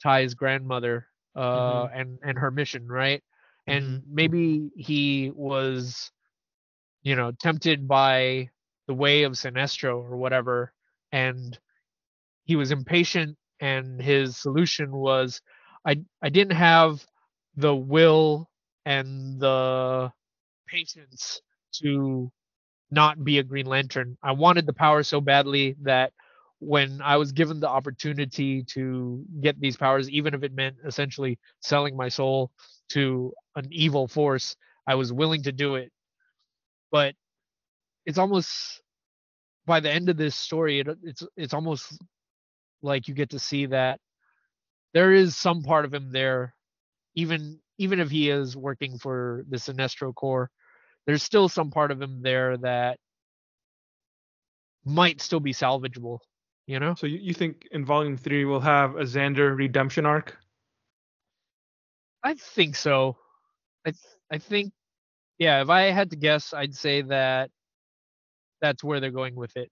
Tai's 0.02 0.34
grandmother 0.34 1.06
uh 1.36 1.88
and 1.94 2.18
and 2.22 2.38
her 2.38 2.50
mission 2.50 2.86
right? 2.88 3.22
And 3.66 4.02
maybe 4.08 4.70
he 4.76 5.30
was 5.34 6.10
you 7.02 7.16
know 7.16 7.32
tempted 7.32 7.88
by 7.88 8.50
the 8.86 8.94
way 8.94 9.22
of 9.24 9.32
Sinestro 9.32 9.96
or 10.02 10.16
whatever 10.16 10.72
and 11.12 11.58
he 12.44 12.56
was 12.56 12.72
impatient 12.72 13.36
and 13.60 14.00
his 14.02 14.36
solution 14.36 14.92
was 14.92 15.40
I 15.86 16.02
I 16.22 16.28
didn't 16.28 16.56
have 16.56 17.06
the 17.56 17.74
will 17.74 18.50
and 18.84 19.40
the 19.40 20.12
patience 20.68 21.40
to 21.82 22.30
not 22.90 23.24
be 23.24 23.38
a 23.38 23.42
Green 23.42 23.66
Lantern. 23.66 24.16
I 24.22 24.32
wanted 24.32 24.66
the 24.66 24.72
power 24.72 25.02
so 25.02 25.20
badly 25.20 25.76
that 25.82 26.12
when 26.58 27.00
I 27.02 27.16
was 27.16 27.32
given 27.32 27.58
the 27.60 27.68
opportunity 27.68 28.62
to 28.74 29.24
get 29.40 29.58
these 29.60 29.76
powers, 29.76 30.08
even 30.10 30.34
if 30.34 30.42
it 30.44 30.54
meant 30.54 30.76
essentially 30.86 31.38
selling 31.60 31.96
my 31.96 32.08
soul 32.08 32.50
to 32.90 33.32
an 33.56 33.68
evil 33.72 34.06
force, 34.06 34.54
I 34.86 34.94
was 34.94 35.12
willing 35.12 35.42
to 35.44 35.52
do 35.52 35.76
it. 35.76 35.90
But 36.90 37.14
it's 38.06 38.18
almost 38.18 38.82
by 39.66 39.80
the 39.80 39.90
end 39.90 40.08
of 40.08 40.16
this 40.16 40.36
story, 40.36 40.80
it, 40.80 40.88
it's 41.02 41.22
it's 41.36 41.54
almost 41.54 41.98
like 42.82 43.08
you 43.08 43.14
get 43.14 43.30
to 43.30 43.38
see 43.38 43.66
that 43.66 44.00
there 44.92 45.12
is 45.12 45.36
some 45.36 45.62
part 45.62 45.84
of 45.84 45.94
him 45.94 46.12
there, 46.12 46.54
even 47.14 47.60
even 47.78 48.00
if 48.00 48.10
he 48.10 48.30
is 48.30 48.56
working 48.56 48.98
for 48.98 49.44
the 49.48 49.56
Sinestro 49.56 50.14
Corps, 50.14 50.50
there's 51.06 51.22
still 51.22 51.48
some 51.48 51.70
part 51.70 51.90
of 51.90 52.00
him 52.00 52.22
there 52.22 52.56
that 52.58 52.98
might 54.84 55.20
still 55.20 55.40
be 55.40 55.52
salvageable. 55.52 56.18
You 56.66 56.80
know? 56.80 56.94
So 56.94 57.06
you, 57.06 57.18
you 57.18 57.34
think 57.34 57.68
in 57.72 57.84
volume 57.84 58.16
three 58.16 58.44
we'll 58.44 58.60
have 58.60 58.96
a 58.96 59.02
Xander 59.02 59.56
redemption 59.56 60.06
arc? 60.06 60.36
I 62.22 62.34
think 62.34 62.76
so. 62.76 63.16
I 63.84 63.90
th- 63.90 64.16
I 64.30 64.38
think 64.38 64.72
yeah, 65.38 65.60
if 65.60 65.70
I 65.70 65.90
had 65.90 66.10
to 66.10 66.16
guess, 66.16 66.54
I'd 66.54 66.74
say 66.74 67.02
that 67.02 67.50
that's 68.60 68.84
where 68.84 69.00
they're 69.00 69.10
going 69.10 69.34
with 69.34 69.56
it. 69.56 69.70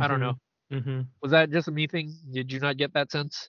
I 0.00 0.08
don't 0.08 0.20
know. 0.20 0.34
Mm-hmm. 0.72 1.02
Was 1.20 1.30
that 1.32 1.50
just 1.50 1.68
a 1.68 1.70
me 1.70 1.86
thing? 1.86 2.16
Did 2.32 2.50
you 2.50 2.58
not 2.58 2.76
get 2.76 2.94
that 2.94 3.12
sense? 3.12 3.48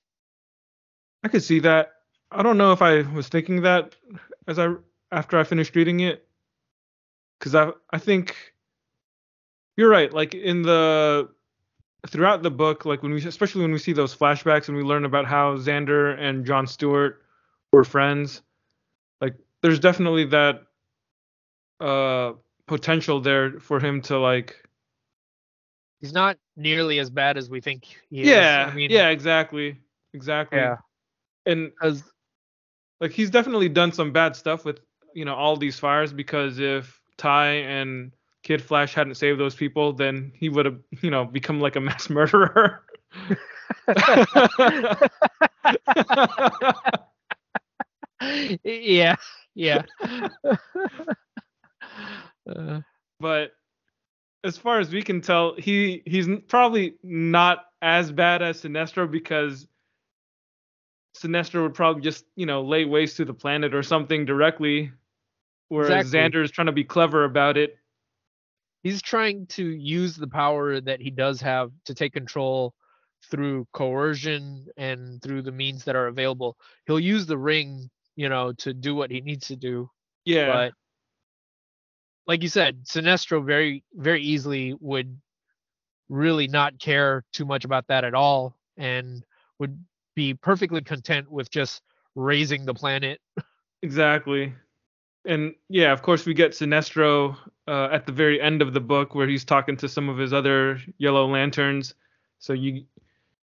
I 1.24 1.30
could 1.30 1.44
see 1.44 1.60
that. 1.60 1.94
I 2.32 2.44
don't 2.44 2.58
know 2.58 2.74
if 2.74 2.82
I 2.82 3.02
was 3.02 3.28
thinking 3.28 3.62
that 3.62 3.96
as 4.48 4.60
I 4.60 4.74
after 5.12 5.40
I 5.40 5.44
finished 5.44 5.76
reading 5.76 6.02
it, 6.02 6.28
because 7.44 7.56
I 7.56 7.72
I 7.92 7.98
think 7.98 8.36
you're 9.76 9.90
right. 9.90 10.14
Like 10.14 10.34
in 10.34 10.62
the 10.62 11.30
throughout 12.08 12.42
the 12.42 12.52
book, 12.52 12.86
like 12.86 13.04
when 13.04 13.14
we 13.14 13.26
especially 13.26 13.64
when 13.64 13.74
we 13.74 13.80
see 13.80 13.92
those 13.92 14.16
flashbacks 14.16 14.70
and 14.70 14.78
we 14.78 14.84
learn 14.84 15.04
about 15.04 15.26
how 15.26 15.58
Xander 15.58 16.18
and 16.18 16.46
John 16.46 16.68
Stewart 16.68 17.22
were 17.74 17.84
friends, 17.84 18.42
like 19.20 19.36
there's 19.62 19.80
definitely 19.80 20.26
that 20.26 20.64
uh 21.82 22.34
potential 22.66 23.20
there 23.20 23.60
for 23.60 23.80
him 23.80 24.02
to 24.04 24.18
like 24.18 24.56
He's 26.00 26.14
not 26.14 26.38
nearly 26.58 27.00
as 27.00 27.10
bad 27.10 27.38
as 27.38 27.50
we 27.50 27.62
think 27.62 27.86
he 28.10 28.30
yeah 28.30 28.68
is. 28.68 28.72
I 28.72 28.76
mean, 28.76 28.92
yeah 28.92 29.10
exactly 29.10 29.80
exactly 30.14 30.60
yeah, 30.60 30.78
and 31.46 31.72
as 31.82 32.04
like 33.02 33.12
he's 33.12 33.30
definitely 33.30 33.68
done 33.68 33.92
some 33.92 34.14
bad 34.14 34.36
stuff 34.36 34.64
with 34.64 34.80
you 35.14 35.26
know 35.26 35.36
all 35.36 35.58
these 35.58 35.78
fires 35.80 36.14
because 36.14 36.60
if 36.60 37.03
Tai 37.24 37.46
and 37.46 38.12
Kid 38.44 38.62
Flash 38.62 38.94
hadn't 38.94 39.16
saved 39.16 39.40
those 39.40 39.56
people, 39.56 39.94
then 39.94 40.34
he 40.36 40.50
would 40.50 40.66
have 40.66 40.78
you 41.02 41.10
know 41.10 41.24
become 41.24 41.62
like 41.62 41.78
a 41.78 41.80
mass 41.80 42.10
murderer. 42.10 42.84
yeah, 48.66 49.16
yeah. 49.56 49.84
uh, 52.50 52.82
but 53.22 53.54
as 54.44 54.58
far 54.58 54.82
as 54.82 54.92
we 54.92 55.02
can 55.02 55.22
tell, 55.22 55.56
he 55.58 56.04
he's 56.06 56.28
probably 56.50 56.96
not 57.04 57.68
as 57.82 58.12
bad 58.12 58.42
as 58.42 58.62
Sinestro 58.62 59.10
because 59.10 59.66
Sinestro 61.16 61.64
would 61.64 61.74
probably 61.74 62.02
just 62.02 62.26
you 62.36 62.46
know 62.46 62.64
lay 62.64 62.84
waste 62.84 63.16
to 63.16 63.24
the 63.24 63.34
planet 63.34 63.74
or 63.74 63.82
something 63.82 64.26
directly, 64.26 64.92
whereas 65.74 66.06
Exactly. 66.06 66.40
Xander 66.40 66.44
is 66.44 66.52
trying 66.52 66.68
to 66.68 66.72
be 66.72 66.84
clever 66.84 67.24
about 67.26 67.58
it. 67.58 67.78
he's 68.84 69.02
trying 69.02 69.48
to 69.48 69.66
use 69.66 70.16
the 70.16 70.28
power 70.28 70.80
that 70.82 71.00
he 71.02 71.10
does 71.10 71.42
have 71.42 71.72
to 71.86 71.94
take 71.94 72.14
control 72.14 72.74
through 73.32 73.66
coercion 73.74 74.68
and 74.78 75.22
through 75.22 75.42
the 75.42 75.52
means 75.52 75.86
that 75.86 75.96
are 75.96 76.08
available. 76.08 76.58
He'll 76.86 77.00
use 77.00 77.26
the 77.26 77.38
ring, 77.38 77.90
you 78.16 78.28
know, 78.30 78.52
to 78.60 78.74
do 78.74 78.94
what 78.94 79.10
he 79.10 79.22
needs 79.22 79.48
to 79.48 79.56
do. 79.56 79.90
Yeah, 80.26 80.48
But 80.48 80.74
like 82.28 82.44
you 82.44 82.50
said, 82.50 82.86
Sinestro 82.86 83.44
very 83.46 83.84
very 83.94 84.22
easily 84.22 84.76
would 84.80 85.18
really 86.10 86.48
not 86.48 86.78
care 86.80 87.24
too 87.34 87.46
much 87.46 87.66
about 87.66 87.88
that 87.88 88.04
at 88.04 88.14
all 88.14 88.56
and 88.78 89.26
would 89.60 89.78
be 90.16 90.34
perfectly 90.34 90.82
content 90.82 91.32
with 91.32 91.50
just 91.50 91.82
raising 92.16 92.66
the 92.66 92.74
planet. 92.74 93.20
Exactly. 93.82 94.54
And 95.26 95.56
yeah, 95.70 95.92
of 95.92 96.02
course, 96.02 96.26
we 96.26 96.34
get 96.34 96.52
Sinestro 96.52 97.38
uh, 97.68 97.90
at 97.92 98.06
the 98.06 98.12
very 98.12 98.42
end 98.42 98.62
of 98.62 98.74
the 98.74 98.82
book 98.82 99.16
where 99.16 99.28
he's 99.28 99.46
talking 99.46 99.78
to 99.78 99.88
some 99.88 100.10
of 100.10 100.18
his 100.18 100.34
other 100.34 100.80
Yellow 100.98 101.26
Lanterns. 101.28 101.94
So 102.40 102.54
you, 102.54 102.84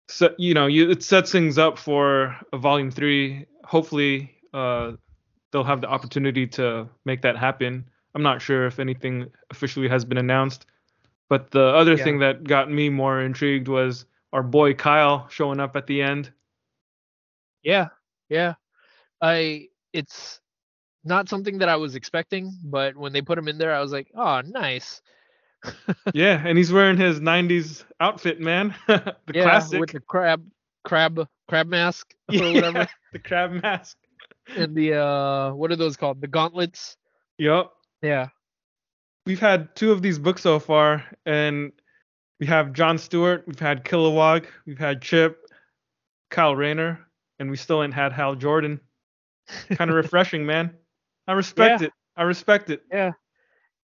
so, 0.09 0.35
you 0.37 0.53
know, 0.55 0.67
you, 0.67 0.91
it 0.91 1.03
sets 1.03 1.31
things 1.31 1.59
up 1.59 1.79
for 1.79 2.37
a 2.53 2.59
volume 2.59 2.91
three. 2.91 3.47
Hopefully, 3.65 4.33
uh, 4.53 4.93
they'll 5.53 5.65
have 5.65 5.81
the 5.81 5.89
opportunity 5.89 6.47
to 6.49 6.89
make 7.05 7.23
that 7.23 7.37
happen. 7.37 7.89
I'm 8.15 8.23
not 8.23 8.43
sure 8.43 8.67
if 8.67 8.81
anything 8.81 9.31
officially 9.51 9.89
has 9.89 10.05
been 10.05 10.19
announced, 10.19 10.67
but 11.29 11.53
the 11.53 11.67
other 11.67 11.95
Yeah. 11.95 12.05
thing 12.05 12.19
that 12.19 12.43
got 12.43 12.69
me 12.71 12.89
more 12.89 13.21
intrigued 13.21 13.69
was 13.69 14.07
our 14.33 14.43
boy 14.43 14.75
Kyle 14.75 15.29
showing 15.29 15.61
up 15.61 15.77
at 15.77 15.87
the 15.87 16.03
end. 16.03 16.33
Yeah, 17.63 17.89
yeah. 18.29 18.55
I 19.21 19.69
it's 19.93 20.41
not 21.05 21.29
something 21.29 21.59
that 21.59 21.69
I 21.69 21.77
was 21.77 21.95
expecting, 21.95 22.53
but 22.65 22.97
when 22.97 23.13
they 23.13 23.23
put 23.23 23.39
him 23.39 23.49
in 23.49 23.59
there, 23.59 23.75
I 23.75 23.81
was 23.81 23.93
like, 23.93 24.09
oh, 24.15 24.43
nice. 24.43 25.01
yeah, 26.15 26.43
and 26.45 26.57
he's 26.57 26.73
wearing 26.73 26.97
his 26.97 27.21
'90s 27.21 27.85
outfit, 28.01 28.41
man. 28.41 28.75
the 28.87 29.15
yeah, 29.35 29.43
classic. 29.43 29.81
with 29.81 29.91
the 29.93 30.01
crab, 30.01 30.43
crab, 30.85 31.27
crab 31.49 31.67
mask 31.67 32.15
or 32.31 32.37
yeah, 32.37 32.55
whatever, 32.55 32.89
the 33.13 33.19
crab 33.19 33.53
mask. 33.63 33.99
and 34.57 34.75
the 34.75 34.95
uh, 34.95 35.53
what 35.53 35.71
are 35.71 35.77
those 35.77 35.99
called? 35.99 36.23
The 36.23 36.29
gauntlets. 36.29 36.97
Yup. 37.37 37.75
Yeah, 38.03 38.29
We've 39.27 39.41
had 39.41 39.75
two 39.77 39.93
of 39.93 40.03
these 40.03 40.19
books 40.19 40.43
so 40.43 40.59
far, 40.59 41.05
and 41.27 41.73
we 42.39 42.47
have 42.47 42.73
John 42.73 42.97
Stewart, 42.97 43.45
we've 43.47 43.59
had 43.59 43.85
Kilowog, 43.85 44.47
we've 44.67 44.79
had 44.79 45.03
Ch'p, 45.03 45.37
Kyle 46.31 46.57
Rayner, 46.57 46.99
and 47.39 47.51
we 47.51 47.57
still 47.57 47.83
ain't 47.83 47.95
had 47.95 48.13
Hal 48.13 48.35
Jordan. 48.35 48.81
Kind 49.75 49.91
of 49.91 49.97
refreshing, 49.97 50.47
man. 50.47 50.75
I 51.31 51.33
respect 51.35 51.81
Yeah. 51.81 51.87
it. 51.87 51.93
I 52.17 52.23
respect 52.25 52.71
it. 52.71 52.83
yeah. 52.91 53.13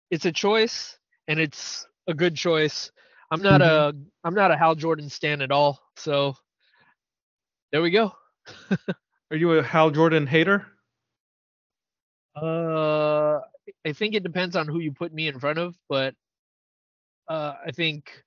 It's 0.10 0.26
a 0.26 0.32
choice, 0.32 0.98
and 1.28 1.40
it's 1.40 1.86
a 2.08 2.14
good 2.16 2.36
choice. 2.36 2.92
I'm 3.30 3.44
not 3.44 3.62
a 3.62 3.94
I'm 4.24 4.34
not 4.34 4.50
a 4.50 4.58
Hal 4.58 4.74
Jordan 4.74 5.08
stan 5.10 5.44
at 5.44 5.52
all. 5.52 5.80
So 5.98 6.36
there 7.72 7.82
we 7.84 7.92
go. 7.92 8.12
Are 9.32 9.38
you 9.38 9.52
a 9.52 9.62
Hal 9.62 9.92
Jordan 9.92 10.26
hater? 10.26 10.66
Uh, 12.36 13.40
I 13.86 13.94
think 13.94 14.16
it 14.16 14.24
depends 14.24 14.56
on 14.56 14.68
who 14.68 14.80
you 14.80 14.92
put 14.92 15.14
me 15.14 15.28
in 15.28 15.40
front 15.40 15.60
of, 15.60 15.76
but 15.90 16.16
uh, 17.28 17.54
I 17.68 17.72
think 17.72 18.24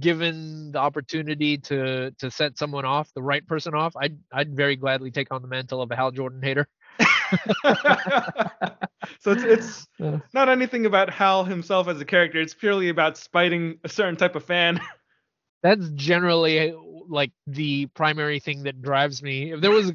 given 0.00 0.72
the 0.72 0.78
opportunity 0.80 1.56
to 1.58 2.10
to 2.18 2.30
set 2.30 2.58
someone 2.58 2.84
off, 2.84 3.08
the 3.14 3.22
right 3.22 3.46
person 3.46 3.74
off, 3.74 3.94
I'd 3.96 4.18
I'd 4.32 4.54
very 4.54 4.76
gladly 4.76 5.10
take 5.10 5.32
on 5.32 5.40
the 5.40 5.48
mantle 5.48 5.80
of 5.80 5.90
a 5.90 5.96
Hal 5.96 6.10
Jordan 6.10 6.42
hater. 6.42 6.66
So 9.20 9.32
it's 9.32 9.42
it's 9.44 9.86
Uh. 10.00 10.18
not 10.32 10.48
anything 10.48 10.86
about 10.86 11.10
Hal 11.10 11.44
himself 11.44 11.88
as 11.88 12.00
a 12.00 12.04
character. 12.04 12.40
It's 12.40 12.54
purely 12.54 12.88
about 12.88 13.16
spiting 13.16 13.78
a 13.84 13.88
certain 13.88 14.16
type 14.16 14.36
of 14.36 14.44
fan. 14.44 14.80
That's 15.62 15.88
generally 15.90 16.74
like 17.08 17.32
the 17.46 17.86
primary 17.86 18.40
thing 18.40 18.64
that 18.64 18.82
drives 18.82 19.22
me. 19.22 19.52
If 19.52 19.60
there 19.60 19.70
was 19.70 19.90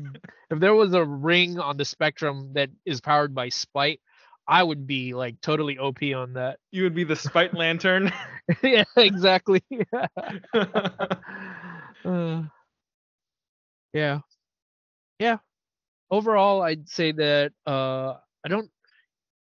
if 0.50 0.60
there 0.60 0.74
was 0.74 0.94
a 0.94 1.04
ring 1.04 1.60
on 1.60 1.78
the 1.78 1.86
spectrum 1.86 2.52
that 2.54 2.70
is 2.86 3.02
powered 3.02 3.36
by 3.36 3.50
spite, 3.50 4.00
I 4.48 4.64
would 4.64 4.88
be 4.88 5.14
like 5.14 5.42
totally 5.42 5.78
OP 5.78 6.02
on 6.16 6.34
that. 6.34 6.60
you 6.72 6.84
would 6.84 6.96
be 6.96 7.04
the 7.04 7.18
spite 7.18 7.54
lantern. 7.54 8.14
yeah, 8.64 8.86
exactly. 8.96 9.62
Uh, 12.06 12.44
yeah. 13.94 14.20
Yeah. 15.20 15.38
Overall, 16.12 16.62
I'd 16.62 16.88
say 16.90 17.12
that 17.14 17.52
uh 17.66 18.16
I 18.46 18.50
don't 18.50 18.70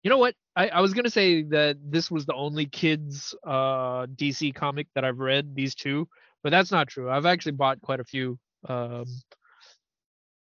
you 0.03 0.09
know 0.09 0.17
what? 0.17 0.35
I, 0.55 0.69
I 0.69 0.81
was 0.81 0.93
gonna 0.93 1.09
say 1.09 1.43
that 1.43 1.77
this 1.83 2.11
was 2.11 2.25
the 2.25 2.35
only 2.35 2.65
kids 2.65 3.35
uh 3.45 4.07
DC 4.07 4.53
comic 4.55 4.87
that 4.95 5.05
I've 5.05 5.19
read, 5.19 5.55
these 5.55 5.75
two, 5.75 6.07
but 6.43 6.51
that's 6.51 6.71
not 6.71 6.87
true. 6.87 7.09
I've 7.09 7.25
actually 7.25 7.53
bought 7.53 7.81
quite 7.81 7.99
a 7.99 8.05
few 8.05 8.39
um 8.69 9.05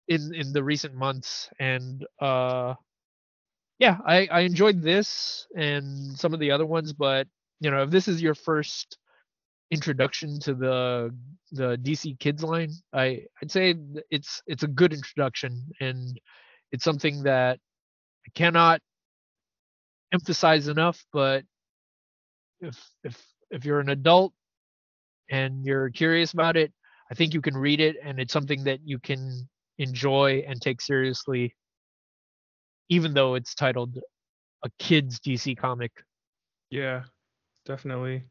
in 0.08 0.34
in 0.34 0.52
the 0.52 0.64
recent 0.64 0.94
months 0.94 1.50
and 1.60 2.04
uh 2.20 2.74
yeah, 3.78 3.98
I, 4.04 4.26
I 4.30 4.40
enjoyed 4.40 4.82
this 4.82 5.46
and 5.54 6.18
some 6.18 6.34
of 6.34 6.40
the 6.40 6.50
other 6.50 6.66
ones, 6.66 6.92
but 6.92 7.28
you 7.60 7.70
know, 7.70 7.82
if 7.84 7.90
this 7.90 8.08
is 8.08 8.20
your 8.20 8.34
first 8.34 8.98
introduction 9.70 10.40
to 10.40 10.54
the 10.54 11.14
the 11.52 11.76
DC 11.78 12.18
Kids 12.18 12.42
line, 12.42 12.72
I 12.92 13.22
I'd 13.42 13.50
say 13.50 13.74
it's 14.10 14.42
it's 14.46 14.62
a 14.62 14.68
good 14.68 14.92
introduction 14.92 15.70
and 15.80 16.18
it's 16.72 16.84
something 16.84 17.22
that 17.24 17.58
I 18.26 18.30
cannot 18.34 18.80
emphasize 20.12 20.68
enough. 20.68 21.04
But 21.12 21.44
if 22.60 22.78
if 23.04 23.22
if 23.50 23.64
you're 23.64 23.80
an 23.80 23.90
adult 23.90 24.32
and 25.30 25.64
you're 25.64 25.90
curious 25.90 26.32
about 26.32 26.56
it, 26.56 26.72
I 27.10 27.14
think 27.14 27.34
you 27.34 27.40
can 27.40 27.56
read 27.56 27.80
it 27.80 27.96
and 28.02 28.18
it's 28.18 28.32
something 28.32 28.64
that 28.64 28.80
you 28.84 28.98
can 28.98 29.48
enjoy 29.78 30.44
and 30.46 30.60
take 30.60 30.80
seriously, 30.80 31.54
even 32.88 33.14
though 33.14 33.34
it's 33.34 33.54
titled 33.54 33.98
a 34.64 34.70
kids 34.78 35.20
DC 35.20 35.56
comic. 35.56 35.92
yeah, 36.70 37.04
definitely. 37.64 38.24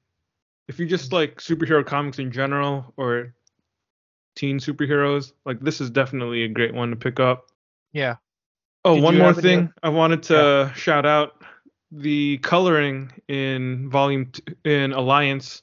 If 0.68 0.80
you 0.80 0.86
just 0.86 1.14
like 1.14 1.38
superhero 1.38 1.86
comics 1.86 2.20
in 2.20 2.32
general 2.32 2.94
or 2.98 3.34
teen 4.36 4.60
superheroes, 4.60 5.32
like 5.46 5.60
this 5.60 5.82
is 5.82 5.90
definitely 5.90 6.44
a 6.44 6.48
great 6.48 6.74
one 6.74 6.90
to 6.90 6.96
pick 6.96 7.20
up. 7.20 7.48
Yeah. 7.94 8.16
Oh, 8.86 8.96
Did 8.96 9.04
one 9.04 9.18
more 9.18 9.32
any 9.32 9.42
thing 9.42 9.74
I 9.84 9.90
wanted 9.90 10.24
to 10.24 10.72
shout 10.76 11.06
out 11.06 11.44
the 11.92 12.38
coloring 12.40 13.12
in 13.28 13.90
volume 13.90 14.28
t- 14.28 14.44
in 14.64 14.94
Alliance 14.94 15.62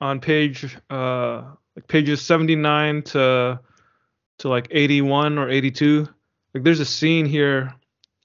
on 0.00 0.20
page 0.20 0.76
uh 0.90 1.42
like 1.76 1.88
pages 1.88 2.20
79 2.22 3.02
to 3.02 3.60
to 4.38 4.48
like 4.48 4.68
81 4.70 5.38
or 5.38 5.48
82. 5.48 6.08
Like 6.52 6.64
there's 6.64 6.80
a 6.80 6.84
scene 6.84 7.26
here 7.26 7.74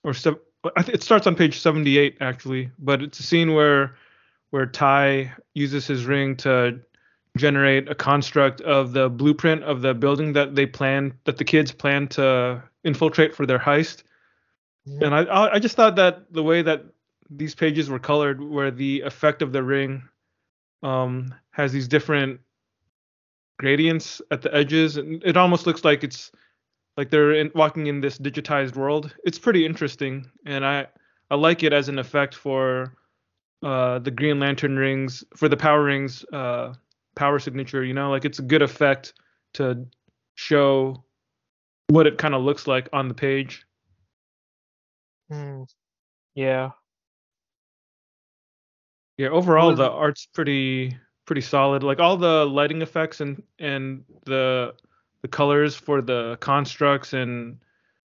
or 0.03 0.13
se- 0.13 0.35
I 0.75 0.81
think 0.81 0.95
it 0.95 1.03
starts 1.03 1.25
on 1.27 1.35
page 1.35 1.59
78 1.59 2.17
actually, 2.19 2.71
but 2.79 3.01
it's 3.01 3.19
a 3.19 3.23
scene 3.23 3.53
where 3.53 3.95
where 4.51 4.65
Tai 4.65 5.31
uses 5.53 5.87
his 5.87 6.05
ring 6.05 6.35
to 6.37 6.79
generate 7.37 7.89
a 7.89 7.95
construct 7.95 8.61
of 8.61 8.93
the 8.93 9.09
blueprint 9.09 9.63
of 9.63 9.81
the 9.81 9.93
building 9.93 10.33
that 10.33 10.55
they 10.55 10.65
plan 10.65 11.13
that 11.25 11.37
the 11.37 11.43
kids 11.43 11.71
plan 11.71 12.07
to 12.07 12.61
infiltrate 12.83 13.35
for 13.35 13.45
their 13.45 13.59
heist. 13.59 14.03
And 15.01 15.13
I 15.13 15.23
I 15.23 15.53
I 15.55 15.59
just 15.59 15.75
thought 15.75 15.95
that 15.97 16.33
the 16.33 16.43
way 16.43 16.61
that 16.61 16.85
these 17.29 17.53
pages 17.53 17.89
were 17.89 17.99
colored, 17.99 18.41
where 18.41 18.71
the 18.71 19.01
effect 19.01 19.41
of 19.41 19.51
the 19.51 19.63
ring 19.63 20.03
um, 20.81 21.33
has 21.51 21.71
these 21.71 21.87
different 21.87 22.39
gradients 23.59 24.21
at 24.31 24.41
the 24.41 24.53
edges, 24.55 24.97
and 24.97 25.23
it 25.23 25.37
almost 25.37 25.67
looks 25.67 25.85
like 25.85 26.03
it's 26.03 26.31
like 26.97 27.09
they're 27.11 27.33
in, 27.33 27.51
walking 27.53 27.87
in 27.87 28.01
this 28.01 28.17
digitized 28.17 28.75
world. 28.75 29.13
It's 29.23 29.37
pretty 29.37 29.65
interesting, 29.65 30.29
and 30.45 30.65
I 30.65 30.87
I 31.29 31.35
like 31.35 31.61
it 31.63 31.73
as 31.73 31.89
an 31.89 31.99
effect 31.99 32.33
for 32.33 32.95
uh, 33.63 33.99
the 33.99 34.11
Green 34.11 34.39
Lantern 34.39 34.77
rings 34.77 35.23
for 35.35 35.49
the 35.49 35.57
power 35.57 35.83
rings 35.83 36.23
uh, 36.31 36.73
power 37.15 37.39
signature. 37.39 37.83
You 37.83 37.93
know, 37.93 38.09
like 38.09 38.25
it's 38.25 38.39
a 38.39 38.43
good 38.43 38.61
effect 38.61 39.13
to 39.53 39.85
show 40.35 41.03
what 41.87 42.07
it 42.07 42.17
kind 42.17 42.33
of 42.35 42.43
looks 42.43 42.67
like 42.67 42.87
on 42.93 43.07
the 43.07 43.13
page. 43.13 43.65
Hmm. 45.29 45.63
Yeah. 46.35 46.71
Yeah, 49.17 49.29
overall 49.29 49.75
the 49.75 49.89
art's 49.89 50.27
pretty 50.27 50.97
pretty 51.25 51.41
solid. 51.41 51.83
Like 51.83 51.99
all 51.99 52.15
the 52.15 52.45
lighting 52.45 52.81
effects 52.81 53.19
and 53.19 53.43
and 53.59 54.05
the 54.25 54.73
the 55.21 55.27
colors 55.27 55.75
for 55.75 56.01
the 56.01 56.37
constructs 56.39 57.11
and 57.11 57.57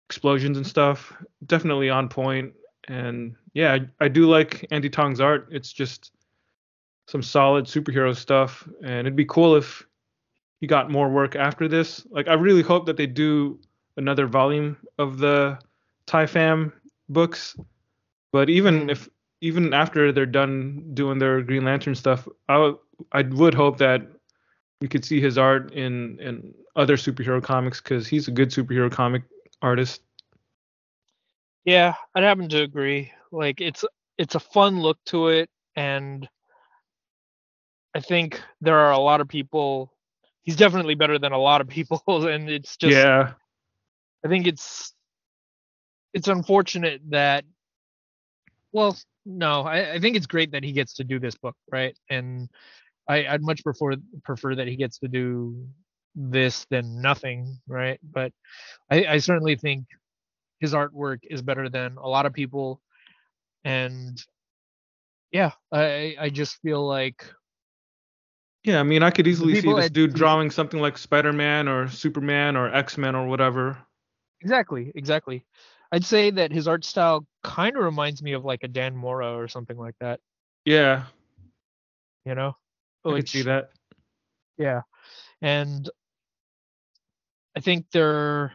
explosions 0.09 0.56
and 0.56 0.66
stuff 0.66 1.12
definitely 1.44 1.90
on 1.90 2.09
point. 2.09 2.52
And 2.89 3.35
yeah, 3.55 3.75
I, 3.75 4.05
I 4.05 4.09
do 4.09 4.29
like 4.29 4.67
Andie 4.71 4.91
Tong's 4.91 5.21
art. 5.21 5.49
It's 5.51 5.73
just 5.73 6.13
some 7.07 7.23
solid 7.23 7.67
superhero 7.67 8.17
stuff, 8.17 8.69
and 8.83 9.01
it'd 9.01 9.17
be 9.17 9.25
cool 9.25 9.57
if 9.57 9.87
he 10.61 10.67
got 10.67 10.91
more 10.91 11.09
work 11.09 11.37
after 11.37 11.69
this. 11.69 12.07
Like 12.11 12.29
I 12.29 12.35
really 12.35 12.63
hope 12.63 12.87
that 12.87 12.97
they 12.97 13.07
do 13.07 13.59
another 13.97 14.27
volume 14.27 14.77
of 14.99 15.19
the 15.19 15.59
Tai 16.07 16.71
books. 17.09 17.57
But 18.33 18.49
even 18.49 18.89
if 18.89 19.09
even 19.41 19.75
after 19.75 20.13
they're 20.13 20.25
done 20.25 20.91
doing 20.95 21.19
their 21.19 21.43
Green 21.43 21.65
Lantern 21.65 21.95
stuff, 21.95 22.27
I 22.49 22.59
would 22.59 22.77
I 23.13 23.23
would 23.23 23.55
hope 23.55 23.79
that 23.79 24.03
we 24.81 24.89
could 24.89 25.05
see 25.05 25.21
his 25.21 25.37
art 25.37 25.73
in 25.73 26.19
in 26.21 26.55
other 26.77 26.97
superhero 26.97 27.43
comics 27.43 27.81
because 27.81 28.07
he's 28.07 28.29
a 28.29 28.33
good 28.33 28.51
superhero 28.51 28.91
comic 28.91 29.23
artist. 29.61 30.03
Yeah, 31.64 31.94
I'd 32.14 32.24
happen 32.24 32.48
to 32.51 32.62
agree. 32.62 33.12
Like 33.30 33.60
it's 33.60 33.84
it's 34.18 34.34
a 34.34 34.40
fun 34.40 34.80
look 34.80 34.98
to 35.06 35.28
it 35.28 35.48
and 35.76 36.28
I 37.94 38.01
think 38.01 38.40
there 38.60 38.78
are 38.78 38.93
a 38.93 38.98
lot 38.98 39.20
of 39.20 39.28
people 39.28 39.93
he's 40.43 40.56
definitely 40.56 40.94
better 40.94 41.18
than 41.18 41.32
a 41.32 41.39
lot 41.39 41.60
of 41.60 41.68
people 41.68 42.02
and 42.26 42.51
it's 42.51 42.76
just 42.76 42.94
yeah, 42.94 43.32
I 44.24 44.28
think 44.28 44.47
it's 44.47 44.93
it's 46.12 46.28
unfortunate 46.28 47.01
that 47.10 47.44
well 48.72 48.97
no 49.24 49.62
I, 49.62 49.94
I 49.94 49.98
think 49.98 50.16
it's 50.16 50.26
great 50.26 50.52
that 50.52 50.64
he 50.64 50.72
gets 50.72 50.94
to 50.94 51.05
do 51.05 51.18
this 51.18 51.36
book 51.36 51.56
right? 51.70 51.97
And 52.10 52.51
I, 53.09 53.26
I'd 53.26 53.43
much 53.43 53.64
prefer 53.64 53.94
prefer 54.24 54.55
that 54.56 54.68
he 54.68 54.76
gets 54.76 54.98
to 54.98 55.09
do 55.09 55.66
this 56.14 56.66
than 56.70 57.01
nothing 57.01 57.59
right? 57.66 57.98
But 58.02 58.32
I, 58.90 59.06
I 59.06 59.18
certainly 59.18 59.56
think 59.56 59.86
his 60.62 60.72
artwork 60.72 61.18
is 61.28 61.43
better 61.43 61.68
than 61.68 61.97
a 61.98 62.09
lot 62.09 62.24
of 62.24 62.32
people 62.32 62.80
and 63.64 64.24
yeah 65.32 65.51
I 65.72 66.16
I 66.18 66.30
just 66.30 66.56
feel 66.62 66.86
like 66.86 67.26
yeah. 68.64 68.78
I 68.78 68.84
mean, 68.84 69.02
I 69.02 69.10
could 69.10 69.26
easily 69.26 69.60
see 69.60 69.72
this 69.72 69.90
dude 69.90 70.14
drawing 70.14 70.51
something 70.51 70.80
like 70.80 70.97
Spider 70.97 71.32
Man 71.32 71.66
or 71.68 71.89
Superman 71.89 72.56
or 72.56 72.72
X 72.72 72.97
Men 72.97 73.14
or 73.16 73.26
whatever. 73.26 73.76
exactly 74.40 74.93
exactly 74.94 75.44
I'd 75.90 76.05
say 76.05 76.30
that 76.30 76.52
his 76.52 76.68
art 76.68 76.84
style 76.84 77.26
kind 77.43 77.76
of 77.76 77.82
reminds 77.84 78.22
me 78.22 78.32
of 78.32 78.44
like 78.44 78.62
a 78.62 78.68
Dan 78.68 78.97
Mora 78.97 79.34
or 79.36 79.48
something 79.48 79.76
like 79.76 79.97
that 80.01 80.20
Yeah, 80.64 81.05
you 82.24 82.34
know 82.34 82.56
I 83.05 83.10
could 83.18 83.28
see 83.28 83.43
that. 83.43 83.70
yeah 84.59 84.82
and 85.43 85.90
i 87.56 87.60
think 87.60 87.86
there 87.93 88.52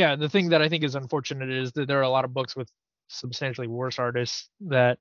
yeah 0.00 0.16
the 0.16 0.28
thing 0.30 0.48
that 0.48 0.62
i 0.62 0.68
think 0.68 0.82
is 0.82 0.94
unfortunate 0.94 1.50
is 1.50 1.72
that 1.72 1.86
there 1.86 1.98
are 1.98 2.08
a 2.10 2.16
lot 2.16 2.24
of 2.24 2.32
books 2.32 2.56
with 2.56 2.70
substantially 3.08 3.66
worse 3.68 3.98
artists 3.98 4.48
that 4.60 4.98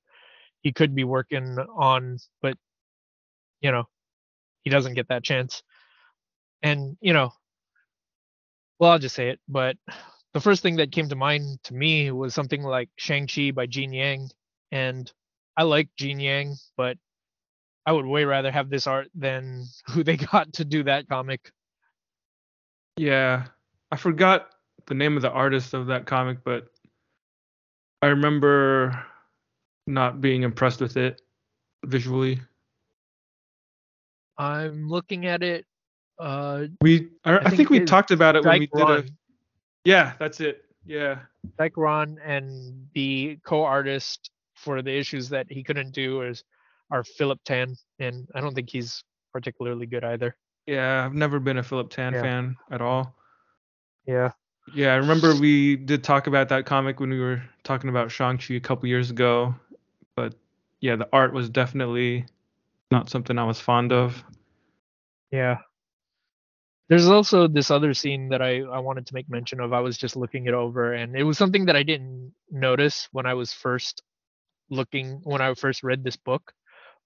he 0.62 0.74
could 0.74 0.94
be 0.94 1.06
working 1.06 1.58
on 1.78 2.18
but 2.42 2.58
you 3.62 3.72
know 3.72 3.86
he 4.64 4.70
doesn't 4.70 4.96
get 4.96 5.08
that 5.08 5.24
chance. 5.24 5.64
And 6.62 6.98
you 7.00 7.14
know 7.14 7.32
well 8.78 8.92
i'll 8.92 9.00
just 9.00 9.16
say 9.16 9.30
it 9.30 9.40
but 9.48 9.78
the 10.34 10.42
first 10.42 10.62
thing 10.62 10.76
that 10.76 10.92
came 10.92 11.08
to 11.08 11.16
mind 11.16 11.64
to 11.64 11.74
me 11.74 12.12
was 12.12 12.34
something 12.34 12.62
like 12.62 12.90
shang-chi 12.98 13.52
by 13.52 13.66
gene 13.66 13.94
yang. 13.94 14.30
And 14.72 15.12
i 15.56 15.64
like 15.64 15.90
gene 15.96 16.20
yang 16.20 16.56
but 16.76 16.98
I 17.86 17.94
would 17.94 18.06
way 18.06 18.26
rather 18.26 18.52
have 18.52 18.70
this 18.70 18.86
art 18.86 19.08
than 19.16 19.66
who 19.88 20.04
they 20.04 20.18
got 20.18 20.54
to 20.54 20.66
do 20.66 20.84
that 20.84 21.08
comic. 21.08 21.52
Yeah, 22.98 23.46
I 23.92 23.96
forgot 23.96 24.50
the 24.90 24.96
name 24.96 25.16
of 25.16 25.22
the 25.22 25.32
artist 25.32 25.74
of 25.74 25.88
that 25.88 26.06
comic, 26.06 26.40
but 26.44 26.68
I 28.02 28.08
remember 28.08 29.02
not 29.88 30.20
being 30.20 30.44
impressed 30.44 30.82
with 30.82 30.98
it 30.98 31.22
visually. 31.86 32.42
I'm 34.38 34.88
looking 34.90 35.26
at 35.26 35.44
it. 35.44 35.66
Uh, 36.18 36.66
We, 36.82 37.10
I, 37.24 37.38
I 37.38 37.44
think 37.46 37.56
think, 37.56 37.70
we 37.70 37.80
talked 37.82 38.12
about 38.12 38.36
it 38.36 38.44
when 38.44 38.60
we 38.60 38.68
Dyke 38.68 38.88
did 38.88 39.06
a. 39.06 39.10
Yeah, 39.86 40.14
that's 40.20 40.40
it. 40.42 40.66
Yeah, 40.86 41.20
Dike 41.58 41.78
Ruan, 41.78 42.18
and 42.26 42.88
the 42.94 43.38
co-artist 43.46 44.32
for 44.56 44.82
the 44.82 44.92
issues 44.98 45.30
that 45.30 45.46
he 45.50 45.64
couldn't 45.64 45.92
do 45.92 46.24
is 46.24 46.44
are 46.92 47.04
Philip 47.04 47.40
Tan, 47.46 47.76
and 48.00 48.28
I 48.34 48.42
don't 48.42 48.54
think 48.56 48.70
he's 48.70 49.04
particularly 49.32 49.86
good 49.86 50.04
either. 50.04 50.36
yeah. 50.66 51.06
I've 51.06 51.14
never 51.14 51.40
been 51.40 51.58
a 51.58 51.64
Philip 51.64 51.90
Tan 51.92 52.14
Yeah. 52.14 52.22
fan 52.22 52.58
at 52.72 52.82
all. 52.82 53.16
Yeah. 54.08 54.32
Yeah, 54.74 54.94
I 54.94 54.98
remember 54.98 55.36
we 55.36 55.76
did 55.76 56.04
talk 56.04 56.28
about 56.28 56.50
that 56.50 56.66
comic 56.66 57.00
when 57.00 57.10
we 57.10 57.20
were 57.20 57.42
talking 57.64 57.90
about 57.90 58.12
Shang-Chi 58.12 58.54
a 58.56 58.60
couple 58.60 58.88
years 58.88 59.10
ago. 59.10 59.56
But 60.16 60.36
yeah, 60.80 60.96
the 60.96 61.10
art 61.12 61.34
was 61.34 61.50
definitely 61.50 62.26
not 62.92 63.10
something 63.10 63.38
I 63.38 63.44
was 63.44 63.60
fond 63.60 63.92
of. 63.92 64.24
Yeah. 65.32 65.58
There's 66.88 67.08
also 67.08 67.48
this 67.48 67.70
other 67.70 67.94
scene 67.94 68.30
that 68.30 68.42
I, 68.42 68.62
I 68.62 68.80
wanted 68.80 69.06
to 69.08 69.14
make 69.14 69.30
mention 69.30 69.60
of. 69.60 69.74
I 69.74 69.80
was 69.80 69.98
just 69.98 70.16
looking 70.16 70.48
it 70.48 70.54
over 70.54 70.94
and 70.94 71.16
it 71.16 71.24
was 71.24 71.38
something 71.38 71.66
that 71.66 71.76
I 71.76 71.84
didn't 71.84 72.34
notice 72.50 73.08
when 73.12 73.26
I 73.26 73.36
was 73.36 73.54
first 73.54 74.02
looking 74.72 75.22
when 75.24 75.42
I 75.42 75.54
first 75.54 75.84
read 75.84 76.04
this 76.04 76.16
book. 76.16 76.52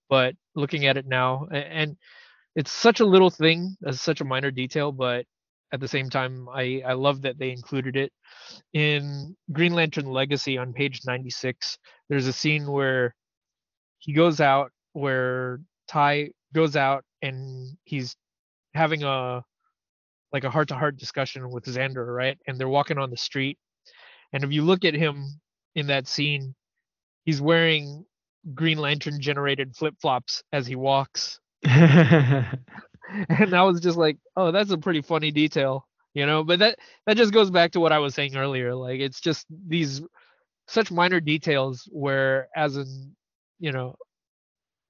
But 0.10 0.35
looking 0.56 0.85
at 0.85 0.98
it 0.98 1.06
now 1.06 1.48
and 1.52 1.98
it's 2.56 2.72
such 2.72 2.99
a 2.99 3.06
little 3.06 3.30
thing, 3.30 3.76
it's 3.81 4.02
such 4.02 4.22
a 4.22 4.26
minor 4.26 4.52
detail, 4.52 4.91
but 4.91 5.26
at 5.73 5.79
the 5.79 5.87
same 5.87 6.09
time 6.09 6.47
I, 6.53 6.83
I 6.85 6.93
love 6.93 7.23
that 7.23 7.39
they 7.39 7.51
included 7.51 7.97
it. 7.97 8.13
In 8.73 9.35
Green 9.51 9.73
Lantern 9.73 10.05
Legacy 10.05 10.57
on 10.57 10.71
page 10.71 11.01
96, 11.05 11.77
there's 12.09 12.27
a 12.27 12.33
scene 12.33 12.71
where 12.71 13.15
he 13.97 14.13
goes 14.13 14.39
out 14.39 14.71
where 14.93 15.59
Tai 15.87 16.29
goes 16.53 16.75
out 16.75 17.03
and 17.23 17.75
he's 17.83 18.15
having 18.75 19.03
a 19.03 19.43
like 20.31 20.43
a 20.43 20.49
heart 20.49 20.67
to 20.67 20.75
heart 20.75 20.97
discussion 20.97 21.49
with 21.49 21.65
Xander, 21.65 22.05
right? 22.05 22.37
And 22.47 22.57
they're 22.57 22.69
walking 22.69 22.97
on 22.97 23.09
the 23.09 23.17
street. 23.17 23.57
And 24.31 24.43
if 24.43 24.51
you 24.51 24.63
look 24.63 24.85
at 24.85 24.95
him 24.95 25.25
in 25.75 25.87
that 25.87 26.07
scene, 26.07 26.55
he's 27.25 27.41
wearing 27.41 28.05
Green 28.53 28.77
Lantern 28.77 29.19
generated 29.21 29.75
flip 29.75 29.95
flops 30.01 30.43
as 30.51 30.65
he 30.67 30.75
walks. 30.75 31.39
And 33.30 33.53
I 33.53 33.64
was 33.64 33.80
just 33.81 33.98
like, 33.98 34.18
oh, 34.35 34.52
that's 34.52 34.72
a 34.72 34.77
pretty 34.77 35.02
funny 35.02 35.31
detail, 35.31 35.88
you 36.14 36.26
know? 36.26 36.44
But 36.44 36.60
that 36.60 36.80
that 37.06 37.18
just 37.18 37.34
goes 37.34 37.49
back 37.52 37.72
to 37.73 37.80
what 37.80 37.91
I 37.91 37.99
was 37.99 38.15
saying 38.15 38.35
earlier. 38.35 38.76
Like 38.76 38.99
it's 38.99 39.22
just 39.22 39.45
these 39.68 40.02
such 40.68 40.91
minor 40.91 41.19
details 41.19 41.88
where 41.91 42.48
as 42.56 42.77
an 42.77 43.15
you 43.60 43.72
know 43.72 43.95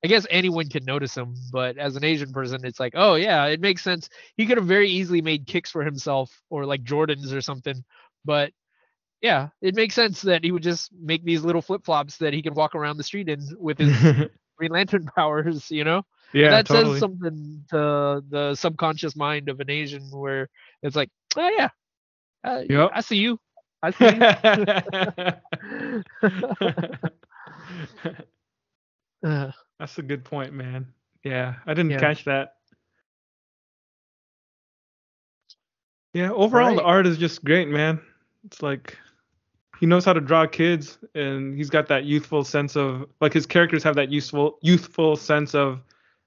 I 0.04 0.08
guess 0.08 0.28
anyone 0.30 0.68
can 0.68 0.84
notice 0.84 1.14
them, 1.14 1.34
but 1.52 1.78
as 1.78 1.96
an 1.96 2.04
Asian 2.04 2.34
person, 2.34 2.66
it's 2.66 2.80
like, 2.80 2.92
oh 2.96 3.16
yeah, 3.16 3.46
it 3.46 3.62
makes 3.62 3.82
sense. 3.82 4.10
He 4.36 4.46
could 4.46 4.58
have 4.58 4.68
very 4.68 4.90
easily 4.90 5.22
made 5.22 5.48
kicks 5.48 5.72
for 5.72 5.84
himself 5.84 6.42
or 6.50 6.66
like 6.66 6.84
Jordans 6.84 7.34
or 7.34 7.40
something, 7.42 7.84
but 8.26 8.52
yeah, 9.22 9.50
it 9.62 9.76
makes 9.76 9.96
sense 9.96 10.22
that 10.24 10.44
he 10.44 10.52
would 10.52 10.64
just 10.64 10.92
make 11.00 11.24
these 11.24 11.44
little 11.46 11.62
flip 11.62 11.86
flops 11.86 12.18
that 12.18 12.34
he 12.34 12.42
can 12.42 12.54
walk 12.54 12.76
around 12.76 12.98
the 12.98 13.04
street 13.04 13.30
in 13.30 13.40
with 13.58 13.78
his 13.80 13.92
Green 14.58 14.72
Lantern 14.72 15.06
powers. 15.16 15.72
You 15.72 15.86
know, 15.86 16.04
yeah, 16.34 16.50
that 16.52 16.68
totally. 16.68 16.94
says 16.94 17.00
something 17.00 17.64
to 17.70 18.24
the 18.30 18.56
subconscious 18.56 19.16
mind 19.16 19.50
of 19.50 19.60
an 19.60 19.70
Asian 19.70 20.04
where 20.12 20.50
it's 20.82 20.96
like, 20.96 21.10
oh 21.38 21.50
yeah, 21.50 21.70
uh, 22.44 22.64
Yep. 22.70 22.92
I 22.94 23.02
see 23.02 23.18
you, 23.18 23.40
I 23.82 23.92
see 23.92 24.16
you. 24.16 24.28
That's 29.80 29.98
a 29.98 30.02
good 30.04 30.24
point, 30.24 30.54
man. 30.54 30.88
Yeah, 31.24 31.56
I 31.66 31.74
didn't 31.74 31.92
Yeah. 31.92 32.00
catch 32.00 32.26
that. 32.26 32.56
Yeah, 36.14 36.32
overall 36.32 36.76
the 36.76 36.84
art 36.84 37.08
is 37.08 37.18
just 37.18 37.44
great, 37.44 37.68
man. 37.70 38.00
It's 38.46 38.62
like 38.62 38.98
he 39.80 39.86
knows 39.86 40.06
how 40.06 40.14
to 40.14 40.22
draw 40.22 40.46
kids 40.46 40.98
and 41.16 41.58
he's 41.58 41.70
got 41.70 41.88
that 41.88 42.06
youthful 42.06 42.44
sense 42.44 42.76
of 42.76 43.08
like 43.20 43.34
his 43.34 43.46
characters 43.46 43.84
have 43.84 43.96
that 43.96 44.10
useful 44.12 44.58
youthful 44.62 45.16
sense 45.16 45.56
of 45.56 45.82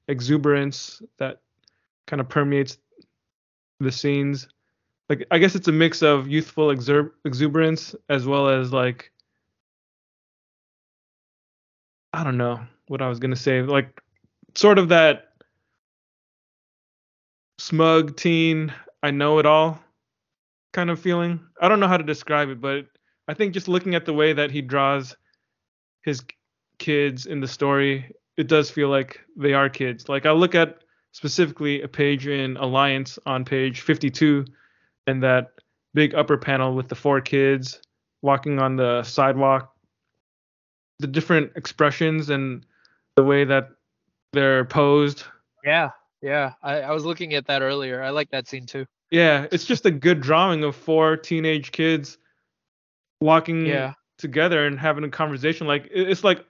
exuberance 0.08 1.02
that 1.18 1.40
kind 2.06 2.20
of 2.20 2.28
permeates 2.28 2.78
the 3.80 3.92
scenes. 3.92 4.48
Like 5.08 5.26
I 5.30 5.38
guess 5.38 5.54
it's 5.54 5.68
a 5.68 5.72
mix 5.72 6.02
of 6.02 6.28
youthful 6.28 6.70
exuberance 6.70 7.94
as 8.08 8.26
well 8.26 8.48
as 8.48 8.72
like 8.72 9.12
I 12.12 12.24
don't 12.24 12.38
know 12.38 12.60
what 12.88 13.02
I 13.02 13.08
was 13.08 13.18
gonna 13.18 13.36
say. 13.36 13.62
Like 13.62 14.00
sort 14.54 14.78
of 14.78 14.88
that 14.88 15.32
smug 17.58 18.16
teen, 18.16 18.72
I 19.02 19.10
know 19.10 19.38
it 19.38 19.46
all 19.46 19.78
kind 20.72 20.90
of 20.90 21.00
feeling. 21.00 21.40
I 21.60 21.68
don't 21.68 21.80
know 21.80 21.88
how 21.88 21.96
to 21.96 22.04
describe 22.04 22.48
it, 22.48 22.60
but 22.60 22.86
I 23.28 23.34
think 23.34 23.54
just 23.54 23.68
looking 23.68 23.94
at 23.94 24.06
the 24.06 24.12
way 24.12 24.32
that 24.32 24.50
he 24.50 24.60
draws 24.60 25.16
his 26.02 26.22
kids 26.78 27.26
in 27.26 27.40
the 27.40 27.48
story, 27.48 28.12
it 28.36 28.48
does 28.48 28.70
feel 28.70 28.88
like 28.88 29.20
they 29.36 29.52
are 29.54 29.68
kids. 29.68 30.08
Like 30.08 30.26
I 30.26 30.32
look 30.32 30.54
at 30.54 30.78
specifically 31.12 31.82
a 31.82 31.88
page 31.88 32.26
in 32.26 32.56
Alliance 32.58 33.18
on 33.26 33.44
page 33.44 33.80
52 33.80 34.44
and 35.06 35.22
that 35.22 35.52
big 35.94 36.14
upper 36.14 36.36
panel 36.36 36.74
with 36.74 36.88
the 36.88 36.94
four 36.94 37.20
kids 37.20 37.80
walking 38.22 38.58
on 38.58 38.76
the 38.76 39.02
sidewalk 39.02 39.72
the 40.98 41.06
different 41.06 41.52
expressions 41.56 42.30
and 42.30 42.64
the 43.16 43.22
way 43.24 43.44
that 43.44 43.68
they're 44.32 44.64
posed. 44.64 45.24
yeah, 45.62 45.90
yeah. 46.22 46.52
I, 46.62 46.80
I 46.80 46.90
was 46.92 47.04
looking 47.04 47.34
at 47.34 47.46
that 47.48 47.60
earlier. 47.60 48.02
I 48.02 48.08
like 48.10 48.30
that 48.30 48.48
scene 48.48 48.64
too. 48.64 48.86
Yeah, 49.10 49.46
it's 49.52 49.64
just 49.66 49.84
a 49.84 49.90
good 49.90 50.20
drawing 50.22 50.64
of 50.64 50.74
four 50.74 51.16
teenage 51.18 51.70
kids 51.72 52.16
walking 53.20 53.66
Yeah. 53.66 53.92
together 54.18 54.66
and 54.66 54.78
having 54.78 55.04
a 55.04 55.10
conversation. 55.10 55.66
Like 55.66 55.88
it's 55.90 56.24
like 56.24 56.44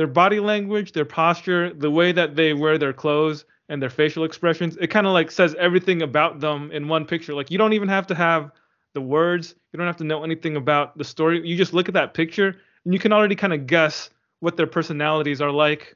their 0.00 0.06
body 0.06 0.40
language, 0.40 0.92
their 0.92 1.04
posture, 1.04 1.74
the 1.74 1.90
way 1.90 2.10
that 2.10 2.34
they 2.34 2.54
wear 2.54 2.78
their 2.78 2.94
clothes 2.94 3.44
and 3.68 3.82
their 3.82 3.90
facial 3.90 4.24
expressions. 4.24 4.78
It 4.78 4.86
kind 4.86 5.06
of 5.06 5.12
like 5.12 5.30
says 5.30 5.54
everything 5.58 6.00
about 6.00 6.40
them 6.40 6.72
in 6.72 6.88
one 6.88 7.04
picture. 7.04 7.34
Like 7.34 7.50
you 7.50 7.58
don't 7.58 7.74
even 7.74 7.90
have 7.90 8.06
to 8.06 8.14
have 8.14 8.50
the 8.94 9.02
words. 9.02 9.54
You 9.70 9.76
don't 9.76 9.86
have 9.86 9.98
to 9.98 10.04
know 10.04 10.24
anything 10.24 10.56
about 10.56 10.96
the 10.96 11.04
story. 11.04 11.46
You 11.46 11.54
just 11.54 11.74
look 11.74 11.86
at 11.86 11.92
that 11.92 12.14
picture 12.14 12.56
and 12.86 12.94
you 12.94 12.98
can 12.98 13.12
already 13.12 13.34
kind 13.34 13.52
of 13.52 13.66
guess 13.66 14.08
what 14.38 14.56
their 14.56 14.66
personalities 14.66 15.42
are 15.42 15.50
like. 15.50 15.94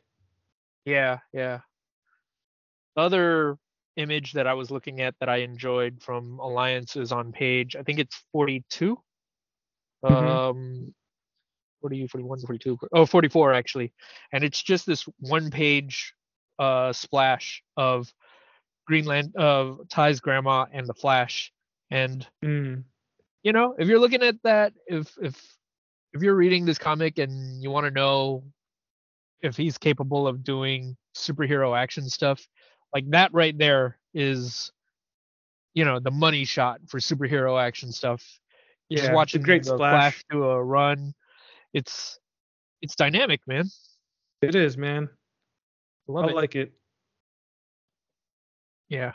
Yeah, 0.85 1.21
yeah. 1.33 1.61
Other 2.99 3.57
image 3.97 4.35
that 4.35 4.47
I 4.47 4.53
was 4.53 4.71
looking 4.71 5.01
at 5.01 5.15
that 5.21 5.31
I 5.31 5.37
enjoyed 5.37 6.03
from 6.03 6.41
Alliances 6.41 7.11
on 7.11 7.33
page, 7.33 7.75
I 7.75 7.83
think 7.83 8.01
it's 8.01 8.23
42. 8.33 8.99
Mhm. 10.05 10.11
Um 10.11 10.95
40, 11.85 12.06
41, 12.06 12.40
42. 12.40 12.79
Oh, 12.95 13.04
44 13.04 13.53
actually. 13.53 13.93
And 14.32 14.43
it's 14.43 14.63
just 14.63 14.87
this 14.87 15.04
one 15.19 15.51
page 15.51 16.14
uh 16.59 16.93
splash 16.95 17.63
of 17.77 18.11
Greenland 18.87 19.35
of 19.37 19.80
Tai's 19.90 20.21
grandma 20.21 20.64
and 20.72 20.87
the 20.87 20.95
Flash. 20.95 21.53
And 21.90 22.27
Mm. 22.43 22.85
you 23.43 23.53
know, 23.53 23.74
if 23.79 23.87
you're 23.87 23.98
looking 23.98 24.22
at 24.22 24.37
that, 24.45 24.72
if 24.87 25.14
if 25.21 25.35
if 26.14 26.22
you're 26.22 26.35
reading 26.35 26.64
this 26.64 26.79
comic 26.79 27.19
and 27.19 27.63
you 27.63 27.71
want 27.71 27.85
to 27.85 27.90
know 27.90 28.45
if 29.43 29.59
he's 29.59 29.77
capable 29.77 30.27
of 30.27 30.43
doing 30.43 30.96
superhero 31.14 31.77
action 31.79 32.09
stuff, 32.09 32.48
like 32.95 33.04
that 33.11 33.30
right 33.35 33.59
there 33.59 33.98
is, 34.14 34.72
you 35.74 35.85
know, 35.85 35.98
the 36.01 36.11
money 36.11 36.46
shot 36.46 36.80
for 36.87 36.98
superhero 36.98 37.61
action 37.61 37.93
stuff. 37.93 38.24
Yeah, 38.88 39.01
Just 39.01 39.13
watching 39.13 39.43
great 39.43 39.64
the 39.64 39.74
splash. 39.74 40.14
Flash 40.14 40.24
do 40.30 40.45
a 40.45 40.63
run, 40.63 41.14
it's 41.74 42.19
it's 42.80 42.94
dynamic, 42.96 43.40
man. 43.46 43.64
It 44.40 44.54
is, 44.54 44.78
man. 44.78 45.11
Love 46.09 46.27
I 46.27 46.28
it. 46.28 46.35
like 46.35 46.54
it. 46.54 46.72
yeah. 48.88 49.12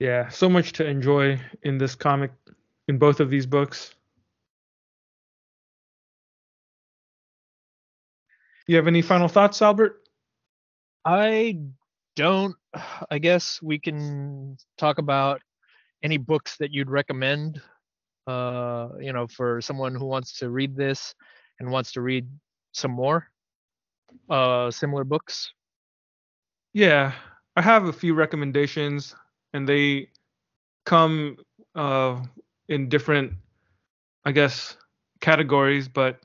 Yeah, 0.00 0.28
so 0.28 0.48
much 0.48 0.72
to 0.72 0.86
enjoy 0.86 1.40
in 1.62 1.78
this 1.78 1.94
comic, 1.94 2.32
in 2.88 2.98
both 2.98 3.20
of 3.20 3.30
these 3.30 3.46
books. 3.46 3.94
You 8.66 8.76
have 8.76 8.86
any 8.86 9.02
final 9.02 9.28
thoughts, 9.28 9.62
Albert? 9.62 10.02
I 11.04 11.58
don't. 12.16 12.56
I 13.10 13.18
guess 13.18 13.60
we 13.62 13.78
can 13.78 14.56
talk 14.78 14.98
about 14.98 15.40
any 16.02 16.16
books 16.16 16.56
that 16.58 16.72
you'd 16.72 16.90
recommend. 16.90 17.60
Uh, 18.26 18.88
you 19.00 19.12
know, 19.12 19.26
for 19.26 19.60
someone 19.60 19.94
who 19.94 20.06
wants 20.06 20.38
to 20.38 20.48
read 20.50 20.76
this 20.76 21.14
and 21.60 21.70
wants 21.70 21.92
to 21.92 22.00
read 22.00 22.26
some 22.72 22.90
more 22.90 23.28
uh 24.30 24.70
similar 24.70 25.04
books. 25.04 25.52
Yeah, 26.72 27.12
I 27.56 27.62
have 27.62 27.84
a 27.84 27.92
few 27.92 28.14
recommendations, 28.14 29.14
and 29.52 29.68
they 29.68 30.08
come 30.84 31.36
uh, 31.74 32.20
in 32.68 32.88
different, 32.88 33.32
I 34.24 34.32
guess, 34.32 34.76
categories. 35.20 35.88
But 35.88 36.20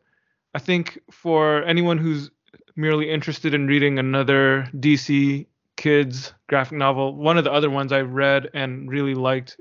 I 0.56 0.60
think 0.60 1.00
for 1.12 1.64
anyone 1.64 1.98
who's 1.98 2.32
merely 2.76 3.10
interested 3.12 3.54
in 3.54 3.68
reading 3.68 4.00
another 4.00 4.68
DC 4.78 5.46
kids 5.78 6.34
graphic 6.48 6.78
novel, 6.78 7.16
one 7.16 7.38
of 7.38 7.44
the 7.44 7.52
other 7.52 7.70
ones 7.70 7.92
I've 7.92 8.14
read 8.14 8.50
and 8.54 8.90
really 8.90 9.14
liked 9.14 9.58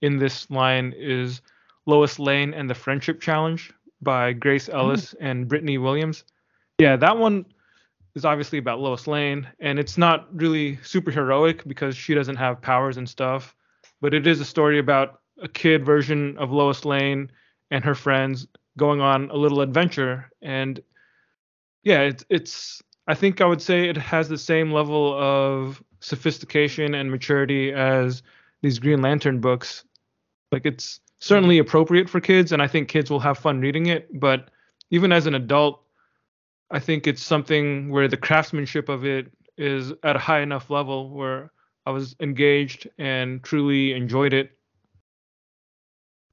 in 0.00 0.18
this 0.18 0.50
line 0.50 0.94
is 0.96 1.42
Lois 1.86 2.18
Lane 2.18 2.54
and 2.54 2.68
the 2.68 2.74
Friendship 2.74 3.20
Challenge 3.20 3.72
by 4.00 4.32
Grace 4.32 4.66
hmm. 4.66 4.76
Ellis 4.76 5.14
and 5.20 5.48
Brittany 5.48 5.78
Williams. 5.78 6.24
Yeah, 6.78 6.96
that 6.96 7.16
one 7.16 7.46
is 8.14 8.24
obviously 8.24 8.58
about 8.58 8.80
Lois 8.80 9.06
Lane, 9.06 9.48
and 9.60 9.78
it's 9.78 9.96
not 9.96 10.28
really 10.34 10.78
super 10.82 11.10
heroic 11.10 11.66
because 11.66 11.96
she 11.96 12.14
doesn't 12.14 12.36
have 12.36 12.60
powers 12.60 12.96
and 12.96 13.08
stuff, 13.08 13.54
but 14.00 14.12
it 14.12 14.26
is 14.26 14.40
a 14.40 14.44
story 14.44 14.78
about 14.78 15.20
a 15.40 15.48
kid 15.48 15.84
version 15.84 16.36
of 16.38 16.52
Lois 16.52 16.84
Lane 16.84 17.30
and 17.70 17.84
her 17.84 17.94
friends 17.94 18.46
going 18.76 19.00
on 19.00 19.30
a 19.30 19.36
little 19.36 19.60
adventure. 19.60 20.30
And 20.42 20.80
yeah, 21.84 22.02
it's 22.02 22.24
it's 22.28 22.82
I 23.06 23.14
think 23.14 23.40
I 23.40 23.46
would 23.46 23.62
say 23.62 23.88
it 23.88 23.96
has 23.96 24.28
the 24.28 24.38
same 24.38 24.72
level 24.72 25.14
of 25.18 25.82
sophistication 26.00 26.94
and 26.94 27.10
maturity 27.10 27.72
as 27.72 28.22
these 28.62 28.78
Green 28.78 29.02
Lantern 29.02 29.40
books. 29.40 29.84
Like 30.50 30.66
it's 30.66 31.00
certainly 31.22 31.58
appropriate 31.58 32.10
for 32.10 32.20
kids, 32.20 32.50
and 32.50 32.60
I 32.60 32.66
think 32.66 32.88
kids 32.88 33.08
will 33.08 33.20
have 33.20 33.38
fun 33.38 33.60
reading 33.60 33.86
it. 33.86 34.08
But 34.18 34.50
even 34.90 35.12
as 35.12 35.26
an 35.26 35.36
adult, 35.36 35.80
I 36.68 36.80
think 36.80 37.06
it's 37.06 37.22
something 37.22 37.90
where 37.90 38.08
the 38.08 38.16
craftsmanship 38.16 38.88
of 38.88 39.06
it 39.06 39.30
is 39.56 39.92
at 40.02 40.16
a 40.16 40.18
high 40.18 40.40
enough 40.40 40.68
level 40.68 41.10
where 41.10 41.52
I 41.86 41.92
was 41.92 42.16
engaged 42.18 42.88
and 42.98 43.40
truly 43.44 43.92
enjoyed 43.92 44.32
it. 44.32 44.50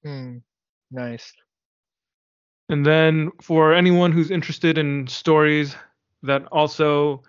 Hmm. 0.04 0.38
Nice. 0.90 1.34
And 2.70 2.84
then 2.84 3.30
for 3.42 3.76
anyone 3.76 4.12
who's 4.12 4.32
interested 4.32 4.80
in 4.80 5.06
stories 5.06 5.76
that 6.24 6.46
also 6.48 7.22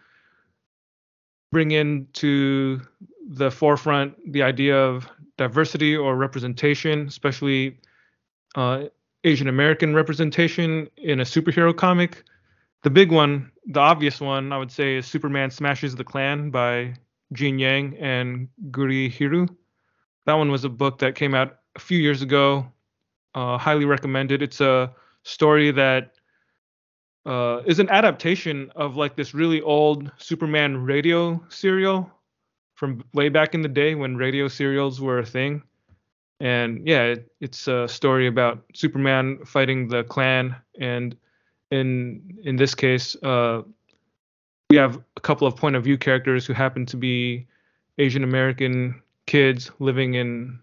bring 1.52 1.72
into 1.72 2.80
the 3.28 3.50
forefront 3.50 4.14
the 4.32 4.42
idea 4.42 4.78
of 4.78 5.06
diversity 5.40 5.96
or 5.96 6.16
representation, 6.16 7.06
especially 7.06 7.78
uh, 8.56 8.84
Asian 9.24 9.48
American 9.48 9.94
representation 9.94 10.86
in 10.98 11.18
a 11.20 11.24
superhero 11.24 11.74
comic, 11.74 12.24
the 12.82 12.90
big 12.90 13.10
one, 13.10 13.50
the 13.64 13.80
obvious 13.80 14.20
one, 14.20 14.52
I 14.52 14.58
would 14.58 14.70
say, 14.70 14.96
is 14.96 15.06
Superman 15.06 15.50
Smashes 15.50 15.96
the 15.96 16.04
Klan 16.04 16.50
by 16.50 16.94
Gene 17.32 17.58
Yang 17.58 17.96
and 17.96 18.48
Gurihiru. 18.70 19.48
That 20.26 20.34
one 20.34 20.50
was 20.50 20.64
a 20.64 20.68
book 20.68 20.98
that 20.98 21.14
came 21.14 21.34
out 21.34 21.56
a 21.74 21.80
few 21.80 21.98
years 21.98 22.20
ago. 22.20 22.66
Uh, 23.34 23.56
highly 23.56 23.86
recommended. 23.86 24.42
It's 24.42 24.60
a 24.60 24.92
story 25.22 25.70
that 25.70 26.12
uh, 27.24 27.62
is 27.64 27.78
an 27.78 27.88
adaptation 27.88 28.70
of 28.76 28.96
like 28.96 29.16
this 29.16 29.32
really 29.32 29.62
old 29.62 30.10
Superman 30.18 30.84
radio 30.84 31.42
serial 31.48 32.10
from 32.80 33.04
way 33.12 33.28
back 33.28 33.54
in 33.54 33.60
the 33.60 33.68
day 33.68 33.94
when 33.94 34.16
radio 34.16 34.48
serials 34.48 35.02
were 35.02 35.18
a 35.18 35.26
thing. 35.26 35.62
and 36.40 36.88
yeah, 36.88 37.02
it, 37.02 37.30
it's 37.42 37.68
a 37.68 37.86
story 37.86 38.26
about 38.26 38.64
Superman 38.72 39.44
fighting 39.44 39.88
the 39.88 40.02
Klan, 40.04 40.56
and 40.80 41.14
in 41.70 42.40
in 42.42 42.56
this 42.56 42.74
case, 42.74 43.14
uh, 43.22 43.60
we 44.70 44.78
have 44.78 44.96
a 45.18 45.20
couple 45.20 45.46
of 45.46 45.54
point 45.56 45.76
of 45.76 45.84
view 45.84 45.98
characters 45.98 46.46
who 46.46 46.54
happen 46.54 46.86
to 46.86 46.96
be 46.96 47.46
Asian 47.98 48.24
American 48.24 49.02
kids 49.26 49.70
living 49.78 50.14
in 50.14 50.58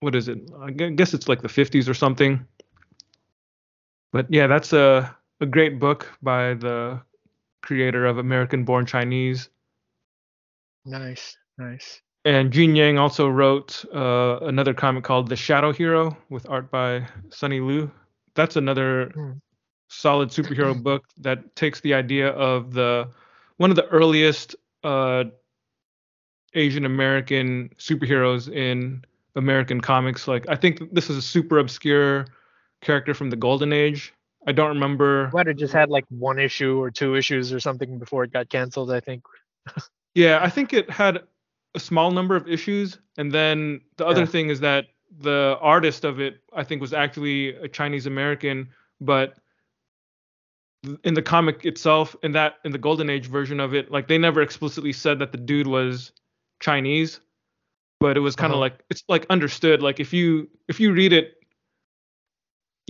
what 0.00 0.14
is 0.14 0.28
it? 0.28 0.38
I 0.60 0.70
guess 0.70 1.14
it's 1.14 1.28
like 1.28 1.40
the 1.40 1.48
50s 1.48 1.88
or 1.88 1.94
something. 1.94 2.46
But 4.12 4.26
yeah, 4.28 4.46
that's 4.46 4.74
a 4.74 5.16
a 5.40 5.46
great 5.46 5.80
book 5.80 6.06
by 6.20 6.52
the 6.52 7.00
creator 7.62 8.04
of 8.04 8.18
American 8.18 8.64
Born 8.64 8.84
Chinese. 8.84 9.48
Nice, 10.84 11.36
nice. 11.58 12.00
And 12.24 12.52
Gene 12.52 12.76
Yang 12.76 12.98
also 12.98 13.28
wrote 13.28 13.84
uh, 13.94 14.40
another 14.42 14.74
comic 14.74 15.04
called 15.04 15.28
The 15.28 15.36
Shadow 15.36 15.72
Hero 15.72 16.16
with 16.28 16.48
art 16.48 16.70
by 16.70 17.06
Sonny 17.30 17.60
Liew. 17.60 17.90
That's 18.34 18.56
another 18.56 19.10
hmm. 19.14 19.32
solid 19.88 20.28
superhero 20.28 20.80
book 20.82 21.04
that 21.18 21.56
takes 21.56 21.80
the 21.80 21.94
idea 21.94 22.28
of 22.28 22.74
the 22.74 23.08
one 23.56 23.70
of 23.70 23.76
the 23.76 23.86
earliest 23.88 24.54
uh, 24.84 25.24
Asian 26.54 26.84
American 26.84 27.70
superheroes 27.78 28.52
in 28.52 29.02
American 29.34 29.80
comics. 29.80 30.28
Like 30.28 30.46
I 30.48 30.56
think 30.56 30.92
this 30.92 31.08
is 31.08 31.16
a 31.16 31.22
super 31.22 31.58
obscure 31.58 32.26
character 32.82 33.14
from 33.14 33.30
the 33.30 33.36
Golden 33.36 33.72
Age. 33.72 34.12
I 34.46 34.52
don't 34.52 34.68
remember. 34.68 35.30
Might 35.32 35.46
have 35.46 35.56
just 35.56 35.72
had 35.72 35.88
like 35.88 36.04
one 36.10 36.38
issue 36.38 36.78
or 36.80 36.90
two 36.90 37.14
issues 37.14 37.52
or 37.52 37.60
something 37.60 37.98
before 37.98 38.24
it 38.24 38.32
got 38.32 38.50
canceled. 38.50 38.90
I 38.90 39.00
think. 39.00 39.24
yeah, 40.14 40.40
I 40.42 40.50
think 40.50 40.72
it 40.72 40.90
had 40.90 41.20
a 41.74 41.80
small 41.80 42.10
number 42.10 42.36
of 42.36 42.48
issues, 42.48 42.98
and 43.16 43.32
then 43.32 43.80
the 43.96 44.06
other 44.06 44.20
yeah. 44.20 44.26
thing 44.26 44.50
is 44.50 44.60
that 44.60 44.86
the 45.20 45.56
artist 45.60 46.04
of 46.04 46.20
it, 46.20 46.40
I 46.52 46.64
think, 46.64 46.80
was 46.80 46.92
actually 46.92 47.54
a 47.56 47.68
Chinese 47.68 48.06
American, 48.06 48.68
but 49.00 49.36
in 51.04 51.14
the 51.14 51.22
comic 51.22 51.64
itself, 51.64 52.16
in 52.22 52.32
that 52.32 52.56
in 52.64 52.72
the 52.72 52.78
Golden 52.78 53.10
Age 53.10 53.26
version 53.26 53.60
of 53.60 53.74
it, 53.74 53.90
like 53.90 54.08
they 54.08 54.18
never 54.18 54.40
explicitly 54.40 54.92
said 54.92 55.18
that 55.18 55.32
the 55.32 55.38
dude 55.38 55.66
was 55.66 56.12
Chinese, 56.60 57.20
but 57.98 58.16
it 58.16 58.20
was 58.20 58.34
kind 58.34 58.52
of 58.52 58.56
uh-huh. 58.56 58.60
like 58.60 58.84
it's 58.90 59.04
like 59.08 59.26
understood. 59.30 59.82
Like 59.82 60.00
if 60.00 60.12
you 60.12 60.48
if 60.68 60.80
you 60.80 60.92
read 60.92 61.12
it 61.12 61.40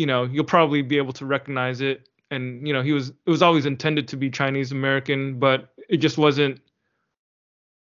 you 0.01 0.07
know 0.07 0.25
you'll 0.25 0.45
probably 0.45 0.81
be 0.81 0.97
able 0.97 1.13
to 1.13 1.27
recognize 1.27 1.83
it 1.83 2.09
and 2.31 2.67
you 2.67 2.73
know 2.73 2.81
he 2.81 2.93
was 2.93 3.11
it 3.11 3.31
was 3.31 3.43
always 3.43 3.67
intended 3.67 4.09
to 4.09 4.17
be 4.17 4.31
chinese 4.31 4.73
american 4.73 5.39
but 5.39 5.75
it 5.91 5.99
just 5.99 6.17
wasn't 6.17 6.59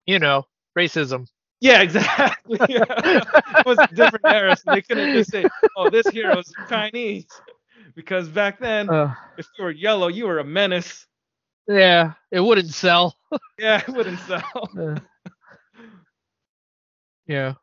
you 0.05 0.19
know 0.19 0.45
racism. 0.77 1.27
Yeah 1.61 1.81
exactly. 1.81 2.59
It 2.69 3.65
was 3.65 3.77
a 3.79 3.87
different 3.95 4.25
era 4.25 4.55
so 4.55 4.73
they 4.73 4.81
couldn't 4.81 5.13
just 5.13 5.31
say 5.31 5.45
oh 5.77 5.89
this 5.89 6.07
hero's 6.07 6.51
chinese. 6.69 7.25
Because 7.95 8.27
back 8.27 8.59
then 8.59 8.89
uh, 8.89 9.13
if 9.37 9.47
you 9.57 9.63
were 9.63 9.71
yellow 9.71 10.07
you 10.07 10.25
were 10.27 10.39
a 10.39 10.43
menace. 10.43 11.05
Yeah 11.67 12.13
it 12.31 12.39
wouldn't 12.39 12.73
sell. 12.73 13.15
Yeah 13.59 13.81
it 13.87 13.93
wouldn't 13.93 14.19
sell. 14.21 14.69
Uh, 14.77 14.99
yeah. 17.27 17.53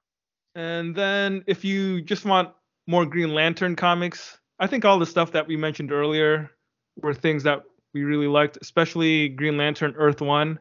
And 0.54 0.94
then 0.94 1.44
if 1.46 1.64
you 1.64 2.02
just 2.02 2.24
want 2.24 2.50
more 2.86 3.06
green 3.06 3.32
lantern 3.34 3.76
comics 3.76 4.38
I 4.58 4.66
think 4.66 4.84
all 4.84 4.98
the 4.98 5.06
stuff 5.06 5.32
that 5.32 5.46
we 5.46 5.56
mentioned 5.56 5.92
earlier 5.92 6.50
were 6.96 7.14
things 7.14 7.42
that 7.42 7.62
we 7.94 8.04
really 8.04 8.28
liked, 8.28 8.58
especially 8.60 9.28
Green 9.28 9.56
Lantern 9.56 9.94
Earth 9.96 10.20
One 10.20 10.58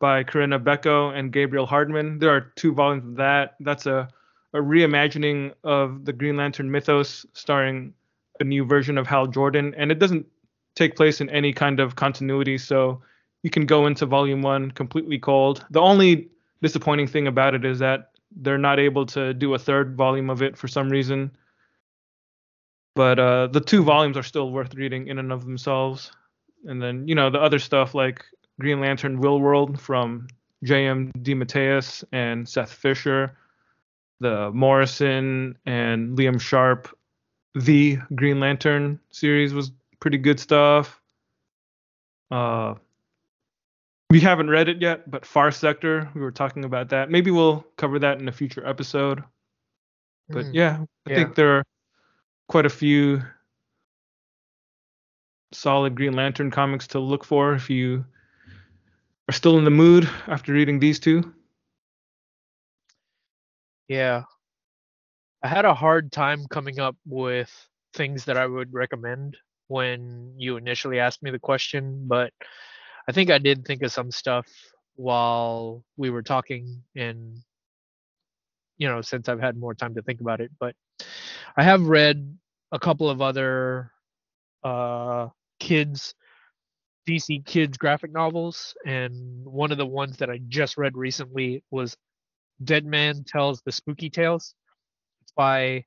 by 0.00 0.24
Corinna 0.24 0.58
Bechko 0.58 1.16
and 1.16 1.32
Gabriel 1.32 1.66
Hardman. 1.66 2.18
There 2.18 2.30
are 2.30 2.52
two 2.56 2.72
volumes 2.72 3.04
of 3.04 3.16
that. 3.16 3.54
That's 3.60 3.86
a, 3.86 4.08
a 4.52 4.58
reimagining 4.58 5.52
of 5.62 6.04
the 6.04 6.12
Green 6.12 6.36
Lantern 6.36 6.70
mythos, 6.70 7.24
starring 7.32 7.94
a 8.40 8.44
new 8.44 8.64
version 8.64 8.98
of 8.98 9.06
Hal 9.06 9.28
Jordan, 9.28 9.74
and 9.76 9.92
it 9.92 9.98
doesn't 9.98 10.26
take 10.74 10.96
place 10.96 11.20
in 11.20 11.30
any 11.30 11.52
kind 11.52 11.78
of 11.78 11.94
continuity, 11.94 12.58
so 12.58 13.00
you 13.42 13.50
can 13.50 13.66
go 13.66 13.86
into 13.86 14.06
Volume 14.06 14.42
One 14.42 14.72
completely 14.72 15.18
cold. 15.18 15.64
The 15.70 15.80
only 15.80 16.30
disappointing 16.62 17.06
thing 17.06 17.28
about 17.28 17.54
it 17.54 17.64
is 17.64 17.78
that 17.78 18.10
they're 18.34 18.58
not 18.58 18.80
able 18.80 19.06
to 19.06 19.34
do 19.34 19.54
a 19.54 19.58
third 19.58 19.96
volume 19.96 20.30
of 20.30 20.42
it 20.42 20.56
for 20.56 20.68
some 20.68 20.88
reason 20.88 21.30
but 22.94 23.18
uh, 23.18 23.46
the 23.46 23.60
two 23.60 23.82
volumes 23.82 24.16
are 24.16 24.22
still 24.22 24.50
worth 24.50 24.74
reading 24.74 25.08
in 25.08 25.18
and 25.18 25.32
of 25.32 25.44
themselves. 25.44 26.12
And 26.64 26.82
then 26.82 27.08
you 27.08 27.14
know 27.14 27.30
the 27.30 27.40
other 27.40 27.58
stuff 27.58 27.94
like 27.94 28.24
Green 28.60 28.80
Lantern 28.80 29.20
Willworld 29.20 29.80
from 29.80 30.28
J.M. 30.62 31.10
DeMatteis 31.18 32.04
and 32.12 32.48
Seth 32.48 32.72
Fisher, 32.72 33.36
the 34.20 34.50
Morrison 34.52 35.56
and 35.66 36.16
Liam 36.16 36.40
Sharp, 36.40 36.96
the 37.54 37.98
Green 38.14 38.38
Lantern 38.38 39.00
series 39.10 39.52
was 39.52 39.72
pretty 39.98 40.18
good 40.18 40.38
stuff. 40.38 41.00
Uh, 42.30 42.74
we 44.10 44.20
haven't 44.20 44.50
read 44.50 44.68
it 44.68 44.80
yet, 44.80 45.10
but 45.10 45.24
Far 45.24 45.50
Sector, 45.50 46.10
we 46.14 46.20
were 46.20 46.30
talking 46.30 46.64
about 46.64 46.90
that. 46.90 47.10
Maybe 47.10 47.30
we'll 47.30 47.64
cover 47.76 47.98
that 47.98 48.20
in 48.20 48.28
a 48.28 48.32
future 48.32 48.66
episode. 48.66 49.24
But 50.28 50.46
mm. 50.46 50.50
yeah, 50.54 50.78
I 51.06 51.10
yeah. 51.10 51.16
think 51.16 51.34
there 51.34 51.58
are 51.58 51.64
quite 52.48 52.66
a 52.66 52.70
few 52.70 53.22
solid 55.52 55.94
Green 55.94 56.12
Lantern 56.12 56.50
comics 56.50 56.86
to 56.88 57.00
look 57.00 57.24
for 57.24 57.54
if 57.54 57.70
you 57.70 58.04
are 59.30 59.32
still 59.32 59.58
in 59.58 59.64
the 59.64 59.70
mood 59.70 60.10
after 60.26 60.52
reading 60.52 60.80
these 60.80 60.98
two. 60.98 61.32
Yeah. 63.86 64.24
I 65.40 65.46
had 65.46 65.64
a 65.64 65.72
hard 65.72 66.10
time 66.10 66.48
coming 66.50 66.80
up 66.80 66.96
with 67.06 67.48
things 67.94 68.24
that 68.24 68.36
I 68.36 68.44
would 68.44 68.74
recommend 68.74 69.36
when 69.68 70.34
you 70.36 70.56
initially 70.56 70.98
asked 70.98 71.22
me 71.22 71.30
the 71.30 71.38
question, 71.38 72.08
but 72.08 72.32
I 73.06 73.12
think 73.12 73.30
I 73.30 73.38
did 73.38 73.64
think 73.64 73.84
of 73.84 73.92
some 73.92 74.10
stuff 74.10 74.48
while 74.96 75.84
we 75.96 76.10
were 76.10 76.24
talking 76.24 76.82
and 76.96 77.38
you 78.78 78.88
know 78.88 79.00
since 79.00 79.28
I've 79.28 79.40
had 79.40 79.56
more 79.56 79.74
time 79.76 79.94
to 79.94 80.02
think 80.02 80.20
about 80.20 80.40
it 80.40 80.50
but 80.58 80.74
I 81.56 81.62
have 81.62 81.86
read 81.86 82.36
a 82.72 82.80
couple 82.80 83.08
of 83.08 83.22
other 83.22 83.92
uh, 84.64 85.28
kids 85.60 86.16
DC 87.10 87.40
kids 87.40 87.76
graphic 87.78 88.12
novels, 88.12 88.74
and 88.86 89.44
one 89.46 89.72
of 89.72 89.78
the 89.78 89.86
ones 89.86 90.18
that 90.18 90.30
I 90.30 90.40
just 90.48 90.78
read 90.78 90.96
recently 90.96 91.64
was 91.70 91.96
Dead 92.64 92.84
Man 92.86 93.24
Tells 93.26 93.62
the 93.62 93.72
Spooky 93.72 94.10
Tales. 94.10 94.54
It's 95.22 95.32
by 95.32 95.84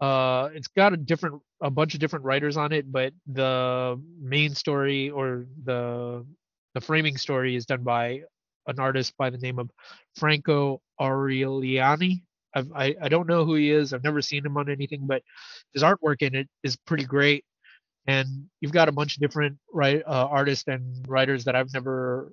uh 0.00 0.50
it's 0.54 0.68
got 0.68 0.92
a 0.92 0.96
different 0.96 1.40
a 1.62 1.70
bunch 1.70 1.94
of 1.94 2.00
different 2.00 2.24
writers 2.24 2.56
on 2.56 2.72
it, 2.72 2.90
but 2.90 3.12
the 3.26 4.00
main 4.20 4.54
story 4.54 5.10
or 5.10 5.46
the 5.64 6.26
the 6.74 6.80
framing 6.80 7.16
story 7.16 7.56
is 7.56 7.66
done 7.66 7.82
by 7.84 8.22
an 8.66 8.78
artist 8.80 9.14
by 9.18 9.30
the 9.30 9.38
name 9.38 9.58
of 9.58 9.70
Franco 10.16 10.80
Aureliani. 11.00 12.22
I've, 12.54 12.70
I 12.74 12.94
I 13.02 13.08
don't 13.08 13.28
know 13.28 13.44
who 13.44 13.54
he 13.54 13.70
is. 13.70 13.92
I've 13.92 14.04
never 14.04 14.22
seen 14.22 14.44
him 14.46 14.56
on 14.56 14.70
anything, 14.70 15.06
but 15.06 15.22
his 15.74 15.82
artwork 15.82 16.22
in 16.22 16.34
it 16.34 16.48
is 16.64 16.76
pretty 16.86 17.04
great. 17.04 17.44
And 18.06 18.46
you've 18.60 18.72
got 18.72 18.88
a 18.88 18.92
bunch 18.92 19.16
of 19.16 19.22
different 19.22 19.56
right 19.72 20.02
uh, 20.06 20.26
artists 20.30 20.64
and 20.66 21.06
writers 21.08 21.44
that 21.44 21.56
I've 21.56 21.72
never 21.72 22.30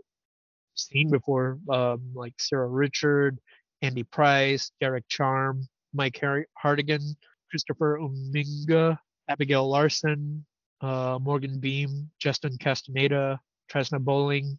seen 0.75 1.09
before, 1.09 1.59
um, 1.69 2.11
like 2.13 2.33
Sara 2.39 2.67
Richard, 2.67 3.39
Andy 3.81 4.03
Price, 4.03 4.71
Derek 4.79 5.07
Charm, 5.07 5.67
Mike 5.93 6.19
Hardigan, 6.61 7.15
Christopher 7.49 7.99
Uminga, 8.01 8.97
Abigail 9.27 9.69
Larson, 9.69 10.45
uh, 10.81 11.19
Morgan 11.21 11.59
Beem, 11.59 12.09
Justin 12.19 12.57
Castaneda, 12.59 13.39
Tresna 13.71 13.99
Bowling, 13.99 14.57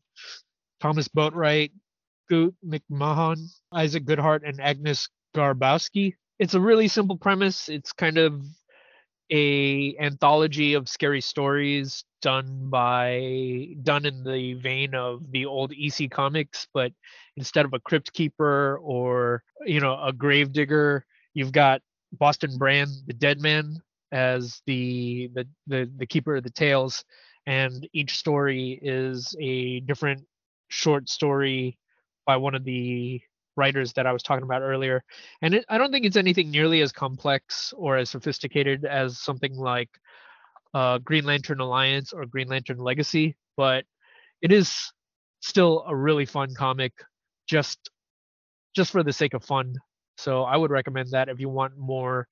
Thomas 0.81 1.09
Boatwright, 1.09 1.73
Goot 2.29 2.55
McMahon, 2.65 3.39
Isaac 3.73 4.05
Goodhart, 4.05 4.49
and 4.49 4.61
Agnes 4.61 5.09
Garbowski. 5.35 6.15
It's 6.39 6.55
a 6.55 6.61
really 6.61 6.89
simple 6.89 7.17
premise. 7.17 7.69
It's 7.69 7.93
kind 7.93 8.19
of 8.19 8.43
a 9.33 9.97
anthology 9.99 10.75
of 10.75 10.89
scary 10.89 11.21
stories 11.21 12.05
done 12.21 12.69
by 12.69 13.69
done 13.83 14.05
in 14.05 14.23
the 14.23 14.55
vein 14.55 14.95
of 14.95 15.23
the 15.33 15.47
old 15.47 15.73
EC 15.73 16.11
comics, 16.11 16.69
but 16.75 16.93
instead 17.37 17.65
of 17.65 17.73
a 17.73 17.81
crypt 17.81 18.13
keeper 18.13 18.79
or 18.83 19.43
you 19.65 19.81
know 19.81 19.99
a 20.05 20.13
grave 20.13 20.53
digger, 20.53 21.05
you've 21.35 21.53
got 21.53 21.81
Boston 22.13 22.59
Brand, 22.59 22.91
the 23.07 23.15
dead 23.15 23.41
man, 23.41 23.83
as 24.13 24.61
the 24.67 25.31
the 25.35 25.49
the, 25.67 25.91
the 25.97 26.07
keeper 26.07 26.37
of 26.37 26.45
the 26.45 26.51
tales, 26.51 27.03
and 27.47 27.89
each 27.95 28.19
story 28.19 28.79
is 28.83 29.35
a 29.41 29.81
different 29.81 30.25
short 30.69 31.09
story 31.09 31.79
by 32.27 32.37
one 32.37 32.55
of 32.55 32.65
the 32.65 33.21
writers 33.57 33.93
that 33.95 34.07
I 34.07 34.13
was 34.13 34.23
talking 34.23 34.45
about 34.45 34.63
earlier. 34.63 35.03
And 35.43 35.55
it, 35.55 35.65
I 35.69 35.79
don't 35.79 35.93
think 35.93 36.07
it's 36.07 36.17
anything 36.17 36.51
nearly 36.51 36.81
as 36.81 36.93
complex 36.93 37.73
or 37.77 37.97
as 37.97 38.11
sophisticated 38.11 38.85
as 38.85 39.19
something 39.21 39.55
like 39.57 39.91
uh, 40.75 40.99
Green 40.99 41.25
Lantern 41.25 41.61
Alliance 41.61 42.13
or 42.13 42.25
Green 42.27 42.49
Lantern 42.49 42.79
Legacy, 42.79 43.37
but 43.57 43.85
it 44.41 44.53
is 44.53 44.93
still 45.41 45.85
a 45.87 45.95
really 45.95 46.25
fun 46.25 46.55
comic 46.55 46.93
just 47.47 47.91
just 48.75 48.91
for 48.91 49.03
the 49.03 49.13
sake 49.13 49.35
of 49.35 49.45
fun. 49.45 49.75
So 50.17 50.45
I 50.45 50.57
would 50.57 50.71
recommend 50.71 51.11
that 51.11 51.29
if 51.29 51.41
you 51.41 51.51
want 51.51 51.77
more 51.77 52.27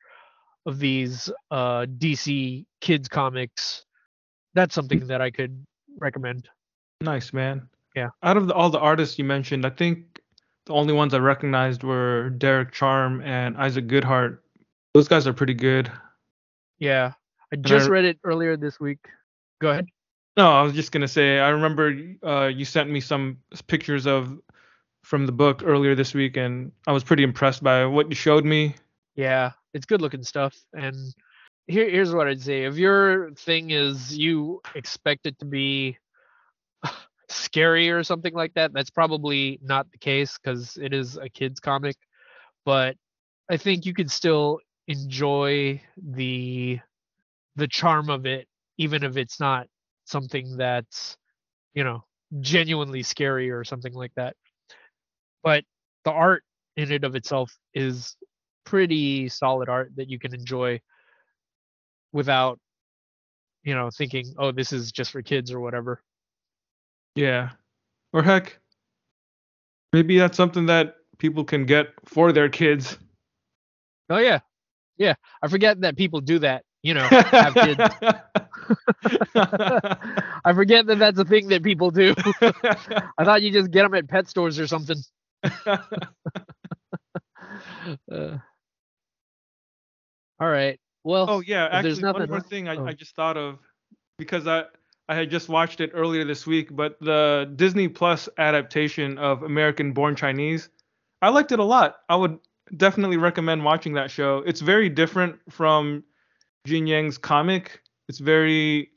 of 0.66 0.78
these 0.78 1.30
uh, 1.50 1.86
DC 1.98 2.64
kids 2.80 3.08
comics. 3.08 3.84
That's 4.54 4.74
something 4.74 5.06
that 5.06 5.20
I 5.20 5.30
could 5.30 5.64
recommend. 5.98 6.48
Nice, 7.00 7.32
man. 7.32 7.68
Yeah. 7.94 8.08
Out 8.22 8.36
of 8.36 8.46
the, 8.46 8.54
all 8.54 8.70
the 8.70 8.78
artists 8.78 9.18
you 9.18 9.24
mentioned, 9.24 9.66
I 9.66 9.70
think 9.70 10.19
the 10.70 10.76
only 10.76 10.92
ones 10.92 11.14
I 11.14 11.18
recognized 11.18 11.82
were 11.82 12.30
Derek 12.30 12.70
Charm 12.70 13.20
and 13.22 13.56
Isaac 13.56 13.88
Goodhart. 13.88 14.38
Those 14.94 15.08
guys 15.08 15.26
are 15.26 15.32
pretty 15.32 15.54
good. 15.54 15.90
Yeah. 16.78 17.14
I 17.52 17.56
just 17.56 17.88
I- 17.88 17.90
read 17.90 18.04
it 18.04 18.20
earlier 18.22 18.56
this 18.56 18.78
week. 18.78 19.00
Go 19.60 19.70
ahead. 19.70 19.86
No, 20.36 20.48
I 20.52 20.62
was 20.62 20.72
just 20.72 20.92
gonna 20.92 21.08
say 21.08 21.40
I 21.40 21.48
remember 21.48 21.92
uh, 22.24 22.46
you 22.46 22.64
sent 22.64 22.88
me 22.88 23.00
some 23.00 23.38
pictures 23.66 24.06
of 24.06 24.38
from 25.02 25.26
the 25.26 25.32
book 25.32 25.62
earlier 25.64 25.96
this 25.96 26.14
week, 26.14 26.36
and 26.36 26.70
I 26.86 26.92
was 26.92 27.02
pretty 27.02 27.24
impressed 27.24 27.64
by 27.64 27.84
what 27.84 28.08
you 28.08 28.14
showed 28.14 28.44
me. 28.44 28.76
Yeah, 29.16 29.50
it's 29.74 29.86
good 29.86 30.00
looking 30.00 30.22
stuff. 30.22 30.56
And 30.72 30.94
here, 31.66 31.90
here's 31.90 32.14
what 32.14 32.28
I'd 32.28 32.40
say: 32.40 32.62
if 32.62 32.76
your 32.76 33.32
thing 33.32 33.70
is 33.70 34.16
you 34.16 34.62
expect 34.76 35.26
it 35.26 35.36
to 35.40 35.44
be 35.44 35.98
scary 37.30 37.90
or 37.90 38.02
something 38.02 38.34
like 38.34 38.54
that, 38.54 38.72
that's 38.72 38.90
probably 38.90 39.58
not 39.62 39.90
the 39.90 39.98
case 39.98 40.38
because 40.38 40.76
it 40.80 40.92
is 40.92 41.16
a 41.16 41.28
kids 41.28 41.60
comic. 41.60 41.96
But 42.64 42.96
I 43.50 43.56
think 43.56 43.86
you 43.86 43.94
could 43.94 44.10
still 44.10 44.60
enjoy 44.86 45.82
the 45.96 46.80
the 47.56 47.68
charm 47.68 48.10
of 48.10 48.26
it, 48.26 48.48
even 48.78 49.02
if 49.02 49.16
it's 49.16 49.40
not 49.40 49.66
something 50.04 50.56
that's 50.56 51.16
you 51.74 51.84
know 51.84 52.04
genuinely 52.40 53.02
scary 53.02 53.50
or 53.50 53.64
something 53.64 53.92
like 53.92 54.12
that. 54.16 54.36
But 55.42 55.64
the 56.04 56.12
art 56.12 56.44
in 56.76 56.92
it 56.92 57.04
of 57.04 57.14
itself 57.16 57.56
is 57.74 58.16
pretty 58.64 59.28
solid 59.28 59.68
art 59.68 59.92
that 59.96 60.08
you 60.08 60.18
can 60.18 60.34
enjoy 60.34 60.80
without 62.12 62.58
you 63.64 63.74
know 63.74 63.90
thinking 63.90 64.26
oh 64.38 64.52
this 64.52 64.72
is 64.72 64.92
just 64.92 65.10
for 65.10 65.22
kids 65.22 65.52
or 65.52 65.60
whatever 65.60 66.02
Yeah, 67.14 67.50
or 68.12 68.22
heck, 68.22 68.58
maybe 69.92 70.18
that's 70.18 70.36
something 70.36 70.66
that 70.66 70.96
people 71.18 71.44
can 71.44 71.66
get 71.66 71.88
for 72.06 72.32
their 72.32 72.48
kids. 72.48 72.98
oh 74.08 74.18
yeah. 74.18 74.40
Yeah. 74.96 75.14
I 75.42 75.48
forget 75.48 75.80
that 75.80 75.96
people 75.96 76.20
do 76.20 76.40
that 76.40 76.64
you 76.82 76.94
know 76.94 77.02
have 77.02 77.54
kids. 77.54 77.78
I 80.44 80.52
forget 80.54 80.86
that 80.86 80.98
that's 80.98 81.18
a 81.18 81.24
thing 81.24 81.48
that 81.48 81.62
people 81.62 81.90
do. 81.90 82.14
I 83.18 83.24
thought 83.24 83.42
you 83.42 83.50
just 83.50 83.70
get 83.70 83.82
them 83.82 83.94
at 83.94 84.08
pet 84.08 84.28
stores 84.28 84.58
or 84.58 84.66
something. 84.66 84.96
Uh, 88.12 88.36
all 90.38 90.48
right. 90.48 90.78
Well 91.02 91.26
Oh 91.28 91.40
yeah, 91.40 91.66
actually 91.66 92.02
one 92.04 92.28
more 92.28 92.40
thing 92.40 92.68
I, 92.68 92.76
oh. 92.76 92.86
I 92.86 92.92
just 92.92 93.16
thought 93.16 93.36
of 93.36 93.58
because 94.18 94.46
I 94.46 94.64
I 95.10 95.14
had 95.16 95.28
just 95.28 95.48
watched 95.48 95.80
it 95.80 95.90
earlier 95.92 96.24
this 96.24 96.46
week, 96.46 96.68
but 96.70 96.96
the 97.00 97.52
Disney 97.56 97.88
Plus 97.88 98.28
adaptation 98.38 99.18
of 99.18 99.42
American 99.42 99.92
Born 99.92 100.14
Chinese, 100.14 100.68
I 101.20 101.30
liked 101.30 101.50
it 101.50 101.58
a 101.58 101.64
lot. 101.64 101.96
I 102.08 102.14
would 102.14 102.38
definitely 102.76 103.16
recommend 103.16 103.64
watching 103.64 103.94
that 103.94 104.12
show. 104.12 104.44
It's 104.46 104.60
very 104.60 104.88
different 104.88 105.34
from 105.48 106.04
Gene 106.64 106.86
Yang's 106.86 107.18
comic. 107.18 107.80
It's 108.08 108.20
very 108.20 108.92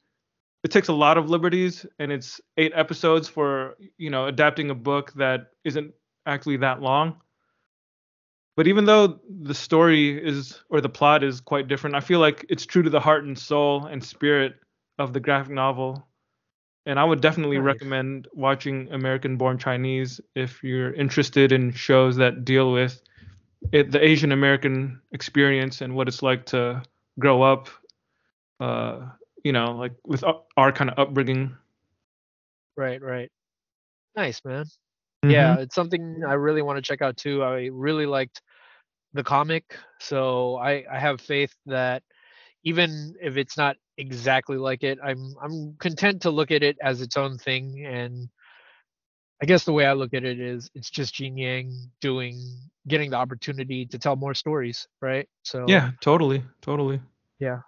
it 0.64 0.69
takes 0.69 0.88
a 0.88 0.93
lot 0.93 1.17
of 1.17 1.32
liberties 1.32 1.83
and 1.98 2.11
it's 2.11 2.40
eight 2.58 2.74
episodes 2.75 3.27
for, 3.27 3.75
you 3.98 4.11
know, 4.11 4.27
adapting 4.27 4.69
a 4.69 4.75
book 4.75 5.14
that 5.14 5.48
isn't 5.66 5.92
actually 6.27 6.58
that 6.58 6.80
long. 6.80 7.16
But 8.56 8.67
even 8.67 8.85
though 8.85 9.19
the 9.27 9.56
story 9.56 10.16
is 10.24 10.61
or 10.69 10.80
the 10.80 10.90
plot 10.90 11.24
is 11.24 11.42
quite 11.42 11.67
different, 11.67 11.95
I 11.95 12.01
feel 12.01 12.19
like 12.19 12.45
it's 12.50 12.67
true 12.67 12.83
to 12.83 12.90
the 12.92 13.00
heart 13.00 13.24
and 13.24 13.38
soul 13.38 13.88
and 13.88 14.03
spirit 14.03 14.58
of 14.99 15.13
the 15.13 15.19
graphic 15.19 15.53
novel. 15.53 16.07
And 16.85 16.99
I 16.99 17.03
would 17.03 17.22
definitely 17.22 17.59
Nice. 17.59 17.65
recommend 17.65 18.27
watching 18.33 18.91
American 18.91 19.38
Born 19.38 19.57
Chinese 19.57 20.19
if 20.35 20.63
you're 20.63 20.93
interested 20.93 21.51
in 21.51 21.72
shows 21.72 22.15
that 22.17 22.43
deal 22.45 22.72
with 22.72 23.01
it, 23.72 23.91
the 23.91 24.03
Asian 24.03 24.31
American 24.31 25.01
experience 25.11 25.81
and 25.81 25.95
what 25.95 26.07
it's 26.07 26.22
like 26.22 26.45
to 26.47 26.81
grow 27.19 27.41
up, 27.43 27.69
uh, 28.59 29.07
you 29.43 29.51
know, 29.53 29.72
like 29.73 29.93
with 30.05 30.23
our 30.57 30.72
kind 30.72 30.89
of 30.89 30.99
upbringing. 30.99 31.55
right 32.77 33.01
right 33.01 33.31
nice 34.15 34.41
man 34.45 34.65
Mm-hmm. 35.25 35.31
yeah 35.33 35.59
it's 35.59 35.75
something 35.75 36.22
i 36.27 36.33
really 36.33 36.61
want 36.61 36.77
to 36.77 36.81
check 36.81 37.01
out 37.01 37.17
too 37.17 37.43
i 37.43 37.69
really 37.72 38.05
liked 38.05 38.41
the 39.13 39.23
comic 39.23 39.77
so 39.99 40.55
i 40.57 40.83
i 40.91 40.99
have 40.99 41.22
faith 41.22 41.53
that 41.65 42.03
even 42.63 43.13
if 43.22 43.38
it's 43.38 43.57
not 43.57 43.75
exactly 43.97 44.57
like 44.57 44.83
it 44.83 44.97
i'm 45.03 45.35
i'm 45.41 45.75
content 45.80 46.22
to 46.22 46.31
look 46.31 46.51
at 46.51 46.63
it 46.63 46.77
as 46.81 47.01
its 47.01 47.15
own 47.17 47.38
thing 47.38 47.85
and 47.85 48.27
i 49.41 49.45
guess 49.45 49.65
the 49.65 49.73
way 49.73 49.85
i 49.85 49.93
look 49.93 50.13
at 50.13 50.23
it 50.23 50.39
is 50.39 50.72
it's 50.73 50.89
just 50.89 51.13
Gene 51.13 51.38
yang 51.38 51.72
doing 52.01 52.39
getting 52.88 53.11
the 53.11 53.17
opportunity 53.17 53.85
to 53.85 53.99
tell 53.99 54.15
more 54.15 54.33
stories 54.33 54.88
right 55.01 55.27
so 55.43 55.65
Yeah, 55.67 55.91
totally, 56.01 56.43
totally. 56.61 56.99
Yeah. 57.39 57.59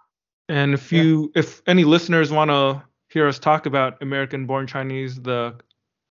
And 0.48 0.74
if 0.74 0.92
Yeah. 0.92 1.02
you, 1.02 1.32
if 1.34 1.62
any 1.66 1.84
listeners 1.84 2.30
want 2.30 2.50
to 2.50 2.82
hear 3.08 3.26
us 3.26 3.38
talk 3.38 3.66
about 3.66 4.00
American 4.02 4.46
Born 4.46 4.66
Chinese, 4.66 5.20
the 5.20 5.54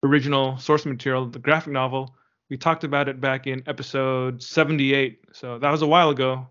original 0.04 0.56
source 0.58 0.86
material, 0.86 1.26
the 1.26 1.38
graphic 1.38 1.72
novel, 1.72 2.14
we 2.50 2.56
talked 2.56 2.84
about 2.84 3.08
it 3.08 3.20
back 3.20 3.46
in 3.46 3.62
episode 3.66 4.42
78. 4.42 5.20
So 5.32 5.58
that 5.58 5.70
was 5.70 5.82
a 5.82 5.86
while 5.86 6.10
ago. 6.10 6.46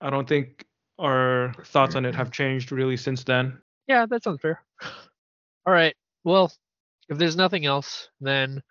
I 0.00 0.10
don't 0.10 0.28
think 0.28 0.66
our 0.98 1.54
thoughts 1.66 1.94
on 1.94 2.04
it 2.04 2.14
have 2.14 2.30
changed 2.32 2.72
really 2.72 2.96
since 2.96 3.24
then. 3.24 3.58
Yeah, 3.86 4.06
that 4.06 4.22
sounds 4.22 4.40
fair. 4.40 4.62
All 5.66 5.72
right. 5.72 5.94
Well, 6.24 6.52
if 7.08 7.18
there's 7.18 7.36
nothing 7.36 7.66
else, 7.66 8.08
then 8.20 8.62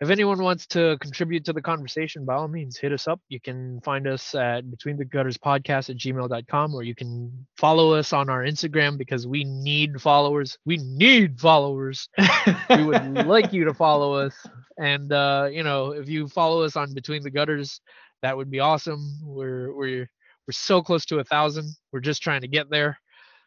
if 0.00 0.08
anyone 0.08 0.42
wants 0.42 0.66
to 0.68 0.96
contribute 1.00 1.44
to 1.44 1.52
the 1.52 1.60
conversation, 1.60 2.24
by 2.24 2.34
all 2.34 2.48
means, 2.48 2.78
hit 2.78 2.90
us 2.90 3.06
up. 3.06 3.20
You 3.28 3.38
can 3.38 3.82
find 3.82 4.06
us 4.06 4.34
at 4.34 4.70
between 4.70 4.96
the 4.96 5.04
gutters 5.04 5.36
podcast 5.36 5.90
at 5.90 5.98
gmail.com, 5.98 6.74
or 6.74 6.82
you 6.82 6.94
can 6.94 7.46
follow 7.58 7.92
us 7.92 8.14
on 8.14 8.30
our 8.30 8.42
Instagram 8.42 8.96
because 8.96 9.26
we 9.26 9.44
need 9.44 10.00
followers. 10.00 10.56
We 10.64 10.78
need 10.78 11.38
followers. 11.38 12.08
we 12.70 12.84
would 12.84 13.26
like 13.26 13.52
you 13.52 13.66
to 13.66 13.74
follow 13.74 14.14
us. 14.14 14.34
And 14.78 15.12
uh, 15.12 15.48
you 15.52 15.62
know, 15.62 15.90
if 15.90 16.08
you 16.08 16.28
follow 16.28 16.62
us 16.62 16.76
on 16.76 16.94
Between 16.94 17.22
the 17.22 17.30
Gutters, 17.30 17.82
that 18.22 18.34
would 18.34 18.50
be 18.50 18.60
awesome. 18.60 19.18
We're 19.22 19.74
we're 19.74 20.10
we're 20.50 20.54
so 20.54 20.82
close 20.82 21.04
to 21.04 21.20
a 21.20 21.24
thousand. 21.24 21.70
We're 21.92 22.00
just 22.00 22.24
trying 22.24 22.40
to 22.40 22.48
get 22.48 22.68
there. 22.70 22.98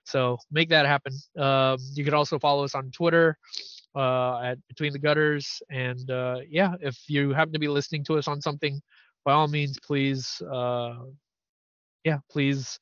So 0.06 0.38
make 0.50 0.70
that 0.70 0.86
happen. 0.86 1.12
Um, 1.38 1.78
you 1.96 2.06
can 2.06 2.14
also 2.14 2.40
follow 2.40 2.64
us 2.64 2.76
on 2.76 2.92
Twitter 2.92 3.38
uh, 3.94 4.40
at 4.40 4.58
Between 4.70 4.94
the 4.94 5.00
Gutters. 5.00 5.62
And 5.70 6.10
uh, 6.10 6.38
yeah, 6.48 6.76
if 6.80 6.98
you 7.10 7.34
happen 7.34 7.52
to 7.52 7.60
be 7.60 7.68
listening 7.68 8.06
to 8.06 8.18
us 8.18 8.30
on 8.30 8.40
something, 8.40 8.82
by 9.26 9.34
all 9.34 9.50
means, 9.50 9.78
please, 9.86 10.42
uh, 10.50 10.96
yeah, 12.06 12.20
please 12.32 12.80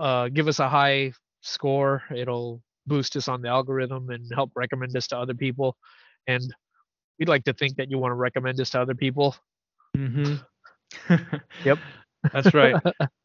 uh, 0.00 0.28
give 0.30 0.48
us 0.48 0.58
a 0.58 0.68
high 0.70 1.12
score. 1.42 2.02
It'll 2.16 2.62
boost 2.86 3.14
us 3.14 3.28
on 3.28 3.42
the 3.42 3.48
algorithm 3.48 4.08
and 4.08 4.24
help 4.34 4.52
recommend 4.56 4.96
us 4.96 5.06
to 5.08 5.18
other 5.18 5.34
people. 5.34 5.76
And 6.28 6.54
we'd 7.18 7.28
like 7.28 7.44
to 7.44 7.52
think 7.52 7.76
that 7.76 7.90
you 7.90 7.98
want 7.98 8.12
to 8.12 8.16
recommend 8.16 8.58
us 8.58 8.70
to 8.70 8.80
other 8.80 8.94
people. 8.94 9.36
hmm 9.94 10.36
Yep. 11.66 11.78
That's 12.32 12.54
right. 12.54 12.76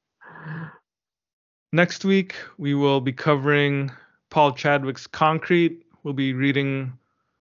Next 1.72 2.03
week, 2.03 2.35
we 2.57 2.73
will 2.73 2.99
be 2.99 3.14
covering 3.14 3.91
Paul 4.31 4.53
Chadwick's 4.53 5.06
Concrete. 5.06 5.83
We'll 6.01 6.15
be 6.15 6.33
reading 6.33 6.93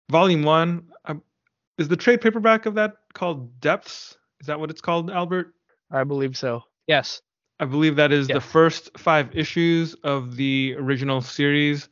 Volume 0.10 0.42
1. 0.42 0.88
Uh, 1.06 1.16
is 1.78 1.88
the 1.88 1.98
trade 1.98 2.22
paperback 2.22 2.66
of 2.66 2.74
that 2.76 2.94
called 3.14 3.62
Depths? 3.62 4.18
Is 4.42 4.48
that 4.48 4.60
what 4.60 4.72
it's 4.72 4.82
called, 4.82 5.12
Albert? 5.12 5.54
I 5.92 6.04
believe 6.04 6.36
so. 6.36 6.64
Yes. 6.88 7.22
I 7.60 7.66
believe 7.66 7.96
that 7.98 8.12
is 8.12 8.28
the 8.28 8.42
first 8.42 8.98
five 8.98 9.36
issues 9.36 9.94
of 10.04 10.36
the 10.36 10.76
original 10.80 11.22
series. 11.22 11.88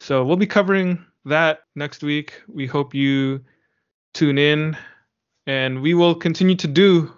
So 0.00 0.24
we'll 0.24 0.36
be 0.36 0.46
covering 0.46 1.04
that 1.26 1.60
next 1.76 2.02
week. 2.02 2.42
We 2.48 2.66
hope 2.66 2.92
you 2.92 3.40
tune 4.14 4.38
in 4.38 4.76
and 5.46 5.80
we 5.80 5.94
will 5.94 6.14
continue 6.14 6.56
to 6.56 6.66
do 6.66 7.12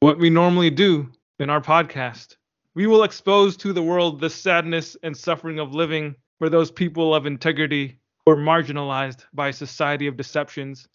what 0.00 0.18
we 0.18 0.28
normally 0.28 0.70
do 0.70 1.10
in 1.38 1.48
our 1.48 1.60
podcast. 1.60 2.36
We 2.74 2.88
will 2.88 3.04
expose 3.04 3.56
to 3.58 3.72
the 3.72 3.82
world 3.82 4.20
the 4.20 4.30
sadness 4.30 4.96
and 5.02 5.16
suffering 5.16 5.60
of 5.60 5.74
living 5.74 6.16
for 6.38 6.48
those 6.48 6.72
people 6.72 7.14
of 7.14 7.24
integrity 7.24 8.00
who 8.26 8.32
are 8.32 8.36
marginalized 8.36 9.24
by 9.32 9.48
a 9.48 9.52
society 9.52 10.08
of 10.08 10.16
deceptions. 10.16 10.88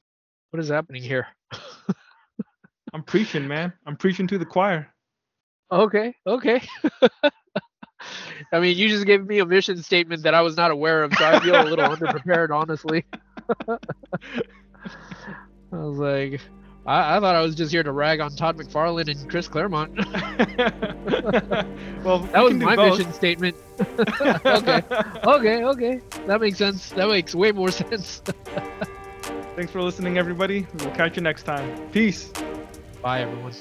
What 0.51 0.59
is 0.59 0.67
happening 0.67 1.01
here? 1.01 1.27
I'm 2.93 3.03
preaching, 3.03 3.47
man. 3.47 3.71
I'm 3.85 3.95
preaching 3.95 4.27
to 4.27 4.37
the 4.37 4.45
choir. 4.45 4.93
Okay, 5.71 6.13
okay. 6.27 6.61
I 8.51 8.59
mean, 8.59 8.77
you 8.77 8.89
just 8.89 9.05
gave 9.05 9.25
me 9.25 9.39
a 9.39 9.45
mission 9.45 9.81
statement 9.81 10.23
that 10.23 10.33
I 10.33 10.41
was 10.41 10.57
not 10.57 10.71
aware 10.71 11.03
of, 11.03 11.13
so 11.13 11.25
I 11.25 11.39
feel 11.39 11.61
a 11.61 11.63
little 11.63 11.87
underprepared, 11.95 12.49
honestly. 12.49 13.05
I 13.67 13.77
was 15.71 15.97
like, 15.97 16.41
I, 16.89 17.17
I 17.17 17.19
thought 17.19 17.35
I 17.35 17.41
was 17.41 17.53
just 17.53 17.71
here 17.71 17.83
to 17.83 17.91
rag 17.91 18.19
on 18.19 18.35
Todd 18.35 18.57
McFarlane 18.57 19.09
and 19.09 19.29
Chris 19.29 19.47
Claremont. 19.47 19.95
well, 22.03 22.19
that 22.19 22.43
was 22.43 22.55
my 22.55 22.75
both. 22.75 22.97
mission 22.97 23.13
statement. 23.13 23.55
okay, 24.19 24.81
okay, 25.23 25.63
okay. 25.65 26.01
That 26.25 26.41
makes 26.41 26.57
sense. 26.57 26.89
That 26.89 27.07
makes 27.07 27.35
way 27.35 27.51
more 27.51 27.69
sense. 27.71 28.23
Thanks 29.55 29.71
for 29.71 29.83
listening, 29.83 30.17
everybody. 30.17 30.65
We'll 30.79 30.95
catch 30.95 31.15
you 31.15 31.21
next 31.21 31.43
time. 31.43 31.89
Peace. 31.91 32.33
Bye, 33.03 33.21
everyone. 33.21 33.53